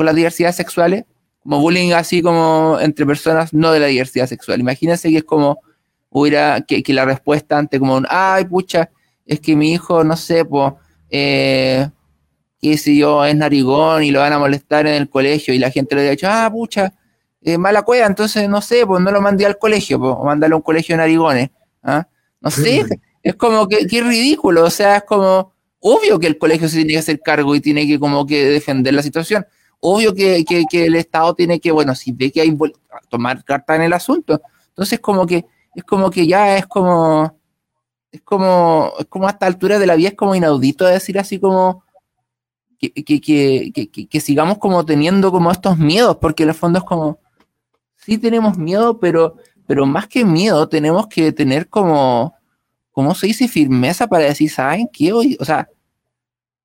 con 0.00 0.06
las 0.06 0.14
diversidades 0.14 0.56
sexuales, 0.56 1.04
como 1.42 1.60
bullying 1.60 1.92
así 1.92 2.22
como 2.22 2.78
entre 2.80 3.04
personas 3.04 3.52
no 3.52 3.70
de 3.70 3.80
la 3.80 3.86
diversidad 3.88 4.26
sexual. 4.26 4.58
Imagínense 4.58 5.10
que 5.10 5.18
es 5.18 5.24
como 5.24 5.60
hubiera, 6.08 6.62
que, 6.62 6.82
que 6.82 6.94
la 6.94 7.04
respuesta 7.04 7.58
ante 7.58 7.78
como, 7.78 8.00
ay, 8.08 8.46
pucha, 8.46 8.88
es 9.26 9.40
que 9.40 9.54
mi 9.54 9.74
hijo, 9.74 10.02
no 10.02 10.16
sé, 10.16 10.46
pues, 10.46 10.72
eh, 11.10 11.86
qué 12.62 12.78
sé 12.78 12.96
yo, 12.96 13.26
es 13.26 13.36
narigón 13.36 14.02
y 14.02 14.10
lo 14.10 14.20
van 14.20 14.32
a 14.32 14.38
molestar 14.38 14.86
en 14.86 14.94
el 14.94 15.10
colegio 15.10 15.52
y 15.52 15.58
la 15.58 15.70
gente 15.70 15.94
le 15.94 16.08
ha 16.08 16.10
dicho, 16.12 16.28
ah, 16.30 16.48
pucha, 16.50 16.94
eh, 17.42 17.58
mala 17.58 17.82
cueva, 17.82 18.06
entonces 18.06 18.48
no 18.48 18.62
sé, 18.62 18.86
pues 18.86 19.02
no 19.02 19.10
lo 19.10 19.20
mandé 19.20 19.44
al 19.44 19.58
colegio, 19.58 20.00
pues, 20.00 20.14
o 20.16 20.30
a 20.30 20.34
un 20.34 20.62
colegio 20.62 20.94
de 20.94 20.96
narigones. 20.96 21.50
¿ah? 21.82 22.08
No 22.40 22.50
sé, 22.50 22.86
es 23.22 23.34
como 23.34 23.68
que, 23.68 23.86
qué 23.86 24.00
ridículo, 24.00 24.64
o 24.64 24.70
sea, 24.70 24.96
es 24.96 25.02
como 25.02 25.52
obvio 25.78 26.18
que 26.18 26.26
el 26.26 26.38
colegio 26.38 26.70
se 26.70 26.76
tiene 26.76 26.94
que 26.94 27.00
hacer 27.00 27.20
cargo 27.20 27.54
y 27.54 27.60
tiene 27.60 27.86
que 27.86 28.00
como 28.00 28.24
que 28.24 28.46
defender 28.46 28.94
la 28.94 29.02
situación. 29.02 29.44
Obvio 29.80 30.14
que, 30.14 30.44
el 30.72 30.94
Estado 30.94 31.34
tiene 31.34 31.58
que, 31.58 31.72
bueno, 31.72 31.94
si 31.94 32.12
ve 32.12 32.30
que 32.30 32.42
hay 32.42 32.56
tomar 33.08 33.42
carta 33.44 33.74
en 33.76 33.82
el 33.82 33.92
asunto. 33.94 34.40
Entonces 34.68 35.00
como 35.00 35.26
que, 35.26 35.46
es 35.74 35.84
como 35.84 36.10
que 36.10 36.26
ya 36.26 36.56
es 36.56 36.66
como, 36.66 37.38
es 38.12 38.20
como, 38.22 38.92
es 38.98 39.06
como 39.06 39.26
a 39.26 39.30
esta 39.30 39.46
altura 39.46 39.78
de 39.78 39.86
la 39.86 39.96
vida 39.96 40.10
es 40.10 40.14
como 40.14 40.34
inaudito 40.34 40.84
decir 40.84 41.18
así 41.18 41.38
como, 41.38 41.84
que, 42.78 42.92
que, 42.92 43.20
que, 43.20 44.08
que, 44.08 44.20
sigamos 44.20 44.58
como 44.58 44.84
teniendo 44.84 45.30
como 45.30 45.50
estos 45.50 45.78
miedos, 45.78 46.16
porque 46.16 46.42
en 46.42 46.50
el 46.50 46.54
fondo 46.54 46.78
es 46.78 46.84
como, 46.84 47.18
sí 47.96 48.18
tenemos 48.18 48.58
miedo, 48.58 48.98
pero, 48.98 49.36
pero 49.66 49.86
más 49.86 50.08
que 50.08 50.24
miedo, 50.24 50.68
tenemos 50.68 51.06
que 51.06 51.32
tener 51.32 51.68
como, 51.68 52.34
¿cómo 52.90 53.14
se 53.14 53.28
dice? 53.28 53.48
Firmeza 53.48 54.06
para 54.06 54.24
decir, 54.24 54.50
¿saben 54.50 54.88
qué? 54.92 55.12
Hoy, 55.12 55.36
o 55.40 55.44
sea, 55.44 55.68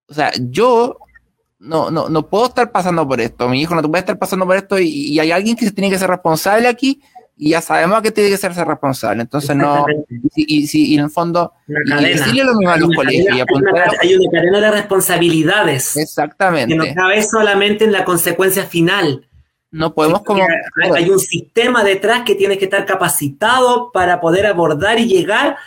o 0.08 0.14
sea, 0.14 0.32
yo 0.40 0.98
no, 1.60 1.90
no, 1.91 2.10
no 2.10 2.27
puedo 2.27 2.45
estar 2.45 2.72
pasando 2.72 3.07
por 3.07 3.22
esto, 3.22 3.48
mi 3.49 3.61
hijo 3.61 3.76
no 3.76 3.82
puede 3.84 3.99
estar 3.99 4.18
pasando 4.18 4.45
por 4.45 4.56
esto 4.56 4.80
y, 4.80 5.19
hay 5.19 5.32
alguien 5.32 5.56
que 5.56 5.65
se 5.65 5.72
tiene 5.72 5.90
que 5.90 5.98
ser 5.98 6.10
responsable 6.10 6.68
aquí 6.68 7.02
y 7.38 7.49
ya 7.49 7.61
sabemos 7.61 8.02
que 8.02 8.11
tiene 8.11 8.30
que 8.30 8.38
ser 8.38 8.53
responsable. 8.53 9.22
Entonces, 9.22 9.56
no, 9.56 9.86
y, 10.36 10.64
y, 10.64 10.69
y, 10.72 10.95
en 10.95 11.03
el 11.03 11.10
fondo, 11.10 11.52
decirle 11.68 12.45
lo 12.45 12.56
mismo 12.56 12.72
a 12.72 12.77
los 12.77 12.90
colegios. 12.95 13.27
Hay, 13.30 13.41
una, 13.41 13.86
hay 13.99 14.15
una 14.15 14.32
cadena 14.32 14.61
de 14.61 14.72
responsabilidades. 14.72 15.98
Exactamente. 15.98 16.73
Que 16.73 16.77
no 16.77 16.95
cabe 16.95 17.22
solamente 17.23 17.84
en 17.84 17.91
la 17.91 18.06
consecuencia 18.06 18.64
final. 18.64 19.27
No 19.76 19.94
podemos 19.94 20.22
como... 20.23 20.41
Hay, 20.94 21.10
un 21.10 21.19
sistema 21.19 21.84
detrás 21.84 22.23
que 22.23 22.36
tiene 22.36 22.57
que 22.57 22.65
estar 22.65 22.86
capacitado 22.86 23.91
para 23.91 24.22
poder 24.22 24.45
abordar 24.45 24.98
y 24.99 25.06
llegar 25.06 25.57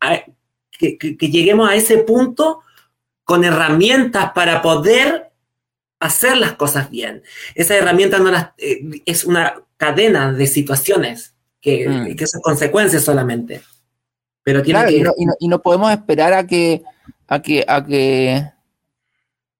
a 0.00 0.20
que, 0.78 0.96
lleguemos 1.18 1.68
a 1.68 1.74
ese 1.74 1.98
punto 1.98 2.60
con 3.24 3.42
herramientas 3.42 4.30
para 4.32 4.62
poder 4.62 5.32
hacer 6.00 6.36
las 6.36 6.52
cosas 6.54 6.90
bien. 6.90 7.22
Esa 7.54 7.74
herramienta 7.76 8.18
no 8.18 8.30
eh, 8.58 9.02
es 9.06 9.24
una 9.24 9.62
cadena 9.76 10.32
de 10.32 10.46
situaciones 10.46 11.34
que, 11.60 11.88
mm. 11.88 12.16
que 12.16 12.26
son 12.26 12.40
consecuencias 12.40 13.04
solamente. 13.04 13.62
Pero 14.42 14.62
tiene 14.62 14.84
que... 14.86 15.04
y, 15.40 15.48
no, 15.48 15.62
podemos 15.62 15.90
esperar 15.90 16.32
a 16.32 16.46
que, 16.46 16.82
a 17.26 17.42
que, 17.42 17.64
a 17.66 17.84
que, 17.84 18.44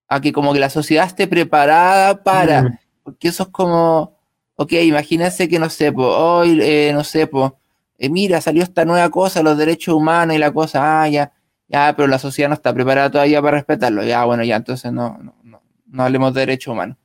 a 0.08 0.20
que 0.20 0.32
como 0.32 0.52
que 0.52 0.60
la 0.60 0.70
sociedad 0.70 1.06
esté 1.06 1.26
preparada 1.26 2.22
para... 2.22 2.62
Mm. 2.62 2.78
Porque 3.02 3.28
eso 3.28 3.44
es 3.44 3.48
como, 3.50 4.18
ok, 4.56 4.72
imagínense 4.72 5.48
que 5.48 5.60
no 5.60 5.70
sé, 5.70 5.92
hoy, 5.94 6.58
eh, 6.60 6.90
no 6.92 7.04
sé, 7.04 7.28
pues, 7.28 7.52
mira, 7.98 8.40
salió 8.40 8.64
esta 8.64 8.84
nueva 8.84 9.08
cosa, 9.10 9.44
los 9.44 9.56
derechos 9.56 9.94
humanos 9.94 10.34
y 10.34 10.40
la 10.40 10.52
cosa, 10.52 11.02
ah, 11.02 11.08
ya, 11.08 11.32
ya, 11.68 11.94
pero 11.96 12.08
la 12.08 12.18
sociedad 12.18 12.48
no 12.48 12.54
está 12.54 12.74
preparada 12.74 13.10
todavía 13.10 13.40
para 13.40 13.58
respetarlo. 13.58 14.02
Ya, 14.02 14.24
bueno, 14.24 14.42
ya, 14.42 14.56
entonces 14.56 14.92
no, 14.92 15.18
no, 15.18 15.34
no, 15.86 16.04
hablemos 16.04 16.34
de 16.34 16.40
derechos 16.40 16.72
humanos. 16.72 16.96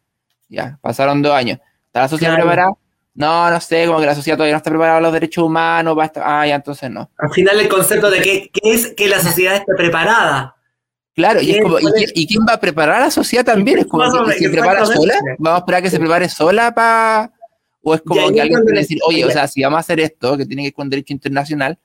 Ya, 0.49 0.77
pasaron 0.81 1.21
dos 1.21 1.33
años. 1.33 1.59
¿Está 1.87 2.01
la 2.01 2.07
sociedad 2.07 2.35
preparada? 2.35 2.73
No, 3.13 3.49
no 3.49 3.59
sé, 3.59 3.85
como 3.87 3.99
que 3.99 4.05
la 4.05 4.15
sociedad 4.15 4.37
todavía 4.37 4.53
no 4.53 4.57
está 4.57 4.69
preparada 4.69 4.95
para 4.95 5.03
los 5.03 5.13
derechos 5.13 5.43
humanos, 5.43 5.97
ah, 6.15 6.47
ya, 6.47 6.55
entonces 6.55 6.89
no. 6.89 7.09
Al 7.17 7.31
final 7.31 7.59
el 7.59 7.67
concepto 7.67 8.09
de 8.09 8.21
que, 8.21 8.51
es 8.63 8.93
que 8.95 9.07
la 9.09 9.19
sociedad 9.19 9.55
esté 9.55 9.73
preparada. 9.75 10.55
Claro, 11.13 11.41
y, 11.41 11.51
es 11.51 11.61
como, 11.61 11.77
¿y, 11.79 12.25
quién 12.25 12.45
va 12.47 12.53
a 12.53 12.59
preparar 12.59 12.95
a 12.95 13.05
la 13.05 13.11
sociedad 13.11 13.43
también? 13.43 13.79
Es 13.79 13.87
como 13.87 14.03
que 14.25 14.33
se 14.33 14.49
prepara 14.49 14.85
sola, 14.85 15.15
vamos 15.37 15.57
a 15.57 15.59
esperar 15.59 15.83
que 15.83 15.89
se 15.89 15.99
prepare 15.99 16.29
sola 16.29 16.73
para. 16.73 17.33
O 17.83 17.95
es 17.95 18.01
como 18.01 18.31
que 18.31 18.39
alguien 18.39 18.63
que 18.65 18.73
decir, 18.73 18.99
oye, 19.05 19.25
o 19.25 19.31
sea, 19.31 19.47
si 19.47 19.61
vamos 19.61 19.77
a 19.77 19.79
hacer 19.81 19.99
esto, 19.99 20.37
que 20.37 20.45
tiene 20.45 20.61
que 20.61 20.67
ir 20.67 20.73
con 20.73 20.89
derecho 20.89 21.13
internacional, 21.13 21.77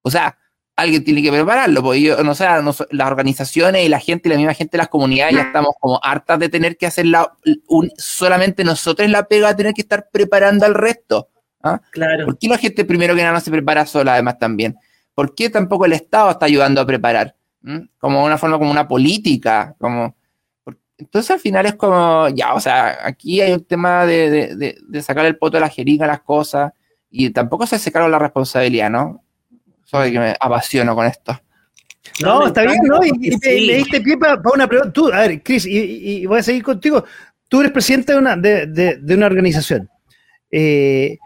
o 0.00 0.10
sea, 0.10 0.38
alguien 0.76 1.04
tiene 1.04 1.22
que 1.22 1.30
prepararlo, 1.30 1.82
porque 1.82 2.00
yo, 2.00 2.22
no 2.22 2.34
sé, 2.34 2.46
las 2.90 3.06
organizaciones 3.06 3.84
y 3.84 3.88
la 3.88 4.00
gente, 4.00 4.28
la 4.28 4.36
misma 4.36 4.54
gente 4.54 4.72
de 4.72 4.78
las 4.78 4.88
comunidades, 4.88 5.34
ya 5.34 5.42
estamos 5.42 5.74
como 5.80 6.00
hartas 6.02 6.38
de 6.38 6.48
tener 6.48 6.76
que 6.76 6.86
hacer 6.86 7.06
un, 7.68 7.90
solamente 7.96 8.64
nosotros 8.64 9.08
la 9.10 9.24
pega 9.24 9.50
a 9.50 9.56
tener 9.56 9.74
que 9.74 9.82
estar 9.82 10.08
preparando 10.10 10.64
al 10.64 10.74
resto. 10.74 11.28
¿ah? 11.62 11.80
Claro. 11.90 12.26
¿Por 12.26 12.38
qué 12.38 12.48
la 12.48 12.58
gente 12.58 12.84
primero 12.84 13.14
que 13.14 13.22
nada 13.22 13.34
no 13.34 13.40
se 13.40 13.50
prepara 13.50 13.86
sola, 13.86 14.14
además 14.14 14.38
también? 14.38 14.76
¿Por 15.14 15.34
qué 15.34 15.50
tampoco 15.50 15.84
el 15.84 15.92
Estado 15.92 16.30
está 16.30 16.46
ayudando 16.46 16.80
a 16.80 16.86
preparar? 16.86 17.36
como 17.98 18.24
una 18.24 18.38
forma, 18.38 18.58
como 18.58 18.70
una 18.70 18.88
política, 18.88 19.74
como... 19.78 20.16
Entonces 20.98 21.30
al 21.32 21.40
final 21.40 21.66
es 21.66 21.74
como, 21.74 22.28
ya, 22.28 22.54
o 22.54 22.60
sea, 22.60 22.98
aquí 23.06 23.40
hay 23.40 23.52
un 23.52 23.64
tema 23.64 24.06
de, 24.06 24.76
sacar 25.00 25.26
el 25.26 25.36
poto 25.36 25.56
de 25.56 25.62
la 25.62 25.68
jeringa 25.68 26.04
a 26.04 26.08
las 26.08 26.20
cosas 26.20 26.72
y 27.10 27.30
tampoco 27.30 27.66
se 27.66 27.76
hace 27.76 27.90
cargo 27.90 28.08
la 28.08 28.20
responsabilidad, 28.20 28.90
¿no? 28.90 29.21
Soy 29.92 30.10
que 30.10 30.18
me 30.18 30.34
apasiono 30.40 30.94
con 30.94 31.06
esto. 31.06 31.38
No, 32.22 32.46
está 32.46 32.62
bien, 32.62 32.78
¿no? 32.84 33.04
Y, 33.04 33.12
me 33.12 33.74
diste 33.76 34.00
pie 34.00 34.16
para, 34.16 34.40
una 34.52 34.66
pregunta. 34.66 34.92
Tú, 34.92 35.12
a 35.12 35.20
ver, 35.20 35.42
Chris, 35.42 35.66
y, 35.66 36.24
voy 36.26 36.38
a 36.38 36.42
seguir 36.42 36.62
contigo. 36.62 37.04
Tú 37.46 37.60
eres 37.60 37.72
presidente 37.72 38.12
de 38.12 38.18
una, 38.18 38.34
de, 38.36 39.00
una 39.10 39.26
organización. 39.26 39.88
Eh, 40.50 41.18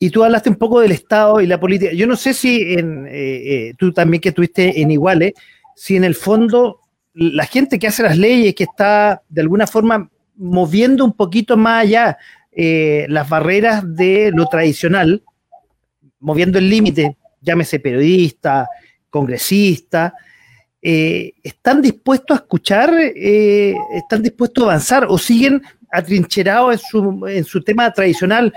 y 0.00 0.10
tú 0.10 0.24
hablaste 0.24 0.50
un 0.50 0.56
poco 0.56 0.80
del 0.80 0.90
Estado 0.90 1.40
y 1.40 1.46
la 1.46 1.60
política. 1.60 1.92
Yo 1.92 2.08
no 2.08 2.16
sé 2.16 2.34
si 2.34 2.74
en, 2.74 3.06
eh, 3.06 3.10
eh, 3.12 3.74
tú 3.78 3.92
también 3.92 4.20
que 4.20 4.30
estuviste 4.30 4.80
en 4.80 4.90
Iguales, 4.90 5.34
si 5.76 5.94
en 5.94 6.02
el 6.02 6.16
fondo 6.16 6.80
la 7.14 7.46
gente 7.46 7.78
que 7.78 7.86
hace 7.86 8.02
las 8.02 8.18
leyes, 8.18 8.54
que 8.54 8.64
está 8.64 9.22
de 9.28 9.42
alguna 9.42 9.68
forma 9.68 10.10
moviendo 10.36 11.04
un 11.04 11.12
poquito 11.12 11.56
más 11.56 11.82
allá 11.82 12.18
eh, 12.52 13.06
las 13.08 13.28
barreras 13.28 13.82
de 13.94 14.32
lo 14.34 14.46
tradicional, 14.46 15.22
moviendo 16.18 16.58
el 16.58 16.68
límite, 16.68 17.16
llámese 17.40 17.80
periodista, 17.80 18.68
congresista, 19.10 20.14
eh, 20.80 21.32
¿están 21.42 21.82
dispuestos 21.82 22.36
a 22.36 22.40
escuchar, 22.40 22.94
eh, 22.94 23.74
están 23.94 24.22
dispuestos 24.22 24.62
a 24.62 24.66
avanzar 24.66 25.06
o 25.08 25.18
siguen 25.18 25.62
atrincherados 25.90 26.74
en 26.74 26.78
su, 26.78 27.26
en 27.26 27.44
su 27.44 27.62
tema 27.62 27.92
tradicional? 27.92 28.52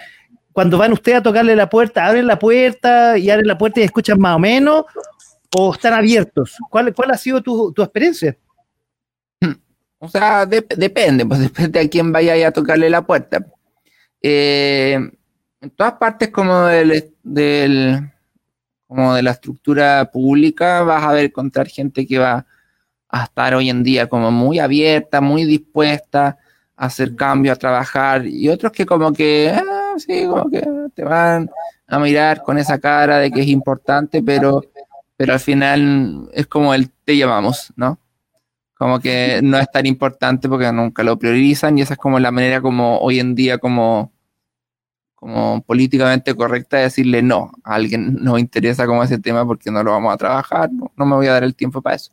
Cuando 0.52 0.78
van 0.78 0.94
ustedes 0.94 1.20
a 1.20 1.24
tocarle 1.24 1.56
la 1.56 1.70
puerta, 1.70 2.06
abren 2.06 2.28
la 2.28 2.38
puerta 2.38 3.18
y 3.18 3.30
abren 3.30 3.48
la 3.48 3.58
puerta 3.58 3.80
y 3.80 3.84
escuchan 3.84 4.20
más 4.20 4.36
o 4.36 4.40
menos, 4.40 4.86
o 5.56 5.74
están 5.74 5.94
abiertos? 5.94 6.58
¿Cuál, 6.70 6.94
cuál 6.94 7.12
ha 7.12 7.18
sido 7.18 7.42
tu, 7.42 7.74
experiencia? 7.78 8.38
O 10.00 10.08
sea, 10.08 10.46
depende, 10.46 11.26
pues 11.26 11.40
depende 11.42 11.80
a 11.80 11.88
quién 11.88 12.12
vaya 12.12 12.48
a 12.48 12.52
tocarle 12.52 12.90
la 12.90 13.06
puerta. 13.06 13.46
Eh, 14.22 14.98
en 15.62 15.70
todas 15.72 15.94
partes 15.94 16.30
como 16.30 16.66
del, 16.66 18.11
como 18.92 19.16
de 19.16 19.24
la 19.24 19.32
estructura 19.32 20.12
pública 20.12 20.84
vas 20.84 21.02
a 21.06 21.14
ver 21.14 21.24
encontrar 21.24 21.70
gente 21.70 22.06
que 22.06 22.20
va 22.20 22.46
a 23.08 23.24
estar 23.24 23.56
hoy 23.56 23.70
en 23.70 23.84
día 23.84 24.10
como 24.10 24.32
muy 24.32 24.60
abierta, 24.60 25.22
muy 25.22 25.46
dispuesta 25.46 26.38
a 26.76 26.88
hacer 26.88 27.16
cambios, 27.16 27.56
a 27.56 27.60
trabajar, 27.60 28.28
y 28.28 28.50
otros 28.50 28.74
que 28.74 28.86
como 28.86 29.14
que, 29.14 29.50
ah, 29.50 29.94
sí, 29.96 30.26
como 30.28 30.50
que 30.50 30.68
te 30.94 31.06
van 31.06 31.50
a 31.88 32.00
mirar 32.00 32.44
con 32.44 32.58
esa 32.58 32.80
cara 32.80 33.20
de 33.20 33.32
que 33.32 33.40
es 33.40 33.48
importante, 33.48 34.22
pero, 34.22 34.62
pero 35.16 35.32
al 35.32 35.40
final 35.40 36.30
es 36.34 36.48
como 36.48 36.74
el 36.74 36.92
te 37.06 37.16
llamamos, 37.16 37.72
¿no? 37.78 37.98
Como 38.78 39.00
que 39.00 39.40
no 39.42 39.58
es 39.58 39.72
tan 39.72 39.86
importante 39.86 40.50
porque 40.50 40.70
nunca 40.74 41.02
lo 41.04 41.18
priorizan 41.18 41.78
y 41.78 41.84
esa 41.84 41.94
es 41.94 42.00
como 42.00 42.20
la 42.20 42.32
manera 42.32 42.60
como 42.60 42.98
hoy 42.98 43.22
en 43.22 43.36
día 43.36 43.58
como, 43.58 44.12
como 45.22 45.62
políticamente 45.62 46.34
correcta 46.34 46.78
de 46.78 46.84
decirle 46.86 47.22
no, 47.22 47.52
a 47.64 47.76
alguien 47.76 48.16
no 48.24 48.40
interesa 48.40 48.88
como 48.88 49.04
ese 49.04 49.20
tema 49.20 49.46
porque 49.46 49.70
no 49.70 49.84
lo 49.84 49.92
vamos 49.92 50.12
a 50.12 50.18
trabajar, 50.18 50.72
no, 50.74 50.92
no 50.98 51.06
me 51.06 51.16
voy 51.16 51.28
a 51.28 51.34
dar 51.34 51.44
el 51.44 51.54
tiempo 51.54 51.80
para 51.80 51.96
eso. 51.98 52.12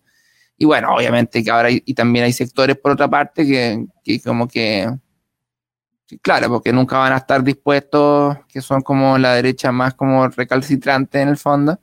Y 0.58 0.66
bueno, 0.66 0.94
obviamente 0.94 1.42
que 1.42 1.50
ahora 1.50 1.68
hay, 1.68 1.82
y 1.86 1.94
también 1.94 2.26
hay 2.26 2.34
sectores 2.34 2.76
por 2.76 2.92
otra 2.92 3.08
parte 3.08 3.46
que, 3.46 3.86
que 4.04 4.20
como 4.20 4.46
que 4.46 4.90
claro, 6.20 6.48
porque 6.50 6.70
nunca 6.70 6.98
van 6.98 7.14
a 7.14 7.16
estar 7.16 7.42
dispuestos, 7.42 8.36
que 8.46 8.60
son 8.60 8.82
como 8.82 9.16
la 9.16 9.32
derecha 9.32 9.72
más 9.72 9.94
como 9.94 10.28
recalcitrante 10.28 11.22
en 11.22 11.28
el 11.28 11.38
fondo. 11.38 11.80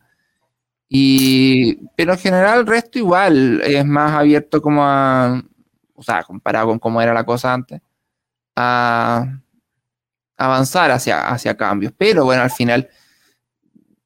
Y, 0.87 1.77
pero 1.95 2.13
en 2.13 2.19
general 2.19 2.59
el 2.59 2.67
resto 2.67 2.99
igual 2.99 3.61
es 3.65 3.83
más 3.83 4.11
abierto 4.11 4.61
como 4.61 4.83
a, 4.85 5.41
o 5.95 6.03
sea, 6.03 6.21
comparado 6.23 6.67
con 6.67 6.77
cómo 6.77 7.01
era 7.01 7.15
la 7.15 7.25
cosa 7.25 7.51
antes, 7.51 7.81
a 8.55 9.39
avanzar 10.37 10.91
hacia, 10.91 11.27
hacia 11.27 11.55
cambios. 11.55 11.93
Pero 11.97 12.25
bueno, 12.25 12.43
al 12.43 12.51
final, 12.51 12.89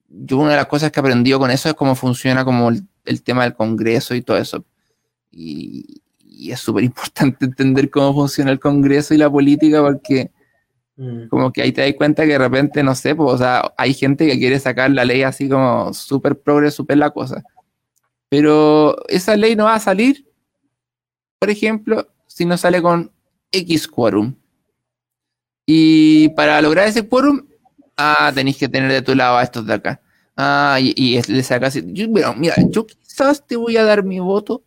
yo 0.07 0.37
una 0.37 0.51
de 0.51 0.57
las 0.57 0.67
cosas 0.67 0.91
que 0.91 0.99
aprendí 0.99 1.31
con 1.33 1.51
eso 1.51 1.69
es 1.69 1.75
cómo 1.75 1.95
funciona 1.95 2.45
como 2.45 2.69
el, 2.69 2.83
el 3.05 3.23
tema 3.23 3.43
del 3.43 3.55
Congreso 3.55 4.15
y 4.15 4.21
todo 4.21 4.37
eso. 4.37 4.65
Y, 5.31 6.01
y 6.39 6.51
es 6.51 6.59
súper 6.61 6.85
importante 6.85 7.45
entender 7.45 7.89
cómo 7.89 8.13
funciona 8.13 8.51
el 8.51 8.59
Congreso 8.59 9.13
y 9.13 9.17
la 9.17 9.29
política 9.29 9.81
porque 9.81 10.31
mm. 10.95 11.27
como 11.27 11.51
que 11.51 11.61
ahí 11.61 11.71
te 11.71 11.81
das 11.81 11.93
cuenta 11.95 12.23
que 12.23 12.31
de 12.31 12.37
repente, 12.37 12.81
no 12.81 12.95
sé, 12.95 13.13
pues, 13.13 13.33
o 13.33 13.37
sea, 13.37 13.73
hay 13.77 13.93
gente 13.93 14.25
que 14.25 14.39
quiere 14.39 14.59
sacar 14.59 14.89
la 14.91 15.03
ley 15.03 15.23
así 15.23 15.49
como 15.49 15.93
súper 15.93 16.39
progre, 16.39 16.71
súper 16.71 16.97
la 16.97 17.09
cosa. 17.09 17.43
Pero 18.29 18.95
esa 19.07 19.35
ley 19.35 19.55
no 19.55 19.65
va 19.65 19.75
a 19.75 19.79
salir, 19.79 20.27
por 21.39 21.49
ejemplo, 21.49 22.07
si 22.27 22.45
no 22.45 22.57
sale 22.57 22.81
con 22.81 23.11
X 23.51 23.87
quórum. 23.87 24.35
Y 25.71 26.29
para 26.29 26.59
lograr 26.63 26.87
ese 26.87 27.07
quórum, 27.07 27.45
ah, 27.95 28.31
tenéis 28.33 28.57
que 28.57 28.67
tener 28.67 28.91
de 28.91 29.03
tu 29.03 29.13
lado 29.13 29.37
a 29.37 29.43
estos 29.43 29.67
de 29.67 29.73
acá. 29.75 30.01
Ah, 30.35 30.79
y, 30.81 30.93
y 30.95 31.21
le 31.21 31.43
sacas. 31.43 31.77
bueno, 32.09 32.33
mira, 32.35 32.55
yo 32.69 32.87
quizás 32.87 33.45
te 33.45 33.55
voy 33.55 33.77
a 33.77 33.83
dar 33.83 34.03
mi 34.03 34.19
voto 34.19 34.63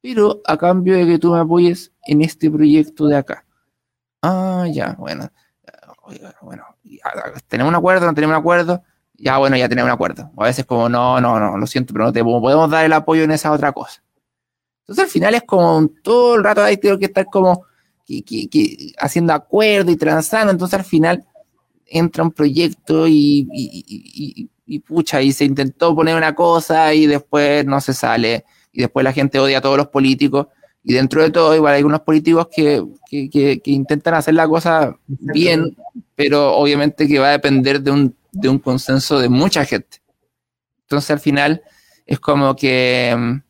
pero 0.00 0.40
a 0.46 0.56
cambio 0.56 0.96
de 0.96 1.04
que 1.04 1.18
tú 1.18 1.32
me 1.32 1.40
apoyes 1.40 1.92
en 2.06 2.22
este 2.22 2.48
proyecto 2.48 3.08
de 3.08 3.16
acá. 3.16 3.44
Ah, 4.22 4.64
ya, 4.72 4.94
bueno. 4.98 5.28
bueno, 6.40 6.64
¿tenemos 7.48 7.70
un 7.70 7.74
acuerdo? 7.74 8.06
¿No 8.06 8.14
tenemos 8.14 8.34
un 8.34 8.40
acuerdo? 8.40 8.82
Ya, 9.14 9.36
bueno, 9.38 9.56
ya 9.56 9.68
tenemos 9.68 9.88
un 9.88 9.94
acuerdo. 9.94 10.30
a 10.36 10.44
veces 10.44 10.64
como, 10.64 10.88
no, 10.88 11.20
no, 11.20 11.40
no, 11.40 11.58
lo 11.58 11.66
siento, 11.66 11.92
pero 11.92 12.04
no 12.04 12.12
te 12.12 12.22
podemos 12.22 12.70
dar 12.70 12.84
el 12.84 12.92
apoyo 12.92 13.24
en 13.24 13.32
esa 13.32 13.50
otra 13.50 13.72
cosa. 13.72 14.00
Entonces 14.82 15.06
al 15.06 15.10
final 15.10 15.34
es 15.34 15.42
como 15.42 15.88
todo 16.04 16.36
el 16.36 16.44
rato 16.44 16.62
ahí 16.62 16.76
tengo 16.76 16.98
que 16.98 17.06
estar 17.06 17.26
como 17.26 17.66
haciendo 18.98 19.32
acuerdo 19.32 19.90
y 19.90 19.96
transando. 19.96 20.52
Entonces 20.52 20.78
al 20.78 20.84
final 20.84 21.24
entra 21.86 22.24
un 22.24 22.32
proyecto 22.32 23.06
y, 23.06 23.48
y, 23.52 24.50
y, 24.66 24.78
pucha, 24.80 25.22
y 25.22 25.32
se 25.32 25.44
intentó 25.44 25.94
poner 25.94 26.16
una 26.16 26.34
cosa 26.34 26.92
y 26.94 27.06
después 27.06 27.64
no 27.64 27.80
se 27.80 27.94
sale 27.94 28.44
y 28.72 28.80
después 28.80 29.04
la 29.04 29.12
gente 29.12 29.38
odia 29.38 29.58
a 29.58 29.60
todos 29.60 29.76
los 29.76 29.88
políticos. 29.88 30.48
Y 30.82 30.92
dentro 30.92 31.20
de 31.20 31.30
todo, 31.30 31.54
igual 31.54 31.74
hay 31.74 31.78
algunos 31.78 32.02
políticos 32.02 32.48
que, 32.54 32.80
intentan 33.64 34.14
hacer 34.14 34.34
la 34.34 34.46
cosa 34.46 34.96
bien, 35.08 35.76
pero 36.14 36.54
obviamente 36.54 37.08
que 37.08 37.18
va 37.18 37.28
a 37.28 37.32
depender 37.32 37.80
de 37.80 37.90
un, 37.90 38.16
de 38.30 38.48
un 38.48 38.58
consenso 38.60 39.18
de 39.18 39.28
mucha 39.28 39.64
gente. 39.64 39.98
Entonces 40.82 41.10
al 41.10 41.20
final 41.20 41.62
es 42.04 42.20
como 42.20 42.54
que... 42.54 43.42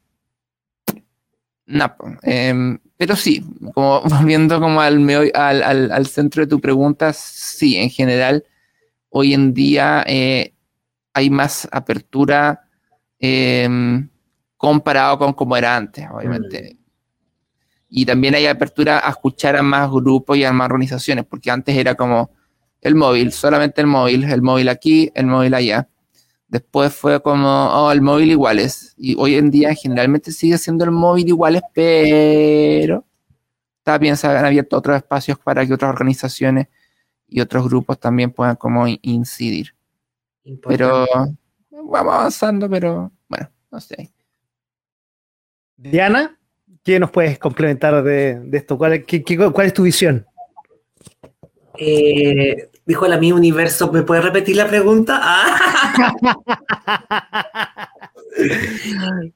Mm, 1.67 1.81
em, 2.23 2.79
pero 2.97 3.17
sí, 3.17 3.45
como 3.75 4.01
volviendo 4.09 4.61
como 4.61 4.81
al, 4.81 5.33
al, 5.35 5.93
al, 5.93 6.07
centro 6.07 6.43
de 6.43 6.49
tu 6.49 6.61
pregunta, 6.61 7.13
sí, 7.13 7.77
en 7.77 7.91
general, 7.91 8.45
hoy 9.11 9.35
en 9.35 9.53
día 9.55 10.05
eh, 10.07 10.55
hay 11.13 11.31
más 11.31 11.69
apertura 11.73 12.69
eh, 13.19 13.69
comparado 14.57 15.19
con 15.19 15.33
como 15.33 15.57
era 15.57 15.77
antes, 15.77 16.07
obviamente. 16.13 16.77
Y 17.89 18.05
también 18.05 18.35
hay 18.35 18.47
apertura 18.47 19.01
a 19.07 19.11
escuchar 19.11 19.57
a 19.57 19.63
más 19.63 19.91
grupos 19.91 20.37
y 20.37 20.45
a 20.45 20.53
más 20.53 20.67
organizaciones, 20.67 21.25
porque 21.25 21.51
antes 21.51 21.77
era 21.77 21.95
como 21.95 22.31
el 22.81 22.95
móvil, 22.95 23.33
solamente 23.33 23.81
el 23.81 23.87
móvil, 23.87 24.25
el 24.25 24.43
móvil 24.43 24.69
aquí, 24.69 25.11
el 25.15 25.27
móvil 25.27 25.55
allá. 25.55 25.89
Después 26.49 26.95
fue 26.95 27.21
como, 27.21 27.49
oh, 27.49 27.91
el 27.91 28.01
móvil 28.01 28.31
iguales. 28.31 28.95
Y 28.97 29.17
hoy 29.19 29.35
en 29.35 29.51
día 29.51 29.75
generalmente 29.75 30.31
sigue 30.31 30.59
siendo 30.59 30.85
el 30.85 30.93
móvil 30.93 31.29
iguales, 31.29 31.63
pero 31.75 33.05
también 33.83 34.17
se 34.17 34.27
han 34.27 34.45
abierto 34.45 34.77
otros 34.77 34.97
espacios 34.97 35.39
para 35.39 35.67
que 35.67 35.75
otras 35.75 35.91
organizaciones 35.91 36.69
y 37.29 37.41
otros 37.41 37.69
grupos 37.69 37.99
también 37.99 38.31
puedan 38.31 38.57
como 38.57 38.87
incidir. 39.03 39.75
Pero 40.67 41.07
vamos 41.71 42.15
avanzando, 42.15 42.71
pero 42.71 43.11
bueno, 43.29 43.51
no 43.71 43.81
sé. 43.81 44.13
Diana, 45.77 46.39
¿qué 46.83 46.99
nos 46.99 47.11
puedes 47.11 47.39
complementar 47.39 48.03
de, 48.03 48.49
esto? 48.53 48.79
¿Cuál, 48.79 48.95
es 48.95 49.75
tu 49.75 49.83
visión? 49.83 50.27
Eh, 51.79 52.71
dijo 52.87 53.07
la 53.09 53.19
mi 53.19 53.33
universo, 53.33 53.91
¿me 53.93 54.03
puedes 54.03 54.25
repetir 54.25 54.57
la 54.57 54.67
pregunta? 54.67 55.21
Ah. 55.23 56.23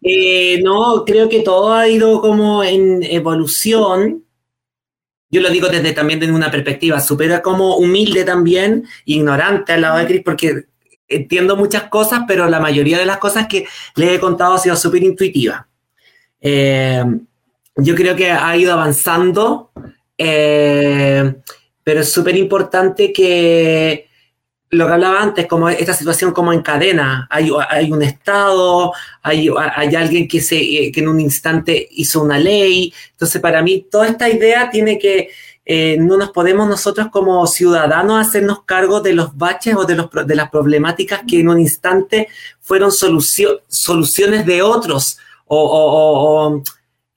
Eh, 0.02 0.60
no, 0.62 1.04
creo 1.06 1.28
que 1.30 1.40
todo 1.40 1.72
ha 1.72 1.88
ido 1.88 2.20
como 2.20 2.62
en 2.62 3.02
evolución. 3.02 4.24
Yo 5.30 5.40
lo 5.40 5.48
digo 5.48 5.68
desde 5.68 5.92
también 5.92 6.20
desde 6.20 6.34
una 6.34 6.50
perspectiva 6.50 7.00
súper 7.00 7.40
como 7.40 7.76
humilde 7.76 8.24
también, 8.24 8.84
ignorante 9.06 9.72
al 9.72 9.80
lado 9.80 9.98
de 9.98 10.06
Chris, 10.06 10.22
porque 10.22 10.66
entiendo 11.08 11.56
muchas 11.56 11.84
cosas, 11.84 12.22
pero 12.28 12.46
la 12.48 12.60
mayoría 12.60 12.98
de 12.98 13.06
las 13.06 13.18
cosas 13.18 13.46
que 13.46 13.66
le 13.96 14.14
he 14.14 14.20
contado 14.20 14.54
ha 14.54 14.58
sido 14.58 14.76
súper 14.76 15.02
intuitiva. 15.02 15.66
Eh, 16.40 17.02
yo 17.76 17.94
creo 17.94 18.14
que 18.16 18.30
ha 18.30 18.56
ido 18.56 18.72
avanzando, 18.72 19.70
eh, 20.18 21.36
pero 21.90 22.02
es 22.02 22.12
súper 22.12 22.36
importante 22.36 23.12
que 23.12 24.08
lo 24.70 24.86
que 24.86 24.92
hablaba 24.92 25.20
antes, 25.20 25.48
como 25.48 25.68
esta 25.68 25.92
situación 25.92 26.30
como 26.30 26.52
en 26.52 26.62
cadena, 26.62 27.26
hay, 27.28 27.50
hay 27.68 27.90
un 27.90 28.00
Estado, 28.00 28.92
hay, 29.20 29.50
hay 29.74 29.96
alguien 29.96 30.28
que, 30.28 30.40
se, 30.40 30.56
que 30.92 30.92
en 30.94 31.08
un 31.08 31.18
instante 31.18 31.88
hizo 31.90 32.22
una 32.22 32.38
ley, 32.38 32.94
entonces 33.10 33.42
para 33.42 33.60
mí 33.60 33.88
toda 33.90 34.06
esta 34.06 34.28
idea 34.28 34.70
tiene 34.70 35.00
que, 35.00 35.30
eh, 35.64 35.96
no 35.98 36.16
nos 36.16 36.30
podemos 36.30 36.68
nosotros 36.68 37.08
como 37.10 37.44
ciudadanos 37.48 38.24
hacernos 38.24 38.62
cargo 38.62 39.00
de 39.00 39.14
los 39.14 39.36
baches 39.36 39.74
o 39.74 39.84
de, 39.84 39.96
los, 39.96 40.08
de 40.24 40.36
las 40.36 40.48
problemáticas 40.48 41.22
que 41.28 41.40
en 41.40 41.48
un 41.48 41.58
instante 41.58 42.28
fueron 42.60 42.92
soluciones 42.92 44.46
de 44.46 44.62
otros 44.62 45.18
o, 45.48 46.62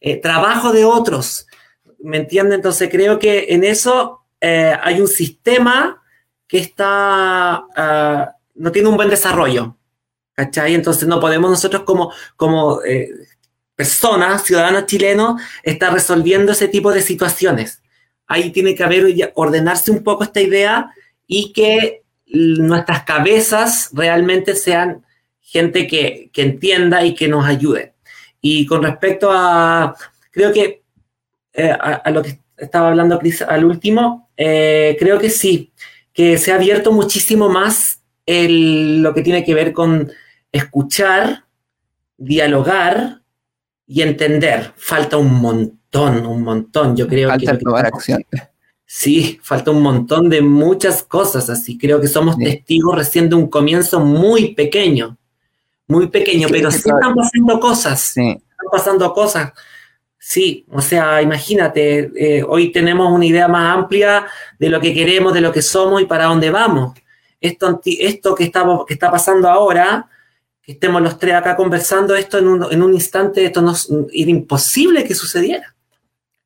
eh, 0.02 0.20
trabajo 0.20 0.72
de 0.72 0.84
otros. 0.84 1.46
¿Me 2.00 2.18
entiende? 2.18 2.56
Entonces 2.56 2.90
creo 2.92 3.20
que 3.20 3.46
en 3.50 3.64
eso 3.64 4.23
eh, 4.46 4.78
hay 4.84 5.00
un 5.00 5.08
sistema 5.08 6.04
que 6.46 6.58
está, 6.58 7.64
ah, 7.76 8.36
no 8.56 8.72
tiene 8.74 8.90
un 8.90 8.98
buen 8.98 9.10
desarrollo. 9.10 9.78
¿Cachai? 10.34 10.74
Entonces 10.74 11.08
no 11.08 11.20
podemos 11.20 11.50
nosotros 11.50 11.84
como, 11.84 12.12
como 12.36 12.82
eh, 12.84 13.10
personas, 13.76 14.44
ciudadanos 14.44 14.88
chilenos, 14.88 15.42
estar 15.62 15.94
resolviendo 15.94 16.52
ese 16.52 16.68
tipo 16.68 16.92
de 16.92 17.02
situaciones. 17.02 17.82
Ahí 18.28 18.52
tiene 18.52 18.76
que 18.76 18.84
haber, 18.84 19.32
ordenarse 19.36 19.92
un 19.92 20.04
poco 20.04 20.24
esta 20.24 20.42
idea 20.42 20.92
y 21.26 21.54
que 21.54 22.04
nuestras 22.26 23.04
cabezas 23.04 23.92
realmente 23.94 24.56
sean 24.56 25.06
gente 25.40 25.88
que, 25.88 26.32
que 26.34 26.42
entienda 26.42 27.06
y 27.06 27.16
que 27.16 27.30
nos 27.30 27.46
ayude. 27.46 27.94
Y 28.42 28.66
con 28.66 28.84
respecto 28.84 29.30
a, 29.32 29.96
creo 30.32 30.52
que 30.52 30.84
eh, 31.54 31.72
a, 31.72 32.10
lo 32.12 32.24
que 32.24 32.40
estaba 32.58 32.90
hablando 32.90 33.20
Cris 33.20 33.42
al 33.42 33.64
último, 33.64 34.23
eh, 34.38 34.96
creo 35.00 35.20
que 35.20 35.30
sí, 35.30 35.72
que 36.14 36.38
se 36.38 36.52
ha 36.52 36.56
abierto 36.56 36.92
muchísimo 36.92 37.50
más 37.50 38.02
el, 38.26 39.02
lo 39.02 39.14
que 39.14 39.22
tiene 39.22 39.44
que 39.44 39.54
ver 39.54 39.74
con 39.74 40.12
escuchar, 40.52 41.46
dialogar 42.18 43.22
y 43.86 44.02
entender. 44.02 44.74
Falta 44.78 45.18
un 45.18 45.34
montón, 45.34 46.26
un 46.26 46.44
montón. 46.44 46.96
Yo 46.96 47.08
creo 47.08 47.30
falta 47.30 47.58
que. 47.58 47.64
Falta 47.64 47.88
acción. 47.88 48.24
Sí, 48.86 49.40
falta 49.42 49.72
un 49.72 49.82
montón 49.82 50.30
de 50.30 50.42
muchas 50.42 51.04
cosas 51.04 51.50
así. 51.50 51.78
Creo 51.78 52.00
que 52.00 52.08
somos 52.08 52.38
testigos 52.38 52.96
recién 52.96 53.30
de 53.30 53.36
un 53.36 53.48
comienzo 53.50 54.00
muy 54.00 54.54
pequeño 54.54 55.18
muy 55.88 56.08
pequeño, 56.08 56.48
pero 56.50 56.72
sí 56.72 56.78
están 56.78 57.16
pasando 57.16 57.60
cosas. 57.60 58.00
Sí. 58.02 58.30
Están 58.30 58.68
pasando 58.72 59.14
cosas. 59.14 59.52
Sí, 60.34 60.66
o 60.72 60.82
sea, 60.82 61.22
imagínate, 61.22 62.12
eh, 62.16 62.44
hoy 62.44 62.72
tenemos 62.72 63.12
una 63.12 63.24
idea 63.24 63.48
más 63.48 63.78
amplia 63.78 64.26
de 64.58 64.68
lo 64.68 64.82
que 64.82 64.92
queremos, 64.92 65.32
de 65.32 65.42
lo 65.42 65.52
que 65.52 65.62
somos 65.62 66.02
y 66.02 66.06
para 66.06 66.26
dónde 66.26 66.50
vamos. 66.50 66.98
esto, 67.40 67.80
esto 67.86 68.34
que, 68.34 68.46
estamos, 68.46 68.84
que 68.88 68.96
está 68.96 69.12
pasando 69.12 69.48
ahora, 69.48 70.10
que 70.64 70.72
estemos 70.72 71.04
los 71.04 71.20
tres 71.20 71.36
acá 71.36 71.56
conversando, 71.56 72.16
esto 72.16 72.40
en 72.40 72.48
un, 72.48 72.74
en 72.74 72.82
un 72.82 72.96
instante, 72.96 73.46
esto 73.46 73.62
no, 73.62 73.76
era 74.12 74.32
imposible 74.32 75.04
que 75.04 75.14
sucediera. 75.14 75.76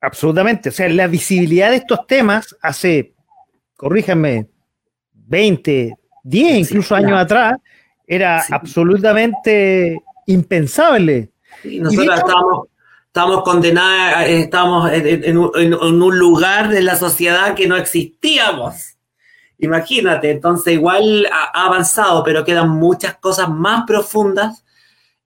Absolutamente. 0.02 0.68
O 0.68 0.72
sea, 0.72 0.86
la 0.90 1.06
visibilidad 1.06 1.70
de 1.70 1.76
estos 1.76 2.06
temas 2.06 2.54
hace, 2.60 3.14
corríjanme, 3.74 4.48
20, 5.14 5.96
10 6.24 6.58
incluso 6.58 6.94
años 6.94 7.18
atrás, 7.18 7.56
era 8.06 8.44
absolutamente 8.50 9.96
impensable. 10.26 11.30
nosotros 11.64 12.18
estábamos, 12.18 12.68
condenados, 13.44 14.28
eh, 14.28 14.40
estábamos 14.42 14.90
en, 14.92 15.38
un 15.38 16.18
lugar 16.18 16.68
de 16.68 16.82
la 16.82 16.96
sociedad 16.96 17.54
que 17.54 17.66
no 17.66 17.76
existíamos. 17.76 18.96
Imagínate, 19.58 20.30
entonces 20.30 20.74
igual 20.74 21.26
ha, 21.32 21.66
avanzado, 21.66 22.22
pero 22.22 22.44
quedan 22.44 22.70
muchas 22.70 23.16
cosas 23.16 23.48
más 23.48 23.84
profundas 23.86 24.64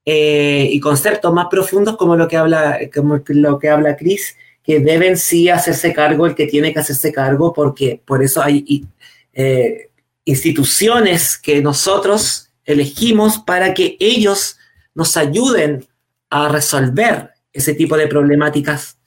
eh, 0.07 0.69
y 0.71 0.81
conceptos 0.81 1.33
más 1.35 1.47
profundos 1.51 1.97
como 1.97 2.17
lo 2.17 2.27
que 2.27 2.39
habla, 2.39 2.79
como 2.95 3.21
lo 3.27 3.59
que 3.59 3.69
habla 3.69 3.97
Chris, 3.97 4.37
que 4.65 4.81
deben 4.81 5.19
sí 5.19 5.51
hacerse 5.51 5.93
cargo 5.93 6.27
el 6.27 6.35
que 6.35 6.47
tiene 6.47 6.73
que 6.73 6.81
hacerse 6.81 7.13
cargo, 7.13 7.53
porque 7.53 8.01
por 8.05 8.23
eso 8.23 8.43
hay 8.43 8.87
eh, 9.35 9.91
instituciones 10.25 11.37
que 11.37 11.61
nosotros 11.61 12.51
elegimos 12.65 13.39
para 13.39 13.75
que 13.75 13.97
ellos 14.01 14.57
nos 14.95 15.17
ayuden 15.17 15.87
a 16.31 16.49
resolver 16.49 17.32
ese 17.53 17.75
tipo 17.75 17.97
de 17.97 18.07
problemáticas 18.07 18.99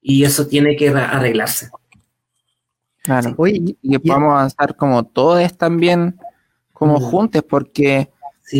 y 0.00 0.24
eso 0.24 0.46
tiene 0.46 0.76
que 0.76 0.88
arreglarse. 0.88 1.70
Claro. 3.02 3.36
y 3.46 3.76
que 3.90 4.00
podamos 4.00 4.32
avanzar 4.32 4.76
como 4.76 5.04
todos 5.04 5.56
también, 5.58 6.18
como 6.72 6.98
juntos, 7.00 7.42
porque 7.48 8.08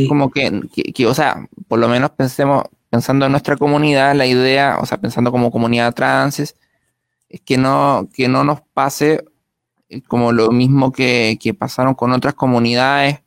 como 0.08 0.30
que, 0.30 0.60
que, 0.94 1.06
o 1.06 1.14
sea, 1.14 1.48
por 1.68 1.78
lo 1.78 1.88
menos 1.88 2.10
pensemos, 2.10 2.64
pensando 2.90 3.26
en 3.26 3.32
nuestra 3.32 3.56
comunidad, 3.56 4.14
la 4.14 4.26
idea, 4.26 4.78
o 4.80 4.86
sea, 4.86 4.98
pensando 4.98 5.30
como 5.30 5.50
comunidad 5.50 5.94
trans, 5.94 6.40
es 6.40 6.54
que 7.44 7.56
no, 7.56 8.08
que 8.12 8.28
no 8.28 8.44
nos 8.44 8.60
pase 8.60 9.24
como 10.08 10.32
lo 10.32 10.50
mismo 10.50 10.92
que, 10.92 11.38
que 11.40 11.54
pasaron 11.54 11.94
con 11.94 12.12
otras 12.12 12.34
comunidades, 12.34 13.20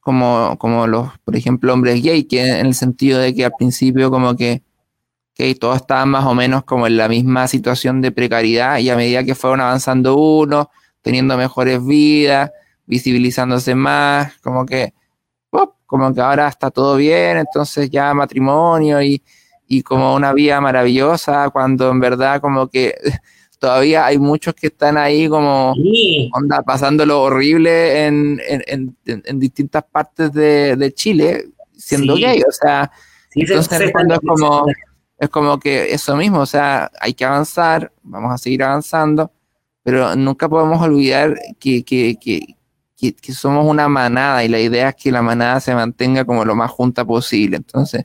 como, 0.00 0.56
como 0.58 0.86
los, 0.86 1.18
por 1.24 1.36
ejemplo, 1.36 1.72
hombres 1.72 2.02
gay, 2.02 2.24
que 2.24 2.58
en 2.58 2.66
el 2.66 2.74
sentido 2.74 3.18
de 3.18 3.34
que 3.34 3.44
al 3.44 3.52
principio 3.56 4.10
como 4.10 4.36
que, 4.36 4.62
que 5.34 5.54
todos 5.54 5.76
estaban 5.76 6.10
más 6.10 6.24
o 6.26 6.34
menos 6.34 6.64
como 6.64 6.86
en 6.86 6.96
la 6.96 7.08
misma 7.08 7.48
situación 7.48 8.00
de 8.00 8.12
precariedad 8.12 8.78
y 8.78 8.90
a 8.90 8.96
medida 8.96 9.24
que 9.24 9.34
fueron 9.34 9.60
avanzando 9.60 10.16
uno, 10.16 10.70
teniendo 11.00 11.36
mejores 11.36 11.84
vidas, 11.84 12.50
visibilizándose 12.86 13.74
más, 13.74 14.38
como 14.40 14.66
que, 14.66 14.92
como 15.86 16.14
que 16.14 16.20
ahora 16.20 16.48
está 16.48 16.70
todo 16.70 16.96
bien, 16.96 17.38
entonces 17.38 17.90
ya 17.90 18.14
matrimonio 18.14 19.02
y, 19.02 19.22
y 19.66 19.82
como 19.82 20.14
una 20.14 20.32
vida 20.32 20.60
maravillosa, 20.60 21.50
cuando 21.50 21.90
en 21.90 22.00
verdad 22.00 22.40
como 22.40 22.68
que 22.68 22.94
todavía 23.58 24.06
hay 24.06 24.18
muchos 24.18 24.54
que 24.54 24.66
están 24.66 24.96
ahí 24.96 25.28
como 25.28 25.74
onda 26.32 26.62
pasando 26.62 27.06
lo 27.06 27.22
horrible 27.22 28.06
en, 28.06 28.40
en, 28.46 28.96
en, 29.06 29.38
distintas 29.38 29.84
partes 29.84 30.32
de, 30.32 30.76
de 30.76 30.92
Chile 30.92 31.46
siendo 31.76 32.16
gay. 32.16 32.42
O 32.42 32.52
sea, 32.52 32.90
entonces 33.34 33.80
es 33.80 33.92
como, 34.26 34.66
es 35.22 35.28
como 35.28 35.60
que 35.60 35.94
eso 35.94 36.16
mismo, 36.16 36.40
o 36.40 36.46
sea, 36.46 36.90
hay 37.00 37.14
que 37.14 37.24
avanzar, 37.24 37.92
vamos 38.02 38.34
a 38.34 38.38
seguir 38.38 38.64
avanzando, 38.64 39.30
pero 39.84 40.16
nunca 40.16 40.48
podemos 40.48 40.82
olvidar 40.82 41.38
que, 41.60 41.84
que, 41.84 42.16
que, 42.20 42.56
que, 42.98 43.32
somos 43.32 43.64
una 43.64 43.88
manada 43.88 44.42
y 44.42 44.48
la 44.48 44.58
idea 44.58 44.88
es 44.88 44.96
que 44.96 45.12
la 45.12 45.22
manada 45.22 45.60
se 45.60 45.76
mantenga 45.76 46.24
como 46.24 46.44
lo 46.44 46.56
más 46.56 46.72
junta 46.72 47.04
posible. 47.04 47.58
Entonces, 47.58 48.04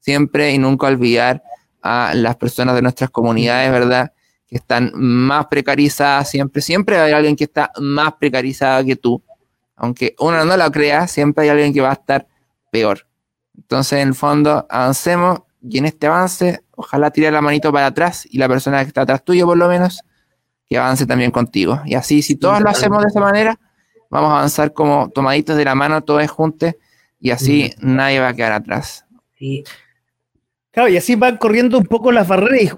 siempre 0.00 0.52
y 0.52 0.58
nunca 0.58 0.88
olvidar 0.88 1.42
a 1.80 2.12
las 2.14 2.36
personas 2.36 2.74
de 2.74 2.82
nuestras 2.82 3.08
comunidades, 3.08 3.72
¿verdad? 3.72 4.12
que 4.46 4.56
están 4.56 4.92
más 4.94 5.46
precarizadas 5.46 6.28
siempre. 6.28 6.60
Siempre 6.60 6.98
hay 6.98 7.12
alguien 7.12 7.36
que 7.36 7.44
está 7.44 7.72
más 7.80 8.12
precarizada 8.20 8.84
que 8.84 8.96
tú. 8.96 9.22
Aunque 9.76 10.14
uno 10.18 10.44
no 10.44 10.58
lo 10.58 10.70
crea, 10.70 11.06
siempre 11.06 11.44
hay 11.44 11.50
alguien 11.50 11.72
que 11.72 11.80
va 11.80 11.88
a 11.88 11.94
estar 11.94 12.28
peor. 12.70 13.06
Entonces, 13.56 14.00
en 14.00 14.08
el 14.08 14.14
fondo, 14.14 14.66
avancemos 14.68 15.40
y 15.62 15.78
en 15.78 15.86
este 15.86 16.06
avance, 16.06 16.62
ojalá 16.74 17.10
tire 17.10 17.30
la 17.30 17.40
manito 17.40 17.72
para 17.72 17.86
atrás 17.86 18.26
y 18.30 18.38
la 18.38 18.48
persona 18.48 18.82
que 18.82 18.88
está 18.88 19.02
atrás 19.02 19.24
tuyo, 19.24 19.46
por 19.46 19.58
lo 19.58 19.68
menos, 19.68 20.02
que 20.68 20.78
avance 20.78 21.06
también 21.06 21.30
contigo. 21.30 21.80
Y 21.84 21.94
así, 21.94 22.22
si 22.22 22.36
todos 22.36 22.60
lo 22.60 22.70
hacemos 22.70 23.02
de 23.02 23.08
esa 23.08 23.20
manera, 23.20 23.58
vamos 24.10 24.30
a 24.30 24.36
avanzar 24.36 24.72
como 24.72 25.10
tomaditos 25.10 25.56
de 25.56 25.64
la 25.64 25.74
mano, 25.74 26.02
todos 26.02 26.28
juntos, 26.30 26.74
y 27.20 27.30
así 27.30 27.72
nadie 27.78 28.20
va 28.20 28.28
a 28.28 28.34
quedar 28.34 28.52
atrás. 28.52 29.04
Sí. 29.38 29.64
Claro, 30.70 30.88
y 30.88 30.96
así 30.96 31.16
van 31.16 31.36
corriendo 31.36 31.78
un 31.78 31.86
poco 31.86 32.12
las 32.12 32.28
barreras. 32.28 32.76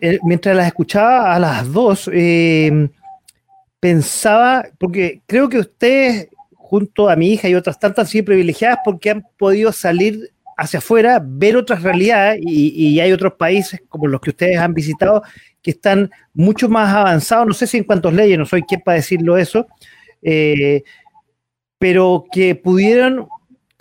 Eh, 0.00 0.18
mientras 0.22 0.56
las 0.56 0.66
escuchaba 0.66 1.34
a 1.34 1.38
las 1.38 1.70
dos, 1.72 2.08
eh, 2.12 2.88
pensaba, 3.80 4.64
porque 4.78 5.22
creo 5.26 5.48
que 5.48 5.58
ustedes, 5.58 6.28
junto 6.54 7.08
a 7.08 7.16
mi 7.16 7.32
hija 7.32 7.48
y 7.48 7.54
otras 7.54 7.78
tantas, 7.78 8.06
han 8.06 8.10
sido 8.10 8.26
privilegiadas 8.26 8.78
porque 8.84 9.10
han 9.10 9.26
podido 9.36 9.72
salir 9.72 10.32
hacia 10.56 10.78
afuera, 10.78 11.22
ver 11.24 11.56
otras 11.56 11.82
realidades, 11.82 12.40
y, 12.42 13.00
hay 13.00 13.12
otros 13.12 13.34
países 13.34 13.82
como 13.88 14.06
los 14.06 14.20
que 14.20 14.30
ustedes 14.30 14.58
han 14.58 14.74
visitado 14.74 15.22
que 15.60 15.72
están 15.72 16.10
mucho 16.34 16.68
más 16.68 16.94
avanzados. 16.94 17.46
No 17.46 17.54
sé 17.54 17.66
si 17.66 17.78
en 17.78 17.84
cuantos 17.84 18.12
leyes, 18.12 18.38
no 18.38 18.46
soy 18.46 18.62
quien 18.62 18.80
para 18.80 18.96
decirlo 18.96 19.36
eso, 19.36 19.66
eh, 20.22 20.82
pero 21.78 22.24
que 22.30 22.54
pudieron 22.54 23.28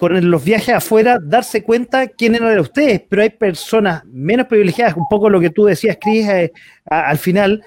con 0.02 0.32
los 0.32 0.44
viajes 0.44 0.74
afuera, 0.74 1.20
darse 1.22 1.62
cuenta 1.62 2.08
quién 2.08 2.34
eran 2.34 2.58
ustedes, 2.58 3.04
pero 3.08 3.22
hay 3.22 3.30
personas 3.30 4.04
menos 4.06 4.48
privilegiadas, 4.48 4.98
un 4.98 5.08
poco 5.08 5.30
lo 5.30 5.40
que 5.40 5.52
tú 5.52 5.66
decías, 5.66 5.96
Cris, 6.02 6.28
eh, 6.28 6.52
al 6.86 7.20
final, 7.20 7.64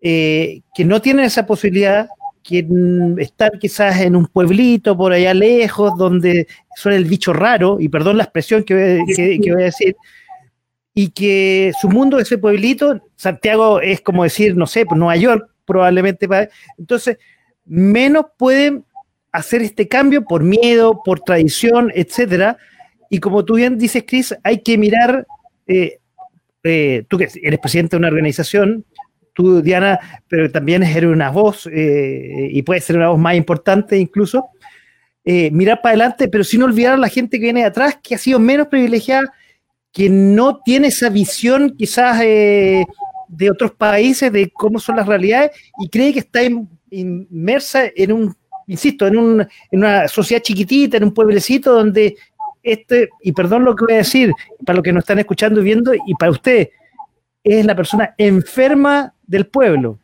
eh, 0.00 0.62
que 0.74 0.84
no 0.84 1.00
tienen 1.00 1.24
esa 1.24 1.46
posibilidad, 1.46 2.08
que 2.48 2.66
están 3.18 3.50
quizás 3.60 4.00
en 4.00 4.16
un 4.16 4.26
pueblito 4.26 4.96
por 4.96 5.12
allá 5.12 5.34
lejos, 5.34 5.92
donde 5.98 6.48
son 6.76 6.94
el 6.94 7.04
bicho 7.04 7.34
raro, 7.34 7.76
y 7.78 7.90
perdón 7.90 8.16
la 8.16 8.22
expresión 8.22 8.64
que, 8.64 9.02
que 9.14 9.52
voy 9.52 9.62
a 9.62 9.66
decir, 9.66 9.94
y 10.94 11.10
que 11.10 11.72
su 11.78 11.90
mundo, 11.90 12.18
ese 12.18 12.38
pueblito, 12.38 13.02
Santiago 13.16 13.82
es 13.82 14.00
como 14.00 14.24
decir, 14.24 14.56
no 14.56 14.66
sé, 14.66 14.86
Nueva 14.90 15.16
York 15.16 15.50
probablemente, 15.66 16.26
entonces, 16.78 17.18
menos 17.66 18.24
pueden 18.38 18.86
hacer 19.30 19.60
este 19.60 19.86
cambio 19.86 20.24
por 20.24 20.42
miedo, 20.42 21.02
por 21.04 21.20
tradición, 21.20 21.92
etcétera. 21.94 22.56
Y 23.10 23.20
como 23.20 23.44
tú 23.44 23.56
bien 23.56 23.76
dices, 23.76 24.04
Chris, 24.06 24.34
hay 24.42 24.62
que 24.62 24.78
mirar, 24.78 25.26
eh, 25.66 25.98
eh, 26.62 27.04
tú 27.08 27.18
que 27.18 27.28
eres 27.42 27.58
presidente 27.58 27.90
de 27.90 27.98
una 27.98 28.08
organización, 28.08 28.86
tú, 29.38 29.62
Diana, 29.62 30.00
pero 30.26 30.50
también 30.50 30.82
eres 30.82 31.08
una 31.08 31.30
voz 31.30 31.68
eh, 31.72 32.48
y 32.50 32.60
puedes 32.62 32.84
ser 32.84 32.96
una 32.96 33.10
voz 33.10 33.18
más 33.20 33.36
importante 33.36 33.96
incluso. 33.96 34.48
mirar 35.24 35.80
para 35.80 35.90
adelante, 35.90 36.26
pero 36.28 36.42
sin 36.42 36.62
olvidar 36.62 36.94
a 36.94 36.96
la 36.96 37.08
gente 37.08 37.38
que 37.38 37.44
viene 37.44 37.60
de 37.60 37.66
atrás, 37.66 37.98
que 38.02 38.16
ha 38.16 38.18
sido 38.18 38.40
menos 38.40 38.66
privilegiada, 38.66 39.32
que 39.92 40.10
no 40.10 40.60
tiene 40.64 40.88
esa 40.88 41.08
visión 41.10 41.76
quizás 41.76 42.18
de 42.18 43.50
otros 43.50 43.72
países, 43.72 44.32
de 44.32 44.50
cómo 44.50 44.80
son 44.80 44.96
las 44.96 45.06
realidades, 45.06 45.52
y 45.78 45.88
cree 45.88 46.12
que 46.12 46.20
está 46.20 46.40
inmersa 46.90 47.84
en 47.94 48.12
un 48.12 48.34
insisto, 48.66 49.06
en, 49.06 49.16
un, 49.16 49.40
en 49.70 49.78
una 49.78 50.08
sociedad 50.08 50.42
chiquitita, 50.42 50.96
en 50.96 51.04
un 51.04 51.14
pueblecito 51.14 51.72
donde 51.72 52.16
este, 52.62 53.08
y 53.22 53.32
perdón 53.32 53.64
lo 53.64 53.74
que 53.74 53.84
voy 53.86 53.94
a 53.94 53.98
decir, 53.98 54.32
para 54.64 54.76
los 54.76 54.82
que 54.82 54.92
nos 54.92 55.02
están 55.02 55.18
escuchando 55.18 55.60
y 55.60 55.64
viendo, 55.64 55.92
y 55.94 56.14
para 56.18 56.30
usted, 56.32 56.68
es 57.48 57.64
la 57.64 57.74
persona 57.74 58.14
enferma 58.18 59.14
del 59.26 59.46
pueblo. 59.46 59.98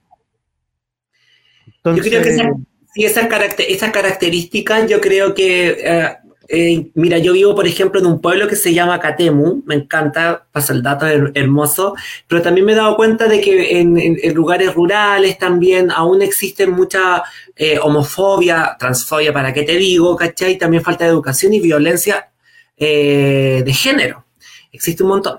yo 1.85 1.97
creo 1.97 2.23
que 2.23 2.31
esa, 2.31 2.51
esa, 2.95 3.29
esa 3.69 3.93
característica, 3.93 4.87
yo 4.87 5.01
creo 5.01 5.35
que 5.35 5.77
eh, 5.81 6.17
eh, 6.49 6.91
mira, 6.95 7.19
yo 7.19 7.33
vivo, 7.33 7.55
por 7.55 7.67
ejemplo, 7.67 8.01
en 8.01 8.07
un 8.07 8.21
pueblo 8.21 8.47
que 8.49 8.57
se 8.57 8.73
llama 8.73 9.01
Catemu, 9.01 9.63
me 9.67 9.75
encanta, 9.75 10.47
pasa 10.53 10.73
el 10.73 10.83
dato 10.83 11.07
hermoso, 11.07 11.95
pero 12.29 12.43
también 12.43 12.67
me 12.67 12.73
he 12.73 12.77
dado 12.77 12.97
cuenta 12.97 13.29
de 13.29 13.41
que 13.41 13.81
en, 13.81 14.35
lugares 14.35 14.75
rurales 14.75 15.39
también 15.39 15.91
aún 15.91 16.23
existe 16.23 16.67
mucha 16.67 17.23
eh, 17.57 17.79
homofobia, 17.79 18.77
transfobia, 18.79 19.33
para 19.33 19.53
qué 19.53 19.63
te 19.63 19.77
digo, 19.77 20.17
¿cachai? 20.17 20.59
También 20.59 20.83
falta 20.83 21.05
de 21.05 21.11
educación 21.11 21.55
y 21.55 21.61
violencia 21.61 22.31
de 22.77 23.73
género. 23.73 24.27
Existe 24.73 25.03
un 25.05 25.11
montón. 25.11 25.39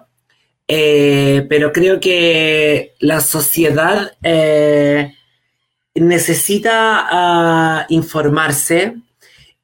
Pero 0.68 1.72
creo 1.72 2.00
que 2.00 2.96
la 3.00 3.22
sociedad 3.22 4.18
necesita 5.96 7.08
ah, 7.10 7.86
informarse, 7.90 8.96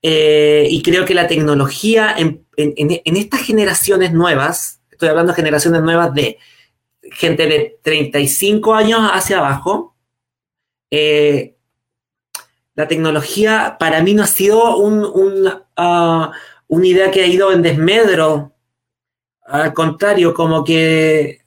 eh, 0.02 0.68
y 0.69 0.82
creo 0.82 1.06
que 1.06 1.14
la 1.14 1.28
tecnología 1.28 2.15
en, 2.18 2.45
estas 2.56 3.41
generaciones 3.41 4.14
nuevas, 4.14 4.82
estoy 4.91 5.10
hablando 5.10 5.32
de 5.32 5.36
generaciones 5.36 5.82
nuevas 5.82 6.14
de 6.14 6.40
gente 7.11 7.45
de 7.45 7.80
35 7.84 8.73
años 8.73 9.02
hacia 9.14 9.38
abajo, 9.40 9.95
eh, 10.90 11.56
La 12.76 12.88
tecnología 12.88 13.78
para 13.80 14.02
mí 14.02 14.14
no 14.14 14.23
ha 14.23 14.28
sido 14.28 14.61
ah, 15.78 16.32
una 16.68 16.88
idea 16.88 17.11
que 17.11 17.22
ha 17.22 17.28
ido 17.28 17.52
en 17.52 17.61
desmedro. 17.61 18.53
Al 19.45 19.73
contrario, 19.73 20.34
como 20.34 20.63
que 20.63 21.41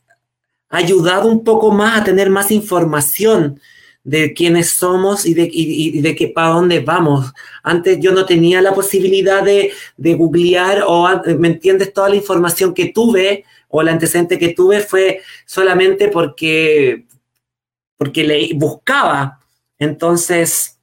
ha 0.69 0.79
ayudado 0.79 1.29
un 1.29 1.45
poco 1.45 1.71
más 1.71 2.01
a 2.01 2.05
tener 2.05 2.31
más 2.31 2.51
información 2.51 3.61
de 4.03 4.35
quiénes 4.35 4.71
somos 4.71 5.25
y 5.25 5.33
de, 5.33 5.49
y, 5.51 6.01
de 6.03 6.15
que 6.15 6.29
para 6.29 6.49
dónde 6.49 6.81
vamos. 6.81 7.33
Antes 7.63 7.99
yo 8.01 8.13
no 8.13 8.27
tenía 8.27 8.61
la 8.61 8.75
posibilidad 8.75 9.43
de, 9.43 9.73
de 9.97 10.15
googlear 10.15 10.85
o, 10.87 11.09
¿me 11.39 11.49
entiendes? 11.49 11.93
Toda 11.93 12.11
la 12.11 12.17
información 12.17 12.75
que 12.75 12.93
tuve 12.93 13.45
o 13.69 13.81
el 13.81 13.89
antecedente 13.89 14.39
que 14.39 14.51
tuve 14.51 14.81
fue 14.81 15.23
solamente 15.47 16.09
porque, 16.09 17.07
porque 17.97 18.25
le 18.25 18.51
buscaba. 18.55 19.41
Entonces, 19.79 20.79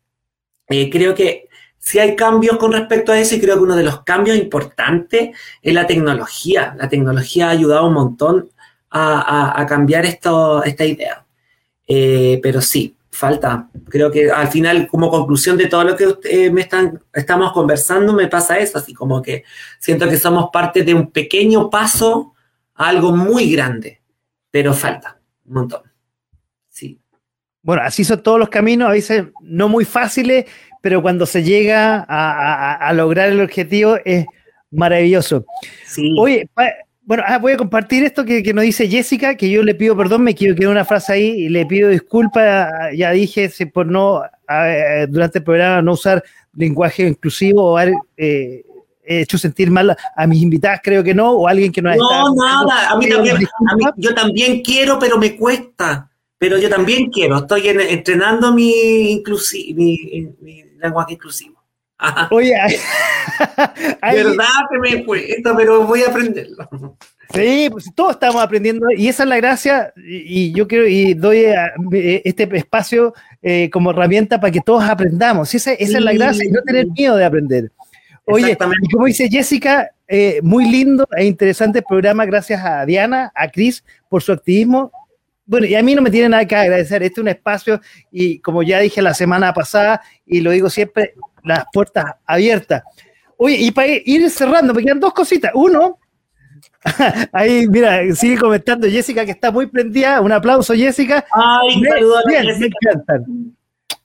eh, 0.67 0.89
creo 0.89 1.13
que 1.13 1.47
si 1.81 1.97
hay 1.97 2.15
cambios 2.15 2.57
con 2.57 2.71
respecto 2.71 3.11
a 3.11 3.19
eso 3.19 3.35
y 3.35 3.41
creo 3.41 3.55
que 3.55 3.63
uno 3.63 3.75
de 3.75 3.83
los 3.83 4.03
cambios 4.03 4.37
importantes 4.37 5.35
es 5.63 5.73
la 5.73 5.87
tecnología. 5.87 6.75
La 6.77 6.87
tecnología 6.87 7.47
ha 7.47 7.51
ayudado 7.51 7.87
un 7.87 7.95
montón 7.95 8.49
a, 8.91 9.65
cambiar 9.67 10.05
esto, 10.05 10.63
esta 10.63 10.85
idea. 10.85 11.25
Eh, 11.87 12.39
pero 12.43 12.61
sí, 12.61 12.95
falta. 13.09 13.67
Creo 13.89 14.11
que 14.11 14.29
al 14.29 14.47
final, 14.49 14.87
como 14.87 15.09
conclusión 15.09 15.57
de 15.57 15.65
todo 15.65 15.83
lo 15.83 15.97
que 15.97 16.15
eh, 16.25 16.51
me 16.51 16.61
están, 16.61 17.01
estamos 17.13 17.51
conversando, 17.51 18.13
me 18.13 18.27
pasa 18.27 18.59
eso, 18.59 18.77
así 18.77 18.93
como 18.93 19.19
que 19.19 19.43
siento 19.79 20.07
que 20.07 20.17
somos 20.17 20.51
parte 20.53 20.83
de 20.83 20.93
un 20.93 21.09
pequeño 21.09 21.67
paso 21.71 22.35
a 22.75 22.89
algo 22.89 23.11
muy 23.11 23.51
grande, 23.51 24.01
pero 24.51 24.75
falta 24.75 25.19
un 25.45 25.53
montón. 25.53 25.81
Sí. 26.69 26.99
Bueno, 27.63 27.81
así 27.81 28.03
son 28.03 28.21
todos 28.21 28.37
los 28.37 28.49
caminos, 28.49 28.87
a 28.87 28.91
veces 28.91 29.25
no 29.41 29.67
muy 29.67 29.83
fáciles, 29.83 30.45
pero 30.81 31.01
cuando 31.01 31.25
se 31.25 31.43
llega 31.43 32.05
a, 32.07 32.91
lograr 32.93 33.29
el 33.29 33.39
objetivo 33.39 33.97
es 34.03 34.25
maravilloso. 34.71 35.45
Sí. 35.85 36.15
Oye, 36.17 36.49
bueno, 37.03 37.23
ah, 37.25 37.37
voy 37.39 37.53
a 37.53 37.57
compartir 37.57 38.03
esto 38.03 38.25
que, 38.25 38.53
nos 38.53 38.63
dice 38.63 38.87
Jessica, 38.87 39.35
que 39.35 39.49
yo 39.49 39.63
le 39.63 39.75
pido 39.75 39.95
perdón, 39.95 40.23
me 40.23 40.35
quiero 40.35 40.55
quedar 40.55 40.71
una 40.71 40.85
frase 40.85 41.13
ahí 41.13 41.29
y 41.29 41.49
le 41.49 41.65
pido 41.65 41.89
disculpas, 41.89 42.69
ya 42.95 43.11
dije, 43.11 43.49
por 43.71 43.85
no, 43.85 44.21
durante 45.09 45.39
el 45.39 45.43
programa, 45.43 45.81
no 45.81 45.93
usar 45.93 46.23
lenguaje 46.55 47.07
inclusivo 47.07 47.63
o 47.63 47.77
haber 47.77 47.93
eh, 48.17 48.63
hecho 49.03 49.37
sentir 49.37 49.71
mal 49.71 49.95
a 50.15 50.27
mis 50.27 50.41
invitadas, 50.41 50.81
creo 50.83 51.03
que 51.03 51.13
no, 51.13 51.31
o 51.31 51.47
a 51.47 51.51
alguien 51.51 51.71
que 51.71 51.81
no 51.81 51.89
ha 51.89 51.95
No, 51.95 52.33
nada, 52.35 52.91
a 52.91 52.97
mí 52.97 53.07
también, 53.09 53.37
yo 53.97 54.13
también 54.13 54.61
quiero, 54.61 54.97
pero 54.99 55.17
me 55.17 55.35
cuesta. 55.35 56.07
Pero 56.37 56.57
yo 56.57 56.69
también 56.69 57.11
quiero, 57.11 57.37
estoy 57.37 57.67
entrenando 57.67 58.51
mi, 58.51 59.21
mi, 59.75 60.63
lenguaje 60.81 61.13
inclusivo. 61.13 61.61
Oye, 62.31 62.55
verdad 64.01 64.45
que 64.71 64.79
me 64.79 65.05
cuesta, 65.05 65.55
pero 65.55 65.85
voy 65.85 66.03
a 66.03 66.07
aprenderlo. 66.07 66.97
Sí, 67.33 67.69
pues 67.71 67.89
todos 67.95 68.13
estamos 68.13 68.43
aprendiendo 68.43 68.87
y 68.91 69.07
esa 69.07 69.23
es 69.23 69.29
la 69.29 69.37
gracia 69.37 69.93
y, 69.95 70.51
yo 70.51 70.67
quiero 70.67 70.85
y 70.85 71.13
doy 71.13 71.45
este 72.25 72.49
espacio 72.57 73.13
eh, 73.41 73.69
como 73.69 73.91
herramienta 73.91 74.39
para 74.39 74.51
que 74.51 74.59
todos 74.59 74.83
aprendamos. 74.83 75.53
Esa, 75.53 75.71
esa 75.73 75.97
es 75.97 76.03
la 76.03 76.11
gracia 76.11 76.45
no 76.51 76.61
tener 76.63 76.87
miedo 76.87 77.15
de 77.15 77.23
aprender. 77.23 77.71
Oye, 78.25 78.57
y 78.81 78.89
como 78.89 79.05
dice 79.05 79.29
Jessica, 79.29 79.91
eh, 80.07 80.41
muy 80.43 80.69
lindo 80.69 81.07
e 81.15 81.25
interesante 81.25 81.81
programa 81.81 82.25
gracias 82.25 82.63
a 82.63 82.85
Diana, 82.85 83.31
a 83.33 83.47
Cris 83.47 83.83
por 84.09 84.21
su 84.21 84.31
activismo 84.31 84.91
bueno, 85.51 85.67
y 85.67 85.75
a 85.75 85.83
mí 85.83 85.93
no 85.93 86.01
me 86.01 86.09
tiene 86.09 86.29
nada 86.29 86.45
que 86.45 86.55
agradecer. 86.55 87.03
Este 87.03 87.19
es 87.19 87.23
un 87.23 87.27
espacio 87.27 87.81
y 88.09 88.39
como 88.39 88.63
ya 88.63 88.79
dije 88.79 89.01
la 89.01 89.13
semana 89.13 89.53
pasada 89.53 90.01
y 90.25 90.39
lo 90.39 90.51
digo 90.51 90.69
siempre, 90.69 91.13
las 91.43 91.65
puertas 91.73 92.05
abiertas. 92.25 92.83
Oye, 93.35 93.57
y 93.57 93.69
para 93.71 93.89
ir 93.89 94.29
cerrando, 94.29 94.73
me 94.73 94.81
quedan 94.81 95.01
dos 95.01 95.13
cositas. 95.13 95.51
Uno, 95.53 95.99
ahí, 97.33 97.67
mira, 97.67 97.99
sigue 98.15 98.37
comentando 98.37 98.87
Jessica 98.87 99.25
que 99.25 99.31
está 99.31 99.51
muy 99.51 99.67
prendida. 99.67 100.21
Un 100.21 100.31
aplauso, 100.31 100.73
Jessica. 100.73 101.25
Ay, 101.33 101.81
bien, 101.81 102.57
me 102.57 102.67
encantan. 102.67 103.25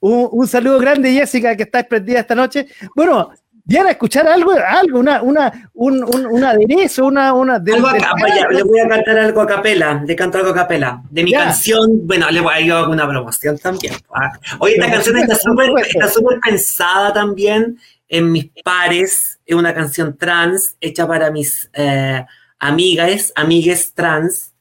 Un, 0.00 0.28
un, 0.32 0.48
saludo 0.48 0.80
grande, 0.80 1.12
Jessica, 1.12 1.56
que 1.56 1.62
está 1.62 1.84
prendida 1.84 2.18
esta 2.18 2.34
noche. 2.34 2.66
Bueno, 2.96 3.30
Diana, 3.68 3.90
escuchar 3.90 4.28
algo, 4.28 4.52
algo, 4.52 5.00
una, 5.00 5.20
una, 5.22 5.70
un, 5.74 6.04
un, 6.04 6.26
un 6.26 6.44
aderezo, 6.44 7.04
una, 7.06 7.32
una 7.32 7.58
de, 7.58 7.74
algo 7.74 7.88
acá, 7.88 8.14
le 8.52 8.62
voy 8.62 8.78
a 8.78 8.88
cantar 8.88 9.18
algo 9.18 9.40
a 9.40 9.46
capela, 9.48 10.04
le 10.06 10.14
canto 10.14 10.38
algo 10.38 10.50
a 10.50 10.54
capela, 10.54 11.02
de 11.10 11.24
mi 11.24 11.32
canción, 11.32 12.06
bueno, 12.06 12.30
le 12.30 12.40
voy 12.40 12.70
a 12.70 12.74
dar 12.74 12.88
una 12.88 13.08
promoción 13.08 13.58
también. 13.58 13.94
Ah, 14.14 14.30
oye, 14.60 14.74
esta 14.74 14.88
canción 14.88 15.16
está 15.16 15.34
súper 15.34 15.70
está 15.84 16.08
súper 16.08 16.38
pensada 16.38 17.12
también 17.12 17.76
en 18.08 18.30
mis 18.30 18.50
pares, 18.62 19.40
es 19.44 19.56
una 19.56 19.74
canción 19.74 20.16
trans 20.16 20.76
hecha 20.80 21.08
para 21.08 21.32
mis 21.32 21.68
eh, 21.74 22.24
amigas, 22.60 23.32
amigues 23.34 23.92
trans, 23.94 24.52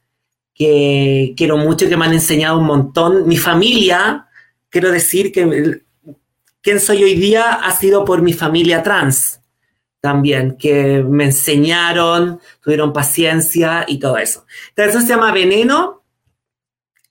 que 0.56 1.36
quiero 1.38 1.58
mucho, 1.58 1.88
que 1.88 1.96
me 1.96 2.06
han 2.06 2.14
enseñado 2.14 2.58
un 2.58 2.66
montón. 2.66 3.28
Mi 3.28 3.38
familia, 3.38 4.26
quiero 4.70 4.90
decir 4.92 5.32
que 5.32 5.84
quién 6.66 6.80
soy 6.80 7.04
hoy 7.04 7.14
día 7.14 7.54
ha 7.54 7.72
sido 7.74 8.04
por 8.04 8.24
mi 8.24 8.34
familia 8.34 8.82
trans 8.82 9.40
también, 10.02 10.58
que 10.58 11.04
me 11.08 11.26
enseñaron, 11.26 12.40
tuvieron 12.60 12.92
paciencia 12.92 13.86
y 13.88 14.00
todo 14.00 14.18
eso. 14.18 14.46
Esta 14.70 14.84
canción 14.84 15.04
se 15.04 15.10
llama 15.10 15.32
Veneno 15.32 16.04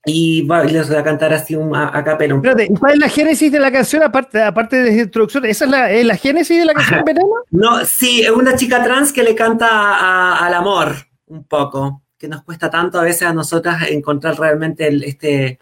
y 0.05 0.43
les 0.71 0.89
voy 0.89 0.97
a 0.97 1.05
cantar 1.05 1.33
así 1.33 1.55
un, 1.55 1.75
a, 1.75 2.03
capela. 2.05 2.41
¿cuál 2.79 2.95
es 2.95 2.99
la 2.99 3.09
génesis 3.09 3.51
de 3.53 3.61
la 3.61 3.71
canción 3.71 4.03
aparte, 4.03 4.43
aparte 4.43 4.77
de 4.77 4.91
la 4.91 5.03
introducción? 5.03 5.45
¿Esa 5.45 5.65
es 5.89 6.05
la, 6.05 6.17
génesis 6.17 6.59
de 6.59 6.65
la 6.65 6.75
canción 6.75 7.05
Veneno? 7.05 7.29
No, 7.53 7.85
sí, 7.85 8.23
es 8.23 8.31
una 8.31 8.57
chica 8.57 8.83
trans 8.83 9.13
que 9.13 9.23
le 9.23 9.37
canta 9.37 10.45
al 10.45 10.55
amor 10.55 10.97
un 11.27 11.45
poco, 11.45 12.03
que 12.19 12.27
nos 12.27 12.43
cuesta 12.43 12.71
tanto 12.71 12.99
a 12.99 13.05
veces 13.05 13.23
a 13.23 13.33
nosotras 13.33 13.89
encontrar 13.89 14.37
realmente 14.37 14.89
este 15.07 15.61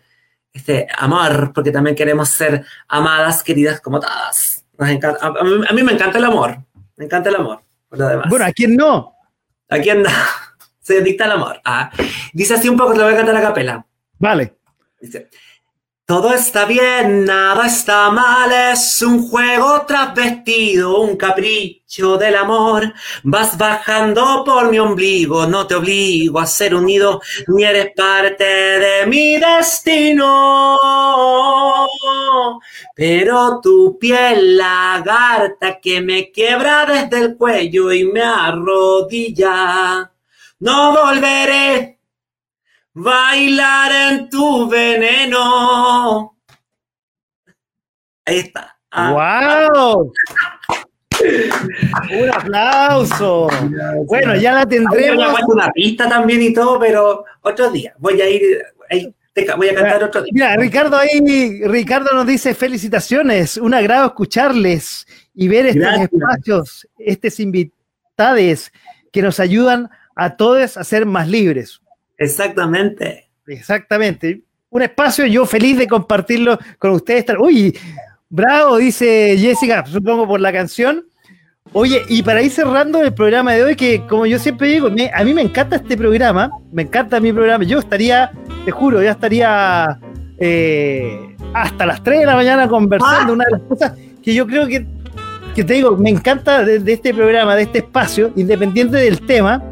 este 0.53 0.87
amor, 0.99 1.53
porque 1.55 1.71
también 1.71 1.97
queremos 1.97 2.29
ser 2.29 2.65
amadas, 2.89 3.43
queridas 3.43 3.81
como 3.81 4.01
todas. 4.01 4.65
a, 4.79 5.73
mí, 5.73 5.83
me 5.83 5.93
encanta 5.93 6.19
el 6.19 6.25
amor, 6.25 6.59
me 6.97 7.05
encanta 7.07 7.31
el 7.31 7.37
amor. 7.37 7.63
Bueno, 7.91 8.45
¿a 8.45 8.53
quién 8.53 8.77
no? 8.77 9.15
¿A 9.69 9.79
quién 9.79 10.03
no? 10.03 10.11
Se 10.81 11.01
dicta 11.01 11.27
el 11.27 11.33
amor. 11.33 11.61
Ah, 11.65 11.91
dice 12.33 12.55
así 12.55 12.69
un 12.69 12.77
poco, 12.77 12.93
te 12.93 12.99
lo 12.99 13.05
voy 13.05 13.15
a 13.15 13.17
cantar 13.17 13.37
a 13.37 13.43
capela. 13.43 13.87
Vale. 14.19 14.57
Dice, 15.01 15.29
todo 16.05 16.35
está 16.35 16.65
bien, 16.65 17.25
nada 17.25 17.67
está 17.67 18.11
mal, 18.11 18.51
es 18.53 19.01
un 19.03 19.29
juego 19.29 19.87
transvestido, 19.87 21.01
un 21.01 21.17
capricho 21.17 22.19
del 22.19 22.35
amor. 22.37 22.93
Vas 23.23 23.57
bajando 23.57 24.43
por 24.45 24.71
mi 24.71 24.79
ombligo, 24.79 25.47
no 25.47 25.67
te 25.67 25.77
obligo 25.77 26.41
a 26.41 26.47
ser 26.47 26.75
unido, 26.75 27.21
ni 27.49 27.65
eres 27.65 27.93
parte 27.97 28.45
de 28.45 29.07
mi 29.07 29.39
destino. 29.39 30.79
Pero 32.97 33.61
tu 33.63 33.97
piel 33.99 34.57
lagarta 34.57 35.79
que 35.81 36.01
me 36.01 36.31
quiebra 36.33 36.85
desde 36.85 37.25
el 37.25 37.37
cuello 37.37 37.93
y 37.93 38.05
me 38.05 38.23
arrodilla, 38.23 40.11
no 40.59 40.93
volveré 40.93 42.02
bailar 42.95 43.93
en 43.93 44.29
tu 44.29 44.69
veneno. 44.69 46.37
Ahí 48.25 48.39
está. 48.39 48.79
¡Wow! 48.95 50.13
Ah. 50.31 50.61
Un 52.21 52.31
aplauso. 52.31 53.49
Bueno, 54.07 54.37
ya 54.37 54.55
la 54.55 54.67
tendremos. 54.67 55.33
Voy 55.33 55.41
a 55.41 55.47
una 55.47 55.71
pista 55.71 56.09
también 56.09 56.43
y 56.43 56.53
todo, 56.53 56.79
pero 56.79 57.25
otro 57.43 57.71
día. 57.71 57.95
Voy 57.99 58.21
a 58.21 58.29
ir, 58.29 58.61
voy 59.57 59.69
a 59.69 59.75
cantar 59.75 60.05
otro 60.05 60.23
día. 60.23 60.33
Mira, 60.33 60.57
Ricardo 60.57 60.97
ahí, 60.97 61.63
Ricardo 61.65 62.13
nos 62.15 62.27
dice 62.27 62.55
felicitaciones, 62.55 63.57
un 63.57 63.73
agrado 63.73 64.07
escucharles 64.07 65.07
y 65.35 65.49
ver 65.49 65.67
estos 65.67 66.01
espacios, 66.01 66.89
estos 66.99 67.39
invitados 67.41 68.73
que 69.13 69.23
nos 69.23 69.41
ayudan 69.41 69.91
a 70.15 70.37
todos 70.37 70.77
a 70.77 70.85
ser 70.85 71.07
más 71.07 71.29
libres. 71.29 71.82
Exactamente. 72.23 73.29
Exactamente. 73.47 74.43
Un 74.71 74.83
espacio, 74.83 75.27
yo 75.27 75.45
feliz 75.45 75.77
de 75.79 75.87
compartirlo 75.87 76.59
con 76.79 76.93
ustedes. 76.93 77.25
Uy, 77.39 77.77
bravo, 78.29 78.79
dice 78.79 79.37
Jessica, 79.39 79.85
supongo 79.87 80.27
por 80.27 80.41
la 80.41 80.53
canción. 80.53 81.05
Oye, 81.75 82.03
y 82.09 82.23
para 82.23 82.43
ir 82.43 82.51
cerrando 82.51 83.03
el 83.03 83.15
programa 83.15 83.53
de 83.53 83.63
hoy, 83.63 83.77
que 83.77 84.07
como 84.07 84.27
yo 84.27 84.39
siempre 84.39 84.69
digo, 84.69 84.89
a 84.89 85.25
mí 85.25 85.35
me 85.35 85.43
encanta 85.43 85.77
este 85.77 85.97
programa, 85.97 86.51
me 86.71 86.83
encanta 86.83 87.19
mi 87.19 87.33
programa. 87.33 87.65
Yo 87.65 87.79
estaría, 87.79 88.31
te 88.65 88.71
juro, 88.71 89.03
ya 89.03 89.13
estaría 89.13 89.99
eh, 90.39 91.35
hasta 91.55 91.87
las 91.87 92.03
3 92.03 92.21
de 92.21 92.27
la 92.27 92.35
mañana 92.35 92.69
conversando. 92.69 93.33
Ah. 93.33 93.35
Una 93.35 93.45
de 93.45 93.51
las 93.53 93.61
cosas 93.63 93.93
que 94.23 94.35
yo 94.35 94.47
creo 94.47 94.67
que, 94.67 94.87
que 95.55 95.65
te 95.65 95.75
digo, 95.75 95.97
me 95.97 96.11
encanta 96.11 96.63
de, 96.63 96.79
de, 96.79 96.93
este 96.93 97.15
programa, 97.15 97.57
de 97.57 97.63
este 97.63 97.79
espacio, 97.79 98.33
independiente 98.37 98.99
del 98.99 99.21
tema, 99.21 99.63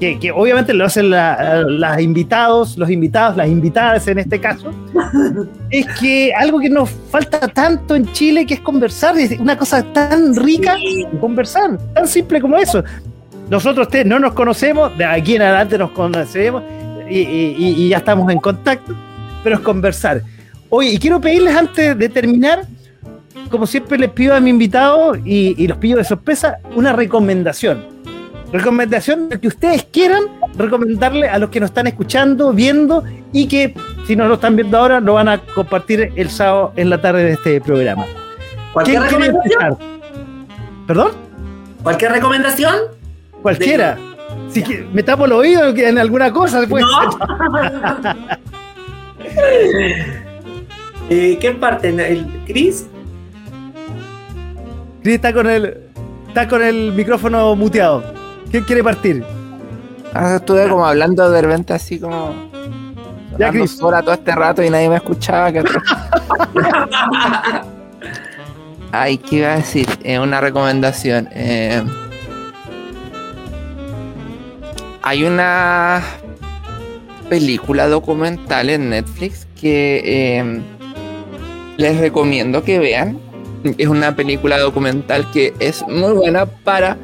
que, 0.00 0.32
obviamente 0.34 0.72
lo 0.72 0.86
hacen 0.86 1.10
las 1.10 2.00
invitados, 2.00 2.78
los 2.78 2.88
invitados, 2.90 3.36
las 3.36 3.48
invitadas 3.48 4.08
en 4.08 4.18
este 4.18 4.40
caso, 4.40 4.72
es 5.70 5.86
que 6.00 6.32
algo 6.32 6.58
que 6.58 6.70
nos 6.70 6.88
falta 7.10 7.40
tanto 7.48 7.94
en 7.94 8.10
Chile 8.12 8.46
que 8.46 8.54
es 8.54 8.60
conversar, 8.60 9.18
es 9.18 9.38
una 9.38 9.58
cosa 9.58 9.82
tan 9.92 10.34
rica, 10.34 10.74
conversar, 11.20 11.78
tan 11.94 12.08
simple 12.08 12.40
como 12.40 12.56
eso. 12.56 12.82
Nosotros 13.50 13.88
no 14.06 14.18
nos 14.18 14.32
conocemos, 14.32 14.96
de 14.96 15.04
aquí 15.04 15.36
en 15.36 15.42
adelante 15.42 15.76
nos 15.76 15.90
conocemos 15.90 16.62
y, 17.10 17.88
ya 17.88 17.98
estamos 17.98 18.32
en 18.32 18.38
contacto, 18.38 18.96
pero 19.44 19.56
es 19.56 19.60
conversar. 19.60 20.22
Oye, 20.70 20.90
y 20.90 20.98
quiero 20.98 21.20
pedirles 21.20 21.54
antes 21.54 21.98
de 21.98 22.08
terminar, 22.08 22.64
como 23.50 23.66
siempre 23.66 23.98
les 23.98 24.10
pido 24.10 24.34
a 24.34 24.40
mi 24.40 24.48
invitado 24.48 25.14
y, 25.16 25.54
y 25.62 25.66
los 25.66 25.76
pido 25.76 25.98
de 25.98 26.04
sorpresa, 26.04 26.58
una 26.74 26.92
recomendación 26.92 28.00
recomendación 28.52 29.28
que 29.28 29.48
ustedes 29.48 29.84
quieran 29.84 30.24
recomendarle 30.56 31.28
a 31.28 31.38
los 31.38 31.50
que 31.50 31.60
nos 31.60 31.70
están 31.70 31.86
escuchando, 31.86 32.52
viendo 32.52 33.04
y 33.32 33.46
que 33.46 33.74
si 34.06 34.16
no 34.16 34.28
lo 34.28 34.34
están 34.34 34.56
viendo 34.56 34.78
ahora 34.78 35.00
lo 35.00 35.14
van 35.14 35.28
a 35.28 35.38
compartir 35.38 36.12
el 36.16 36.30
sábado 36.30 36.72
en 36.76 36.90
la 36.90 37.00
tarde 37.00 37.24
de 37.24 37.32
este 37.32 37.60
programa. 37.60 38.04
¿Cualquier 38.72 39.02
recomendación? 39.02 39.78
¿Perdón? 40.86 41.10
¿Cualquier 41.82 42.12
recomendación? 42.12 42.76
Cualquiera. 43.42 43.98
Si 44.50 44.62
me 44.92 45.02
tapo 45.02 45.24
el 45.24 45.32
oído 45.32 45.68
en 45.68 45.98
alguna 45.98 46.32
cosa 46.32 46.60
después. 46.60 46.84
eh, 51.10 51.38
¿Qué 51.40 51.50
parte? 51.52 51.88
¿El 51.88 52.26
Chris? 52.46 52.86
Chris 55.02 55.14
está 55.14 55.32
con 55.32 55.48
el 55.48 55.78
está 56.28 56.46
con 56.48 56.62
el 56.62 56.92
micrófono 56.92 57.56
muteado. 57.56 58.19
¿Quién 58.50 58.64
quiere 58.64 58.82
partir? 58.82 59.24
Ah, 60.12 60.36
estuve 60.36 60.68
como 60.68 60.84
hablando 60.84 61.30
de 61.30 61.40
repente 61.40 61.72
así 61.72 62.00
como. 62.00 62.34
Ya, 63.38 63.50
Cris. 63.50 63.76
sola 63.76 64.02
todo 64.02 64.14
este 64.14 64.34
rato 64.34 64.62
y 64.62 64.70
nadie 64.70 64.88
me 64.88 64.96
escuchaba. 64.96 65.52
Ay, 68.92 69.18
¿qué 69.18 69.36
iba 69.36 69.52
a 69.52 69.56
decir? 69.56 69.86
Eh, 70.02 70.18
una 70.18 70.40
recomendación. 70.40 71.28
Eh, 71.32 71.80
hay 75.02 75.22
una 75.24 76.02
película 77.28 77.86
documental 77.86 78.68
en 78.68 78.90
Netflix 78.90 79.46
que 79.58 80.02
eh, 80.04 80.60
les 81.76 81.98
recomiendo 81.98 82.64
que 82.64 82.80
vean. 82.80 83.16
Es 83.78 83.86
una 83.86 84.16
película 84.16 84.58
documental 84.58 85.30
que 85.30 85.54
es 85.60 85.86
muy 85.86 86.12
buena 86.12 86.46
para 86.46 86.96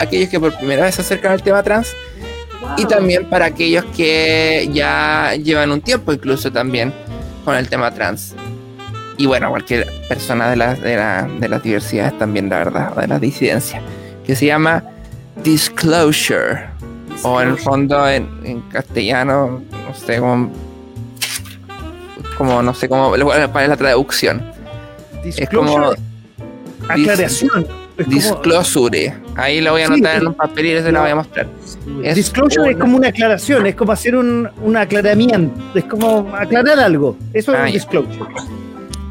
aquellos 0.00 0.30
que 0.30 0.40
por 0.40 0.56
primera 0.56 0.84
vez 0.84 0.96
se 0.96 1.02
acercan 1.02 1.32
al 1.32 1.42
tema 1.42 1.62
trans 1.62 1.94
y 2.76 2.86
también 2.86 3.26
para 3.26 3.46
aquellos 3.46 3.84
que 3.96 4.68
ya 4.72 5.34
llevan 5.34 5.70
un 5.70 5.80
tiempo 5.80 6.12
incluso 6.12 6.50
también 6.50 6.92
con 7.44 7.54
el 7.54 7.68
tema 7.68 7.92
trans. 7.92 8.34
Y 9.18 9.26
bueno, 9.26 9.50
cualquier 9.50 9.86
persona 10.08 10.48
de, 10.48 10.56
las 10.56 10.80
de, 10.80 11.48
las 11.48 11.62
diversidades 11.62 12.18
también, 12.18 12.48
la 12.48 12.58
verdad, 12.58 12.96
de 12.96 13.06
las 13.06 13.20
disidencias, 13.20 13.82
que 14.24 14.34
se 14.34 14.46
llama 14.46 14.82
Disclosure, 15.42 16.70
o 17.22 17.40
en 17.42 17.48
el 17.48 17.58
fondo 17.58 18.08
en, 18.08 18.62
castellano, 18.72 19.62
no 19.70 19.94
sé 19.94 20.18
cómo, 20.18 20.50
como 22.38 22.62
no 22.62 22.72
sé 22.72 22.88
cómo, 22.88 23.12
para 23.52 23.68
la 23.68 23.76
traducción. 23.76 24.42
Es 25.22 25.50
como 25.50 25.92
aclaración 26.88 27.79
Disclosure. 28.06 29.14
Ahí 29.36 29.60
lo 29.60 29.72
voy 29.72 29.82
a 29.82 29.86
anotar 29.86 30.16
en 30.16 30.28
un 30.28 30.34
papel 30.34 30.66
y 30.66 30.82
se 30.82 30.92
lo 30.92 31.00
voy 31.00 31.10
a 31.10 31.14
mostrar. 31.14 31.46
disclosure 32.14 32.72
es 32.72 32.76
como 32.76 32.96
una 32.96 33.08
aclaración, 33.08 33.66
es 33.66 33.74
como 33.74 33.92
hacer 33.92 34.16
un, 34.16 34.48
aclaramiento, 34.76 35.78
es 35.78 35.84
como 35.84 36.34
aclarar 36.34 36.78
algo. 36.80 37.16
Eso 37.32 37.52
es 37.52 37.58
un 37.58 37.66
ah, 37.66 37.70
disclosure. 37.70 38.30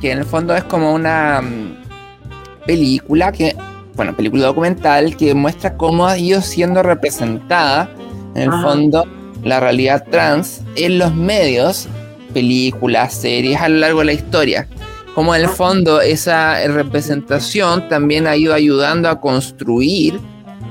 Que 0.01 0.11
en 0.11 0.19
el 0.19 0.25
fondo 0.25 0.55
es 0.55 0.63
como 0.63 0.93
una 0.93 1.41
mm, 1.41 2.65
película 2.65 3.31
que, 3.31 3.55
bueno, 3.95 4.15
película 4.15 4.45
documental 4.45 5.15
que 5.17 5.33
muestra 5.33 5.75
cómo 5.75 6.07
ha 6.07 6.17
ido 6.17 6.41
siendo 6.41 6.83
representada, 6.83 7.89
en 8.35 8.43
el 8.43 8.51
fondo, 8.61 9.05
la 9.43 9.59
realidad 9.59 10.05
trans 10.09 10.61
en 10.75 10.99
los 10.99 11.13
medios, 11.13 11.87
películas, 12.33 13.13
series 13.13 13.59
a 13.59 13.69
lo 13.69 13.77
largo 13.77 13.99
de 13.99 14.05
la 14.05 14.13
historia 14.13 14.67
como 15.15 15.35
en 15.35 15.41
el 15.41 15.49
fondo 15.49 16.01
esa 16.01 16.65
representación 16.67 17.87
también 17.89 18.27
ha 18.27 18.35
ido 18.35 18.53
ayudando 18.53 19.09
a 19.09 19.19
construir 19.19 20.19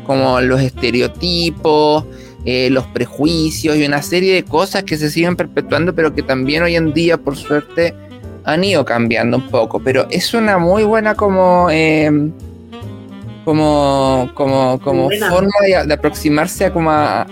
como 0.06 0.40
los 0.40 0.60
estereotipos, 0.60 2.04
eh, 2.44 2.70
los 2.70 2.86
prejuicios 2.86 3.76
y 3.76 3.84
una 3.84 4.00
serie 4.00 4.32
de 4.32 4.42
cosas 4.42 4.84
que 4.84 4.96
se 4.96 5.10
siguen 5.10 5.36
perpetuando, 5.36 5.94
pero 5.94 6.14
que 6.14 6.22
también 6.22 6.62
hoy 6.62 6.76
en 6.76 6.94
día, 6.94 7.18
por 7.18 7.36
suerte, 7.36 7.94
han 8.44 8.64
ido 8.64 8.86
cambiando 8.86 9.36
un 9.36 9.48
poco. 9.50 9.80
Pero 9.80 10.06
es 10.08 10.32
una 10.32 10.56
muy 10.56 10.84
buena 10.84 11.14
como 11.14 11.68
em, 11.70 12.32
como 13.44 14.30
como, 14.34 14.80
como 14.80 15.10
forma 15.28 15.52
de, 15.66 15.92
aproximarse 15.92 16.64
a 16.64 16.72
como 16.72 16.90
a, 16.90 17.26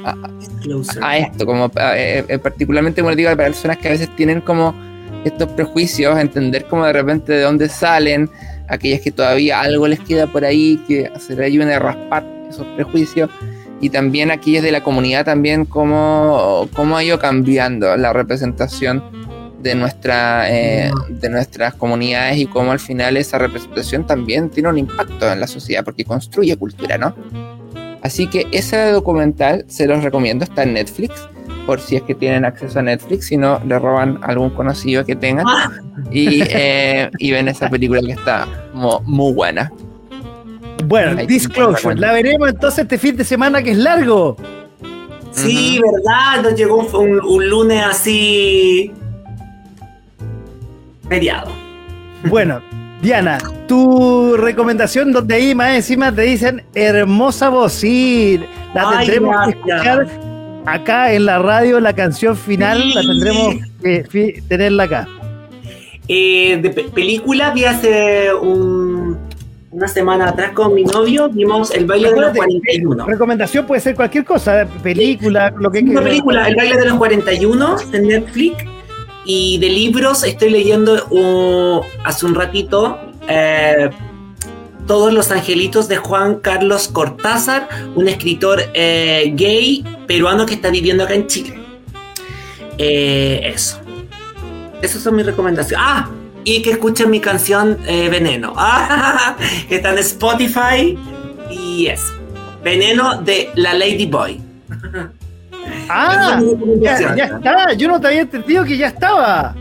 esto, 1.16 1.46
como 1.46 1.70
eh, 1.94 2.24
eh, 2.28 2.38
particularmente 2.38 3.00
como 3.00 3.14
digo, 3.14 3.30
para 3.30 3.48
personas 3.48 3.78
que 3.78 3.88
a 3.88 3.92
veces 3.92 4.14
tienen 4.16 4.42
como 4.42 4.74
estos 5.24 5.50
prejuicios, 5.52 6.18
entender 6.18 6.66
cómo 6.66 6.84
de 6.84 6.92
repente 6.92 7.32
de 7.32 7.42
dónde 7.42 7.68
salen, 7.68 8.30
aquellas 8.68 9.00
que 9.00 9.10
todavía 9.10 9.60
algo 9.60 9.86
les 9.88 10.00
queda 10.00 10.26
por 10.26 10.44
ahí, 10.44 10.82
que 10.86 11.10
se 11.18 11.34
le 11.36 11.44
ayuden 11.44 11.70
a 11.70 11.78
raspar 11.78 12.24
esos 12.48 12.66
prejuicios, 12.76 13.30
y 13.80 13.90
también 13.90 14.30
aquellas 14.30 14.62
de 14.62 14.72
la 14.72 14.82
comunidad 14.82 15.24
también 15.24 15.64
cómo, 15.64 16.68
cómo 16.74 16.96
ha 16.96 17.04
ido 17.04 17.18
cambiando 17.18 17.96
la 17.96 18.12
representación 18.12 19.02
de, 19.62 19.74
nuestra, 19.74 20.50
eh, 20.50 20.90
de 21.08 21.28
nuestras 21.28 21.74
comunidades 21.74 22.38
y 22.38 22.46
cómo 22.46 22.72
al 22.72 22.78
final 22.78 23.16
esa 23.16 23.38
representación 23.38 24.06
también 24.06 24.48
tiene 24.48 24.68
un 24.68 24.78
impacto 24.78 25.30
en 25.30 25.40
la 25.40 25.46
sociedad, 25.46 25.84
porque 25.84 26.04
construye 26.04 26.56
cultura, 26.56 26.96
¿no? 26.98 27.14
Así 28.02 28.28
que 28.28 28.46
ese 28.52 28.92
documental 28.92 29.64
se 29.68 29.86
los 29.86 30.04
recomiendo, 30.04 30.44
está 30.44 30.62
en 30.62 30.74
Netflix 30.74 31.28
por 31.66 31.80
si 31.80 31.96
es 31.96 32.02
que 32.02 32.14
tienen 32.14 32.44
acceso 32.44 32.78
a 32.78 32.82
Netflix, 32.82 33.26
si 33.26 33.36
no 33.36 33.60
le 33.66 33.78
roban 33.78 34.18
algún 34.22 34.50
conocido 34.50 35.04
que 35.04 35.16
tengan 35.16 35.44
ah. 35.46 35.70
eh, 36.12 37.10
y, 37.18 37.32
ven 37.32 37.48
esa 37.48 37.68
película 37.68 38.00
que 38.00 38.12
está 38.12 38.46
muy, 38.72 39.32
buena. 39.34 39.70
Bueno, 40.84 41.26
Disclosure, 41.26 41.96
la 41.96 42.12
veremos 42.12 42.48
entonces 42.48 42.80
este 42.80 42.98
fin 42.98 43.16
de 43.16 43.24
semana 43.24 43.62
que 43.62 43.72
es 43.72 43.78
largo. 43.78 44.36
Sí, 45.32 45.80
verdad, 45.82 46.42
nos 46.42 46.54
llegó 46.54 46.78
un, 46.98 47.48
lunes 47.48 47.82
así 47.84 48.92
mediado. 51.08 51.50
Bueno, 52.28 52.62
Diana, 53.02 53.38
tu 53.66 54.36
recomendación 54.36 55.12
donde 55.12 55.34
ahí 55.34 55.54
más 55.54 55.74
encima 55.74 56.12
te 56.12 56.22
dicen 56.22 56.64
hermosa 56.74 57.48
voz, 57.48 57.72
sí, 57.72 58.40
la 58.74 58.98
tendremos 58.98 59.36
que 59.44 59.50
escuchar 59.50 60.25
acá 60.66 61.12
en 61.12 61.26
la 61.26 61.38
radio 61.38 61.80
la 61.80 61.94
canción 61.94 62.36
final 62.36 62.94
la 62.94 63.02
tendremos 63.02 63.56
que 63.82 64.42
tenerla 64.48 64.84
acá. 64.84 65.08
Eh, 66.08 66.58
de 66.62 66.70
película 66.70 67.50
vi 67.50 67.64
hace 67.64 68.32
una 68.34 69.88
semana 69.88 70.28
atrás 70.28 70.52
con 70.52 70.74
mi 70.74 70.84
novio, 70.84 71.28
vimos 71.28 71.70
El 71.72 71.86
baile 71.86 72.12
de 72.12 72.20
los 72.20 72.32
41. 72.32 73.06
Recomendación 73.06 73.66
puede 73.66 73.80
ser 73.80 73.94
cualquier 73.96 74.24
cosa, 74.24 74.66
película, 74.82 75.52
lo 75.58 75.70
que 75.70 75.80
Una 75.80 76.02
película, 76.02 76.48
El 76.48 76.56
baile 76.56 76.76
de 76.76 76.86
los 76.86 76.96
41 76.96 77.76
en 77.92 78.08
Netflix. 78.08 78.64
Y 79.28 79.58
de 79.58 79.68
libros 79.68 80.22
estoy 80.22 80.50
leyendo 80.50 81.04
uh, 81.10 81.80
hace 82.04 82.26
un 82.26 82.36
ratito 82.36 82.96
eh, 83.28 83.90
todos 84.86 85.12
los 85.12 85.30
angelitos 85.30 85.88
de 85.88 85.96
Juan 85.96 86.36
Carlos 86.36 86.88
Cortázar, 86.88 87.68
un 87.94 88.08
escritor 88.08 88.62
eh, 88.74 89.32
gay 89.34 89.84
peruano 90.06 90.46
que 90.46 90.54
está 90.54 90.70
viviendo 90.70 91.04
acá 91.04 91.14
en 91.14 91.26
Chile. 91.26 91.58
Eh, 92.78 93.40
eso. 93.44 93.80
Esas 94.82 95.02
son 95.02 95.16
mis 95.16 95.26
recomendaciones. 95.26 95.84
Ah, 95.86 96.08
y 96.44 96.62
que 96.62 96.70
escuchen 96.70 97.10
mi 97.10 97.20
canción 97.20 97.78
eh, 97.86 98.08
Veneno. 98.08 98.54
que 99.68 99.76
está 99.76 99.90
en 99.90 99.98
Spotify. 99.98 100.98
Y 101.50 101.86
eso. 101.86 102.14
Veneno 102.62 103.22
de 103.22 103.50
la 103.54 103.74
Lady 103.74 104.06
Boy. 104.06 104.40
ah, 105.88 106.40
ya, 106.80 107.16
ya 107.16 107.24
está. 107.24 107.72
Yo 107.72 107.88
no 107.88 108.00
te 108.00 108.08
había 108.08 108.20
entendido 108.20 108.64
que 108.64 108.76
ya 108.76 108.88
estaba. 108.88 109.54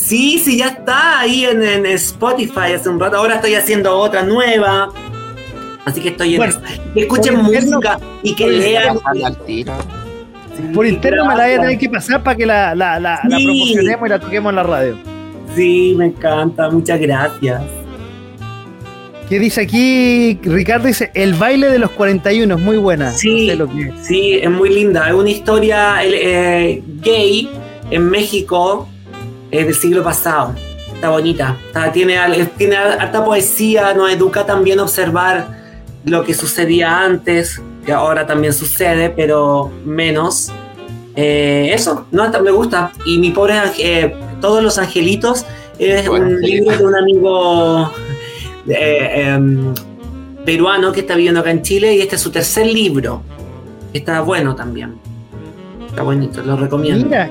Sí, 0.00 0.38
sí, 0.38 0.56
ya 0.56 0.68
está 0.68 1.20
ahí 1.20 1.44
en, 1.44 1.86
Spotify 1.86 2.72
hace 2.74 2.88
un 2.88 2.98
rato. 2.98 3.18
Ahora 3.18 3.36
estoy 3.36 3.54
haciendo 3.54 3.96
otra 3.96 4.22
nueva. 4.22 4.88
Así 5.84 6.00
que 6.00 6.08
estoy 6.08 6.36
en 6.36 6.42
Que 6.94 7.00
escuchen 7.02 7.36
música 7.42 7.98
y 8.22 8.34
que 8.34 8.48
lean. 8.48 8.98
por 10.74 10.86
interno 10.86 11.26
me 11.26 11.36
la 11.36 11.44
voy 11.44 11.52
a 11.52 11.60
tener 11.60 11.78
que 11.78 11.88
pasar 11.88 12.22
para 12.22 12.36
que 12.36 12.46
la, 12.46 12.74
la, 12.74 12.98
la, 12.98 13.20
promocionemos 13.22 14.06
y 14.06 14.10
la 14.10 14.18
toquemos 14.18 14.50
en 14.50 14.56
la 14.56 14.62
radio. 14.62 14.96
Sí, 15.54 15.94
me 15.96 16.06
encanta. 16.06 16.70
Muchas 16.70 16.98
gracias. 17.00 17.60
¿Qué 19.28 19.38
dice 19.38 19.60
aquí? 19.60 20.40
Ricardo 20.42 20.88
dice, 20.88 21.10
el 21.14 21.34
baile 21.34 21.68
de 21.68 21.78
los 21.78 21.90
41 21.90 22.54
es 22.54 22.60
muy 22.60 22.78
buena. 22.78 23.12
Sí, 23.12 23.46
No 23.46 23.52
sé 23.52 23.56
lo 23.56 23.68
que- 23.68 23.92
sí, 24.02 24.40
es 24.42 24.50
muy 24.50 24.70
linda. 24.70 25.08
Es 25.08 25.14
una 25.14 25.30
historia 25.30 25.98
eh, 26.02 26.82
gay 27.00 27.48
en 27.90 28.10
México 28.10 28.88
eh, 29.50 29.64
del 29.64 29.74
siglo 29.74 30.02
pasado. 30.02 30.54
Está 30.94 31.10
bonita. 31.10 31.56
Está- 31.66 31.90
tiene, 31.92 32.16
tiene 32.58 32.76
harta 32.76 33.24
poesía, 33.24 33.94
nos 33.94 34.10
educa 34.12 34.44
también 34.44 34.78
a 34.80 34.82
observar 34.82 35.58
lo 36.04 36.24
que 36.24 36.34
sucedía 36.34 37.02
antes, 37.04 37.60
que 37.84 37.92
ahora 37.92 38.26
también 38.26 38.52
sucede, 38.52 39.10
pero 39.10 39.70
menos. 39.84 40.50
Eh, 41.16 41.70
eso, 41.74 42.06
no, 42.10 42.22
hasta 42.22 42.40
me 42.40 42.50
gusta. 42.50 42.92
Y 43.04 43.18
mi 43.18 43.30
pobre 43.30 43.54
eh, 43.78 44.14
Todos 44.40 44.62
los 44.62 44.78
Angelitos 44.78 45.44
es 45.78 46.06
Bueno, 46.08 46.26
un 46.26 46.32
Angelito. 46.34 46.70
libro 46.70 46.78
de 46.78 46.84
un 46.86 46.96
amigo 46.96 47.92
eh, 48.68 49.24
em, 49.34 49.74
peruano 50.44 50.92
que 50.92 51.00
está 51.00 51.14
viviendo 51.16 51.40
acá 51.40 51.50
en 51.50 51.62
Chile 51.62 51.94
y 51.96 52.00
este 52.00 52.16
es 52.16 52.22
su 52.22 52.30
tercer 52.30 52.66
libro. 52.66 53.22
Está 53.92 54.20
bueno 54.20 54.54
también. 54.54 54.94
Está 55.88 56.02
bonito, 56.02 56.42
lo 56.42 56.56
recomiendo. 56.56 57.06
Mira. 57.06 57.30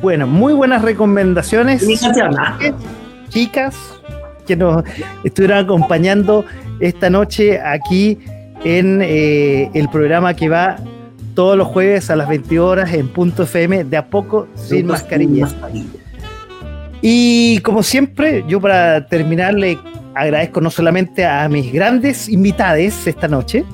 Bueno, 0.00 0.26
muy 0.26 0.52
buenas 0.52 0.82
recomendaciones. 0.82 1.82
Chicas 3.28 3.76
que 4.46 4.56
nos 4.56 4.84
estuvieron 5.24 5.58
acompañando 5.58 6.44
esta 6.80 7.10
noche 7.10 7.60
aquí 7.60 8.18
en 8.64 9.00
eh, 9.02 9.70
el 9.74 9.88
programa 9.88 10.34
que 10.34 10.48
va 10.48 10.76
todos 11.34 11.56
los 11.56 11.68
jueves 11.68 12.10
a 12.10 12.16
las 12.16 12.28
20 12.28 12.60
horas 12.60 12.92
en 12.92 13.08
Punto 13.08 13.42
FM, 13.42 13.84
de 13.84 13.96
a 13.96 14.06
poco 14.06 14.48
sin 14.54 14.86
mascarilla. 14.86 15.48
Y 17.02 17.58
como 17.58 17.82
siempre, 17.82 18.44
yo 18.48 18.60
para 18.60 19.06
terminar 19.06 19.54
le 19.54 19.78
agradezco 20.14 20.60
no 20.60 20.70
solamente 20.70 21.26
a 21.26 21.46
mis 21.48 21.72
grandes 21.72 22.28
invitades 22.28 23.06
esta 23.06 23.28
noche, 23.28 23.64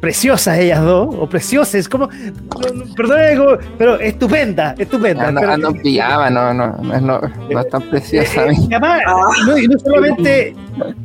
preciosas 0.00 0.58
ellas 0.58 0.82
dos, 0.84 1.14
o 1.18 1.28
preciosas, 1.28 1.88
como, 1.88 2.06
no, 2.08 2.72
no, 2.84 2.94
perdónenme, 2.94 3.36
como- 3.44 3.58
pero 3.76 3.98
estupenda, 4.00 4.74
estupenda. 4.78 5.28
Ando, 5.28 5.40
Pero- 5.40 5.52
ando 5.52 5.68
en 5.70 5.82
pijama, 5.82 6.30
no, 6.30 6.54
no, 6.54 6.76
no, 6.82 7.00
no, 7.00 7.20
no 7.50 7.60
es 7.60 7.68
tan 7.68 7.82
preciosa. 7.90 8.46
eh, 8.46 8.52
y 8.70 8.74
además, 8.74 9.00
no, 9.46 9.58
y 9.58 9.66
no 9.68 9.78
solamente 9.78 10.48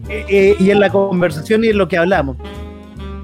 eh, 0.09 0.25
eh, 0.29 0.55
y 0.59 0.69
en 0.71 0.79
la 0.79 0.89
conversación 0.89 1.63
y 1.63 1.69
en 1.69 1.77
lo 1.77 1.87
que 1.87 1.97
hablamos, 1.97 2.37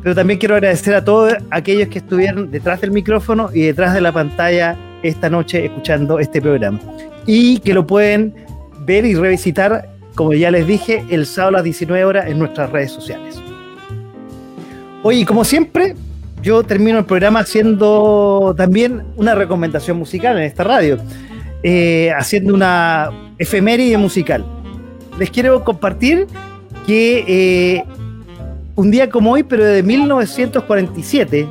pero 0.02 0.16
también 0.16 0.40
quiero 0.40 0.56
agradecer 0.56 0.96
a 0.96 1.04
todos 1.04 1.34
aquellos 1.52 1.90
que 1.90 2.00
estuvieron 2.00 2.50
detrás 2.50 2.82
del 2.82 2.91
micrófono 2.91 3.50
y 3.54 3.62
detrás 3.64 3.94
de 3.94 4.02
la 4.02 4.12
pantalla 4.12 4.76
esta 5.04 5.30
noche 5.30 5.66
escuchando 5.66 6.20
este 6.20 6.41
programa. 6.41 6.80
Y 7.26 7.60
que 7.60 7.74
lo 7.74 7.86
pueden 7.86 8.34
ver 8.86 9.06
y 9.06 9.14
revisitar, 9.14 9.90
como 10.16 10.34
ya 10.34 10.50
les 10.52 10.66
dije, 10.66 11.04
el 11.10 11.26
sábado 11.26 11.50
a 11.50 11.52
las 11.60 11.64
19 11.66 12.06
horas 12.06 12.28
en 12.28 12.40
nuestras 12.40 12.72
redes 12.72 12.91
sociales. 12.91 13.40
Oye, 15.02 15.26
como 15.26 15.46
siempre, 15.46 15.96
yo 16.42 16.64
termino 16.64 17.00
el 17.00 17.06
programa 17.06 17.40
haciendo 17.40 18.54
también 18.58 19.04
una 19.16 19.34
recomendación 19.34 19.98
musical 19.98 20.38
en 20.38 20.44
esta 20.44 20.64
radio, 20.64 20.98
eh, 21.64 22.12
haciendo 22.18 22.54
una 22.54 23.10
efeméride 23.38 23.98
musical. 23.98 24.46
Les 25.18 25.30
quiero 25.30 25.64
compartir 25.64 26.28
que 26.86 27.24
eh, 27.28 27.84
un 28.76 28.92
día 28.92 29.10
como 29.10 29.32
hoy, 29.32 29.44
pero 29.44 29.64
de 29.64 29.84
1947, 29.84 31.48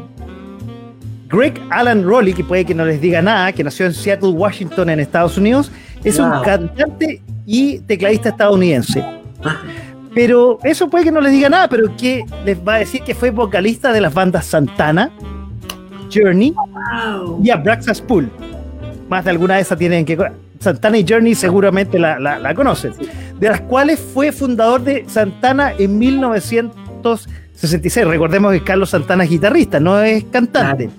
Greg 1.29 1.61
Alan 1.70 2.03
Rowley, 2.03 2.35
que 2.35 2.45
puede 2.45 2.65
que 2.65 2.75
no 2.75 2.85
les 2.85 3.01
diga 3.01 3.23
nada, 3.23 3.53
que 3.53 3.65
nació 3.65 3.87
en 3.87 3.95
Seattle, 3.95 4.31
Washington, 4.31 4.91
en 4.91 5.01
Estados 5.01 5.39
Unidos, 5.39 5.70
es 6.05 6.19
un 6.19 6.31
cantante 6.43 7.23
y 7.47 7.79
tecladista 7.81 8.31
estadounidense. 8.31 9.05
Pero 10.14 10.59
eso 10.64 10.89
puede 10.89 11.05
que 11.05 11.12
no 11.12 11.20
les 11.20 11.32
diga 11.32 11.48
nada, 11.48 11.68
pero 11.68 11.94
que 11.97 12.24
les 12.44 12.59
va 12.66 12.74
a 12.74 12.78
decir 12.78 13.02
que 13.02 13.14
fue 13.14 13.30
vocalista 13.30 13.93
de 13.93 14.01
las 14.01 14.12
bandas 14.14 14.47
Santana, 14.47 15.10
Journey 16.12 16.52
wow. 16.55 17.40
y 17.44 17.51
Abraxas 17.51 18.01
Pool. 18.01 18.30
Más 19.09 19.24
de 19.24 19.30
alguna 19.30 19.56
de 19.56 19.62
esas 19.62 19.78
tienen 19.78 20.05
que. 20.05 20.18
Santana 20.60 20.98
y 20.98 21.06
Journey 21.09 21.35
seguramente 21.35 21.98
la, 21.98 22.18
la- 22.18 22.39
la 22.39 22.55
conocen. 22.55 22.93
De 23.39 23.48
las 23.48 23.60
cuales 23.60 24.01
fue 24.01 24.32
fundador 24.32 24.82
de 24.82 25.05
Santana 25.09 25.72
en 25.78 25.98
1966. 25.98 28.06
Recordemos 28.06 28.52
que 28.52 28.64
Carlos 28.64 28.90
Santana 28.90 29.24
es 29.24 29.30
guitarrista, 29.30 29.78
no 29.78 30.01
es 30.01 30.24
cantante. 30.24 30.90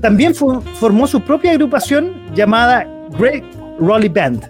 También 0.00 0.34
formó 0.34 1.06
su 1.06 1.20
propia 1.20 1.52
agrupación 1.52 2.12
llamada 2.34 2.88
Greg 3.18 3.44
Rowley 3.78 4.08
Band. 4.08 4.48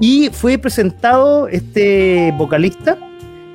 Y 0.00 0.30
fue 0.30 0.58
presentado 0.58 1.48
este 1.48 2.32
vocalista 2.36 2.96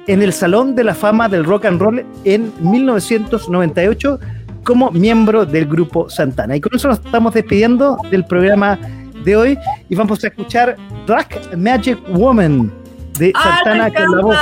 en 0.07 0.21
el 0.21 0.33
Salón 0.33 0.75
de 0.75 0.83
la 0.83 0.93
Fama 0.93 1.29
del 1.29 1.45
Rock 1.45 1.65
and 1.65 1.79
Roll 1.81 2.05
en 2.25 2.51
1998 2.59 4.19
como 4.63 4.91
miembro 4.91 5.45
del 5.45 5.65
grupo 5.65 6.09
Santana. 6.09 6.55
Y 6.55 6.61
con 6.61 6.75
eso 6.75 6.87
nos 6.89 6.99
estamos 6.99 7.33
despidiendo 7.33 7.97
del 8.11 8.25
programa 8.25 8.77
de 9.23 9.35
hoy 9.35 9.57
y 9.89 9.95
vamos 9.95 10.23
a 10.23 10.27
escuchar 10.27 10.75
Black 11.07 11.55
Magic 11.55 11.97
Woman 12.09 12.71
de 13.17 13.31
¡Ah, 13.35 13.61
Santana 13.63 13.93
con 13.93 14.17
la 14.17 14.21
voz 14.21 14.37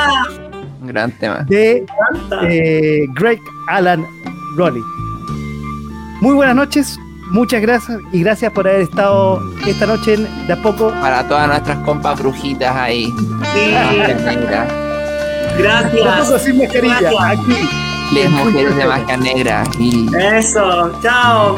gran 0.83 1.11
tema. 1.19 1.45
de 1.47 1.85
eh, 2.43 3.05
Greg 3.15 3.39
Alan 3.67 4.05
Rowley. 4.55 4.81
Muy 6.21 6.35
buenas 6.35 6.55
noches, 6.55 6.99
muchas 7.31 7.61
gracias 7.61 7.99
y 8.11 8.21
gracias 8.21 8.51
por 8.51 8.67
haber 8.67 8.81
estado 8.81 9.41
esta 9.65 9.85
noche 9.85 10.13
en 10.15 10.47
De 10.47 10.53
a 10.53 10.61
poco. 10.61 10.91
Para 11.01 11.27
todas 11.27 11.47
nuestras 11.47 11.77
compas 11.79 12.19
brujitas 12.19 12.75
ahí. 12.75 13.05
Sí, 13.53 13.71
gracias. 15.57 16.41
sin 16.43 16.57
mascarilla, 16.57 16.99
Gracias. 16.99 17.23
aquí. 17.23 17.69
Les 18.13 18.29
mujeres 18.29 18.75
de 18.75 18.85
máscara 18.85 19.17
negra. 19.17 19.63
Y 19.79 20.07
Eso, 20.15 20.91
chao. 21.01 21.57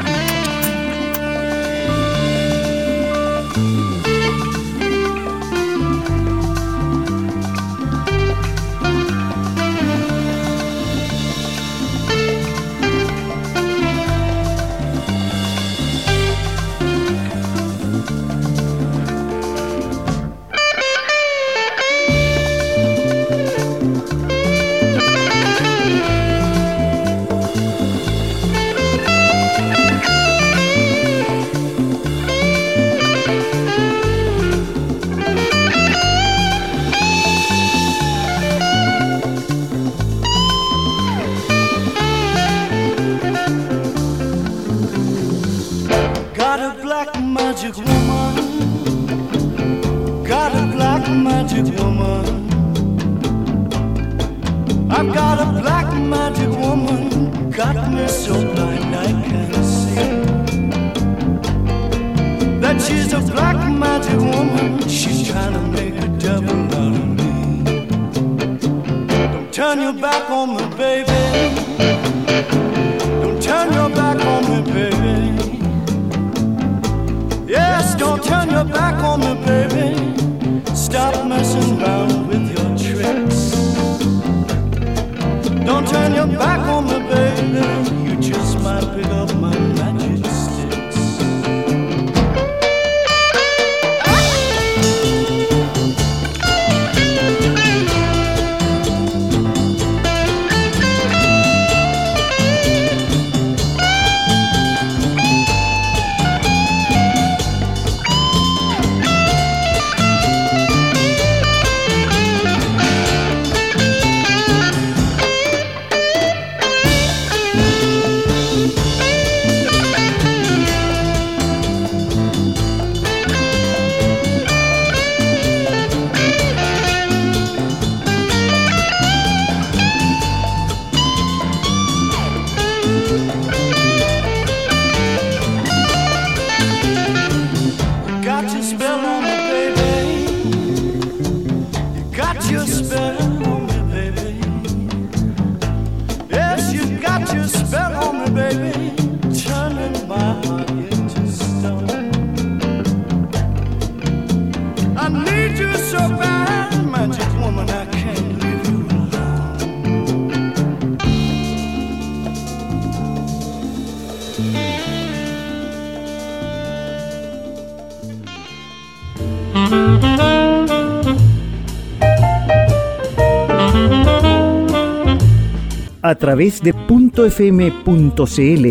través 176.34 176.64
de 176.64 176.74
.fm.cl. 176.74 178.66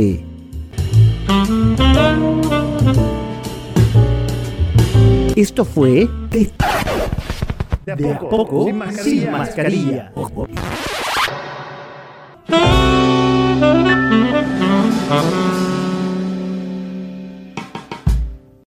Esto 5.36 5.64
fue 5.64 6.08
De, 6.32 6.50
a 7.92 8.18
poco. 8.18 8.66
Sin 9.04 9.30
mascarilla. 9.30 10.12